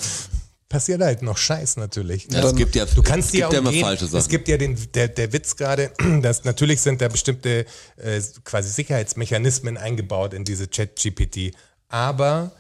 passiert 0.74 1.04
halt 1.04 1.22
noch 1.22 1.38
Scheiß 1.38 1.78
natürlich. 1.78 2.28
Ja, 2.32 2.44
es 2.44 2.56
gibt 2.56 2.74
ja, 2.74 2.86
Du 2.86 3.04
kannst 3.04 3.28
es 3.28 3.34
gibt 3.34 3.46
auch 3.46 3.54
ja 3.54 3.60
immer 3.60 3.70
gehen, 3.70 3.84
falsche 3.84 4.08
Sachen. 4.08 4.18
Es 4.18 4.28
gibt 4.28 4.48
ja 4.48 4.58
den, 4.58 4.76
der, 4.96 5.08
der 5.08 5.32
Witz 5.32 5.56
gerade, 5.56 5.92
dass 6.24 6.46
natürlich 6.46 6.82
sind 6.82 7.00
da 7.00 7.10
bestimmte 7.10 7.68
äh, 7.98 8.20
quasi 8.44 8.70
Sicherheitsmechanismen 8.70 9.78
eingebaut 9.78 10.34
in 10.34 10.44
diese 10.44 10.68
Chat-GPT. 10.68 11.56
Aber 11.90 12.54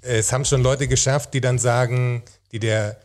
äh, 0.00 0.18
es 0.18 0.32
haben 0.32 0.44
schon 0.44 0.62
Leute 0.62 0.86
geschafft, 0.86 1.34
die 1.34 1.40
dann 1.40 1.58
sagen, 1.58 2.22
die 2.52 2.60
der, 2.60 3.00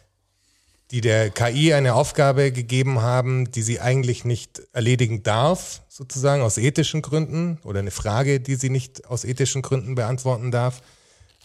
die 0.92 1.02
der 1.02 1.32
KI 1.32 1.74
eine 1.74 1.96
Aufgabe 1.96 2.52
gegeben 2.52 3.02
haben, 3.02 3.50
die 3.50 3.64
sie 3.64 3.80
eigentlich 3.80 4.26
nicht 4.26 4.62
erledigen 4.74 5.24
darf, 5.24 5.82
sozusagen 5.90 6.44
aus 6.44 6.60
ethischen 6.60 7.02
Gründen, 7.02 7.58
oder 7.64 7.80
eine 7.80 7.90
Frage, 7.90 8.40
die 8.40 8.54
sie 8.54 8.70
nicht 8.70 9.08
aus 9.08 9.26
ethischen 9.26 9.64
Gründen 9.64 9.96
beantworten 9.96 10.52
darf, 10.52 10.84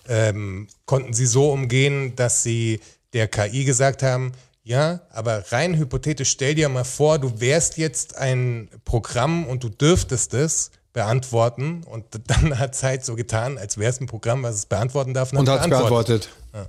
ähm, 0.07 0.69
konnten 0.85 1.15
sie 1.15 1.27
so 1.27 1.51
umgehen, 1.51 2.15
dass 2.15 2.43
sie 2.43 2.81
der 3.17 3.29
KI 3.29 3.65
gesagt 3.65 4.03
haben, 4.03 4.33
ja, 4.63 5.01
aber 5.11 5.45
rein 5.53 5.77
hypothetisch 5.77 6.31
stell 6.31 6.55
dir 6.55 6.69
mal 6.69 6.85
vor, 6.85 7.19
du 7.19 7.41
wärst 7.41 7.79
jetzt 7.79 8.17
ein 8.17 8.69
Programm 8.85 9.47
und 9.47 9.63
du 9.65 9.69
dürftest 9.69 10.35
es 10.35 10.71
beantworten 10.93 11.83
und 11.85 12.05
dann 12.27 12.59
hat 12.59 12.75
es 12.75 12.83
halt 12.83 13.05
so 13.05 13.15
getan, 13.17 13.59
als 13.59 13.79
wäre 13.79 13.91
es 13.91 14.01
ein 14.01 14.07
Programm, 14.07 14.43
was 14.43 14.57
es 14.57 14.67
beantworten 14.67 15.15
darf 15.15 15.33
Und 15.33 15.49
hat 15.49 15.61
es 15.63 15.69
beantwortet. 15.69 16.29
Das 16.53 16.67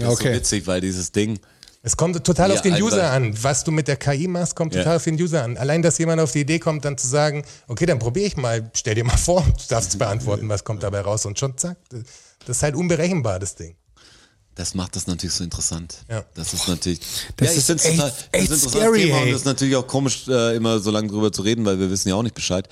Ja, 0.00 0.08
ist 0.10 0.18
so 0.18 0.24
okay. 0.24 0.34
witzig, 0.34 0.66
weil 0.66 0.80
dieses 0.80 1.10
Ding, 1.12 1.38
Es 1.82 1.96
kommt 1.96 2.22
total 2.26 2.50
Ja, 2.50 2.56
auf 2.56 2.62
den 2.62 2.74
User 2.82 3.10
an. 3.10 3.32
Was 3.42 3.64
du 3.64 3.70
mit 3.70 3.88
der 3.88 3.96
KI 3.96 4.28
machst, 4.28 4.54
kommt 4.54 4.74
Ja. 4.74 4.82
total 4.82 4.96
auf 4.96 5.04
den 5.04 5.14
User 5.14 5.42
an. 5.44 5.56
Allein, 5.56 5.80
dass 5.80 5.96
jemand 5.98 6.20
auf 6.20 6.32
die 6.32 6.40
Idee 6.40 6.58
kommt, 6.58 6.84
dann 6.84 6.98
zu 6.98 7.06
sagen, 7.06 7.42
okay, 7.68 7.86
dann 7.86 7.98
probiere 7.98 8.26
ich 8.26 8.36
mal, 8.36 8.70
stell 8.74 8.94
dir 8.96 9.04
mal 9.04 9.16
vor, 9.28 9.42
du 9.42 9.64
darfst 9.68 9.90
es 9.90 9.96
beantworten, 9.98 10.48
was 10.48 10.62
kommt 10.64 10.82
dabei 10.82 11.00
raus 11.00 11.24
und 11.24 11.38
schon 11.38 11.56
zack. 11.56 11.78
Das 12.46 12.56
ist 12.58 12.62
halt 12.62 12.74
unberechenbar, 12.74 13.38
das 13.38 13.54
Ding. 13.54 13.76
Das 14.58 14.74
macht 14.74 14.96
das 14.96 15.06
natürlich 15.06 15.34
so 15.34 15.44
interessant. 15.44 15.98
Ja. 16.10 16.24
Das 16.34 16.52
ist 16.52 16.66
natürlich. 16.68 17.00
Das 17.36 17.46
ja, 17.46 17.52
ich 17.52 17.58
ist 17.58 17.66
find's 17.66 17.84
echt- 17.84 17.96
total, 17.96 18.10
das 18.10 18.18
echt 18.18 18.24
ist 18.24 18.32
ein 18.32 18.54
interessantes 18.54 18.72
scary, 18.80 19.00
Thema 19.02 19.16
ey. 19.18 19.22
und 19.22 19.30
das 19.32 19.40
ist 19.40 19.46
natürlich 19.46 19.76
auch 19.76 19.86
komisch, 19.86 20.28
äh, 20.28 20.56
immer 20.56 20.80
so 20.80 20.90
lange 20.90 21.08
drüber 21.08 21.32
zu 21.32 21.42
reden, 21.42 21.64
weil 21.64 21.78
wir 21.78 21.90
wissen 21.90 22.08
ja 22.08 22.16
auch 22.16 22.22
nicht 22.22 22.34
Bescheid. 22.34 22.68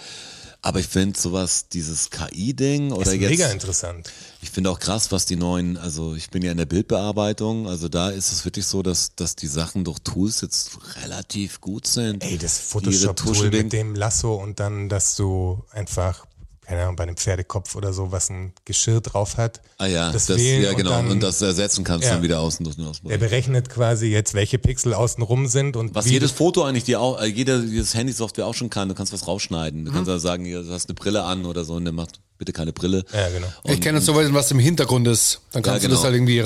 Aber 0.62 0.80
ich 0.80 0.89
finde 0.89 1.16
sowas, 1.16 1.68
dieses 1.68 2.11
KI-Ding 2.11 2.91
oder 2.91 3.12
ist 3.12 3.20
jetzt. 3.20 3.30
mega 3.30 3.49
interessant. 3.53 4.11
Ich 4.43 4.51
finde 4.51 4.70
auch 4.70 4.80
krass, 4.80 5.12
was 5.12 5.24
die 5.24 5.37
neuen, 5.37 5.76
also 5.76 6.16
ich 6.16 6.30
bin 6.30 6.43
ja 6.43 6.51
in 6.51 6.59
der 6.59 6.66
Bildbearbeitung, 6.66 7.68
also 7.68 7.89
da 7.89 8.11
ist 8.11 8.32
es 8.32 8.45
wirklich 8.45 8.66
so, 8.66 8.82
dass, 8.82 9.14
dass 9.14 9.37
die 9.37 9.47
Sachen 9.47 9.84
durch 9.84 10.01
Tools 10.01 10.41
jetzt 10.41 10.70
relativ 11.05 11.61
gut 11.61 11.87
sind. 11.87 12.24
Ey, 12.24 12.37
das 12.37 12.59
Photoshop-Tool 12.59 13.51
mit 13.51 13.72
dem 13.72 13.95
Lasso 13.95 14.34
und 14.34 14.59
dann, 14.59 14.89
dass 14.89 15.14
du 15.14 15.62
einfach, 15.70 16.26
keine 16.66 16.82
Ahnung, 16.82 16.96
bei 16.96 17.04
einem 17.04 17.16
Pferdekopf 17.16 17.76
oder 17.76 17.92
so, 17.92 18.10
was 18.10 18.28
ein 18.28 18.52
Geschirr 18.64 19.00
drauf 19.00 19.36
hat. 19.36 19.60
Ah 19.78 19.86
ja, 19.86 20.10
das, 20.10 20.28
wählen 20.28 20.62
ja 20.62 20.72
genau, 20.72 20.90
dann- 20.90 21.10
und, 21.10 21.22
das 21.22 21.40
ersetzen 21.40 21.84
kannst 21.84 22.06
Ja. 22.08 22.14
dann 22.14 22.22
wieder 22.22 22.40
außen 22.40 22.64
durch 22.64 22.76
den 22.76 22.82
Der 22.84 22.90
Ausbruch. 22.90 23.10
berechnet 23.16 23.68
quasi 23.68 24.06
jetzt, 24.08 24.34
welche 24.34 24.58
Pixel 24.58 24.92
außen 24.94 25.22
rum 25.22 25.46
sind 25.46 25.76
und 25.76 25.94
Was 25.94 26.06
wie 26.06 26.10
jedes 26.12 26.32
Foto 26.32 26.64
eigentlich 26.64 26.84
dir 26.84 27.00
auch, 27.00 27.20
äh, 27.20 27.26
jeder, 27.26 27.58
jedes 27.60 27.94
Handy-Software 27.94 28.46
auch 28.46 28.54
schon 28.54 28.68
kann, 28.70 28.88
du 28.88 28.94
kannst 28.94 29.12
was 29.12 29.26
rausschneiden. 29.28 29.84
Du 29.84 29.90
Mhm. 29.90 29.94
kannst 29.94 30.08
ja 30.10 30.18
sagen, 30.18 30.44
du 30.44 30.72
hast 30.72 30.88
eine 30.88 30.94
Brille 30.94 31.22
an 31.22 31.46
oder 31.46 31.64
so 31.64 31.74
und 31.74 31.84
der 31.84 31.92
macht 31.92 32.20
bitte 32.38 32.52
keine 32.52 32.72
Brille. 32.72 33.04
Ja, 33.12 33.28
genau. 33.28 33.46
Ich 33.64 33.80
kenne 33.80 33.98
jetzt 33.98 34.06
so 34.06 34.14
weit, 34.16 34.32
was 34.34 34.50
im 34.50 34.58
Hintergrund 34.58 35.06
ist. 35.08 35.40
Dann 35.52 35.62
kannst 35.62 35.82
Ja, 35.84 35.88
du 35.88 35.92
das 35.94 36.00
genau. 36.00 36.04
halt 36.06 36.14
irgendwie 36.16 36.40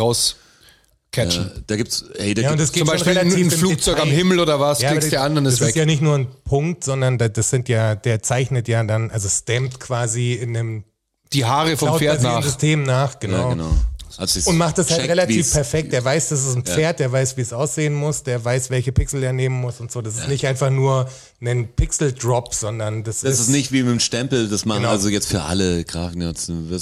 rauscatchen. 1.17 1.47
Äh, 1.47 1.63
da 1.67 1.77
gibt's, 1.77 2.05
hey, 2.19 2.35
da 2.35 2.43
Ja, 2.43 2.51
und 2.51 2.57
gibt's, 2.57 2.71
das 2.71 2.73
geht 2.73 2.81
Zum 2.87 2.89
Beispiel 2.89 3.19
ein 3.19 3.51
Flugzeug 3.51 3.97
Detail. 3.97 4.03
am 4.11 4.15
Himmel 4.15 4.41
oder 4.41 4.61
was, 4.61 4.81
aber 4.81 4.91
klickst 4.91 5.07
das- 5.07 5.11
dir 5.11 5.23
an 5.23 5.37
und 5.39 5.47
ist 5.47 5.55
das 5.55 5.61
weg. 5.61 5.69
ist 5.71 5.77
ja 5.77 5.87
nicht 5.87 6.03
nur 6.03 6.15
ein 6.17 6.29
Punkt, 6.45 6.85
sondern 6.85 7.19
da- 7.19 7.29
das 7.29 7.51
sind 7.51 7.69
ja, 7.69 7.95
der 7.95 8.23
zeichnet 8.23 8.69
ja 8.69 8.83
dann, 8.85 9.11
also 9.11 9.29
stampt 9.29 9.81
quasi 9.81 10.35
in 10.35 10.57
einem 10.57 10.85
Die 11.33 11.45
Haare 11.45 11.77
vom 11.77 11.97
Pferd 11.99 12.23
nach. 12.23 12.43
System 12.43 12.83
nach, 12.83 13.19
genau. 13.21 13.49
ja, 13.51 13.55
genau. 13.55 13.75
Also 14.17 14.39
es 14.41 14.47
Und 14.49 14.59
macht 14.59 14.77
das 14.77 14.91
halt 14.91 15.01
checkt, 15.03 15.11
relativ 15.13 15.51
perfekt. 15.53 15.93
Der 15.93 16.05
weiß, 16.05 16.29
das 16.31 16.45
ist 16.45 16.55
ein 16.55 16.65
Pferd, 16.65 16.99
der 16.99 17.11
weiß, 17.11 17.37
wie 17.37 17.41
es 17.43 17.53
aussehen 17.55 17.95
muss, 17.95 18.23
der 18.25 18.45
weiß, 18.45 18.69
welche 18.69 18.93
Pixel 18.93 19.23
er 19.23 19.33
nehmen 19.33 19.59
muss 19.61 19.81
und 19.81 19.91
so. 19.91 20.03
Das 20.03 20.17
ist 20.19 20.29
nicht 20.29 20.47
einfach 20.47 20.69
nur 20.69 21.09
ein 21.41 21.69
Pixel-Drop, 21.75 22.53
sondern 22.53 23.03
das, 23.05 23.21
Das 23.21 23.39
ist 23.39 23.49
nicht 23.49 23.73
wie 23.73 23.83
mit 23.83 23.93
dem 23.93 24.01
Stempel, 24.01 24.49
das 24.49 24.65
machen 24.67 24.81
Genau. 24.81 24.91
also 24.91 25.09
jetzt 25.09 25.29
für 25.29 25.43
alle 25.43 25.85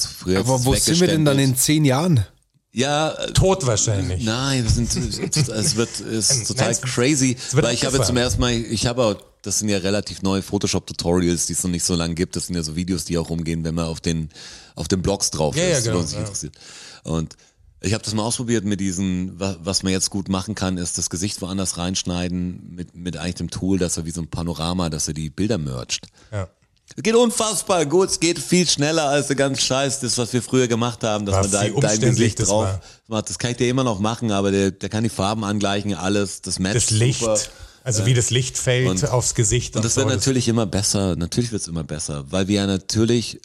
du 0.09 0.17
früher 0.19 0.41
Aber 0.41 0.65
wo 0.65 0.75
sind 0.75 0.99
wir 1.01 1.07
denn 1.07 1.25
dann 1.27 1.39
in 1.39 1.55
zehn 1.55 1.85
Jahren? 1.85 2.25
Ja, 2.73 3.11
tot 3.33 3.67
wahrscheinlich. 3.67 4.25
Nein, 4.25 4.63
wir 4.63 4.71
sind, 4.71 4.95
es 4.95 5.77
wird 5.77 6.01
es 6.01 6.31
ist 6.31 6.47
total 6.49 6.67
Nein, 6.73 6.79
es- 6.83 6.95
crazy, 6.95 7.37
weil 7.53 7.75
ich 7.75 7.85
habe 7.85 8.01
zum 8.03 8.17
ersten 8.17 8.41
Mal, 8.41 8.53
ich 8.53 8.87
habe 8.87 9.03
auch, 9.05 9.15
das 9.43 9.61
sind 9.61 9.69
ja 9.69 9.79
relativ 9.79 10.23
neue 10.23 10.43
Photoshop-Tutorials, 10.43 11.47
die 11.47 11.55
es 11.55 11.63
noch 11.65 11.71
nicht 11.71 11.85
so 11.85 11.95
lange 11.95 12.15
gibt. 12.15 12.37
Das 12.37 12.47
sind 12.47 12.57
ja 12.57 12.63
so 12.63 12.77
Videos, 12.77 13.05
die 13.05 13.17
auch 13.19 13.31
rumgehen, 13.31 13.65
wenn 13.65 13.75
man 13.75 13.87
auf 13.87 14.01
den 14.01 14.29
auf 14.75 14.87
den 14.87 15.01
Blogs 15.03 15.31
drauf 15.31 15.57
Ja, 15.57 15.65
ist, 15.65 15.87
ja, 15.87 15.93
genau, 15.93 15.93
wenn 15.95 15.99
man 16.01 16.07
sich 16.07 16.15
ja. 16.17 16.21
interessiert. 16.25 16.55
Und 17.05 17.37
ich 17.81 17.95
habe 17.95 18.05
das 18.05 18.13
mal 18.15 18.23
ausprobiert 18.25 18.65
mit 18.65 18.81
diesen, 18.81 19.39
wa- 19.41 19.57
was 19.61 19.83
man 19.83 19.93
jetzt 19.93 20.11
gut 20.11 20.29
machen 20.29 20.55
kann, 20.55 20.77
ist 20.77 20.99
das 20.99 21.09
Gesicht 21.11 21.41
woanders 21.41 21.79
reinschneiden 21.79 22.75
mit 22.75 22.95
mit 22.97 23.17
eigentlich 23.17 23.37
dem 23.37 23.51
Tool, 23.51 23.79
dass 23.79 23.97
er 23.97 24.05
wie 24.05 24.11
so 24.11 24.21
ein 24.21 24.29
Panorama, 24.29 24.91
dass 24.91 25.09
er 25.09 25.15
die 25.15 25.31
Bilder 25.31 25.59
mercht. 25.59 26.07
Ja. 26.33 26.49
Es 26.97 27.03
geht 27.03 27.15
unfassbar 27.15 27.87
gut, 27.87 28.11
es 28.11 28.19
geht 28.19 28.39
viel 28.41 28.69
schneller 28.69 29.05
als 29.09 29.29
der 29.29 29.37
ganze 29.37 29.61
Scheiß, 29.61 30.01
das, 30.01 30.19
was 30.19 30.33
wir 30.33 30.43
früher 30.43 30.67
gemacht 30.67 31.05
haben, 31.05 31.27
dass 31.27 31.35
War 31.35 31.43
man 31.43 31.77
wie 31.77 31.81
dein, 31.81 32.01
Gesicht 32.01 32.41
drauf 32.41 32.65
war. 32.67 32.81
macht. 33.07 33.29
Das 33.31 33.39
kann 33.39 33.53
ich 33.53 33.57
dir 33.57 33.69
immer 33.69 33.85
noch 33.85 34.01
machen, 34.01 34.33
aber 34.33 34.51
der, 34.51 34.71
der 34.73 34.89
kann 34.89 35.05
die 35.05 35.11
Farben 35.11 35.45
angleichen, 35.45 35.95
alles, 35.95 36.43
das 36.43 36.59
matcht 36.59 36.77
Das 36.77 36.91
Licht, 36.91 37.21
super. 37.21 37.39
also 37.85 38.05
wie 38.07 38.15
das 38.15 38.31
Licht 38.31 38.59
fällt 38.59 38.89
Und- 38.89 39.05
aufs 39.11 39.35
Gesicht. 39.35 39.77
Und 39.77 39.85
das 39.85 39.95
so. 39.95 40.01
wird 40.01 40.11
natürlich 40.11 40.49
immer 40.49 40.67
besser, 40.67 41.15
natürlich 41.15 41.53
wird 41.53 41.63
es 41.63 41.69
immer 41.69 41.85
besser, 41.85 42.25
weil 42.31 42.49
wir 42.49 42.57
ja 42.57 42.67
natürlich 42.67 43.39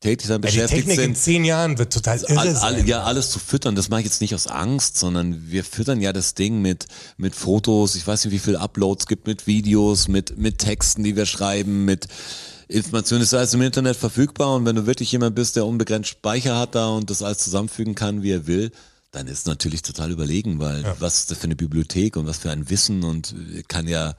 tätig 0.00 0.28
sein 0.28 0.34
ja, 0.36 0.38
die 0.38 0.46
beschäftigt 0.46 0.86
Technik 0.86 0.98
in 0.98 1.14
sind. 1.14 1.18
zehn 1.18 1.44
Jahren 1.44 1.76
wird 1.76 1.92
total 1.92 2.20
irre 2.20 2.38
All, 2.38 2.54
sein. 2.54 2.62
all, 2.76 2.88
ja, 2.88 3.02
alles 3.02 3.30
zu 3.30 3.38
füttern, 3.40 3.74
das 3.74 3.88
mache 3.90 4.00
ich 4.02 4.06
jetzt 4.06 4.20
nicht 4.20 4.34
aus 4.34 4.46
Angst, 4.46 4.96
sondern 4.96 5.50
wir 5.50 5.64
füttern 5.64 6.00
ja 6.00 6.12
das 6.12 6.34
Ding 6.34 6.62
mit, 6.62 6.86
mit 7.16 7.34
Fotos, 7.34 7.96
ich 7.96 8.06
weiß 8.06 8.24
nicht, 8.24 8.32
wie 8.32 8.38
viele 8.38 8.60
Uploads 8.60 9.02
es 9.02 9.06
gibt, 9.08 9.26
mit 9.26 9.46
Videos, 9.48 10.06
mit, 10.08 10.38
mit 10.38 10.58
Texten, 10.58 11.02
die 11.02 11.16
wir 11.16 11.26
schreiben, 11.26 11.84
mit 11.84 12.06
Informationen, 12.68 13.20
das 13.20 13.32
ist 13.32 13.34
alles 13.34 13.54
im 13.54 13.62
Internet 13.62 13.96
verfügbar 13.96 14.54
und 14.54 14.66
wenn 14.66 14.76
du 14.76 14.86
wirklich 14.86 15.10
jemand 15.10 15.34
bist, 15.34 15.56
der 15.56 15.66
unbegrenzt 15.66 16.10
Speicher 16.10 16.58
hat 16.58 16.74
da 16.74 16.88
und 16.88 17.08
das 17.08 17.22
alles 17.22 17.38
zusammenfügen 17.38 17.94
kann, 17.94 18.22
wie 18.22 18.32
er 18.32 18.46
will, 18.46 18.70
dann 19.10 19.26
ist 19.26 19.46
natürlich 19.46 19.82
total 19.82 20.10
überlegen, 20.10 20.58
weil 20.58 20.84
was 20.98 21.20
ist 21.20 21.30
das 21.30 21.38
für 21.38 21.44
eine 21.44 21.56
Bibliothek 21.56 22.16
und 22.16 22.26
was 22.26 22.38
für 22.38 22.50
ein 22.50 22.68
Wissen 22.68 23.04
und 23.04 23.34
kann 23.68 23.88
ja 23.88 24.14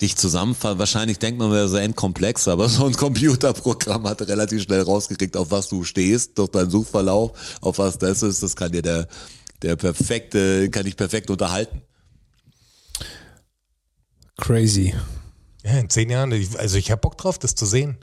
dich 0.00 0.16
zusammenfassen. 0.16 0.78
Wahrscheinlich 0.78 1.18
denkt 1.18 1.38
man, 1.38 1.50
wäre 1.52 1.68
so 1.68 1.76
endkomplex, 1.76 2.48
aber 2.48 2.68
so 2.68 2.86
ein 2.86 2.94
Computerprogramm 2.94 4.06
hat 4.08 4.22
relativ 4.22 4.62
schnell 4.62 4.82
rausgekriegt, 4.82 5.36
auf 5.36 5.50
was 5.50 5.68
du 5.68 5.84
stehst, 5.84 6.38
durch 6.38 6.50
deinen 6.50 6.70
Suchverlauf, 6.70 7.58
auf 7.60 7.78
was 7.78 7.98
das 7.98 8.22
ist. 8.22 8.42
Das 8.42 8.56
kann 8.56 8.72
dir 8.72 8.82
der, 8.82 9.08
der 9.62 9.76
perfekte, 9.76 10.70
kann 10.70 10.84
dich 10.84 10.96
perfekt 10.96 11.30
unterhalten. 11.30 11.82
Crazy. 14.38 14.94
Ja, 15.66 15.80
in 15.80 15.90
zehn 15.90 16.10
Jahren, 16.10 16.32
also 16.58 16.78
ich 16.78 16.92
habe 16.92 17.00
Bock 17.00 17.18
drauf, 17.18 17.40
das 17.40 17.56
zu 17.56 17.66
sehen, 17.66 17.98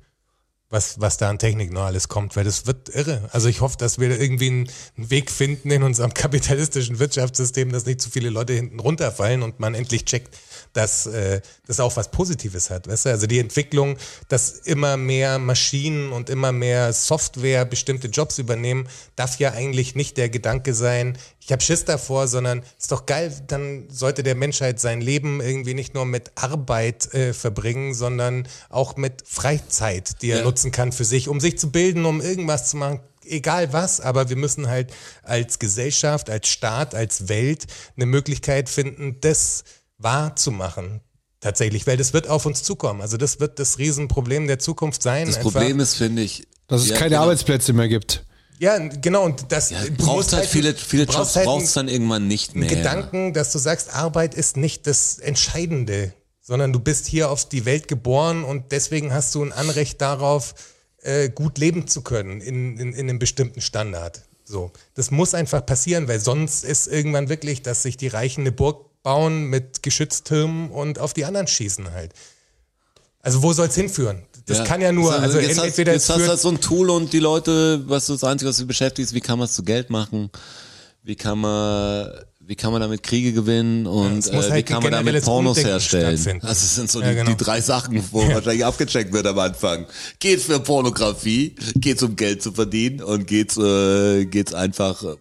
was, 0.70 1.00
was 1.00 1.16
da 1.16 1.30
an 1.30 1.40
Technik 1.40 1.72
noch 1.72 1.84
alles 1.84 2.10
kommt, 2.10 2.36
weil 2.36 2.44
das 2.44 2.66
wird 2.66 2.90
irre. 2.90 3.30
Also 3.32 3.48
ich 3.48 3.62
hoffe, 3.62 3.78
dass 3.78 4.00
wir 4.00 4.10
da 4.10 4.16
irgendwie 4.16 4.48
einen 4.48 4.70
einen 4.98 5.10
Weg 5.10 5.32
finden 5.32 5.72
in 5.72 5.82
unserem 5.82 6.14
kapitalistischen 6.14 7.00
Wirtschaftssystem, 7.00 7.72
dass 7.72 7.86
nicht 7.86 8.02
zu 8.02 8.10
viele 8.10 8.30
Leute 8.30 8.52
hinten 8.52 8.82
runterfallen 8.82 9.44
und 9.44 9.62
man 9.62 9.76
endlich 9.76 10.04
checkt, 10.04 10.36
dass 10.74 11.06
äh, 11.06 11.42
das 11.68 11.80
auch 11.80 11.96
was 11.96 12.12
Positives 12.12 12.70
hat. 12.70 12.88
Weißt 12.88 13.06
du? 13.06 13.10
Also 13.10 13.28
die 13.28 13.40
Entwicklung, 13.40 13.98
dass 14.28 14.52
immer 14.52 14.98
mehr 14.98 15.40
Maschinen 15.40 16.12
und 16.12 16.30
immer 16.30 16.52
mehr 16.52 16.92
Software 16.94 17.66
bestimmte 17.66 18.08
Jobs 18.08 18.40
übernehmen, 18.40 18.88
darf 19.16 19.40
ja 19.40 19.52
eigentlich 19.52 19.96
nicht 19.96 20.18
der 20.18 20.30
Gedanke 20.30 20.74
sein, 20.74 21.18
ich 21.46 21.52
habe 21.52 21.62
Schiss 21.62 21.84
davor, 21.84 22.28
sondern 22.28 22.64
ist 22.80 22.92
doch 22.92 23.06
geil, 23.06 23.34
dann 23.48 23.90
sollte 23.90 24.24
der 24.24 24.36
Menschheit 24.36 24.80
sein 24.80 25.02
Leben 25.02 25.42
irgendwie 25.42 25.74
nicht 25.74 25.94
nur 25.94 26.06
mit 26.06 26.32
Arbeit 26.36 27.14
äh, 27.14 27.34
verbringen, 27.34 27.94
sondern 27.94 28.48
auch 28.70 28.96
mit 28.96 29.24
Freizeit, 29.28 30.22
die 30.22 30.30
er 30.32 30.38
Ja. 30.40 30.44
nutzen 30.46 30.72
kann 30.72 30.92
für 30.94 31.04
sich, 31.06 31.28
um 31.28 31.40
sich 31.42 31.58
zu 31.60 31.70
bilden, 31.70 32.06
um 32.06 32.22
irgendwas 32.22 32.70
zu 32.70 32.78
machen. 32.78 33.02
Egal 33.26 33.72
was, 33.74 34.02
aber 34.02 34.30
wir 34.30 34.36
müssen 34.36 34.68
halt 34.68 34.94
als 35.24 35.60
Gesellschaft, 35.60 36.30
als 36.30 36.48
Staat, 36.50 36.96
als 36.96 37.30
Welt 37.30 37.68
eine 37.96 38.06
Möglichkeit 38.06 38.70
finden, 38.70 39.18
das 39.22 39.64
wahrzumachen. 40.04 41.02
Tatsächlich, 41.40 41.86
weil 41.88 41.98
das 41.98 42.14
wird 42.14 42.30
auf 42.30 42.46
uns 42.46 42.64
zukommen. 42.64 43.02
Also 43.02 43.18
das 43.18 43.40
wird 43.42 43.60
das 43.60 43.78
Riesenproblem 43.78 44.48
der 44.48 44.60
Zukunft 44.60 45.04
sein. 45.04 45.28
Das 45.28 45.38
einfach. 45.38 45.52
Problem 45.52 45.80
ist, 45.82 45.96
finde 45.96 46.22
ich, 46.22 46.48
Dass 46.68 46.84
es 46.84 46.90
ja, 46.90 46.96
keine 46.96 47.10
genau. 47.10 47.24
Arbeitsplätze 47.24 47.74
mehr 47.74 47.90
gibt. 47.90 48.24
Ja, 48.60 48.78
genau. 48.78 49.26
Und 49.26 49.52
das 49.52 49.72
Ja, 49.72 49.80
brauchst 49.98 50.08
musst 50.08 50.34
halt 50.34 50.46
viele, 50.46 50.74
viele 50.74 51.06
du 51.06 51.12
Jobs, 51.12 51.18
brauchst 51.18 51.36
halt 51.36 51.46
brauchst 51.46 51.76
dann 51.76 51.90
irgendwann 51.90 52.30
nicht 52.30 52.56
mehr. 52.56 52.70
Gedanken, 52.70 53.34
dass 53.34 53.52
du 53.52 53.60
sagst, 53.60 53.94
Arbeit 53.94 54.36
ist 54.36 54.56
nicht 54.56 54.88
das 54.88 55.20
Entscheidende, 55.20 56.14
sondern 56.40 56.72
du 56.72 56.80
bist 56.80 57.08
hier 57.08 57.30
auf 57.30 57.50
die 57.50 57.66
Welt 57.66 57.90
geboren 57.90 58.46
und 58.46 58.72
deswegen 58.72 59.14
hast 59.14 59.36
du 59.36 59.44
ein 59.44 59.52
Anrecht 59.52 60.00
darauf, 60.00 60.56
äh, 61.02 61.28
gut 61.30 61.58
leben 61.58 61.88
zu 61.88 62.02
können 62.02 62.40
in, 62.40 62.78
in, 62.78 62.94
in 62.94 63.10
einem 63.10 63.20
bestimmten 63.20 63.60
Standard. 63.60 64.22
So, 64.46 64.72
das 64.94 65.12
muss 65.12 65.34
einfach 65.34 65.66
passieren, 65.66 66.08
weil 66.08 66.22
sonst 66.22 66.64
ist 66.64 66.88
irgendwann 66.88 67.28
wirklich, 67.28 67.64
dass 67.64 67.84
sich 67.84 67.98
die 67.98 68.08
Reichen 68.08 68.42
eine 68.42 68.54
Burg 68.54 68.93
bauen 69.04 69.46
mit 69.46 69.84
Geschütztürmen 69.84 70.72
und 70.72 70.98
auf 71.00 71.14
die 71.14 71.26
anderen 71.26 71.48
schießen 71.48 71.92
halt. 71.92 72.14
Also 73.22 73.44
wo 73.44 73.54
soll 73.54 73.68
es 73.68 73.76
hinführen? 73.76 74.24
Das 74.46 74.66
kann 74.66 74.82
ja 74.82 74.92
nur, 74.92 75.14
also 75.14 75.40
jetzt 75.40 75.58
hast, 75.58 75.68
entweder 75.68 75.94
jetzt 75.94 76.10
hast 76.10 76.16
du 76.16 76.20
führt 76.20 76.30
halt 76.32 76.40
so 76.40 76.50
ein 76.50 76.60
Tool 76.60 76.90
und 76.90 77.14
die 77.14 77.20
Leute, 77.20 77.82
was 77.88 78.08
du 78.08 78.14
das 78.14 78.26
Einzige, 78.26 78.50
was 78.50 78.58
du 78.58 78.66
beschäftigst, 78.66 79.12
ist, 79.12 79.16
wie 79.16 79.22
kann 79.22 79.40
man 79.40 79.46
es 79.46 79.54
zu 79.54 79.64
Geld 79.64 79.90
machen, 79.90 80.30
wie 81.04 81.16
kann 81.16 81.40
man, 81.40 82.10
wie 82.42 82.56
kann 82.56 82.74
man 82.74 82.82
damit 82.82 83.04
Kriege 83.04 83.32
gewinnen 83.32 83.88
und 83.88 84.16
muss 84.16 84.28
äh, 84.28 84.34
wie 84.34 84.52
halt 84.52 84.66
kann 84.66 84.78
ein 84.78 84.92
man 84.92 85.06
damit 85.06 85.24
Pornos 85.24 85.58
Umdenken 85.58 85.72
herstellen. 85.72 86.42
Also 86.42 86.42
das 86.42 86.76
sind 86.76 86.92
so 86.92 87.00
Ja, 87.00 87.12
die, 87.12 87.16
genau. 87.16 87.30
die 87.32 87.38
drei 87.38 87.62
Sachen, 87.62 88.04
wo 88.12 88.28
wahrscheinlich 88.34 88.66
abgecheckt 88.66 89.14
wird 89.14 89.26
am 89.28 89.40
Anfang. 89.40 89.86
Geht's 90.20 90.44
für 90.44 90.60
Pornografie, 90.60 91.56
geht's 91.76 92.04
um 92.04 92.18
Geld 92.18 92.44
zu 92.44 92.52
verdienen 92.52 93.02
und 93.02 93.28
geht's, 93.28 93.56
äh, 93.56 94.26
geht's 94.26 94.54
einfach, 94.54 95.16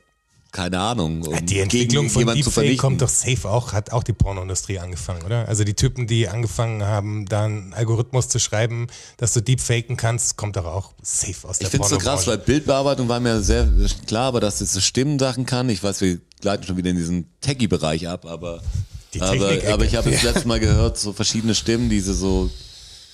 keine 0.53 0.79
Ahnung, 0.79 1.23
um 1.23 1.47
Die 1.47 1.61
Entwicklung 1.61 2.11
von 2.11 2.27
Deepfake 2.27 2.77
kommt 2.77 3.01
doch 3.01 3.09
safe 3.09 3.49
auch, 3.49 3.73
hat 3.73 3.91
auch 3.91 4.03
die 4.03 4.13
Pornoindustrie 4.13 4.79
angefangen, 4.79 5.23
oder? 5.23 5.49
Also 5.49 5.65
die 5.65 5.73
Typen, 5.73 6.07
die 6.07 6.29
angefangen 6.29 6.85
haben, 6.85 7.25
da 7.25 7.47
einen 7.47 7.73
Algorithmus 7.73 8.29
zu 8.29 8.39
schreiben, 8.39 8.89
dass 9.17 9.33
du 9.33 9.41
Deepfaken 9.41 9.97
kannst, 9.97 10.37
kommt 10.37 10.57
doch 10.57 10.67
auch 10.67 10.93
safe 11.03 11.49
aus 11.49 11.59
der 11.59 11.67
Ich 11.67 11.71
finde 11.71 11.87
es 11.87 11.91
so 11.91 11.99
krass, 11.99 12.27
weil 12.27 12.37
Bildbearbeitung 12.37 13.09
war 13.09 13.19
mir 13.19 13.41
sehr 13.41 13.67
klar, 14.07 14.27
aber 14.27 14.41
dass 14.41 14.61
es 14.61 14.75
so 14.75 14.81
Stimmensachen 14.81 15.47
kann. 15.47 15.71
Ich 15.71 15.83
weiß, 15.83 16.03
wir 16.03 16.21
gleiten 16.43 16.65
schon 16.65 16.77
wieder 16.77 16.91
in 16.91 16.97
diesen 16.97 17.31
Techie-Bereich 17.41 18.07
ab, 18.07 18.27
aber, 18.27 18.63
aber, 19.21 19.53
aber 19.73 19.85
ich 19.87 19.97
habe 19.97 20.11
das 20.11 20.23
letzte 20.23 20.47
Mal 20.47 20.61
gehört, 20.61 20.99
so 20.99 21.15
verschiedene 21.15 21.55
Stimmen, 21.55 21.89
diese 21.89 22.13
so 22.13 22.51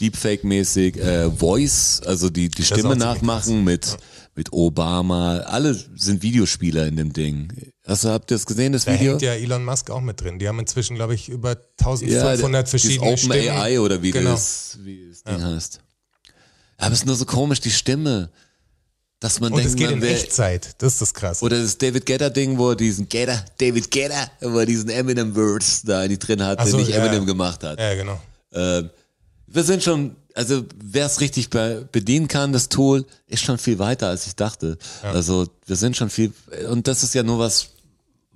Deepfake-mäßig, 0.01 0.97
äh, 0.97 1.31
Voice, 1.31 2.01
also 2.05 2.31
die, 2.31 2.49
die 2.49 2.65
Stimme 2.65 2.97
nachmachen 2.97 3.63
mit, 3.63 3.97
mit 4.39 4.53
Obama. 4.53 5.39
Alle 5.41 5.75
sind 5.97 6.23
Videospieler 6.23 6.87
in 6.87 6.95
dem 6.97 7.13
Ding. 7.13 7.53
Hast 7.85 8.05
du, 8.05 8.09
habt 8.11 8.31
ihr 8.31 8.37
das 8.37 8.47
gesehen, 8.47 8.73
das 8.73 8.85
Da 8.85 8.93
Video? 8.95 9.13
hängt 9.13 9.23
ja 9.23 9.33
Elon 9.35 9.65
Musk 9.65 9.91
auch 9.91 10.01
mit 10.01 10.21
drin. 10.21 10.39
Die 10.39 10.47
haben 10.47 10.61
inzwischen, 10.61 10.95
glaube 10.95 11.15
ich, 11.17 11.29
über 11.29 11.57
1500 11.81 12.67
dieses 12.67 12.71
verschiedene 12.83 13.11
Open 13.11 13.19
Stimmen. 13.19 13.49
AI 13.49 13.81
oder 13.81 14.01
wie 14.01 14.13
genau. 14.13 14.31
das, 14.31 14.79
wie 14.85 15.09
das 15.09 15.25
Ding 15.25 15.43
heißt. 15.45 15.81
Aber 16.77 16.93
es 16.93 17.01
ist 17.01 17.07
nur 17.07 17.17
so 17.17 17.25
komisch, 17.25 17.61
die 17.61 17.73
Stimme. 17.73 18.31
Dass 19.21 19.41
man 19.41 19.53
Und 19.53 19.59
es 19.59 19.75
denkt, 19.75 19.79
geht 19.79 19.87
man 19.91 19.95
in 19.97 20.03
wär- 20.03 20.13
Echtzeit. 20.17 20.77
Das 20.79 20.93
ist 20.93 21.03
das 21.03 21.13
Krasse. 21.13 21.45
Oder 21.45 21.61
das 21.61 21.77
David 21.77 22.07
Guetta 22.07 22.31
Ding, 22.31 22.57
wo 22.57 22.71
er 22.71 22.77
diesen 22.77 23.09
Guetta, 23.09 23.45
David 23.59 23.91
Guetta, 23.91 24.31
wo 24.41 24.57
er 24.61 24.67
diesen 24.67 24.89
Eminem 24.91 25.35
Words 25.35 25.83
da 25.83 26.07
die 26.07 26.17
drin 26.21 26.41
hat, 26.45 26.61
Ach 26.61 26.65
den 26.65 26.71
so, 26.71 26.79
nicht 26.79 26.91
ja. 26.91 27.05
Eminem 27.05 27.27
gemacht 27.27 27.65
hat. 27.65 27.81
ja, 27.81 27.95
genau. 27.97 28.21
Ähm, 28.53 28.91
wir 29.51 29.65
sind 29.65 29.83
schon, 29.83 30.17
also 30.35 30.63
wer 30.83 31.07
es 31.07 31.21
richtig 31.21 31.51
be 31.51 31.89
bedienen 31.91 32.29
kann, 32.29 32.53
das 32.53 32.69
Tool, 32.69 33.05
ist 33.27 33.43
schon 33.43 33.59
viel 33.59 33.79
weiter, 33.79 34.09
als 34.09 34.27
ich 34.27 34.37
dachte. 34.37 34.79
Also 35.03 35.47
wir 35.67 35.77
sind 35.77 35.97
schon 35.97 36.11
viel, 36.11 36.33
und 36.71 36.87
das 36.87 37.03
ist 37.03 37.15
ja 37.15 37.23
nur 37.23 37.39
was, 37.39 37.71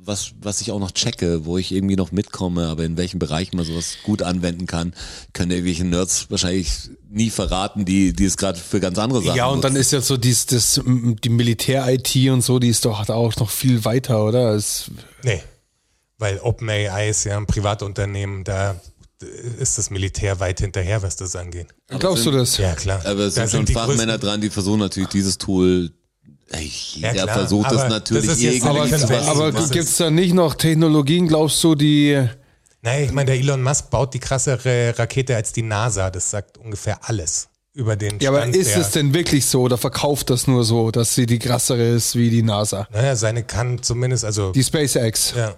was, 0.04 0.32
was 0.40 0.60
ich 0.60 0.72
auch 0.72 0.80
noch 0.80 0.90
checke, 0.90 1.44
wo 1.44 1.58
ich 1.58 1.70
irgendwie 1.70 1.94
noch 1.94 2.10
mitkomme, 2.10 2.66
aber 2.66 2.84
in 2.84 2.96
welchen 2.96 3.20
Bereichen 3.20 3.56
man 3.56 3.64
sowas 3.64 3.98
gut 4.02 4.22
anwenden 4.22 4.66
kann, 4.66 4.94
können 5.32 5.52
irgendwelche 5.52 5.84
Nerds 5.84 6.28
wahrscheinlich 6.28 6.90
nie 7.08 7.30
verraten, 7.30 7.84
die, 7.84 8.12
die 8.12 8.24
es 8.24 8.36
gerade 8.36 8.58
für 8.58 8.80
ganz 8.80 8.98
andere 8.98 9.22
Sachen 9.22 9.36
Ja, 9.36 9.46
und 9.46 9.62
dann 9.62 9.74
nutzen. 9.74 9.80
ist 9.80 9.92
ja 9.92 10.00
so 10.00 10.16
dies, 10.16 10.46
das, 10.46 10.80
die 10.84 11.28
Militär-IT 11.28 12.16
und 12.30 12.40
so, 12.40 12.58
die 12.58 12.68
ist 12.68 12.84
doch 12.84 13.08
auch 13.08 13.36
noch 13.36 13.50
viel 13.50 13.84
weiter, 13.84 14.24
oder? 14.24 14.54
Es, 14.54 14.90
Nee. 15.22 15.40
Weil 16.18 16.38
OpenAI 16.40 17.08
ist 17.08 17.24
ja 17.24 17.36
ein 17.36 17.46
Privatunternehmen, 17.46 18.44
da 18.44 18.80
ist 19.22 19.78
das 19.78 19.90
Militär 19.90 20.40
weit 20.40 20.60
hinterher, 20.60 21.02
was 21.02 21.16
das 21.16 21.36
angeht. 21.36 21.68
glaubst 21.98 22.26
du 22.26 22.30
das? 22.30 22.56
Ja, 22.58 22.74
klar. 22.74 23.00
Aber 23.06 23.20
es 23.20 23.34
Da 23.34 23.46
sind 23.46 23.50
schon 23.58 23.64
die 23.66 23.72
Fachmänner 23.74 24.14
größten- 24.16 24.18
dran, 24.18 24.40
die 24.40 24.50
versuchen 24.50 24.80
natürlich 24.80 25.08
dieses 25.10 25.38
Tool, 25.38 25.90
ey, 26.50 26.70
jeder 26.94 27.12
klar, 27.12 27.28
versucht 27.28 27.72
es 27.72 27.78
aber 27.78 27.88
natürlich 27.88 28.26
das 28.26 28.40
irgendwie 28.40 28.68
Aber, 28.68 29.48
aber 29.48 29.52
gibt 29.52 29.84
es 29.84 29.96
da 29.96 30.10
nicht 30.10 30.34
noch 30.34 30.54
Technologien, 30.54 31.28
glaubst 31.28 31.62
du, 31.64 31.74
die. 31.74 32.28
Nein, 32.82 33.04
ich 33.04 33.12
meine, 33.12 33.26
der 33.26 33.36
Elon 33.38 33.62
Musk 33.62 33.90
baut 33.90 34.12
die 34.12 34.18
krassere 34.18 34.98
Rakete 34.98 35.36
als 35.36 35.52
die 35.52 35.62
NASA. 35.62 36.10
Das 36.10 36.30
sagt 36.30 36.58
ungefähr 36.58 36.98
alles 37.08 37.48
über 37.74 37.94
den 37.96 38.18
Ja, 38.18 38.30
aber 38.30 38.40
Stand 38.40 38.56
ist 38.56 38.76
es 38.76 38.90
denn 38.90 39.14
wirklich 39.14 39.46
so 39.46 39.62
oder 39.62 39.78
verkauft 39.78 40.30
das 40.30 40.46
nur 40.48 40.64
so, 40.64 40.90
dass 40.90 41.14
sie 41.14 41.26
die 41.26 41.38
krassere 41.38 41.86
ist 41.88 42.16
wie 42.16 42.28
die 42.28 42.42
NASA? 42.42 42.88
Naja, 42.92 43.14
seine 43.16 43.44
kann 43.44 43.82
zumindest, 43.82 44.24
also, 44.24 44.50
Die 44.52 44.64
SpaceX. 44.64 45.32
ja, 45.36 45.54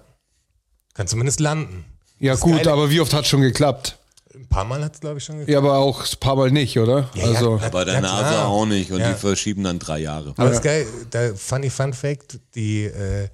kann 0.92 1.06
zumindest 1.08 1.40
landen. 1.40 1.84
Ja, 2.24 2.32
Das 2.32 2.40
gut, 2.40 2.56
Geile- 2.58 2.72
aber 2.72 2.90
wie 2.90 3.00
oft 3.00 3.12
hat 3.12 3.26
schon 3.26 3.42
geklappt? 3.42 3.98
Ein 4.34 4.48
paar 4.48 4.64
Mal 4.64 4.82
hat 4.82 4.94
es, 4.94 5.00
glaube 5.00 5.18
ich, 5.18 5.24
schon 5.24 5.38
geklappt. 5.38 5.52
Ja, 5.52 5.58
aber 5.58 5.78
auch 5.78 6.00
ein 6.02 6.18
paar 6.20 6.36
Mal 6.36 6.50
nicht, 6.50 6.78
oder? 6.78 7.10
Ja, 7.14 7.24
also. 7.26 7.58
ja, 7.58 7.68
Bei 7.68 7.84
der 7.84 7.94
Ja, 7.94 8.00
NASA 8.00 8.28
klar. 8.30 8.48
auch 8.48 8.66
nicht 8.66 8.90
und 8.90 9.00
Ja. 9.00 9.12
die 9.12 9.18
verschieben 9.18 9.62
dann 9.64 9.78
drei 9.78 9.98
Jahre. 10.00 10.30
Aber 10.36 10.48
das 10.48 10.56
ist 10.58 10.62
geil, 10.62 10.86
der 11.12 11.34
funny 11.36 11.70
Fun 11.70 11.92
Fact, 11.92 12.38
die, 12.54 12.84
äh, 12.84 13.28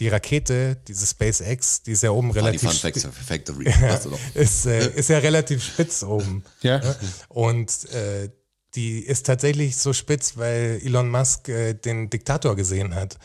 die 0.00 0.08
Rakete, 0.08 0.76
diese 0.88 1.06
SpaceX, 1.06 1.82
die 1.84 1.92
ist 1.92 2.02
ja 2.02 2.10
oben 2.10 2.32
die 2.32 2.38
relativ 2.38 2.62
Fun 2.62 2.72
Facts 2.72 3.06
Factory. 3.26 3.64
doch. 4.04 4.18
ist, 4.34 4.66
äh, 4.66 4.90
ist 4.94 5.08
ja 5.08 5.18
relativ 5.18 5.62
spitz 5.64 6.02
oben. 6.02 6.42
Ja. 6.62 6.80
Und 7.28 7.70
äh, 7.94 8.28
die 8.74 9.00
ist 9.00 9.26
tatsächlich 9.26 9.76
so 9.76 9.92
spitz, 9.92 10.36
weil 10.36 10.80
Elon 10.84 11.08
Musk 11.10 11.48
äh, 11.48 11.74
den 11.74 12.10
Diktator 12.10 12.56
gesehen 12.56 12.94
hat. 12.94 13.18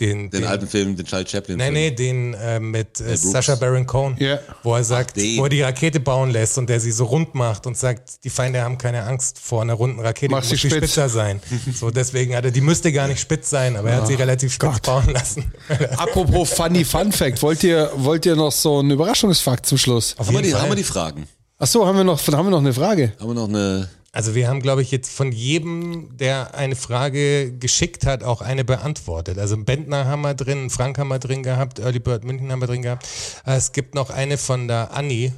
Den, 0.00 0.30
Den 0.30 0.44
alten 0.44 0.68
Film, 0.68 0.94
den 0.96 1.04
Charles 1.06 1.28
Chaplin. 1.28 1.56
Nee, 1.56 1.64
Film. 1.64 1.74
nee, 1.74 1.90
den 1.90 2.34
äh, 2.34 2.60
mit 2.60 3.00
äh. 3.00 3.16
Sacha 3.16 3.56
Baron 3.56 3.84
Cohen, 3.84 4.16
Ja. 4.20 4.38
wo 4.62 4.76
er 4.76 4.84
sagt, 4.84 5.16
den. 5.16 5.38
wo 5.38 5.44
er 5.44 5.48
die 5.48 5.60
Rakete 5.62 5.98
bauen 5.98 6.30
lässt 6.30 6.56
und 6.56 6.68
der 6.70 6.78
sie 6.78 6.92
so 6.92 7.04
rund 7.06 7.34
macht 7.34 7.66
und 7.66 7.76
sagt, 7.76 8.22
die 8.22 8.30
Feinde 8.30 8.62
haben 8.62 8.78
keine 8.78 9.02
Angst 9.02 9.40
vor 9.40 9.60
einer 9.62 9.74
runden 9.74 9.98
Rakete, 9.98 10.30
Mach 10.30 10.42
die 10.42 10.46
sie 10.48 10.54
muss 10.54 10.60
viel 10.60 10.70
spitz. 10.70 10.84
spitzer 10.92 11.08
sein. 11.08 11.40
So 11.74 11.90
deswegen 11.90 12.36
hat 12.36 12.44
er, 12.44 12.52
die 12.52 12.60
müsste 12.60 12.92
gar 12.92 13.08
nicht 13.08 13.18
spitz 13.20 13.50
sein, 13.50 13.76
aber 13.76 13.90
er 13.90 13.96
hat 14.02 14.06
sie 14.06 14.14
relativ 14.14 14.52
spitz 14.52 14.80
bauen 14.80 15.08
lassen. 15.12 15.52
Apropos 15.96 16.50
Funny 16.52 16.84
Fun 16.84 17.10
Fact, 17.10 17.42
wollt 17.42 17.64
ihr, 17.64 17.90
wollt 17.96 18.24
ihr 18.24 18.36
noch 18.36 18.52
so 18.52 18.78
einen 18.78 18.92
Überraschungsfakt 18.92 19.66
zum 19.66 19.78
Schluss? 19.78 20.14
Auf 20.18 20.28
Haben 20.28 20.34
wir, 20.36 20.42
die, 20.42 20.50
Fall. 20.52 20.62
haben 20.62 20.68
wir 20.70 20.76
die 20.76 20.84
Fragen? 20.84 21.26
Ach 21.58 21.66
so, 21.66 21.84
haben 21.84 21.96
wir 21.96 22.04
noch, 22.04 22.24
haben 22.24 22.46
wir 22.46 22.50
noch 22.50 22.58
eine 22.60 22.72
Frage? 22.72 23.14
Haben 23.18 23.30
wir 23.30 23.34
noch 23.34 23.48
eine. 23.48 23.88
Also 24.18 24.34
wir 24.34 24.48
haben, 24.48 24.60
glaube 24.60 24.82
ich, 24.82 24.90
jetzt 24.90 25.12
von 25.12 25.30
jedem, 25.30 26.16
der 26.16 26.56
eine 26.56 26.74
Frage 26.74 27.52
geschickt 27.52 28.04
hat, 28.04 28.24
auch 28.24 28.40
eine 28.40 28.64
beantwortet. 28.64 29.38
Also 29.38 29.56
Bentner 29.56 30.06
haben 30.06 30.22
wir 30.22 30.34
drin, 30.34 30.70
Frank 30.70 30.98
haben 30.98 31.06
wir 31.06 31.20
drin 31.20 31.44
gehabt, 31.44 31.78
Early 31.78 32.00
Bird 32.00 32.24
München 32.24 32.50
haben 32.50 32.58
wir 32.60 32.66
drin 32.66 32.82
gehabt. 32.82 33.06
Es 33.44 33.70
gibt 33.70 33.94
noch 33.94 34.10
eine 34.10 34.36
von 34.36 34.66
der 34.66 34.92
Anni. 34.92 35.32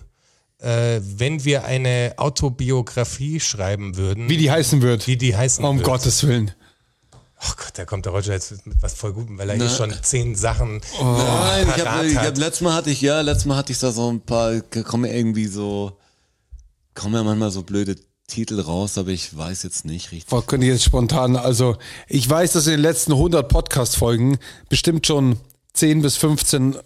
Äh, 0.61 1.03
wenn 1.03 1.45
wir 1.45 1.64
eine 1.66 2.14
Autobiografie 2.16 3.39
schreiben 3.39 3.99
würden, 3.99 4.31
Wie 4.31 4.39
die 4.39 4.51
heißen 4.51 4.81
wird? 4.81 5.07
wie 5.07 5.18
die 5.18 5.37
heißen 5.37 5.62
Um 5.62 5.76
wird. 5.76 5.87
Gottes 5.87 6.26
Willen. 6.26 6.51
Oh 7.12 7.53
Gott, 7.59 7.72
da 7.74 7.85
kommt 7.85 8.07
der 8.07 8.14
Roger 8.14 8.33
jetzt 8.33 8.66
mit 8.66 8.81
was 8.81 8.95
voll 8.95 9.12
Gutem, 9.12 9.37
weil 9.37 9.51
er 9.51 9.57
hier 9.57 9.68
schon 9.68 9.93
zehn 10.03 10.35
Sachen 10.37 10.81
Oh. 10.99 11.05
Nein, 11.05 11.68
ich 11.76 11.85
hab, 11.85 12.03
ich 12.03 12.16
hab, 12.16 12.39
letztes 12.39 12.62
Mal 12.62 12.72
hatte 12.72 12.89
ich, 12.89 13.03
ja, 13.03 13.20
letztes 13.20 13.45
Mal 13.45 13.59
hatte 13.59 13.72
ich 13.72 13.78
da 13.78 13.93
so 13.93 14.11
ein 14.11 14.22
paar, 14.22 14.59
kommen 14.62 15.11
irgendwie 15.11 15.49
so, 15.49 15.99
kommen 16.95 17.14
ja 17.14 17.22
manchmal 17.22 17.51
so 17.51 17.62
blöde 17.62 17.97
Titel 18.31 18.61
raus, 18.61 18.97
aber 18.97 19.11
ich 19.11 19.37
weiß 19.37 19.62
jetzt 19.64 19.85
nicht 19.85 20.12
richtig. 20.12 20.31
Boah, 20.31 20.47
könnte 20.47 20.66
ich 20.66 20.72
jetzt 20.72 20.85
spontan, 20.85 21.37
also 21.37 21.76
ich 22.09 22.28
weiß, 22.28 22.53
dass 22.53 22.66
in 22.66 22.72
den 22.72 22.81
letzten 22.81 23.12
100 23.12 23.49
Podcast-Folgen 23.49 24.39
bestimmt 24.68 25.07
schon 25.07 25.37
10 25.74 26.03
bis 26.03 26.16
15 26.16 26.76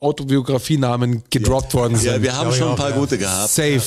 Autobiografienamen 0.00 1.22
gedroppt 1.30 1.74
worden 1.74 1.96
sind. 1.96 2.12
Ja, 2.12 2.22
wir 2.22 2.36
haben 2.36 2.50
ich 2.50 2.56
schon 2.56 2.68
ein 2.68 2.72
auch, 2.74 2.76
paar 2.76 2.90
ja. 2.90 2.96
gute 2.96 3.18
gehabt. 3.18 3.50
Safe. 3.50 3.82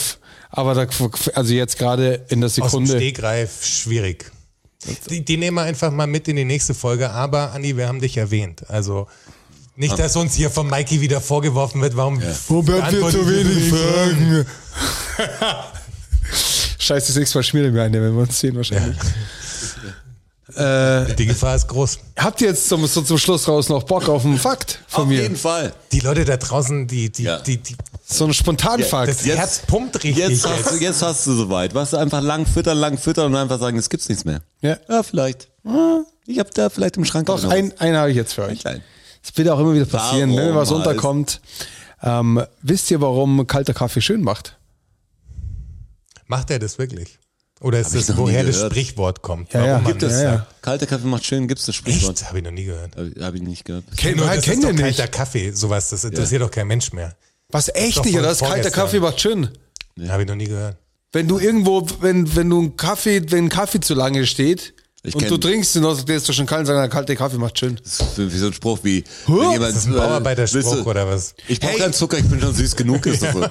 Aber 0.49 0.74
da, 0.74 0.88
also 1.34 1.53
jetzt 1.53 1.78
gerade 1.78 2.26
in 2.30 2.39
der 2.39 2.47
aus 2.47 2.55
dem 2.55 2.66
Sekunde. 2.66 2.95
Stegreif 2.95 3.66
schwierig. 3.66 4.32
Die, 5.09 5.26
die 5.26 5.38
nehmen 5.38 5.55
wir 5.55 5.63
einfach 5.63 5.91
mal 5.91 6.07
mit 6.07 6.28
in 6.28 6.36
die 6.36 6.45
nächste 6.45 6.74
Folge. 6.74 7.09
Aber 7.09 7.51
Anni, 7.51 7.76
wir 7.76 7.88
haben 7.88 7.99
dich 7.99 8.18
erwähnt. 8.18 8.70
Also 8.70 9.07
nicht, 9.76 9.99
dass 9.99 10.16
uns 10.16 10.36
hier 10.36 10.49
von 10.49 10.70
Mikey 10.70 11.01
wieder 11.01 11.20
vorgeworfen 11.20 11.82
wird, 11.82 11.97
warum 11.97 12.20
beantwortet 12.20 13.28
ihr 13.28 13.43
nicht 13.43 13.70
Fragen? 13.70 14.45
Scheiße, 16.86 17.07
das 17.07 17.15
nächste 17.17 17.38
Mal 17.38 17.43
schmieren 17.43 17.73
wir 17.73 17.83
eine, 17.83 18.01
wenn 18.01 18.13
wir 18.13 18.21
uns 18.21 18.39
sehen 18.39 18.55
wahrscheinlich. 18.55 18.95
Äh, 20.55 21.15
Die 21.15 21.25
Gefahr 21.25 21.55
ist 21.55 21.67
groß. 21.67 21.97
habt 22.17 22.39
ihr 22.41 22.49
jetzt 22.49 22.69
zum, 22.69 22.86
so 22.86 23.01
zum 23.01 23.17
Schluss 23.17 23.47
raus 23.47 23.67
noch 23.67 23.83
Bock 23.83 24.07
auf 24.07 24.23
einen 24.23 24.38
Fakt 24.38 24.79
von 24.88 25.03
Auf 25.03 25.09
mir? 25.09 25.21
jeden 25.23 25.36
Fall. 25.36 25.73
Die 25.91 25.99
Leute 25.99 26.23
da 26.23 26.38
draußen, 26.38 26.88
die, 26.88 27.11
die, 27.11 27.23
Ja. 27.23 27.39
die, 27.39 27.57
die 27.57 27.75
So 28.05 28.25
ein 28.25 28.33
Spontanfakt. 28.33 29.09
das 29.09 29.25
Herz 29.25 29.59
pumpt 29.65 29.95
richtig. 30.03 30.17
Jetzt 30.17 30.47
hast, 30.47 30.71
du, 30.71 30.75
jetzt 30.77 31.01
hast 31.01 31.25
du 31.25 31.33
soweit. 31.33 31.73
Was 31.73 31.89
du 31.89 31.97
einfach 31.97 32.21
lang 32.21 32.45
füttern, 32.45 32.77
lang 32.77 32.97
füttern 32.99 33.33
und 33.33 33.36
einfach 33.36 33.59
sagen, 33.59 33.77
es 33.79 33.89
gibt's 33.89 34.07
nichts 34.07 34.23
mehr. 34.23 34.41
Ja. 34.61 34.77
Ja, 34.88 35.01
vielleicht. 35.01 35.49
Ich 36.27 36.38
hab 36.39 36.53
da 36.53 36.69
vielleicht 36.69 36.97
im 36.97 37.05
Schrank 37.05 37.25
Doch, 37.25 37.41
noch 37.41 37.49
ein, 37.49 37.73
einen 37.79 37.97
habe 37.97 38.11
ich 38.11 38.15
jetzt 38.15 38.33
für 38.33 38.43
euch. 38.43 38.61
Das 38.61 38.81
wird 39.36 39.49
auch 39.49 39.59
immer 39.59 39.73
wieder 39.73 39.86
passieren, 39.86 40.29
Warum 40.29 40.38
wenn 40.38 40.53
mir 40.53 40.55
was 40.55 40.71
unterkommt. 40.71 41.41
Ähm, 42.03 42.43
wisst 42.61 42.91
ihr, 42.91 43.01
warum 43.01 43.47
kalter 43.47 43.73
Kaffee 43.73 44.01
schön 44.01 44.21
macht? 44.21 44.57
Macht 46.28 46.51
er 46.51 46.59
das 46.59 46.78
wirklich? 46.78 47.19
Oder 47.61 47.80
ist 47.80 47.95
das, 47.95 48.17
woher 48.17 48.43
das. 48.43 48.59
Sprichwort 48.65 49.21
kommt? 49.21 49.53
Ja, 49.53 49.65
ja. 49.65 49.80
Gibt 49.80 50.03
es, 50.03 50.11
das 50.11 50.21
ja, 50.21 50.34
ja. 50.34 50.47
Kalter 50.61 50.86
Kaffee 50.86 51.07
macht 51.07 51.26
schön, 51.26 51.47
gibt's 51.47 51.65
das 51.65 51.76
Sprichwort? 51.76 52.17
Echt? 52.17 52.28
Habe 52.28 52.39
ich 52.39 52.43
noch 52.43 52.51
nie 52.51 52.65
gehört. 52.65 52.95
Hab, 52.95 53.23
hab 53.23 53.34
ich 53.34 53.41
nicht 53.41 53.63
gehört. 53.65 53.86
Kennt, 53.95 54.19
das 54.19 54.30
kennt 54.30 54.45
ist 54.45 54.47
ihr 54.47 54.61
doch 54.61 54.71
nicht? 54.71 54.97
kalter 54.97 55.07
Kaffee, 55.07 55.51
sowas, 55.51 55.89
das 55.89 56.03
interessiert 56.03 56.41
doch 56.41 56.51
kein 56.51 56.67
Mensch 56.67 56.91
mehr. 56.91 57.15
Was 57.49 57.69
echt 57.73 58.03
nicht, 58.03 58.15
oder? 58.15 58.28
Das 58.28 58.39
kalter. 58.39 58.71
Kaffee 58.71 58.99
macht 58.99 59.21
schön. 59.21 59.49
Habe 60.07 60.23
ich 60.23 60.28
noch 60.28 60.36
nie 60.36 60.45
gehört. 60.45 60.78
Wenn 61.13 61.28
du 61.28 61.39
irgendwo, 61.39 61.88
wenn, 62.01 62.36
wenn 62.36 62.49
du 62.49 62.59
einen 62.59 62.78
Kaffee, 62.78 63.23
wenn 63.32 63.45
ein 63.45 63.49
Kaffee 63.49 63.80
zu 63.80 63.93
lange 63.93 64.28
steht 64.28 64.73
Ich 65.07 65.15
und 65.15 65.29
du 65.29 65.37
trinkst 65.37 65.75
ihn, 65.75 65.81
noch, 65.83 66.01
der 66.01 66.17
ist 66.17 66.27
doch 66.27 66.33
schon 66.33 66.45
kalt, 66.45 66.61
und 66.61 66.65
sagst, 66.67 66.79
der 66.81 66.89
kalte 66.89 67.15
Kaffee 67.15 67.37
macht 67.37 67.57
schön. 67.59 67.79
Das 67.83 67.99
ist 67.99 68.17
wie 68.17 68.37
so 68.37 68.47
ein 68.47 68.53
Spruch 68.53 68.79
wie, 68.83 69.03
wenn 69.27 69.51
jemand, 69.51 69.69
Ist 69.69 69.75
das 69.77 69.85
ein 69.87 69.93
äh, 69.93 69.97
Bauarbeiterspruch 69.97 70.83
du- 70.83 70.89
oder 70.89 71.07
was? 71.07 71.35
Ich 71.47 71.59
brauche 71.59 71.71
Hey. 71.73 71.79
keinen 71.79 71.93
Zucker, 71.93 72.17
ich 72.17 72.25
bin 72.25 72.39
schon 72.41 72.53
süß 72.53 72.75
genug. 72.75 73.05
Ist 73.05 73.21
das 73.23 73.33
so. 73.33 73.45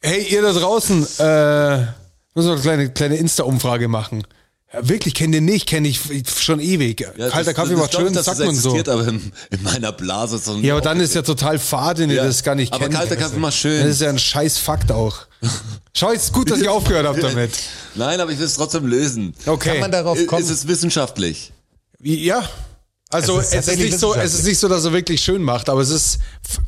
Hey, 0.00 0.26
ihr 0.30 0.42
da 0.42 0.52
draußen, 0.52 1.02
äh, 1.18 1.86
müssen 2.34 2.48
wir 2.48 2.52
eine 2.52 2.60
kleine, 2.60 2.90
kleine 2.90 3.16
Insta-Umfrage 3.16 3.88
machen. 3.88 4.24
Ja, 4.72 4.88
wirklich, 4.88 5.14
kennt 5.14 5.32
ihr 5.34 5.40
nicht, 5.40 5.66
kenne 5.66 5.86
ich 5.86 6.00
schon 6.38 6.58
ewig. 6.60 7.00
Ja, 7.00 7.10
Kalter 7.30 7.44
das- 7.44 7.54
Kaffee 7.54 7.70
das 7.70 7.78
macht 7.78 7.94
ich, 7.94 8.00
schön, 8.00 8.12
dass 8.12 8.24
sagt 8.26 8.40
das 8.40 8.46
man 8.46 8.56
so. 8.56 8.76
aber 8.76 9.06
in, 9.06 9.32
in 9.50 9.62
meiner 9.62 9.92
Blase 9.92 10.36
ist 10.36 10.44
so 10.46 10.54
ein 10.54 10.64
Ja, 10.64 10.74
aber 10.74 10.80
dann 10.80 10.98
ist 11.00 11.14
ja 11.14 11.22
total 11.22 11.58
fad, 11.60 11.98
wenn 11.98 12.10
ihr 12.10 12.16
Ja, 12.16 12.24
das 12.24 12.42
gar 12.42 12.56
nicht 12.56 12.72
aber 12.72 12.84
kennt. 12.84 12.94
kalter 12.96 13.16
Kaffee 13.16 13.38
macht 13.38 13.54
schön. 13.54 13.82
Das 13.84 13.92
ist 13.92 14.00
ja 14.00 14.08
ein 14.08 14.18
scheiß 14.18 14.58
Fakt 14.58 14.90
auch. 14.90 15.18
Schau, 15.94 16.10
ist 16.10 16.32
gut, 16.32 16.50
dass 16.50 16.60
ihr 16.60 16.72
aufgehört 16.72 17.06
habt 17.06 17.22
damit. 17.22 17.52
Nein, 17.94 18.20
aber 18.20 18.32
ich 18.32 18.38
will 18.38 18.46
es 18.46 18.54
trotzdem 18.54 18.86
lösen. 18.86 19.34
Okay. 19.46 19.70
Kann 19.70 19.80
man 19.80 19.92
darauf 19.92 20.18
Ist, 20.18 20.26
kommen? 20.26 20.42
ist 20.42 20.50
es 20.50 20.66
wissenschaftlich? 20.66 21.52
Ja. 22.02 22.48
Also 23.08 23.38
Es 23.38 23.52
ist 23.52 23.54
es 23.54 23.68
ist, 23.68 23.78
nicht 23.78 23.98
so, 24.00 24.14
es 24.16 24.34
ist 24.34 24.44
nicht 24.44 24.58
so, 24.58 24.66
dass 24.68 24.84
er 24.84 24.92
wirklich 24.92 25.22
schön 25.22 25.40
macht, 25.42 25.68
aber 25.68 25.80
es 25.80 25.90
ist 25.90 26.18
f- 26.44 26.58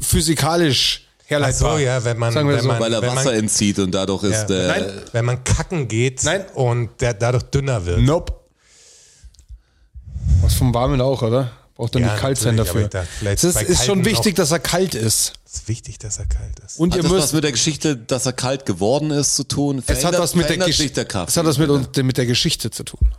physikalisch 1.29 1.57
Ach 1.57 1.61
herleitbar. 1.61 1.72
so, 1.72 1.79
ja, 1.79 2.05
wenn 2.05 2.18
man, 2.18 2.33
Sagen 2.33 2.49
wir 2.49 2.55
wenn 2.57 2.62
so. 2.62 2.68
man, 2.68 2.81
Weil 2.81 2.93
er 2.95 3.03
wenn 3.03 3.11
Wasser 3.11 3.31
man, 3.31 3.35
entzieht 3.41 3.79
und 3.79 3.93
dadurch 3.93 4.22
ja, 4.24 4.29
ist 4.31 4.51
äh, 4.51 4.66
Nein. 4.68 4.85
wenn 5.12 5.24
man 5.24 5.45
kacken 5.45 5.89
geht 5.89 6.24
Nein. 6.24 6.45
und 6.55 7.01
der 7.01 7.14
dadurch 7.14 7.45
dünner 7.45 7.85
wird. 7.87 8.01
Nope. 8.01 8.33
Was 10.43 10.55
vom 10.55 10.72
Warmen 10.74 11.01
auch, 11.01 11.22
oder? 11.22 11.53
Braucht 11.74 11.95
er 11.95 12.01
Ja, 12.01 12.09
nicht 12.12 12.20
kalt 12.20 12.39
sein 12.39 12.57
dafür. 12.57 12.89
Es 13.24 13.45
ist, 13.45 13.62
ist 13.62 13.85
schon 13.85 14.05
wichtig, 14.05 14.35
dass 14.35 14.51
er 14.51 14.59
kalt 14.59 14.95
ist. 14.97 15.35
Es 15.47 15.55
ist 15.61 15.68
wichtig, 15.68 15.99
dass 15.99 16.18
er 16.18 16.26
kalt 16.26 16.59
ist. 16.66 16.79
Und 16.79 16.91
Hat 16.93 16.99
ihr 16.99 17.03
das 17.05 17.12
was 17.12 17.20
müsst, 17.20 17.35
mit 17.35 17.45
der 17.45 17.53
Geschichte, 17.53 17.97
dass 17.97 18.26
er 18.26 18.33
kalt 18.33 18.66
geworden 18.66 19.11
ist, 19.11 19.37
zu 19.37 19.45
tun? 19.45 19.83
es 19.87 20.05
hat 20.05 20.18
was 20.18 20.35
mit 20.35 20.43
der, 20.43 20.47
verändert 20.49 20.66
Gesch 20.68 20.76
sich 20.79 20.93
der 20.93 21.05
Kaffee. 21.05 21.31
es 21.31 21.37
hat 21.37 21.47
was 21.47 21.57
mit, 21.59 21.97
mit 22.05 22.16
der 22.18 22.26
Geschichte 22.26 22.70
zu 22.70 22.83
tun. 22.83 23.14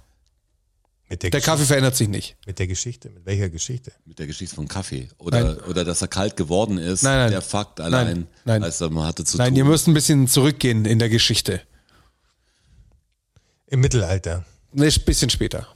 Mit 1.10 1.24
der, 1.24 1.32
Der 1.32 1.42
Kaffee 1.42 1.66
verändert 1.66 1.96
sich 1.96 2.08
nicht. 2.08 2.38
mit 2.46 2.60
der 2.60 2.68
Geschichte. 2.68 3.10
Mit 3.10 3.26
welcher 3.26 3.50
Geschichte? 3.50 3.92
mit 4.06 4.20
der 4.20 4.28
Geschichte 4.28 4.54
von 4.56 4.68
Kaffee. 4.68 5.10
Oder, 5.18 5.68
oder 5.68 5.84
dass 5.84 6.02
er 6.04 6.08
kalt 6.08 6.38
geworden 6.38 6.78
ist. 6.78 7.02
Nein, 7.02 7.18
nein. 7.18 7.32
Der 7.32 7.42
Fakt 7.42 7.80
allein, 7.82 8.28
nein. 8.46 8.64
als 8.64 8.80
er 8.80 8.90
mal 8.92 9.08
hatte 9.08 9.24
zu 9.26 9.38
Nein, 9.38 9.50
tun. 9.50 9.56
ihr 9.58 9.66
müsst 9.66 9.88
ein 9.88 9.94
bisschen 9.96 10.28
zurückgehen 10.28 10.86
in 10.86 11.00
der 11.00 11.10
Geschichte. 11.10 11.62
Im 13.68 13.80
Mittelalter. 13.82 14.46
Ne, 14.72 14.86
Ein 14.86 15.02
bisschen 15.06 15.30
später. 15.32 15.68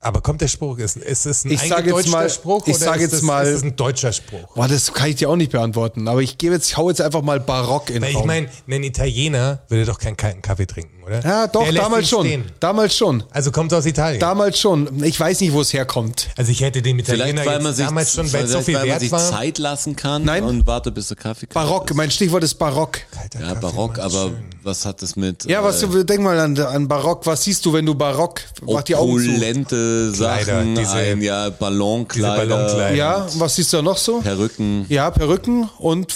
Aber 0.00 0.20
kommt 0.20 0.40
der 0.40 0.48
Spruch, 0.48 0.78
ist, 0.78 0.96
ist 0.96 1.26
es 1.26 1.44
ein 1.44 1.52
Ich 1.52 1.60
sag 1.68 1.86
jetzt 1.86 2.08
mal- 2.08 2.28
Spruch 2.28 2.66
ich 2.66 2.74
oder 2.74 2.84
sag 2.86 2.96
ist, 2.96 3.02
jetzt 3.02 3.12
es, 3.12 3.22
mal- 3.22 3.46
ist 3.46 3.58
es 3.58 3.62
ein 3.62 3.76
deutscher 3.76 4.12
Spruch? 4.12 4.52
Boah, 4.56 4.66
das 4.66 4.92
kann 4.92 5.08
ich 5.10 5.16
dir 5.16 5.30
auch 5.30 5.36
nicht 5.36 5.52
beantworten. 5.52 6.08
Aber 6.08 6.20
ich 6.22 6.38
gebe 6.38 6.54
jetzt, 6.54 6.68
ich 6.70 6.76
hau 6.76 6.88
jetzt 6.88 7.00
einfach 7.00 7.22
mal 7.22 7.38
Barock 7.38 7.88
in 7.88 7.94
den 7.96 8.02
Weil 8.02 8.10
ich 8.10 8.16
Raum. 8.16 8.26
meine, 8.26 8.48
ein 8.68 8.82
Italiener 8.82 9.62
würde 9.68 9.84
doch 9.84 10.00
keinen 10.00 10.16
kalten 10.16 10.42
Kaffee 10.42 10.66
trinken, 10.66 11.01
oder? 11.04 11.20
Ja, 11.24 11.46
doch, 11.46 11.64
Der 11.64 11.72
damals 11.72 12.08
schon. 12.08 12.26
stehen. 12.26 12.44
Damals 12.60 12.96
schon. 12.96 13.24
Also 13.30 13.50
kommt 13.50 13.72
aus 13.74 13.86
Italien. 13.86 14.20
Damals 14.20 14.58
schon. 14.58 15.02
Ich 15.04 15.18
weiß 15.18 15.40
nicht, 15.40 15.52
wo 15.52 15.60
es 15.60 15.72
herkommt. 15.72 16.28
also 16.36 16.50
ich 16.52 16.60
hätte 16.60 16.82
dem 16.82 16.98
Vielleicht, 17.04 17.20
Italiener 17.34 17.44
weil 17.46 17.58
man 17.58 17.66
jetzt 17.66 17.76
sich, 17.76 17.86
damals 17.86 18.14
schon, 18.14 18.32
weil 18.32 18.44
es 18.44 18.52
so 18.52 18.60
viel 18.60 18.74
weil 18.74 18.80
man 18.82 18.88
wert 18.90 19.00
sich 19.00 19.12
war. 19.12 19.30
Zeit 19.30 19.58
lassen 19.58 19.96
kann 19.96 20.24
Nein. 20.24 20.44
und 20.44 20.66
wartet, 20.66 20.94
bis 20.94 21.08
der 21.08 21.16
Kaffee 21.16 21.46
kalt 21.46 21.54
Barock, 21.66 21.90
ist. 21.90 21.96
mein 21.96 22.10
Stichwort 22.10 22.44
ist 22.44 22.54
Barock. 22.54 22.98
Kalter 23.10 23.40
Ja, 23.40 23.48
Kaffee 23.48 23.60
Barock, 23.60 23.98
aber 23.98 24.10
schön. 24.28 24.44
was 24.62 24.84
hat 24.86 25.02
das 25.02 25.16
mit 25.16 25.44
Ja, 25.44 25.62
was 25.64 25.82
äh, 25.82 25.86
du, 25.88 26.04
denk 26.04 26.20
mal 26.22 26.38
an, 26.38 26.58
an 26.58 26.86
Barock. 26.88 27.26
Was 27.26 27.42
siehst 27.44 27.64
du, 27.66 27.72
wenn 27.72 27.86
du 27.86 27.94
Barock, 27.94 28.40
mach 28.62 28.82
die 28.82 28.94
Augen 28.96 29.18
zu. 29.22 29.30
opulente 29.30 30.12
Kleider, 30.14 30.44
Sachen, 30.44 30.74
diese- 30.74 30.92
ein 30.92 31.20
ja, 31.22 31.50
Ballonkleider, 31.50 32.44
diese 32.44 32.48
Ballonkleider. 32.56 32.94
Ja, 32.96 33.26
was 33.38 33.56
siehst 33.56 33.72
du 33.72 33.78
da 33.78 33.82
noch 33.82 33.96
so? 33.98 34.20
Perücken. 34.20 34.86
Ja, 34.88 35.10
Perücken 35.10 35.68
und 35.78 36.12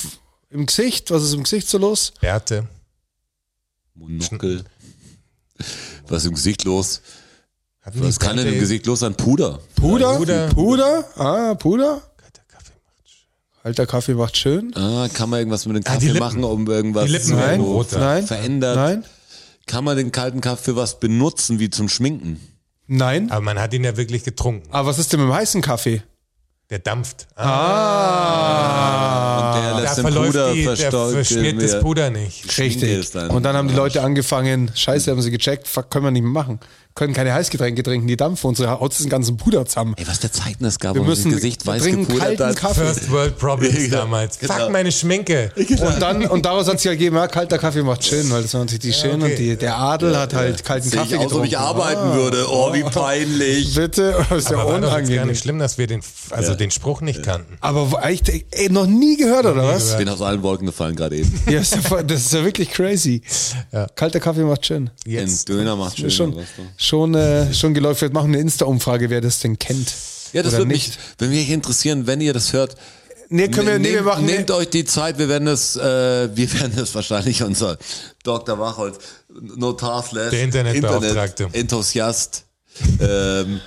im 0.51 0.66
Gesicht. 0.66 1.11
Was 1.11 1.22
ist 1.24 1.34
im 1.34 1.43
Gesicht 1.43 1.68
so 1.68 1.78
los? 1.78 2.12
Bärte. 2.20 2.66
Monokel. 3.95 4.62
Was 6.09 6.22
ist 6.22 6.28
im 6.28 6.34
Gesicht 6.34 6.64
los? 6.64 7.00
Hatten 7.82 8.02
Was 8.02 8.18
kann 8.18 8.36
denn 8.36 8.46
im 8.48 8.59
Gesicht 8.59 8.86
los 8.86 9.00
sein? 9.00 9.14
Puder. 9.14 9.61
Puder? 9.76 10.16
Puder. 10.16 10.48
Puder? 10.48 11.04
Ah, 11.16 11.54
Puder? 11.54 12.02
Kalter 12.12 12.44
Kaffee 12.46 12.74
macht 12.84 13.07
schön. 13.09 13.24
Alter 13.62 13.86
Kaffee 13.86 14.14
macht 14.14 14.36
schön. 14.36 14.72
Ah, 14.76 15.09
kann 15.12 15.30
man 15.30 15.38
irgendwas 15.40 15.66
mit 15.66 15.76
dem 15.76 15.82
Ah, 15.86 15.92
Kaffee 15.94 16.07
Lippen. 16.07 16.18
machen, 16.20 16.44
um 16.44 16.66
irgendwas 16.68 17.07
Die 17.07 17.12
Lippen 17.12 17.36
Nein, 17.36 17.61
roter. 17.61 17.98
nein, 18.00 18.26
verändert? 18.26 18.76
nein, 18.76 19.04
Kann 19.66 19.84
man 19.84 19.96
den 19.96 20.12
kalten 20.12 20.40
Kaffee 20.40 20.64
für 20.64 20.76
was 20.76 21.00
benutzen, 21.00 21.59
wie 21.59 21.70
zum 21.70 21.88
Schminken? 21.88 22.40
nein. 22.88 23.30
Aber 23.30 23.40
man 23.40 23.59
hat 23.59 23.72
ihn 23.74 23.82
ja 23.84 23.96
wirklich 23.96 24.22
getrunken. 24.24 24.68
Aber 24.70 24.88
was 24.88 24.98
ist 24.98 25.12
denn 25.12 25.20
mit 25.20 25.28
dem 25.28 25.34
heißen 25.34 25.61
Kaffee? 25.62 26.02
Der 26.69 26.81
dampft. 26.81 27.29
Ah, 27.37 27.45
Und 29.55 29.62
der 29.62 29.71
da 29.73 29.79
lässt 29.81 29.99
den 29.99 30.03
verläuft 30.03 30.33
Puder 30.33 30.53
die, 30.53 30.64
der 30.64 30.77
verschmiert 30.77 31.62
das 31.62 31.79
Puder 31.81 32.11
nicht. 32.11 32.59
Richtig. 32.59 32.91
ist 32.99 33.14
Und 33.14 33.45
dann 33.45 33.55
haben 33.57 33.69
die 33.69 33.75
Leute 33.75 34.03
angefangen, 34.03 34.73
scheiße, 34.75 35.12
haben 35.12 35.23
sie 35.23 35.31
gecheckt, 35.31 35.69
fuck, 35.69 35.91
können 35.91 36.07
wir 36.07 36.11
nicht 36.11 36.23
mehr 36.23 36.33
machen. 36.33 36.59
Können 36.95 37.12
keine 37.12 37.35
Heißgetränke 37.35 37.83
trinken, 37.83 38.07
die 38.09 38.17
dampfen, 38.17 38.49
unsere 38.49 38.71
Haut 38.71 38.91
ist 38.93 39.03
den 39.03 39.11
ganzen 39.11 39.37
Puder 39.37 39.67
zusammen. 39.67 39.93
Ey, 39.99 40.09
was 40.09 40.19
der 40.21 40.33
Zeiten 40.33 40.64
es 40.64 40.79
gab, 40.79 40.95
Wir 40.95 41.03
müssen 41.03 41.31
das 41.31 41.43
Gesicht 41.43 41.67
wir 41.67 41.75
weiß 41.75 41.83
trinken 41.83 42.07
gepudert 42.07 42.39
kalten 42.39 42.45
hat. 42.47 42.57
Kaffee. 42.57 42.87
First 42.87 43.11
World 43.11 43.39
Problems 43.39 43.87
Ja, 43.91 43.99
damals. 43.99 44.39
genau. 44.39 44.55
Fuck 44.55 44.71
meine 44.73 44.91
Schminke. 44.91 45.53
Und 45.57 46.01
dann, 46.01 46.27
und 46.27 46.47
daraus 46.47 46.67
hat 46.69 46.81
sich 46.81 46.89
ergeben, 46.89 47.17
ja, 47.17 47.29
kalter 47.29 47.59
Kaffee 47.59 47.83
macht 47.83 48.03
schön, 48.03 48.31
weil 48.31 48.41
das 48.41 48.55
war 48.55 48.61
natürlich 48.62 48.81
die 48.81 48.93
schön 48.95 49.21
okay. 49.23 49.31
und 49.33 49.39
die, 49.39 49.57
der 49.59 49.77
Adel 49.77 50.17
hat 50.19 50.33
halt 50.33 50.64
kalten 50.64 50.91
Kaffee 50.91 51.17
ich 51.17 51.19
aus, 51.19 51.25
ob 51.27 51.29
getrunken. 51.29 51.49
ich 51.49 51.59
arbeiten 51.59 52.14
würde. 52.14 52.47
Oh, 52.49 52.73
wie 52.73 52.83
peinlich. 52.83 53.75
Bitte, 53.75 54.17
das 54.31 54.39
ist 54.45 54.51
ja 54.51 54.57
Aber 54.57 54.73
war 54.73 54.81
doch 54.81 54.87
jetzt 54.87 54.91
gar 54.91 54.97
unangenehm. 55.03 55.29
nicht 55.29 55.43
schlimm, 55.43 55.59
dass 55.59 55.77
wir 55.77 55.87
den, 55.87 56.01
also 56.31 56.55
den 56.57 56.70
Spruch 56.70 57.00
nicht 57.00 57.22
kannten. 57.22 57.57
Aber 57.61 58.04
echt, 58.04 58.28
ey, 58.28 58.68
noch 58.70 58.86
nie 58.86 59.16
gehört, 59.16 59.46
oder 59.46 59.66
was? 59.66 59.92
Ich 59.92 59.98
bin 59.98 60.09
aus 60.09 60.20
allen 60.20 60.42
Wolken 60.42 60.66
gefallen 60.66 60.96
gerade 60.96 61.16
eben. 61.16 61.32
Ja, 61.46 61.61
ja 61.61 62.02
das 62.02 62.22
ist 62.22 62.32
ja 62.32 62.44
wirklich 62.44 62.70
crazy. 62.70 63.22
Kalter 63.94 64.20
Kaffee 64.20 64.42
macht 64.42 64.66
schön. 64.66 64.90
Ein 65.07 65.38
Döner 65.46 65.76
macht 65.76 65.98
schön. 65.98 66.11
Schon, 66.11 66.36
schon, 66.76 67.14
äh, 67.14 67.52
schon 67.54 67.74
geläuft. 67.74 68.02
Wir 68.02 68.11
machen 68.11 68.32
eine 68.32 68.38
Insta-Umfrage, 68.38 69.11
wer 69.11 69.20
das 69.20 69.40
denn 69.40 69.59
kennt. 69.59 69.94
Ja, 70.32 70.42
das 70.42 70.52
würde 70.52 70.66
nicht. 70.66 70.88
mich, 70.88 70.98
wenn 71.18 71.30
mich 71.30 71.50
interessieren, 71.50 72.07
wenn 72.07 72.20
ihr 72.20 72.32
das 72.32 72.52
hört. 72.52 72.76
Nee, 73.28 73.48
können 73.48 73.66
wir, 73.66 73.78
nee, 73.78 73.88
wir 73.88 73.92
nehmt, 73.94 74.07
machen 74.07 74.26
nehmt 74.26 74.50
euch 74.50 74.70
die 74.70 74.84
Zeit, 74.84 75.18
wir 75.18 75.28
werden 75.28 75.48
es, 75.48 75.76
äh, 75.76 75.82
wir 76.36 76.52
werden 76.61 76.78
es 76.78 76.94
wahrscheinlich 76.94 77.42
unser 77.42 77.76
Dr. 78.22 78.59
Wachholz, 78.59 78.98
Notar 79.28 80.02
slash 80.02 80.30
Der 80.30 80.44
Internetbeauftragte. 80.44 81.48
Enthusiast, 81.52 82.44
ähm, 83.00 83.61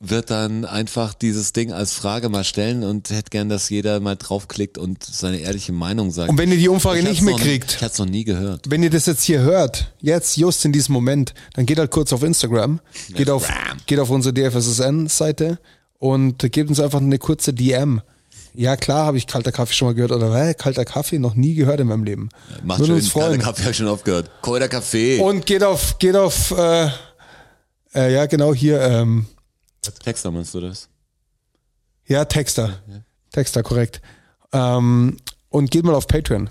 wird 0.00 0.30
dann 0.30 0.64
einfach 0.64 1.14
dieses 1.14 1.52
Ding 1.52 1.72
als 1.72 1.94
Frage 1.94 2.28
mal 2.28 2.44
stellen 2.44 2.82
und 2.84 3.10
hätte 3.10 3.30
gern, 3.30 3.48
dass 3.48 3.70
jeder 3.70 4.00
mal 4.00 4.16
draufklickt 4.16 4.76
und 4.76 5.02
seine 5.02 5.38
ehrliche 5.38 5.72
Meinung 5.72 6.10
sagt. 6.10 6.28
Und 6.30 6.38
wenn 6.38 6.50
ihr 6.50 6.58
die 6.58 6.68
Umfrage 6.68 6.98
Ich 6.98 7.04
nicht 7.04 7.20
hab's 7.20 7.30
noch 7.30 7.38
mitkriegt, 7.38 7.76
Ich 7.80 7.82
es 7.82 7.98
noch 7.98 8.06
nie 8.06 8.24
gehört. 8.24 8.68
wenn 8.70 8.82
ihr 8.82 8.90
das 8.90 9.06
jetzt 9.06 9.22
hier 9.24 9.40
hört, 9.40 9.92
jetzt, 10.00 10.36
just 10.36 10.64
in 10.64 10.72
diesem 10.72 10.92
Moment, 10.92 11.32
dann 11.54 11.64
geht 11.64 11.78
halt 11.78 11.90
kurz 11.90 12.12
auf 12.12 12.22
Instagram, 12.22 12.80
geht 13.14 13.30
auf, 13.30 13.48
geht 13.86 13.98
auf 13.98 14.10
unsere 14.10 14.34
DFSSN-Seite 14.34 15.58
und 15.98 16.38
gebt 16.52 16.68
uns 16.68 16.80
einfach 16.80 17.00
eine 17.00 17.18
kurze 17.18 17.52
DM. 17.54 18.02
Ja, 18.56 18.76
klar, 18.76 19.06
habe 19.06 19.16
ich 19.16 19.26
kalter 19.26 19.50
Kaffee 19.52 19.72
schon 19.74 19.88
mal 19.88 19.94
gehört. 19.94 20.12
Oder 20.12 20.32
hä, 20.36 20.54
kalter 20.54 20.84
Kaffee 20.84 21.18
noch 21.18 21.34
nie 21.34 21.54
gehört 21.54 21.80
in 21.80 21.88
meinem 21.88 22.04
Leben. 22.04 22.28
Macht 22.62 22.78
Würden 22.80 22.86
schön, 22.86 22.94
uns 22.96 23.08
freuen. 23.08 23.26
kalter 23.40 23.44
Kaffee 23.44 23.62
habe 23.62 23.70
ich 23.72 23.76
schon 23.78 23.88
aufgehört. 23.88 24.30
Kalter 24.42 24.68
Kaffee. 24.68 25.18
Und 25.18 25.46
geht 25.46 25.64
auf, 25.64 25.98
geht 25.98 26.14
auf, 26.14 26.52
äh, 26.56 26.88
äh, 27.94 28.12
ja, 28.12 28.26
genau 28.26 28.54
hier, 28.54 28.80
ähm, 28.80 29.26
Texter 29.92 30.30
meinst 30.30 30.54
du 30.54 30.60
das? 30.60 30.88
ja, 32.06 32.24
Texter. 32.24 32.80
Texter, 33.32 33.62
korrekt. 33.62 34.00
Ähm, 34.52 35.16
und 35.48 35.70
geht 35.70 35.84
mal 35.84 35.94
auf 35.94 36.06
Patreon. 36.06 36.50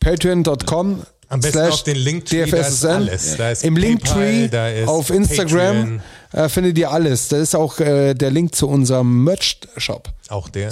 Patreon.com 0.00 1.02
Am 1.28 1.40
besten 1.40 1.58
slash 1.58 1.72
auf 1.74 1.82
den 1.82 1.96
Linktree, 1.96 2.44
da 2.48 2.56
ist 2.58 2.82
DFSSN. 2.82 2.86
alles. 2.88 3.36
Da 3.36 3.50
ist 3.50 3.64
Im 3.64 3.74
PayPal, 3.74 3.88
Linktree 3.90 4.48
da 4.48 4.68
ist 4.68 4.88
auf 4.88 5.10
Instagram 5.10 6.00
äh, 6.32 6.48
findet 6.48 6.78
ihr 6.78 6.90
alles. 6.90 7.28
Da 7.28 7.38
ist 7.38 7.54
auch 7.56 7.80
äh, 7.80 8.14
der 8.14 8.30
Link 8.30 8.54
zu 8.54 8.68
unserem 8.68 9.24
Merch-Shop. 9.24 10.12
Auch 10.28 10.48
der. 10.48 10.70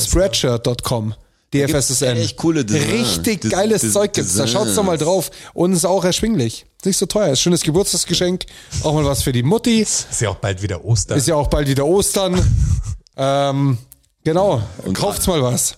Ist-. 1.55 1.73
DFSSN. 1.91 2.17
echt 2.17 2.37
coole 2.37 2.65
Design. 2.65 2.91
Richtig 2.91 3.41
Des- 3.43 3.51
geiles 3.51 3.83
des- 3.83 3.93
Zeug 3.93 4.13
gibt's. 4.13 4.35
Da 4.35 4.47
schaut's 4.47 4.75
doch 4.75 4.83
mal 4.85 4.99
drauf. 4.99 5.31
Und 5.55 5.73
ist 5.73 5.85
auch 5.85 6.05
erschwinglich. 6.05 6.67
Ist 6.79 6.87
Nicht 6.87 6.99
so 6.99 7.07
teuer. 7.07 7.33
Ist 7.33 7.41
schönes 7.41 7.63
Geburtstagsgeschenk. 7.63 8.45
Auch 8.83 8.93
mal 8.95 9.05
was 9.05 9.23
für 9.23 9.33
die 9.33 9.43
Mutti. 9.43 9.81
Ist 9.81 10.21
ja 10.21 10.29
auch 10.31 10.37
bald 10.37 10.63
wieder 10.63 10.85
Ostern. 10.85 11.17
Ist 11.19 11.27
ja 11.29 11.35
auch 11.37 11.49
bald 11.49 11.69
wieder 11.69 11.87
Ostern. 11.87 12.41
ähm, 13.17 13.79
genau. 14.25 14.63
Kauft's 14.93 15.27
mal 15.27 15.43
was. 15.43 15.77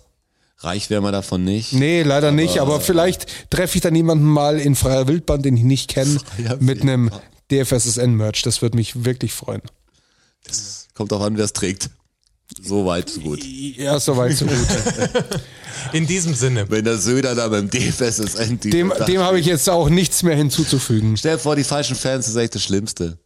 Reich 0.59 0.89
wäre 0.89 1.03
man 1.03 1.13
davon 1.13 1.45
nicht. 1.45 1.75
Nee, 1.75 2.03
leider 2.03 2.33
nicht, 2.33 2.61
aber 2.61 2.81
vielleicht 2.81 3.51
treffe 3.51 3.77
ich 3.77 3.83
dann 3.83 3.95
jemanden 3.95 4.25
mal 4.25 4.59
in 4.59 4.75
freier 4.75 5.07
Wildbahn, 5.07 5.43
den 5.43 5.55
ich 5.57 5.63
nicht 5.65 5.89
kenne, 5.91 6.19
mit 6.61 6.81
einem 6.81 7.11
DFSSN-Merch. 7.53 8.41
Das 8.43 8.63
würde 8.63 8.77
mich 8.77 9.05
wirklich 9.05 9.35
freuen. 9.35 9.61
Kommt 10.95 11.13
auch 11.13 11.21
an, 11.21 11.37
wer 11.37 11.45
es 11.45 11.53
trägt. 11.53 11.91
So 12.63 12.87
weit, 12.87 13.11
so 13.11 13.21
gut. 13.21 13.45
Ja, 13.45 13.99
soweit, 13.99 14.37
so 14.37 14.47
gut. 14.47 14.57
In 15.93 16.07
diesem 16.07 16.35
Sinne. 16.35 16.69
Wenn 16.71 16.85
der 16.85 16.97
Söder 16.97 17.35
da 17.35 17.49
beim 17.49 17.69
DFSSN 17.69 18.61
Dem, 18.61 18.93
dem 19.07 19.21
habe 19.21 19.39
ich 19.39 19.47
jetzt 19.47 19.69
auch 19.69 19.89
nichts 19.89 20.23
mehr 20.23 20.37
hinzuzufügen. 20.37 21.17
Stell 21.17 21.37
dir 21.37 21.39
vor, 21.41 21.57
die 21.57 21.65
falschen 21.65 21.97
Fans 21.97 22.29
ist 22.29 22.37
echt 22.37 22.55
das 22.55 22.63
Schlimmste. 22.63 23.19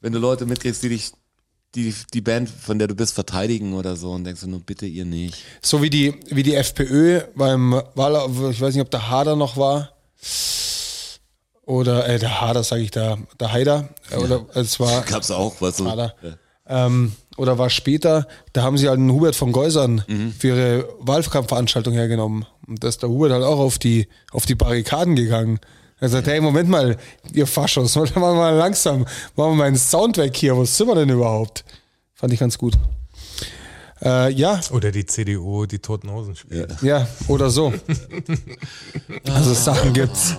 Wenn 0.00 0.12
du 0.12 0.18
Leute 0.18 0.46
mitkriegst, 0.46 0.82
die 0.82 0.88
dich, 0.90 1.12
die, 1.74 1.94
die 2.12 2.20
Band, 2.20 2.48
von 2.48 2.78
der 2.78 2.88
du 2.88 2.94
bist, 2.94 3.14
verteidigen 3.14 3.74
oder 3.74 3.96
so 3.96 4.12
und 4.12 4.24
denkst 4.24 4.40
du 4.40 4.48
nur, 4.48 4.60
bitte 4.60 4.86
ihr 4.86 5.04
nicht. 5.04 5.36
So 5.62 5.82
wie 5.82 5.90
die, 5.90 6.14
wie 6.30 6.42
die 6.42 6.54
FPÖ 6.54 7.22
beim 7.34 7.72
Wahl, 7.94 8.30
ich 8.50 8.60
weiß 8.60 8.74
nicht, 8.74 8.82
ob 8.82 8.90
der 8.90 9.10
Hader 9.10 9.36
noch 9.36 9.56
war. 9.56 9.90
Oder, 11.66 12.06
äh, 12.06 12.18
der 12.18 12.40
Hader, 12.40 12.62
sage 12.62 12.82
ich 12.82 12.90
da, 12.90 13.16
der 13.40 13.52
Haider. 13.52 13.88
Äh, 14.10 14.16
Oder 14.16 14.46
es 14.54 14.78
war 14.78 15.02
Gab's 15.06 15.30
auch, 15.30 15.54
was 15.60 15.78
so. 15.78 15.90
Hader. 15.90 16.14
Ja. 16.22 16.36
Ähm, 16.86 17.12
oder 17.36 17.58
war 17.58 17.70
später, 17.70 18.26
da 18.52 18.62
haben 18.62 18.78
sie 18.78 18.88
halt 18.88 18.98
einen 18.98 19.10
Hubert 19.12 19.34
von 19.36 19.52
Geusern 19.52 20.04
Mhm. 20.06 20.32
für 20.38 20.48
ihre 20.48 20.88
Wahlkampfveranstaltung 21.00 21.92
hergenommen. 21.94 22.46
Und 22.66 22.82
da 22.84 22.88
ist 22.88 23.02
der 23.02 23.08
Hubert 23.08 23.32
halt 23.32 23.42
auch 23.44 23.58
auf 23.58 23.78
die, 23.78 24.06
auf 24.32 24.46
die 24.46 24.54
Barrikaden 24.54 25.16
gegangen. 25.16 25.58
Er 26.00 26.08
sagt, 26.08 26.26
hey, 26.26 26.40
Moment 26.40 26.68
mal, 26.68 26.96
ihr 27.32 27.46
Faschos, 27.46 27.94
machen 27.96 28.14
wir 28.14 28.34
mal 28.34 28.54
langsam, 28.54 29.00
machen 29.02 29.10
wir 29.36 29.54
mal 29.54 29.64
einen 29.64 29.76
Sound 29.76 30.16
weg 30.16 30.36
hier, 30.36 30.56
was 30.56 30.76
sind 30.76 30.86
wir 30.88 30.94
denn 30.94 31.08
überhaupt? 31.10 31.64
Fand 32.14 32.32
ich 32.32 32.40
ganz 32.40 32.56
gut. 32.58 32.74
Äh, 34.02 34.32
ja, 34.32 34.60
Oder 34.70 34.90
die 34.90 35.06
CDU, 35.06 35.64
die 35.66 35.78
Toten 35.78 36.10
Hosen 36.10 36.36
spielt. 36.36 36.82
ja, 36.82 37.06
oder 37.28 37.48
so. 37.48 37.72
Also 39.32 39.54
Sachen 39.54 39.92
gibt's. 39.94 40.36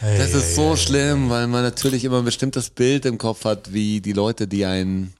Das 0.00 0.34
ist 0.34 0.54
so 0.56 0.74
schlimm, 0.74 1.30
weil 1.30 1.46
man 1.46 1.62
natürlich 1.62 2.04
immer 2.04 2.18
ein 2.18 2.24
bestimmtes 2.24 2.70
Bild 2.70 3.04
im 3.04 3.18
Kopf 3.18 3.44
hat, 3.44 3.72
wie 3.72 4.00
die 4.00 4.12
Leute, 4.12 4.48
die 4.48 4.64
einen, 4.64 5.12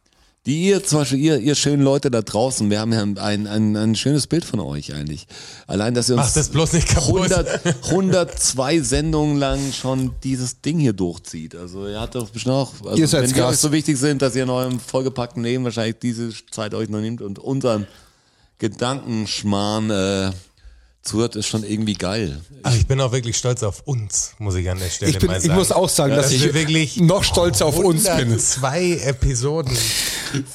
Die 0.47 0.66
ihr, 0.66 0.84
zum 0.84 0.99
Beispiel 0.99 1.21
ihr, 1.21 1.38
ihr 1.38 1.54
schönen 1.54 1.83
Leute 1.83 2.11
da 2.11 2.21
draußen, 2.21 2.68
wir 2.68 2.79
haben 2.79 2.92
ja 2.92 3.00
ein, 3.03 3.46
ein, 3.46 3.76
ein 3.76 3.95
schönes 3.95 4.26
Bild 4.26 4.45
von 4.45 4.61
euch 4.61 4.92
eigentlich. 4.92 5.26
Allein, 5.66 5.95
dass 5.95 6.11
ihr 6.11 6.16
uns 6.16 6.34
das 6.34 6.50
bloß 6.50 6.75
nicht 6.75 6.88
kaputt. 6.88 7.33
100, 7.33 7.84
102 7.87 8.80
Sendungen 8.80 9.38
lang 9.38 9.72
schon 9.72 10.11
dieses 10.22 10.61
Ding 10.61 10.79
hier 10.79 10.92
durchzieht. 10.92 11.54
Also 11.54 11.88
ihr 11.88 11.99
habt 11.99 12.14
doch 12.14 12.29
bestimmt 12.29 12.57
auch, 12.57 12.72
also 12.84 12.96
Ihr 12.96 13.08
seid 13.08 13.22
wenn 13.22 13.37
wir 13.37 13.46
euch 13.46 13.57
so 13.57 13.72
wichtig 13.72 13.96
sind, 13.96 14.21
dass 14.21 14.37
ihr 14.37 14.42
in 14.42 14.50
eurem 14.50 14.79
vollgepackten 14.80 15.42
Leben 15.42 15.64
wahrscheinlich 15.64 15.96
diese 16.00 16.30
Zeit 16.50 16.75
euch 16.75 16.91
noch 16.91 17.00
nehmt 17.00 17.22
und 17.22 17.38
unseren 17.38 17.87
Gedankenschmarrn 18.58 19.91
äh, 19.91 20.30
zuhört, 21.05 21.37
ist 21.37 21.47
schon 21.47 21.63
irgendwie 21.64 21.95
geil. 21.95 22.41
Ach, 22.63 22.75
ich 22.75 22.87
bin 22.87 23.01
auch 23.01 23.13
wirklich 23.13 23.37
stolz 23.37 23.63
auf 23.63 23.83
uns, 23.85 24.33
muss 24.39 24.55
ich 24.55 24.68
an 24.71 24.79
der 24.79 24.89
Stelle 24.89 25.11
Ich, 25.11 25.18
bin, 25.18 25.29
mal 25.29 25.37
ich 25.37 25.45
sagen. 25.45 25.55
muss 25.59 25.71
auch 25.72 25.89
sagen, 25.89 26.14
dass 26.17 26.26
dass 26.26 26.33
ich 26.33 26.43
wir 26.45 26.55
wirklich 26.55 26.97
noch 26.99 27.22
stolzer 27.25 27.67
auf 27.67 27.79
uns 27.79 28.05
bin. 28.05 28.39
Zwei 28.39 28.93
Episoden. 29.05 29.76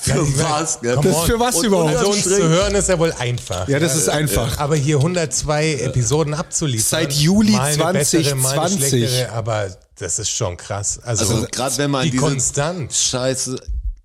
Für 0.02 0.28
was, 0.40 0.82
gell? 0.82 0.96
Come 0.96 1.10
Das 1.10 1.24
für 1.26 1.40
was 1.40 1.56
Und- 1.56 1.66
überhaupt? 1.66 1.96
Also 1.96 2.10
uns 2.12 2.24
zu 2.24 2.48
hören 2.50 2.76
ist 2.76 2.90
ja 2.90 2.98
wohl 3.00 3.14
einfach. 3.14 3.68
Ja, 3.70 3.80
das 3.80 3.96
ist 3.96 4.10
einfach. 4.10 4.58
Aber 4.58 4.76
hier 4.76 4.98
102 4.98 5.74
Episoden 5.76 6.34
abzuliefern. 6.34 7.00
Seit 7.02 7.14
Juli 7.14 7.52
mal 7.52 7.66
eine 7.82 8.00
bessere, 8.00 8.36
mal 8.36 8.60
eine 8.60 8.70
2020. 8.70 8.90
schlechtere, 8.90 9.32
aber 9.32 9.78
das 10.00 10.20
ist 10.20 10.30
schon 10.32 10.58
krass. 10.58 11.00
Also, 11.04 11.26
Also 11.36 11.48
gerade 11.52 11.78
wenn 11.78 11.92
man 11.92 12.02
die 12.04 12.08
an 12.10 12.12
diese 12.14 12.24
konstant. 12.24 12.94
scheiß 12.94 13.52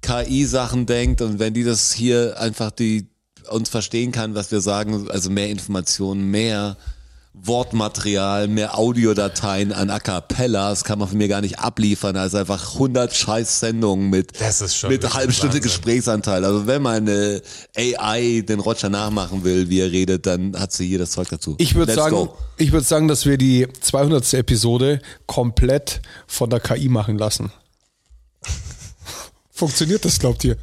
KI-Sachen 0.02 0.86
denkt 0.86 1.22
und 1.22 1.38
wenn 1.38 1.54
die 1.54 1.64
das 1.64 1.92
hier 1.92 2.38
einfach 2.38 2.70
die 2.70 3.08
uns 3.50 3.68
verstehen 3.68 4.12
kann, 4.12 4.34
was 4.34 4.50
wir 4.50 4.60
sagen, 4.60 5.08
also 5.10 5.30
mehr 5.30 5.48
Informationen, 5.48 6.30
mehr 6.30 6.76
Wortmaterial, 7.36 8.46
mehr 8.46 8.78
Audiodateien 8.78 9.72
an 9.72 9.90
A 9.90 9.98
Cappella, 9.98 10.70
das 10.70 10.84
kann 10.84 11.00
man 11.00 11.08
von 11.08 11.18
mir 11.18 11.26
gar 11.26 11.40
nicht 11.40 11.58
abliefern, 11.58 12.16
also 12.16 12.38
einfach 12.38 12.74
100 12.74 13.12
scheiß 13.12 13.58
Sendungen 13.58 14.08
mit, 14.08 14.32
mit 14.40 14.82
wirklich 14.82 15.14
halbe 15.14 15.32
Stunde. 15.32 15.60
Gesprächsanteil. 15.60 16.44
Also 16.44 16.68
wenn 16.68 16.80
man 16.80 17.08
eine 17.08 17.42
AI 17.76 18.44
den 18.48 18.60
Roger 18.60 18.88
nachmachen 18.88 19.42
will, 19.42 19.68
wie 19.68 19.80
er 19.80 19.90
redet, 19.90 20.26
dann 20.26 20.58
hat 20.58 20.72
sie 20.72 20.86
hier 20.86 21.00
das 21.00 21.10
Zeug 21.10 21.28
dazu. 21.28 21.56
Ich 21.58 21.74
würde 21.74 21.92
sagen, 21.94 22.14
go. 22.14 22.36
ich 22.56 22.70
würde 22.70 22.86
sagen, 22.86 23.08
dass 23.08 23.26
wir 23.26 23.36
die 23.36 23.66
200. 23.80 24.34
Episode 24.34 25.00
komplett 25.26 26.02
von 26.28 26.50
der 26.50 26.60
KI 26.60 26.88
machen 26.88 27.18
lassen. 27.18 27.50
Funktioniert 29.50 30.04
das, 30.04 30.20
glaubt 30.20 30.44
ihr? 30.44 30.56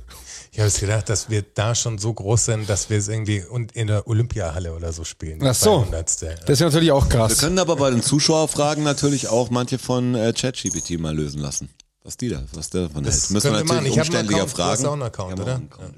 Ich 0.53 0.59
habe 0.59 0.67
jetzt 0.67 0.81
gedacht, 0.81 1.07
dass 1.07 1.29
wir 1.29 1.43
da 1.43 1.73
schon 1.75 1.97
so 1.97 2.13
groß 2.13 2.43
sind, 2.45 2.69
dass 2.69 2.89
wir 2.89 2.97
es 2.97 3.07
irgendwie 3.07 3.41
und 3.41 3.71
in 3.71 3.87
der 3.87 4.05
Olympiahalle 4.07 4.73
oder 4.75 4.91
so 4.91 5.05
spielen. 5.05 5.39
Ach 5.45 5.55
so. 5.55 5.83
200. 5.83 6.21
Das 6.21 6.49
ist 6.49 6.59
ja 6.59 6.65
natürlich 6.65 6.91
auch 6.91 7.05
Wir 7.05 7.09
krass. 7.17 7.37
können 7.37 7.57
aber 7.57 7.77
bei 7.77 7.89
den 7.89 8.01
Zuschauerfragen 8.03 8.83
natürlich 8.83 9.29
auch 9.29 9.49
manche 9.49 9.79
von 9.79 10.13
äh, 10.13 10.33
ChatGPT 10.33 10.99
mal 10.99 11.15
lösen 11.15 11.39
lassen. 11.39 11.69
Was 12.03 12.17
die 12.17 12.29
da, 12.29 12.43
was 12.51 12.69
der 12.69 12.87
davon 12.87 13.03
Das 13.03 13.21
hält. 13.21 13.31
Müssen 13.31 13.51
wir 13.53 13.57
wir 13.59 13.63
machen. 13.63 13.75
natürlich 13.85 13.91
Ich 13.91 13.99
einen 13.99 14.07
umständlicher 14.07 14.41
Account. 14.43 14.57
Du 14.57 14.63
hast 14.63 14.79
fragen. 14.81 14.85
auch 14.87 14.93
einen 14.93 15.01
Account, 15.03 15.31
Ja, 15.31 15.37
wir 15.37 15.43
oder? 15.43 15.55
einen 15.55 15.71
Account. 15.71 15.95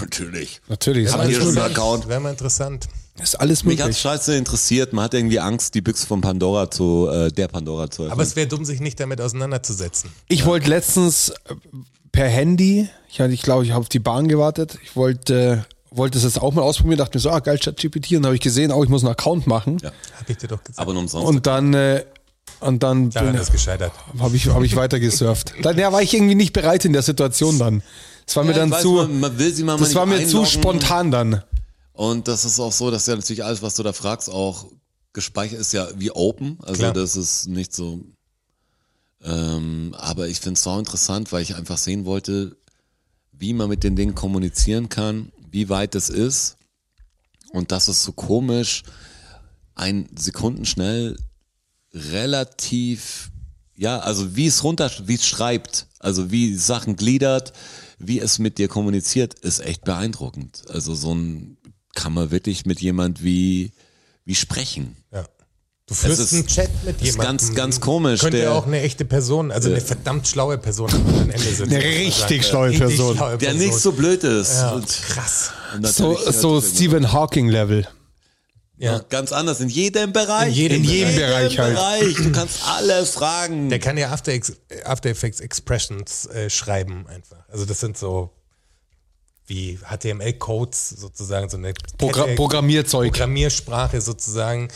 Natürlich. 0.00 0.60
Natürlich, 0.68 1.04
ist 1.06 1.12
Aber 1.12 1.22
alles, 1.22 1.32
hier 1.36 1.40
ist 1.42 1.48
ein 1.48 1.54
möglich. 1.62 1.76
Account. 1.76 2.08
Wäre 2.08 2.20
mal 2.20 2.30
interessant. 2.30 2.88
ist 3.22 3.38
alles 3.38 3.62
Mich 3.64 3.78
hat's 3.78 3.86
möglich. 3.88 3.98
scheiße 4.00 4.34
interessiert. 4.36 4.92
Man 4.94 5.04
hat 5.04 5.14
irgendwie 5.14 5.38
Angst, 5.38 5.74
die 5.74 5.82
Büchse 5.82 6.06
von 6.06 6.22
Pandora 6.22 6.70
zu, 6.70 7.08
äh, 7.12 7.30
der 7.30 7.48
Pandora 7.48 7.90
zu 7.90 8.02
öffnen. 8.02 8.12
Aber 8.12 8.22
es 8.22 8.34
wäre 8.34 8.48
dumm, 8.48 8.64
sich 8.64 8.80
nicht 8.80 8.98
damit 8.98 9.20
auseinanderzusetzen. 9.20 10.10
Ich 10.28 10.46
wollte 10.46 10.68
letztens 10.70 11.28
äh, 11.28 11.54
per 12.12 12.28
Handy, 12.28 12.88
ich, 13.10 13.20
hatte- 13.20 13.32
ich 13.32 13.42
glaube, 13.42 13.64
ich 13.64 13.70
habe 13.72 13.80
auf 13.80 13.88
die 13.88 13.98
Bahn 13.98 14.28
gewartet. 14.28 14.78
Ich 14.84 14.94
wollte, 14.96 15.64
wollte 15.90 16.18
es 16.18 16.24
jetzt 16.24 16.40
auch 16.40 16.52
mal 16.52 16.62
ausprobieren, 16.62 16.98
dachte 16.98 17.16
mir 17.16 17.20
so, 17.22 17.30
ah, 17.30 17.40
geil, 17.40 17.58
ChatGPT. 17.58 18.12
Und 18.12 18.22
dann 18.22 18.26
habe 18.26 18.34
ich 18.36 18.40
gesehen, 18.40 18.70
oh, 18.72 18.82
ich 18.84 18.90
muss 18.90 19.02
einen 19.02 19.12
Account 19.12 19.46
machen. 19.46 19.78
Ja. 19.82 19.90
Habe 20.18 20.32
ich 20.32 20.36
dir 20.36 20.48
doch 20.48 20.62
gesagt. 20.62 20.78
aber 20.78 20.92
nur 20.92 21.02
umsonst. 21.02 21.26
Und 21.28 21.46
dann, 21.46 21.74
äh, 21.74 22.04
und 22.60 22.82
dann 22.82 23.10
Daran 23.10 23.34
ist 23.34 23.50
gescheitert. 23.50 23.92
habe 24.18 24.36
ich, 24.36 24.46
hab 24.48 24.62
ich 24.62 24.76
weiter 24.76 25.00
gesurft. 25.00 25.52
Dann 25.62 25.76
ja, 25.78 25.90
war 25.92 26.00
ich 26.02 26.14
irgendwie 26.14 26.34
nicht 26.36 26.52
bereit 26.52 26.84
in 26.84 26.92
der 26.92 27.02
Situation 27.02 27.58
dann. 27.58 27.82
Es 28.26 28.36
war 28.36 28.44
mir 28.44 28.52
Ja, 28.52 28.58
dann 28.58 28.68
ich 28.68 28.74
weiß, 28.76 28.82
zu, 28.82 28.92
man, 28.92 29.20
man 29.20 29.38
will 29.38 29.52
sie 29.52 29.64
mal 29.64 29.76
das 29.78 29.94
war 29.96 30.06
mir 30.06 30.24
zu 30.26 30.44
spontan 30.44 31.10
dann. 31.10 31.42
Und 31.92 32.28
das 32.28 32.44
ist 32.44 32.60
auch 32.60 32.70
so, 32.72 32.90
dass 32.90 33.06
ja 33.06 33.16
natürlich 33.16 33.44
alles, 33.44 33.62
was 33.62 33.74
du 33.74 33.82
da 33.82 33.92
fragst, 33.92 34.30
auch 34.30 34.66
gespeichert 35.12 35.58
ist 35.60 35.72
ja 35.72 35.88
wie 35.96 36.10
open. 36.12 36.58
Also 36.62 36.80
Klar. 36.80 36.92
das 36.92 37.16
ist 37.16 37.48
nicht 37.48 37.74
so. 37.74 38.00
Ähm, 39.24 39.94
aber 39.96 40.28
ich 40.28 40.40
finde 40.40 40.58
es 40.58 40.66
auch 40.66 40.78
interessant, 40.78 41.32
weil 41.32 41.42
ich 41.42 41.54
einfach 41.54 41.78
sehen 41.78 42.04
wollte, 42.04 42.56
wie 43.32 43.52
man 43.52 43.68
mit 43.68 43.84
den 43.84 43.96
Dingen 43.96 44.14
kommunizieren 44.14 44.88
kann, 44.88 45.32
wie 45.50 45.68
weit 45.68 45.94
es 45.94 46.08
ist. 46.08 46.56
Und 47.52 47.72
das 47.72 47.88
ist 47.88 48.02
so 48.02 48.12
komisch, 48.12 48.82
ein 49.74 50.08
Sekundenschnell 50.16 51.16
relativ, 51.92 53.30
ja, 53.76 53.98
also 53.98 54.36
wie 54.36 54.46
es 54.46 54.64
runter, 54.64 54.90
wie 55.04 55.14
es 55.14 55.26
schreibt, 55.26 55.86
also 55.98 56.30
wie 56.30 56.54
Sachen 56.56 56.96
gliedert, 56.96 57.52
wie 57.98 58.18
es 58.20 58.38
mit 58.38 58.58
dir 58.58 58.68
kommuniziert, 58.68 59.34
ist 59.34 59.60
echt 59.60 59.84
beeindruckend. 59.84 60.64
Also 60.68 60.94
so 60.94 61.14
ein, 61.14 61.56
kann 61.94 62.12
man 62.12 62.30
wirklich 62.30 62.66
mit 62.66 62.80
jemand 62.80 63.22
wie, 63.22 63.72
wie 64.24 64.34
sprechen. 64.34 64.96
Ja. 65.12 65.26
Du 65.86 65.94
führst 65.94 66.20
ist- 66.20 66.32
einen 66.32 66.46
Chat 66.46 66.70
mit 66.84 66.96
ist 67.02 67.04
jemandem. 67.16 67.24
ganz- 67.46 67.54
ganz 67.54 67.80
komisch, 67.80 68.20
Könnte 68.20 68.36
der- 68.38 68.46
ja 68.50 68.52
auch 68.52 68.66
eine 68.66 68.80
echte 68.80 69.04
Person, 69.04 69.50
also 69.50 69.68
eine 69.68 69.80
verdammt 69.80 70.26
schlaue 70.28 70.56
Person 70.56 70.90
am 70.92 71.28
Ende 71.30 71.38
sitzen. 71.40 71.64
Eine 71.74 71.82
richtig 71.82 72.46
schlaue 72.46 72.70
Person. 72.72 73.16
schlaue 73.16 73.36
Der 73.38 73.54
nicht 73.54 73.74
so 73.74 73.92
blöd 73.92 74.22
ist. 74.24 74.54
Ja, 74.54 74.70
Und, 74.72 74.86
krass. 74.86 75.50
und 75.74 75.86
So, 75.86 76.16
so 76.30 76.60
Stephen 76.60 77.12
Hawking 77.12 77.48
Level. 77.48 77.86
Ja. 78.78 78.98
Ganz 79.10 79.32
anders, 79.32 79.60
in 79.60 79.68
jedem 79.68 80.12
Bereich. 80.12 80.48
In 80.48 80.54
jedem 80.54 80.78
In 80.78 80.84
jedem 80.84 81.14
Bereich 81.16 81.58
halt. 81.58 81.74
Bereich. 81.74 82.14
Du 82.16 82.32
kannst 82.32 82.64
alles 82.66 83.10
fragen. 83.10 83.68
Der 83.68 83.78
kann 83.78 83.96
ja 83.96 84.10
After, 84.10 84.32
Ex 84.32 84.52
After 84.84 85.10
Effects 85.10 85.40
Expressions 85.40 86.26
äh, 86.26 86.48
schreiben 86.50 87.06
einfach. 87.08 87.44
Also 87.48 87.64
das 87.64 87.78
sind 87.80 87.96
so 87.98 88.30
wie 89.46 89.78
HTML-Codes 89.88 90.90
sozusagen, 90.90 91.48
so 91.48 91.58
eine 91.58 91.74
Progra 91.98 92.26
Programmierzeug. 92.34 93.10
Programmiersprache 93.12 94.00
sozusagen, 94.00 94.68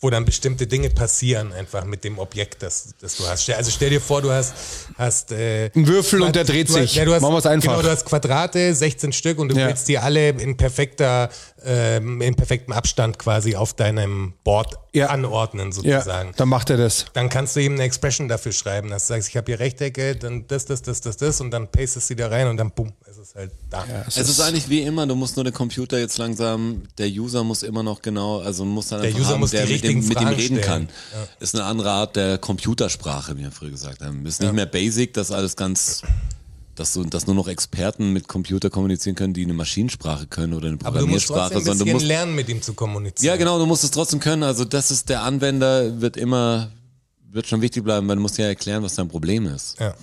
wo 0.00 0.10
dann 0.10 0.26
bestimmte 0.26 0.66
Dinge 0.66 0.90
passieren 0.90 1.52
einfach 1.54 1.84
mit 1.84 2.04
dem 2.04 2.18
Objekt, 2.18 2.62
das, 2.62 2.88
das 3.00 3.16
du 3.16 3.26
hast. 3.26 3.48
Also 3.50 3.70
stell 3.70 3.88
dir 3.90 4.00
vor, 4.00 4.20
du 4.20 4.30
hast, 4.30 4.52
hast 4.98 5.32
äh, 5.32 5.70
Ein 5.74 5.86
Würfel 5.88 6.20
und 6.20 6.36
der 6.36 6.44
dreht 6.44 6.68
hast- 6.68 6.74
sich. 6.74 6.94
Ja, 6.96 7.06
du 7.06 7.14
hast, 7.14 7.22
Machen 7.22 7.34
wir's 7.34 7.46
einfach. 7.46 7.72
Genau, 7.72 7.82
du 7.82 7.90
hast 7.90 8.04
Quadrate, 8.04 8.74
16 8.74 9.12
Stück 9.12 9.38
und 9.38 9.48
du 9.48 9.56
Ja. 9.56 9.68
willst 9.68 9.88
die 9.88 9.96
alle 9.98 10.28
in 10.30 10.56
perfekter, 10.58 11.30
ähm, 11.68 12.20
in 12.20 12.34
perfektem 12.36 12.72
Abstand 12.72 13.18
quasi 13.18 13.56
auf 13.56 13.74
deinem 13.74 14.34
Board 14.44 14.74
Ja. 14.92 15.08
anordnen 15.08 15.72
Ja, 15.82 15.98
sozusagen 15.98 16.32
dann 16.36 16.48
macht 16.48 16.70
er 16.70 16.76
das. 16.76 17.06
dann 17.12 17.28
kannst 17.28 17.56
du 17.56 17.60
eben 17.60 17.74
eine 17.74 17.82
Expression 17.82 18.28
dafür 18.28 18.52
schreiben, 18.52 18.88
dass 18.90 19.06
du 19.08 19.14
sagst, 19.14 19.28
ich 19.28 19.36
habe 19.36 19.50
hier 19.50 19.58
Rechtecke, 19.58 20.14
dann 20.16 20.46
das, 20.46 20.64
das, 20.66 20.82
das, 20.82 21.00
das, 21.00 21.16
das 21.16 21.40
und 21.40 21.50
dann 21.50 21.68
pastest 21.70 22.08
du 22.08 22.14
die 22.14 22.22
da 22.22 22.28
rein 22.28 22.46
und 22.48 22.56
dann 22.56 22.70
bumm, 22.70 22.92
es 23.10 23.18
ist 23.18 23.34
halt 23.34 23.50
da. 23.68 23.84
Es 24.06 24.16
ist 24.16 24.40
eigentlich 24.40 24.68
wie 24.68 24.82
immer, 24.82 25.06
du 25.06 25.14
musst 25.16 25.36
nur 25.36 25.44
den 25.44 25.52
Computer 25.52 25.98
jetzt 25.98 26.18
langsam, 26.18 26.82
der 26.98 27.08
User 27.08 27.42
muss 27.42 27.62
immer 27.64 27.82
noch 27.82 28.00
genau, 28.00 28.38
also 28.40 28.64
muss 28.64 28.88
dann 28.88 29.00
Der 29.00 29.08
einfach 29.08 29.20
User 29.20 29.30
haben, 29.32 29.40
muss 29.40 29.50
die 29.50 29.56
der 29.56 29.66
mit 29.66 29.82
dem, 29.82 29.98
richtigen 29.98 30.08
mit 30.08 30.20
dem 30.20 30.28
reden 30.28 30.60
kann. 30.60 30.88
stellen. 31.10 31.28
Ist 31.40 31.54
eine 31.56 31.64
andere 31.64 31.90
Art 31.90 32.14
der 32.16 32.38
Computersprache, 32.38 33.36
wie 33.36 33.42
wir 33.42 33.50
früher 33.50 33.70
gesagt 33.70 34.00
haben. 34.02 34.24
Ist 34.24 34.40
nicht 34.40 34.52
mehr 34.52 34.66
basic, 34.66 35.14
das 35.14 35.32
alles 35.32 35.56
ganz, 35.56 36.02
dass, 36.76 36.92
du, 36.92 37.04
dass 37.04 37.26
nur 37.26 37.34
noch 37.34 37.48
Experten 37.48 38.12
mit 38.12 38.28
Computer 38.28 38.70
kommunizieren 38.70 39.16
können, 39.16 39.34
die 39.34 39.44
eine 39.44 39.54
Maschinensprache 39.54 40.26
können 40.26 40.54
oder 40.54 40.68
eine 40.68 40.78
Aber 40.84 41.00
du 41.00 41.06
musst 41.06 41.26
Programmiersprache, 41.26 41.54
trotzdem 41.54 41.58
ein 41.58 41.64
sondern 41.64 41.78
du 41.78 41.84
bisschen 41.84 41.94
musst 41.94 42.06
lernen, 42.06 42.34
mit 42.34 42.48
ihm 42.48 42.62
zu 42.62 42.74
kommunizieren. 42.74 43.32
Ja, 43.32 43.36
genau, 43.36 43.58
du 43.58 43.66
musst 43.66 43.82
es 43.84 43.90
trotzdem 43.90 44.20
können. 44.20 44.42
Also 44.42 44.64
das 44.64 44.90
ist 44.90 45.08
der 45.08 45.22
Anwender 45.22 46.00
wird 46.00 46.16
immer 46.16 46.70
wird 47.36 47.46
schon 47.46 47.60
wichtig 47.60 47.84
bleiben, 47.84 48.08
weil 48.08 48.16
du 48.16 48.22
musst 48.22 48.38
ja 48.38 48.46
erklären, 48.46 48.82
was 48.82 48.94
dein 48.94 49.08
Problem 49.08 49.46
ist. 49.46 49.78
Ja. 49.78 49.94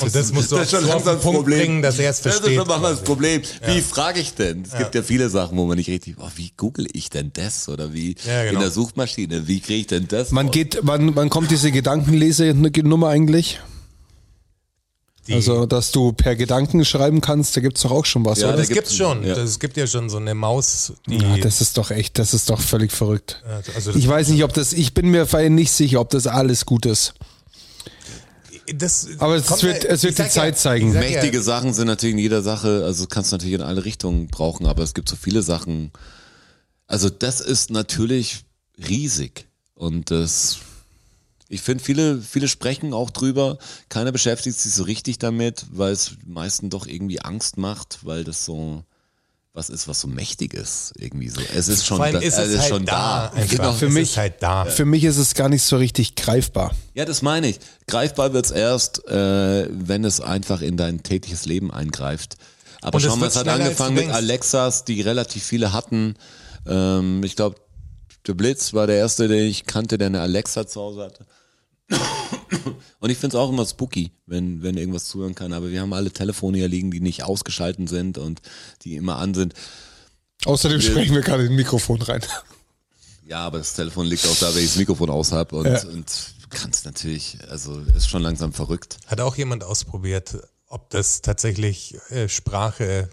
Und 0.00 0.14
das, 0.14 0.32
musst 0.32 0.52
du 0.52 0.56
auch 0.58 0.64
so 0.64 0.76
auf 0.92 1.04
den 1.04 1.18
Punkt 1.18 1.46
bringen, 1.46 1.80
dass 1.80 1.98
er 1.98 2.10
es 2.10 2.20
Das 2.20 2.34
versteht. 2.34 2.58
ist 2.58 2.66
schon 2.66 2.68
mal 2.68 2.90
das. 2.90 3.02
Problem. 3.02 3.40
Wie 3.66 3.80
frage 3.80 4.20
ich 4.20 4.34
denn? 4.34 4.62
Es 4.62 4.76
gibt 4.76 4.94
ja 4.94 5.02
viele 5.02 5.30
Sachen, 5.30 5.56
wo 5.56 5.64
man 5.64 5.78
nicht 5.78 5.88
richtig, 5.88 6.16
oh, 6.18 6.28
wie 6.36 6.52
google 6.56 6.86
ich 6.92 7.08
denn 7.08 7.30
das? 7.32 7.68
Oder 7.70 7.94
wie 7.94 8.14
Ja, 8.26 8.42
genau. 8.44 8.54
in 8.54 8.60
der 8.60 8.70
Suchmaschine, 8.70 9.48
wie 9.48 9.60
kriege 9.60 9.80
ich 9.80 9.86
denn 9.86 10.06
das? 10.06 10.34
Wann 10.34 10.46
raus? 10.46 10.52
geht, 10.54 10.78
wann, 10.82 11.16
wann 11.16 11.30
kommt 11.30 11.50
diese 11.50 11.72
Gedankenlese-Nummer 11.72 13.08
eigentlich? 13.08 13.60
Die- 15.28 15.34
Also, 15.34 15.66
dass 15.66 15.92
du 15.92 16.12
per 16.12 16.34
Gedanken 16.36 16.84
schreiben 16.86 17.20
kannst, 17.20 17.54
da 17.56 17.60
gibt's 17.60 17.82
doch 17.82 17.90
auch 17.90 18.06
schon 18.06 18.24
was, 18.24 18.40
Ja, 18.40 18.46
oder? 18.48 18.56
da 18.56 18.62
das 18.62 18.70
gibt's- 18.70 18.96
schon. 18.96 19.24
ja. 19.26 19.36
Es 19.36 19.58
gibt 19.58 19.76
ja 19.76 19.86
schon 19.86 20.08
so 20.08 20.16
eine 20.16 20.34
Maus, 20.34 20.94
die. 21.06 21.18
Ja, 21.18 21.36
das 21.36 21.60
ist 21.60 21.76
doch 21.76 21.90
echt, 21.90 22.18
das 22.18 22.32
ist 22.32 22.48
doch 22.48 22.60
völlig 22.60 22.90
verrückt. 22.92 23.42
also 23.74 23.92
das, 23.92 24.00
Ich 24.00 24.08
weiß 24.08 24.28
nicht, 24.28 24.42
ob 24.42 24.54
das, 24.54 24.72
ich 24.72 24.94
bin 24.94 25.08
mir 25.10 25.26
vorhin 25.26 25.54
nicht 25.54 25.70
sicher, 25.72 26.00
ob 26.00 26.08
das 26.10 26.26
alles 26.26 26.64
gut 26.64 26.86
ist. 26.86 27.12
das 28.74 29.08
Aber 29.18 29.36
es 29.36 29.62
wird- 29.62 29.84
es 29.84 30.02
wird 30.02 30.18
die 30.18 30.28
Zeit 30.28 30.58
zeigen. 30.58 30.88
ich 30.88 30.92
sag 30.94 31.00
Mächtige 31.02 31.42
Sachen 31.42 31.72
sind 31.74 31.86
natürlich 31.86 32.14
in 32.14 32.18
jeder 32.20 32.42
Sache, 32.42 32.82
also 32.84 33.06
kannst 33.06 33.32
du 33.32 33.36
natürlich 33.36 33.54
in 33.54 33.62
alle 33.62 33.84
Richtungen 33.84 34.28
brauchen, 34.28 34.66
aber 34.66 34.82
es 34.82 34.94
gibt 34.94 35.08
so 35.08 35.16
viele 35.16 35.42
Sachen. 35.42 35.90
Also 36.86 37.10
das 37.10 37.40
ist 37.40 37.70
natürlich 37.70 38.44
riesig 38.88 39.46
und 39.74 40.10
das 40.10 40.58
ich 41.48 41.62
finde 41.62 41.82
viele 41.82 42.20
viele 42.20 42.48
sprechen 42.48 42.92
auch 42.92 43.10
drüber, 43.10 43.58
keiner 43.88 44.12
beschäftigt 44.12 44.58
sich 44.58 44.72
so 44.74 44.84
richtig 44.84 45.18
damit, 45.18 45.66
weil 45.70 45.92
es 45.92 46.12
meisten 46.26 46.70
doch 46.70 46.86
irgendwie 46.86 47.20
Angst 47.20 47.56
macht, 47.56 48.00
weil 48.04 48.24
das 48.24 48.44
so 48.44 48.84
was 49.54 49.70
ist, 49.70 49.88
was 49.88 50.00
so 50.00 50.06
mächtig 50.06 50.54
ist, 50.54 50.92
irgendwie 50.98 51.28
so. 51.28 51.40
Es 51.54 51.66
ist 51.66 51.84
schon, 51.84 51.98
da, 51.98 52.18
ist 52.20 52.38
es 52.38 52.58
halt 52.60 52.68
schon 52.68 52.84
da. 52.84 53.32
da. 53.34 53.44
Genau. 53.44 53.72
Für 53.72 53.86
es 53.86 53.92
mich- 53.92 54.10
ist 54.10 54.16
halt 54.16 54.34
da. 54.40 54.64
Für 54.66 54.84
mich 54.84 55.02
ist 55.02 55.16
es 55.16 55.34
gar 55.34 55.48
nicht 55.48 55.64
so 55.64 55.76
richtig 55.78 56.14
greifbar. 56.14 56.76
Ja, 56.94 57.04
das 57.04 57.22
meine 57.22 57.48
ich. 57.48 57.58
Greifbar 57.88 58.32
wird's 58.32 58.52
erst, 58.52 59.04
äh, 59.08 59.66
wenn 59.70 60.04
es 60.04 60.20
einfach 60.20 60.60
in 60.62 60.76
dein 60.76 61.02
tägliches 61.02 61.44
Leben 61.44 61.72
eingreift. 61.72 62.36
Aber 62.82 62.98
es 62.98 63.04
schau 63.04 63.16
mal, 63.16 63.22
wird 63.22 63.32
es 63.32 63.36
hat 63.38 63.48
angefangen 63.48 63.96
mit. 63.96 64.10
Alexas, 64.10 64.84
die 64.84 65.00
relativ 65.00 65.42
viele 65.42 65.72
hatten. 65.72 66.14
Ähm, 66.64 67.24
ich 67.24 67.34
glaube, 67.34 67.56
der 68.28 68.34
Blitz 68.34 68.74
war 68.74 68.86
der 68.86 68.96
erste, 68.96 69.26
den 69.26 69.46
ich 69.46 69.64
kannte, 69.64 69.98
der 69.98 70.06
eine 70.06 70.20
Alexa 70.20 70.68
zu 70.68 70.80
Hause 70.80 71.02
hatte. 71.02 71.26
Und 73.00 73.10
ich 73.10 73.18
find's 73.18 73.36
auch 73.36 73.50
immer 73.50 73.64
spooky, 73.64 74.10
wenn, 74.26 74.62
wenn 74.62 74.76
irgendwas 74.76 75.06
zuhören 75.06 75.34
kann. 75.34 75.52
Aber 75.52 75.70
wir 75.70 75.80
haben 75.80 75.92
alle 75.92 76.10
Telefone 76.10 76.58
hier 76.58 76.68
liegen, 76.68 76.90
die 76.90 77.00
nicht 77.00 77.22
ausgeschalten 77.22 77.86
sind 77.86 78.18
und 78.18 78.40
die 78.82 78.96
immer 78.96 79.16
an 79.16 79.34
sind. 79.34 79.54
Außerdem 80.44 80.80
sprechen 80.80 81.14
wir 81.14 81.22
gerade 81.22 81.44
in 81.44 81.50
ein 81.52 81.56
Mikrofon 81.56 82.02
rein. 82.02 82.22
Ja, 83.26 83.40
aber 83.46 83.58
das 83.58 83.74
Telefon 83.74 84.06
liegt 84.06 84.26
auch 84.26 84.36
da, 84.38 84.54
wenn 84.54 84.62
ich 84.62 84.70
das 84.70 84.78
Mikrofon 84.78 85.10
aus 85.10 85.32
habe 85.32 85.56
und, 85.56 85.66
Ja. 85.66 85.82
und 85.88 86.34
kannst 86.50 86.86
natürlich, 86.86 87.38
also 87.50 87.78
ist 87.94 88.08
schon 88.08 88.22
langsam 88.22 88.52
verrückt. 88.52 88.98
Hat 89.06 89.20
auch 89.20 89.36
jemand 89.36 89.64
ausprobiert, 89.64 90.38
ob 90.68 90.90
das 90.90 91.20
tatsächlich 91.22 91.96
äh, 92.10 92.28
Sprache 92.28 93.10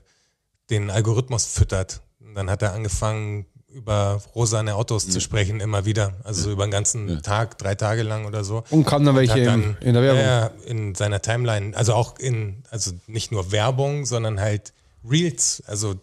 den 0.69 0.89
Algorithmus 0.89 1.45
füttert. 1.45 2.02
Und 2.19 2.35
dann 2.35 2.49
hat 2.49 2.61
er 2.61 2.73
angefangen, 2.73 3.45
über 3.76 4.22
rosane 4.34 4.73
Autos 4.76 5.07
zu 5.10 5.19
sprechen, 5.19 5.60
immer 5.60 5.85
wieder. 5.85 6.14
Also 6.23 6.49
über 6.52 6.65
den 6.65 6.72
ganzen 6.72 7.22
Tag, 7.22 7.57
drei 7.57 7.76
Tage 7.76 8.03
lang 8.03 8.26
oder 8.26 8.43
so. 8.45 8.64
Und 8.69 8.85
kam 8.85 9.03
dann 9.06 9.15
welche 9.15 9.43
dann, 9.43 9.77
in 9.81 9.93
der 9.93 10.02
Werbung. 10.02 10.22
Ja, 10.22 10.52
in 10.65 10.95
seiner 10.95 11.22
Timeline. 11.22 11.76
Also 11.76 11.93
auch 11.93 12.18
in, 12.18 12.64
also 12.72 12.91
nicht 13.07 13.31
nur 13.34 13.52
Werbung, 13.52 14.06
sondern 14.06 14.39
halt 14.39 14.72
Reels. 15.07 15.61
Also 15.68 15.95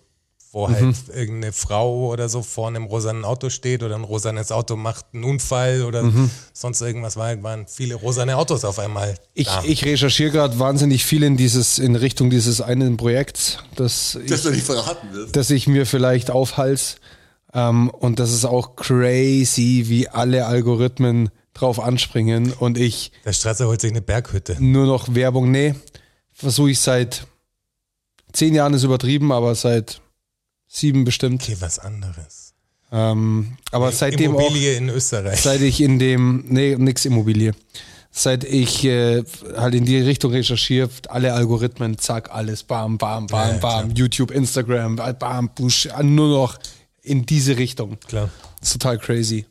wo 0.54 0.68
Mhm. 0.68 0.74
halt 0.74 0.96
irgendeine 1.14 1.52
Frau 1.54 2.08
oder 2.10 2.28
so 2.28 2.42
vor 2.42 2.68
einem 2.68 2.84
rosanen 2.84 3.24
Auto 3.24 3.48
steht 3.48 3.82
oder 3.82 3.94
ein 3.94 4.04
rosanes 4.04 4.52
Auto 4.52 4.76
macht 4.76 5.06
einen 5.14 5.24
Unfall 5.24 5.80
oder 5.82 6.02
Mhm. 6.02 6.30
sonst 6.52 6.82
irgendwas, 6.82 7.16
war, 7.16 7.42
waren 7.42 7.66
viele 7.66 7.94
rosane 7.94 8.36
Autos 8.36 8.66
auf 8.66 8.78
einmal. 8.78 9.14
Ich, 9.32 9.46
da. 9.46 9.62
ich 9.64 9.82
recherchiere 9.86 10.30
gerade 10.30 10.58
wahnsinnig 10.58 11.06
viel 11.06 11.22
in 11.22 11.38
dieses, 11.38 11.78
in 11.78 11.96
Richtung 11.96 12.28
dieses 12.28 12.60
einen 12.60 12.98
Projekts, 12.98 13.60
das 13.76 14.18
ich, 14.22 14.42
du 14.42 14.50
nicht 14.50 14.66
verraten 14.66 15.08
wirst. 15.14 15.34
das 15.36 15.48
ich 15.48 15.66
mir 15.68 15.86
vielleicht 15.86 16.30
aufhals. 16.30 16.96
Ähm, 17.54 17.90
und 17.90 18.18
das 18.18 18.32
ist 18.32 18.44
auch 18.44 18.76
crazy, 18.76 19.84
wie 19.88 20.08
alle 20.08 20.46
Algorithmen 20.46 21.30
drauf 21.54 21.80
anspringen 21.80 22.52
und 22.52 22.78
ich 22.78 23.12
Der 23.24 23.32
Strasser 23.32 23.66
holt 23.66 23.80
sich 23.80 23.90
eine 23.90 24.00
Berghütte. 24.00 24.56
nur 24.58 24.86
noch 24.86 25.14
Werbung, 25.14 25.50
nee, 25.50 25.74
versuche 26.32 26.70
ich 26.70 26.80
seit 26.80 27.26
zehn 28.32 28.54
Jahren 28.54 28.72
ist 28.74 28.84
übertrieben, 28.84 29.32
aber 29.32 29.54
seit 29.54 30.00
sieben 30.66 31.04
bestimmt. 31.04 31.42
Okay, 31.42 31.56
was 31.60 31.78
anderes. 31.78 32.54
Ähm, 32.90 33.56
aber 33.70 33.92
seitdem 33.92 34.34
auch, 34.34 34.40
Immobilie 34.40 34.74
in 34.74 34.88
Österreich. 34.88 35.40
seit 35.40 35.60
ich 35.60 35.80
in 35.80 35.98
dem, 35.98 36.44
nee, 36.48 36.76
nix 36.78 37.04
Immobilie. 37.04 37.52
Seit 38.10 38.44
ich 38.44 38.84
äh, 38.84 39.24
halt 39.56 39.74
in 39.74 39.86
die 39.86 39.96
Richtung 39.96 40.32
recherchiere, 40.32 40.90
alle 41.08 41.32
Algorithmen, 41.32 41.96
zack, 41.96 42.30
alles, 42.30 42.62
bam, 42.62 42.98
bam, 42.98 43.26
bam, 43.26 43.48
Ja, 43.48 43.54
ja, 43.54 43.58
bam, 43.60 43.90
YouTube, 43.92 44.30
Instagram, 44.30 44.96
bam, 44.96 45.54
push, 45.54 45.88
nur 46.02 46.28
noch 46.28 46.58
in 47.02 47.26
diese 47.26 47.56
Richtung. 47.58 47.98
Klar. 48.06 48.30
Das 48.60 48.68
ist 48.70 48.72
total 48.74 48.98
crazy. 48.98 49.46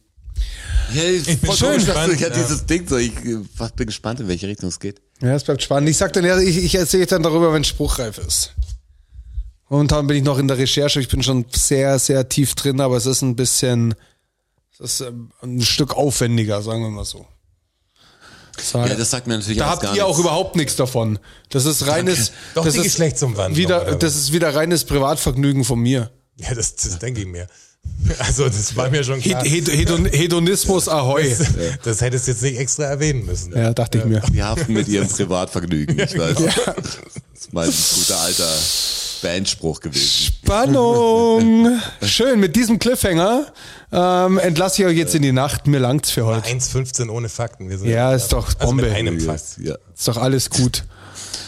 Ja, 0.94 1.04
ich 1.04 1.24
bin 1.26 1.38
bin 1.38 1.52
schon 1.54 1.76
gespannt, 1.76 2.14
Ich 2.14 2.24
hab 2.24 2.36
ja. 2.36 2.44
dieses 2.44 2.66
Ding 2.66 2.88
so, 2.88 2.98
ich 2.98 3.14
bin 3.14 3.86
gespannt, 3.86 4.20
in 4.20 4.28
welche 4.28 4.48
Richtung 4.48 4.70
es 4.70 4.80
geht. 4.80 5.02
Ja, 5.22 5.36
es 5.36 5.44
bleibt 5.44 5.62
spannend. 5.62 5.90
Ich 5.90 5.98
sag 5.98 6.14
dann, 6.14 6.26
ja, 6.26 6.38
ich, 6.40 6.58
ich 6.58 6.76
erzähle 6.76 7.06
dann 7.06 7.24
darüber, 7.24 7.54
wenn 7.54 7.62
es 7.62 7.68
spruchreif 7.68 8.18
ist. 8.18 8.54
Momentan 9.70 10.08
bin 10.08 10.18
ich 10.18 10.24
noch 10.24 10.38
in 10.38 10.48
der 10.48 10.58
Recherche, 10.58 11.00
ich 11.00 11.08
bin 11.08 11.24
schon 11.24 11.46
sehr, 11.54 11.98
sehr 12.00 12.28
tief 12.28 12.56
drin, 12.56 12.82
aber 12.82 12.98
es 12.98 13.06
ist 13.06 13.22
ein 13.22 13.36
bisschen, 13.38 13.94
es 14.74 14.80
ist 14.80 15.02
ähm, 15.02 15.32
ein 15.42 15.62
Stück 15.62 15.96
aufwendiger, 15.96 16.62
sagen 16.62 16.82
wir 16.84 16.90
mal 16.90 17.06
so. 17.06 17.26
So, 18.62 18.80
Ja, 18.80 18.96
das 18.96 19.12
sagt 19.12 19.28
mir 19.28 19.38
natürlich 19.38 19.60
da 19.60 19.70
habt 19.70 19.84
gar 19.84 19.96
ihr 19.96 20.06
auch 20.06 20.10
nichts. 20.10 20.22
überhaupt 20.22 20.56
nichts 20.58 20.76
davon. 20.76 21.20
Das 21.50 21.64
ist 21.66 21.88
reines, 21.88 22.34
Doch 22.54 22.66
das 22.66 22.74
die 22.74 22.80
ist 22.82 22.86
Geschlechtsumwandlung, 22.88 23.58
Wieder, 23.58 23.96
das 23.96 24.16
ist 24.16 24.34
wieder 24.34 24.54
reines 24.54 24.84
Privatvergnügen 24.84 25.64
von 25.64 25.80
mir. 25.80 26.12
Ja, 26.42 26.54
das, 26.56 26.76
das 26.76 27.00
denke 27.00 27.22
ich 27.22 27.28
mir. 27.28 27.48
Also, 28.20 28.46
das 28.46 28.76
war 28.76 28.92
mir 28.92 29.04
schon 29.04 29.20
klar. 29.22 29.44
Hed- 29.44 29.68
Hedon, 29.72 30.06
Hedonismus 30.06 30.88
Ahoi. 30.88 31.36
Das 31.84 32.00
hättest 32.02 32.28
du 32.28 32.32
jetzt 32.32 32.44
nicht 32.44 32.60
extra 32.60 32.84
erwähnen 32.84 33.26
müssen. 33.26 33.56
Ja, 33.58 33.74
dachte 33.74 33.98
ich 33.98 34.06
mir. 34.06 34.22
Wir 34.32 34.46
haften 34.48 34.74
mit 34.74 34.88
ihrem 34.88 35.08
Privatvergnügen, 35.08 35.98
ich 35.98 36.16
weiß. 36.18 36.36
Das 36.38 36.76
ist 37.40 37.54
mein 37.54 37.72
guter 37.72 38.20
alter 38.20 38.54
Bandspruch 39.24 39.80
gewesen. 39.80 40.32
Spannung. 40.46 41.80
Schön, 42.04 42.40
mit 42.40 42.56
diesem 42.56 42.78
Cliffhanger 42.80 43.48
ähm, 43.92 44.38
entlasse 44.38 44.82
ich 44.84 44.88
euch 44.88 44.98
jetzt 44.98 45.16
in 45.16 45.22
die 45.24 45.32
Nacht. 45.32 45.66
Mir 45.68 45.80
langt's 45.80 46.12
für 46.12 46.26
heute. 46.26 46.48
1,15 46.50 47.10
ohne 47.10 47.30
Fakten. 47.30 47.70
Wir 47.70 47.78
sind 47.80 47.90
Ja, 47.90 48.14
ist 48.14 48.30
doch 48.30 48.48
Also 48.48 48.60
Bombe. 48.60 48.84
mit 48.84 48.94
einem 48.94 49.20
Fakt. 49.20 49.58
Ja. 49.60 49.76
Ist 49.96 50.08
doch 50.08 50.18
alles 50.18 50.50
gut. 50.52 50.84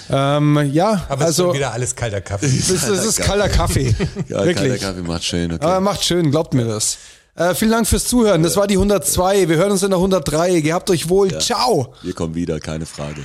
Ähm, 0.10 0.70
ja, 0.74 1.06
Aber 1.10 1.16
es 1.16 1.20
ist 1.22 1.26
also 1.40 1.44
schon 1.46 1.54
wieder 1.56 1.74
alles 1.74 1.96
kalter 1.96 2.22
Kaffee. 2.22 2.48
das, 2.48 2.88
das 2.88 3.06
ist 3.06 3.20
kalter 3.22 3.50
Kaffee. 3.50 3.96
Ja, 4.28 4.38
kalter 4.38 4.46
Wirklich. 4.46 4.82
Kaffee 4.82 5.02
macht 5.02 5.24
schön. 5.24 5.54
Okay. 5.54 5.66
Aber 5.66 5.80
macht 5.80 6.04
schön, 6.04 6.32
glaubt 6.32 6.54
mir 6.54 6.66
das. 6.66 6.98
Äh, 7.36 7.56
vielen 7.56 7.72
Dank 7.72 7.88
fürs 7.88 8.06
Zuhören. 8.06 8.44
Das 8.44 8.56
war 8.58 8.68
die 8.68 8.76
102. 8.76 9.50
Wir 9.50 9.58
hören 9.58 9.72
uns 9.72 9.82
in 9.84 9.90
der 9.90 9.98
103. 9.98 10.60
Gehabt 10.62 10.90
euch 10.90 11.10
wohl. 11.10 11.38
Ciao. 11.40 11.94
Wir 12.04 12.14
kommen 12.14 12.36
wieder, 12.36 12.60
keine 12.60 12.86
Frage. 12.86 13.22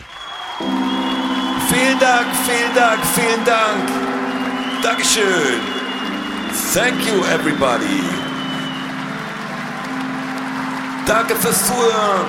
Vielen 1.68 1.98
Dank, 1.98 2.26
vielen 2.46 2.74
Dank, 2.74 3.00
vielen 3.14 3.44
Dank. 3.44 3.88
Dankeschön. 4.82 5.60
Thank 6.72 6.94
you, 7.06 7.22
everybody. 7.26 8.02
Danke 11.06 11.34
fürs 11.36 11.66
Zuhören. 11.66 12.26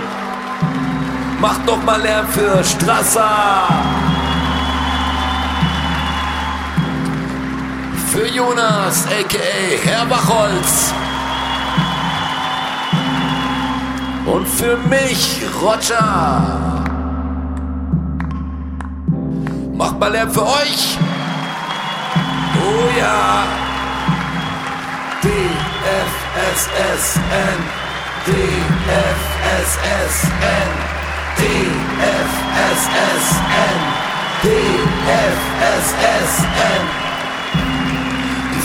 Macht 1.39 1.65
noch 1.65 1.81
mal 1.83 2.01
Lärm 2.01 2.27
für 2.27 2.61
Strasser. 2.63 4.08
Für 8.11 8.27
Jonas, 8.27 9.05
a.k.a. 9.05 9.87
Herr 9.87 10.05
Bachholz. 10.07 10.91
Und 14.25 14.47
für 14.47 14.77
mich, 14.77 15.41
Roger. 15.61 16.81
Macht 19.75 19.99
mal 19.99 20.11
Lärm 20.11 20.31
für 20.31 20.41
euch. 20.41 20.97
Oh 22.55 22.89
ja. 22.99 23.43
DFSSN. 25.21 25.59
DFSSN. 28.25 29.19
DFSSN. 31.37 32.39
DFSSN. 34.41 35.09
Die 37.05 37.08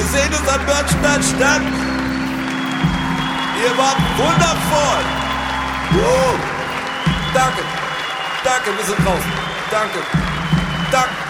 Wir 0.00 0.06
sehen 0.06 0.32
uns 0.32 0.48
am 0.48 0.64
Börnstein 0.64 1.22
statt. 1.22 1.60
Ihr 3.62 3.76
wart 3.76 3.98
wundervoll. 4.16 5.04
Uh, 5.92 6.38
danke, 7.34 7.62
danke, 8.42 8.78
wir 8.78 8.84
sind 8.86 9.06
draußen. 9.06 9.32
Danke, 9.70 9.98
danke. 10.90 11.20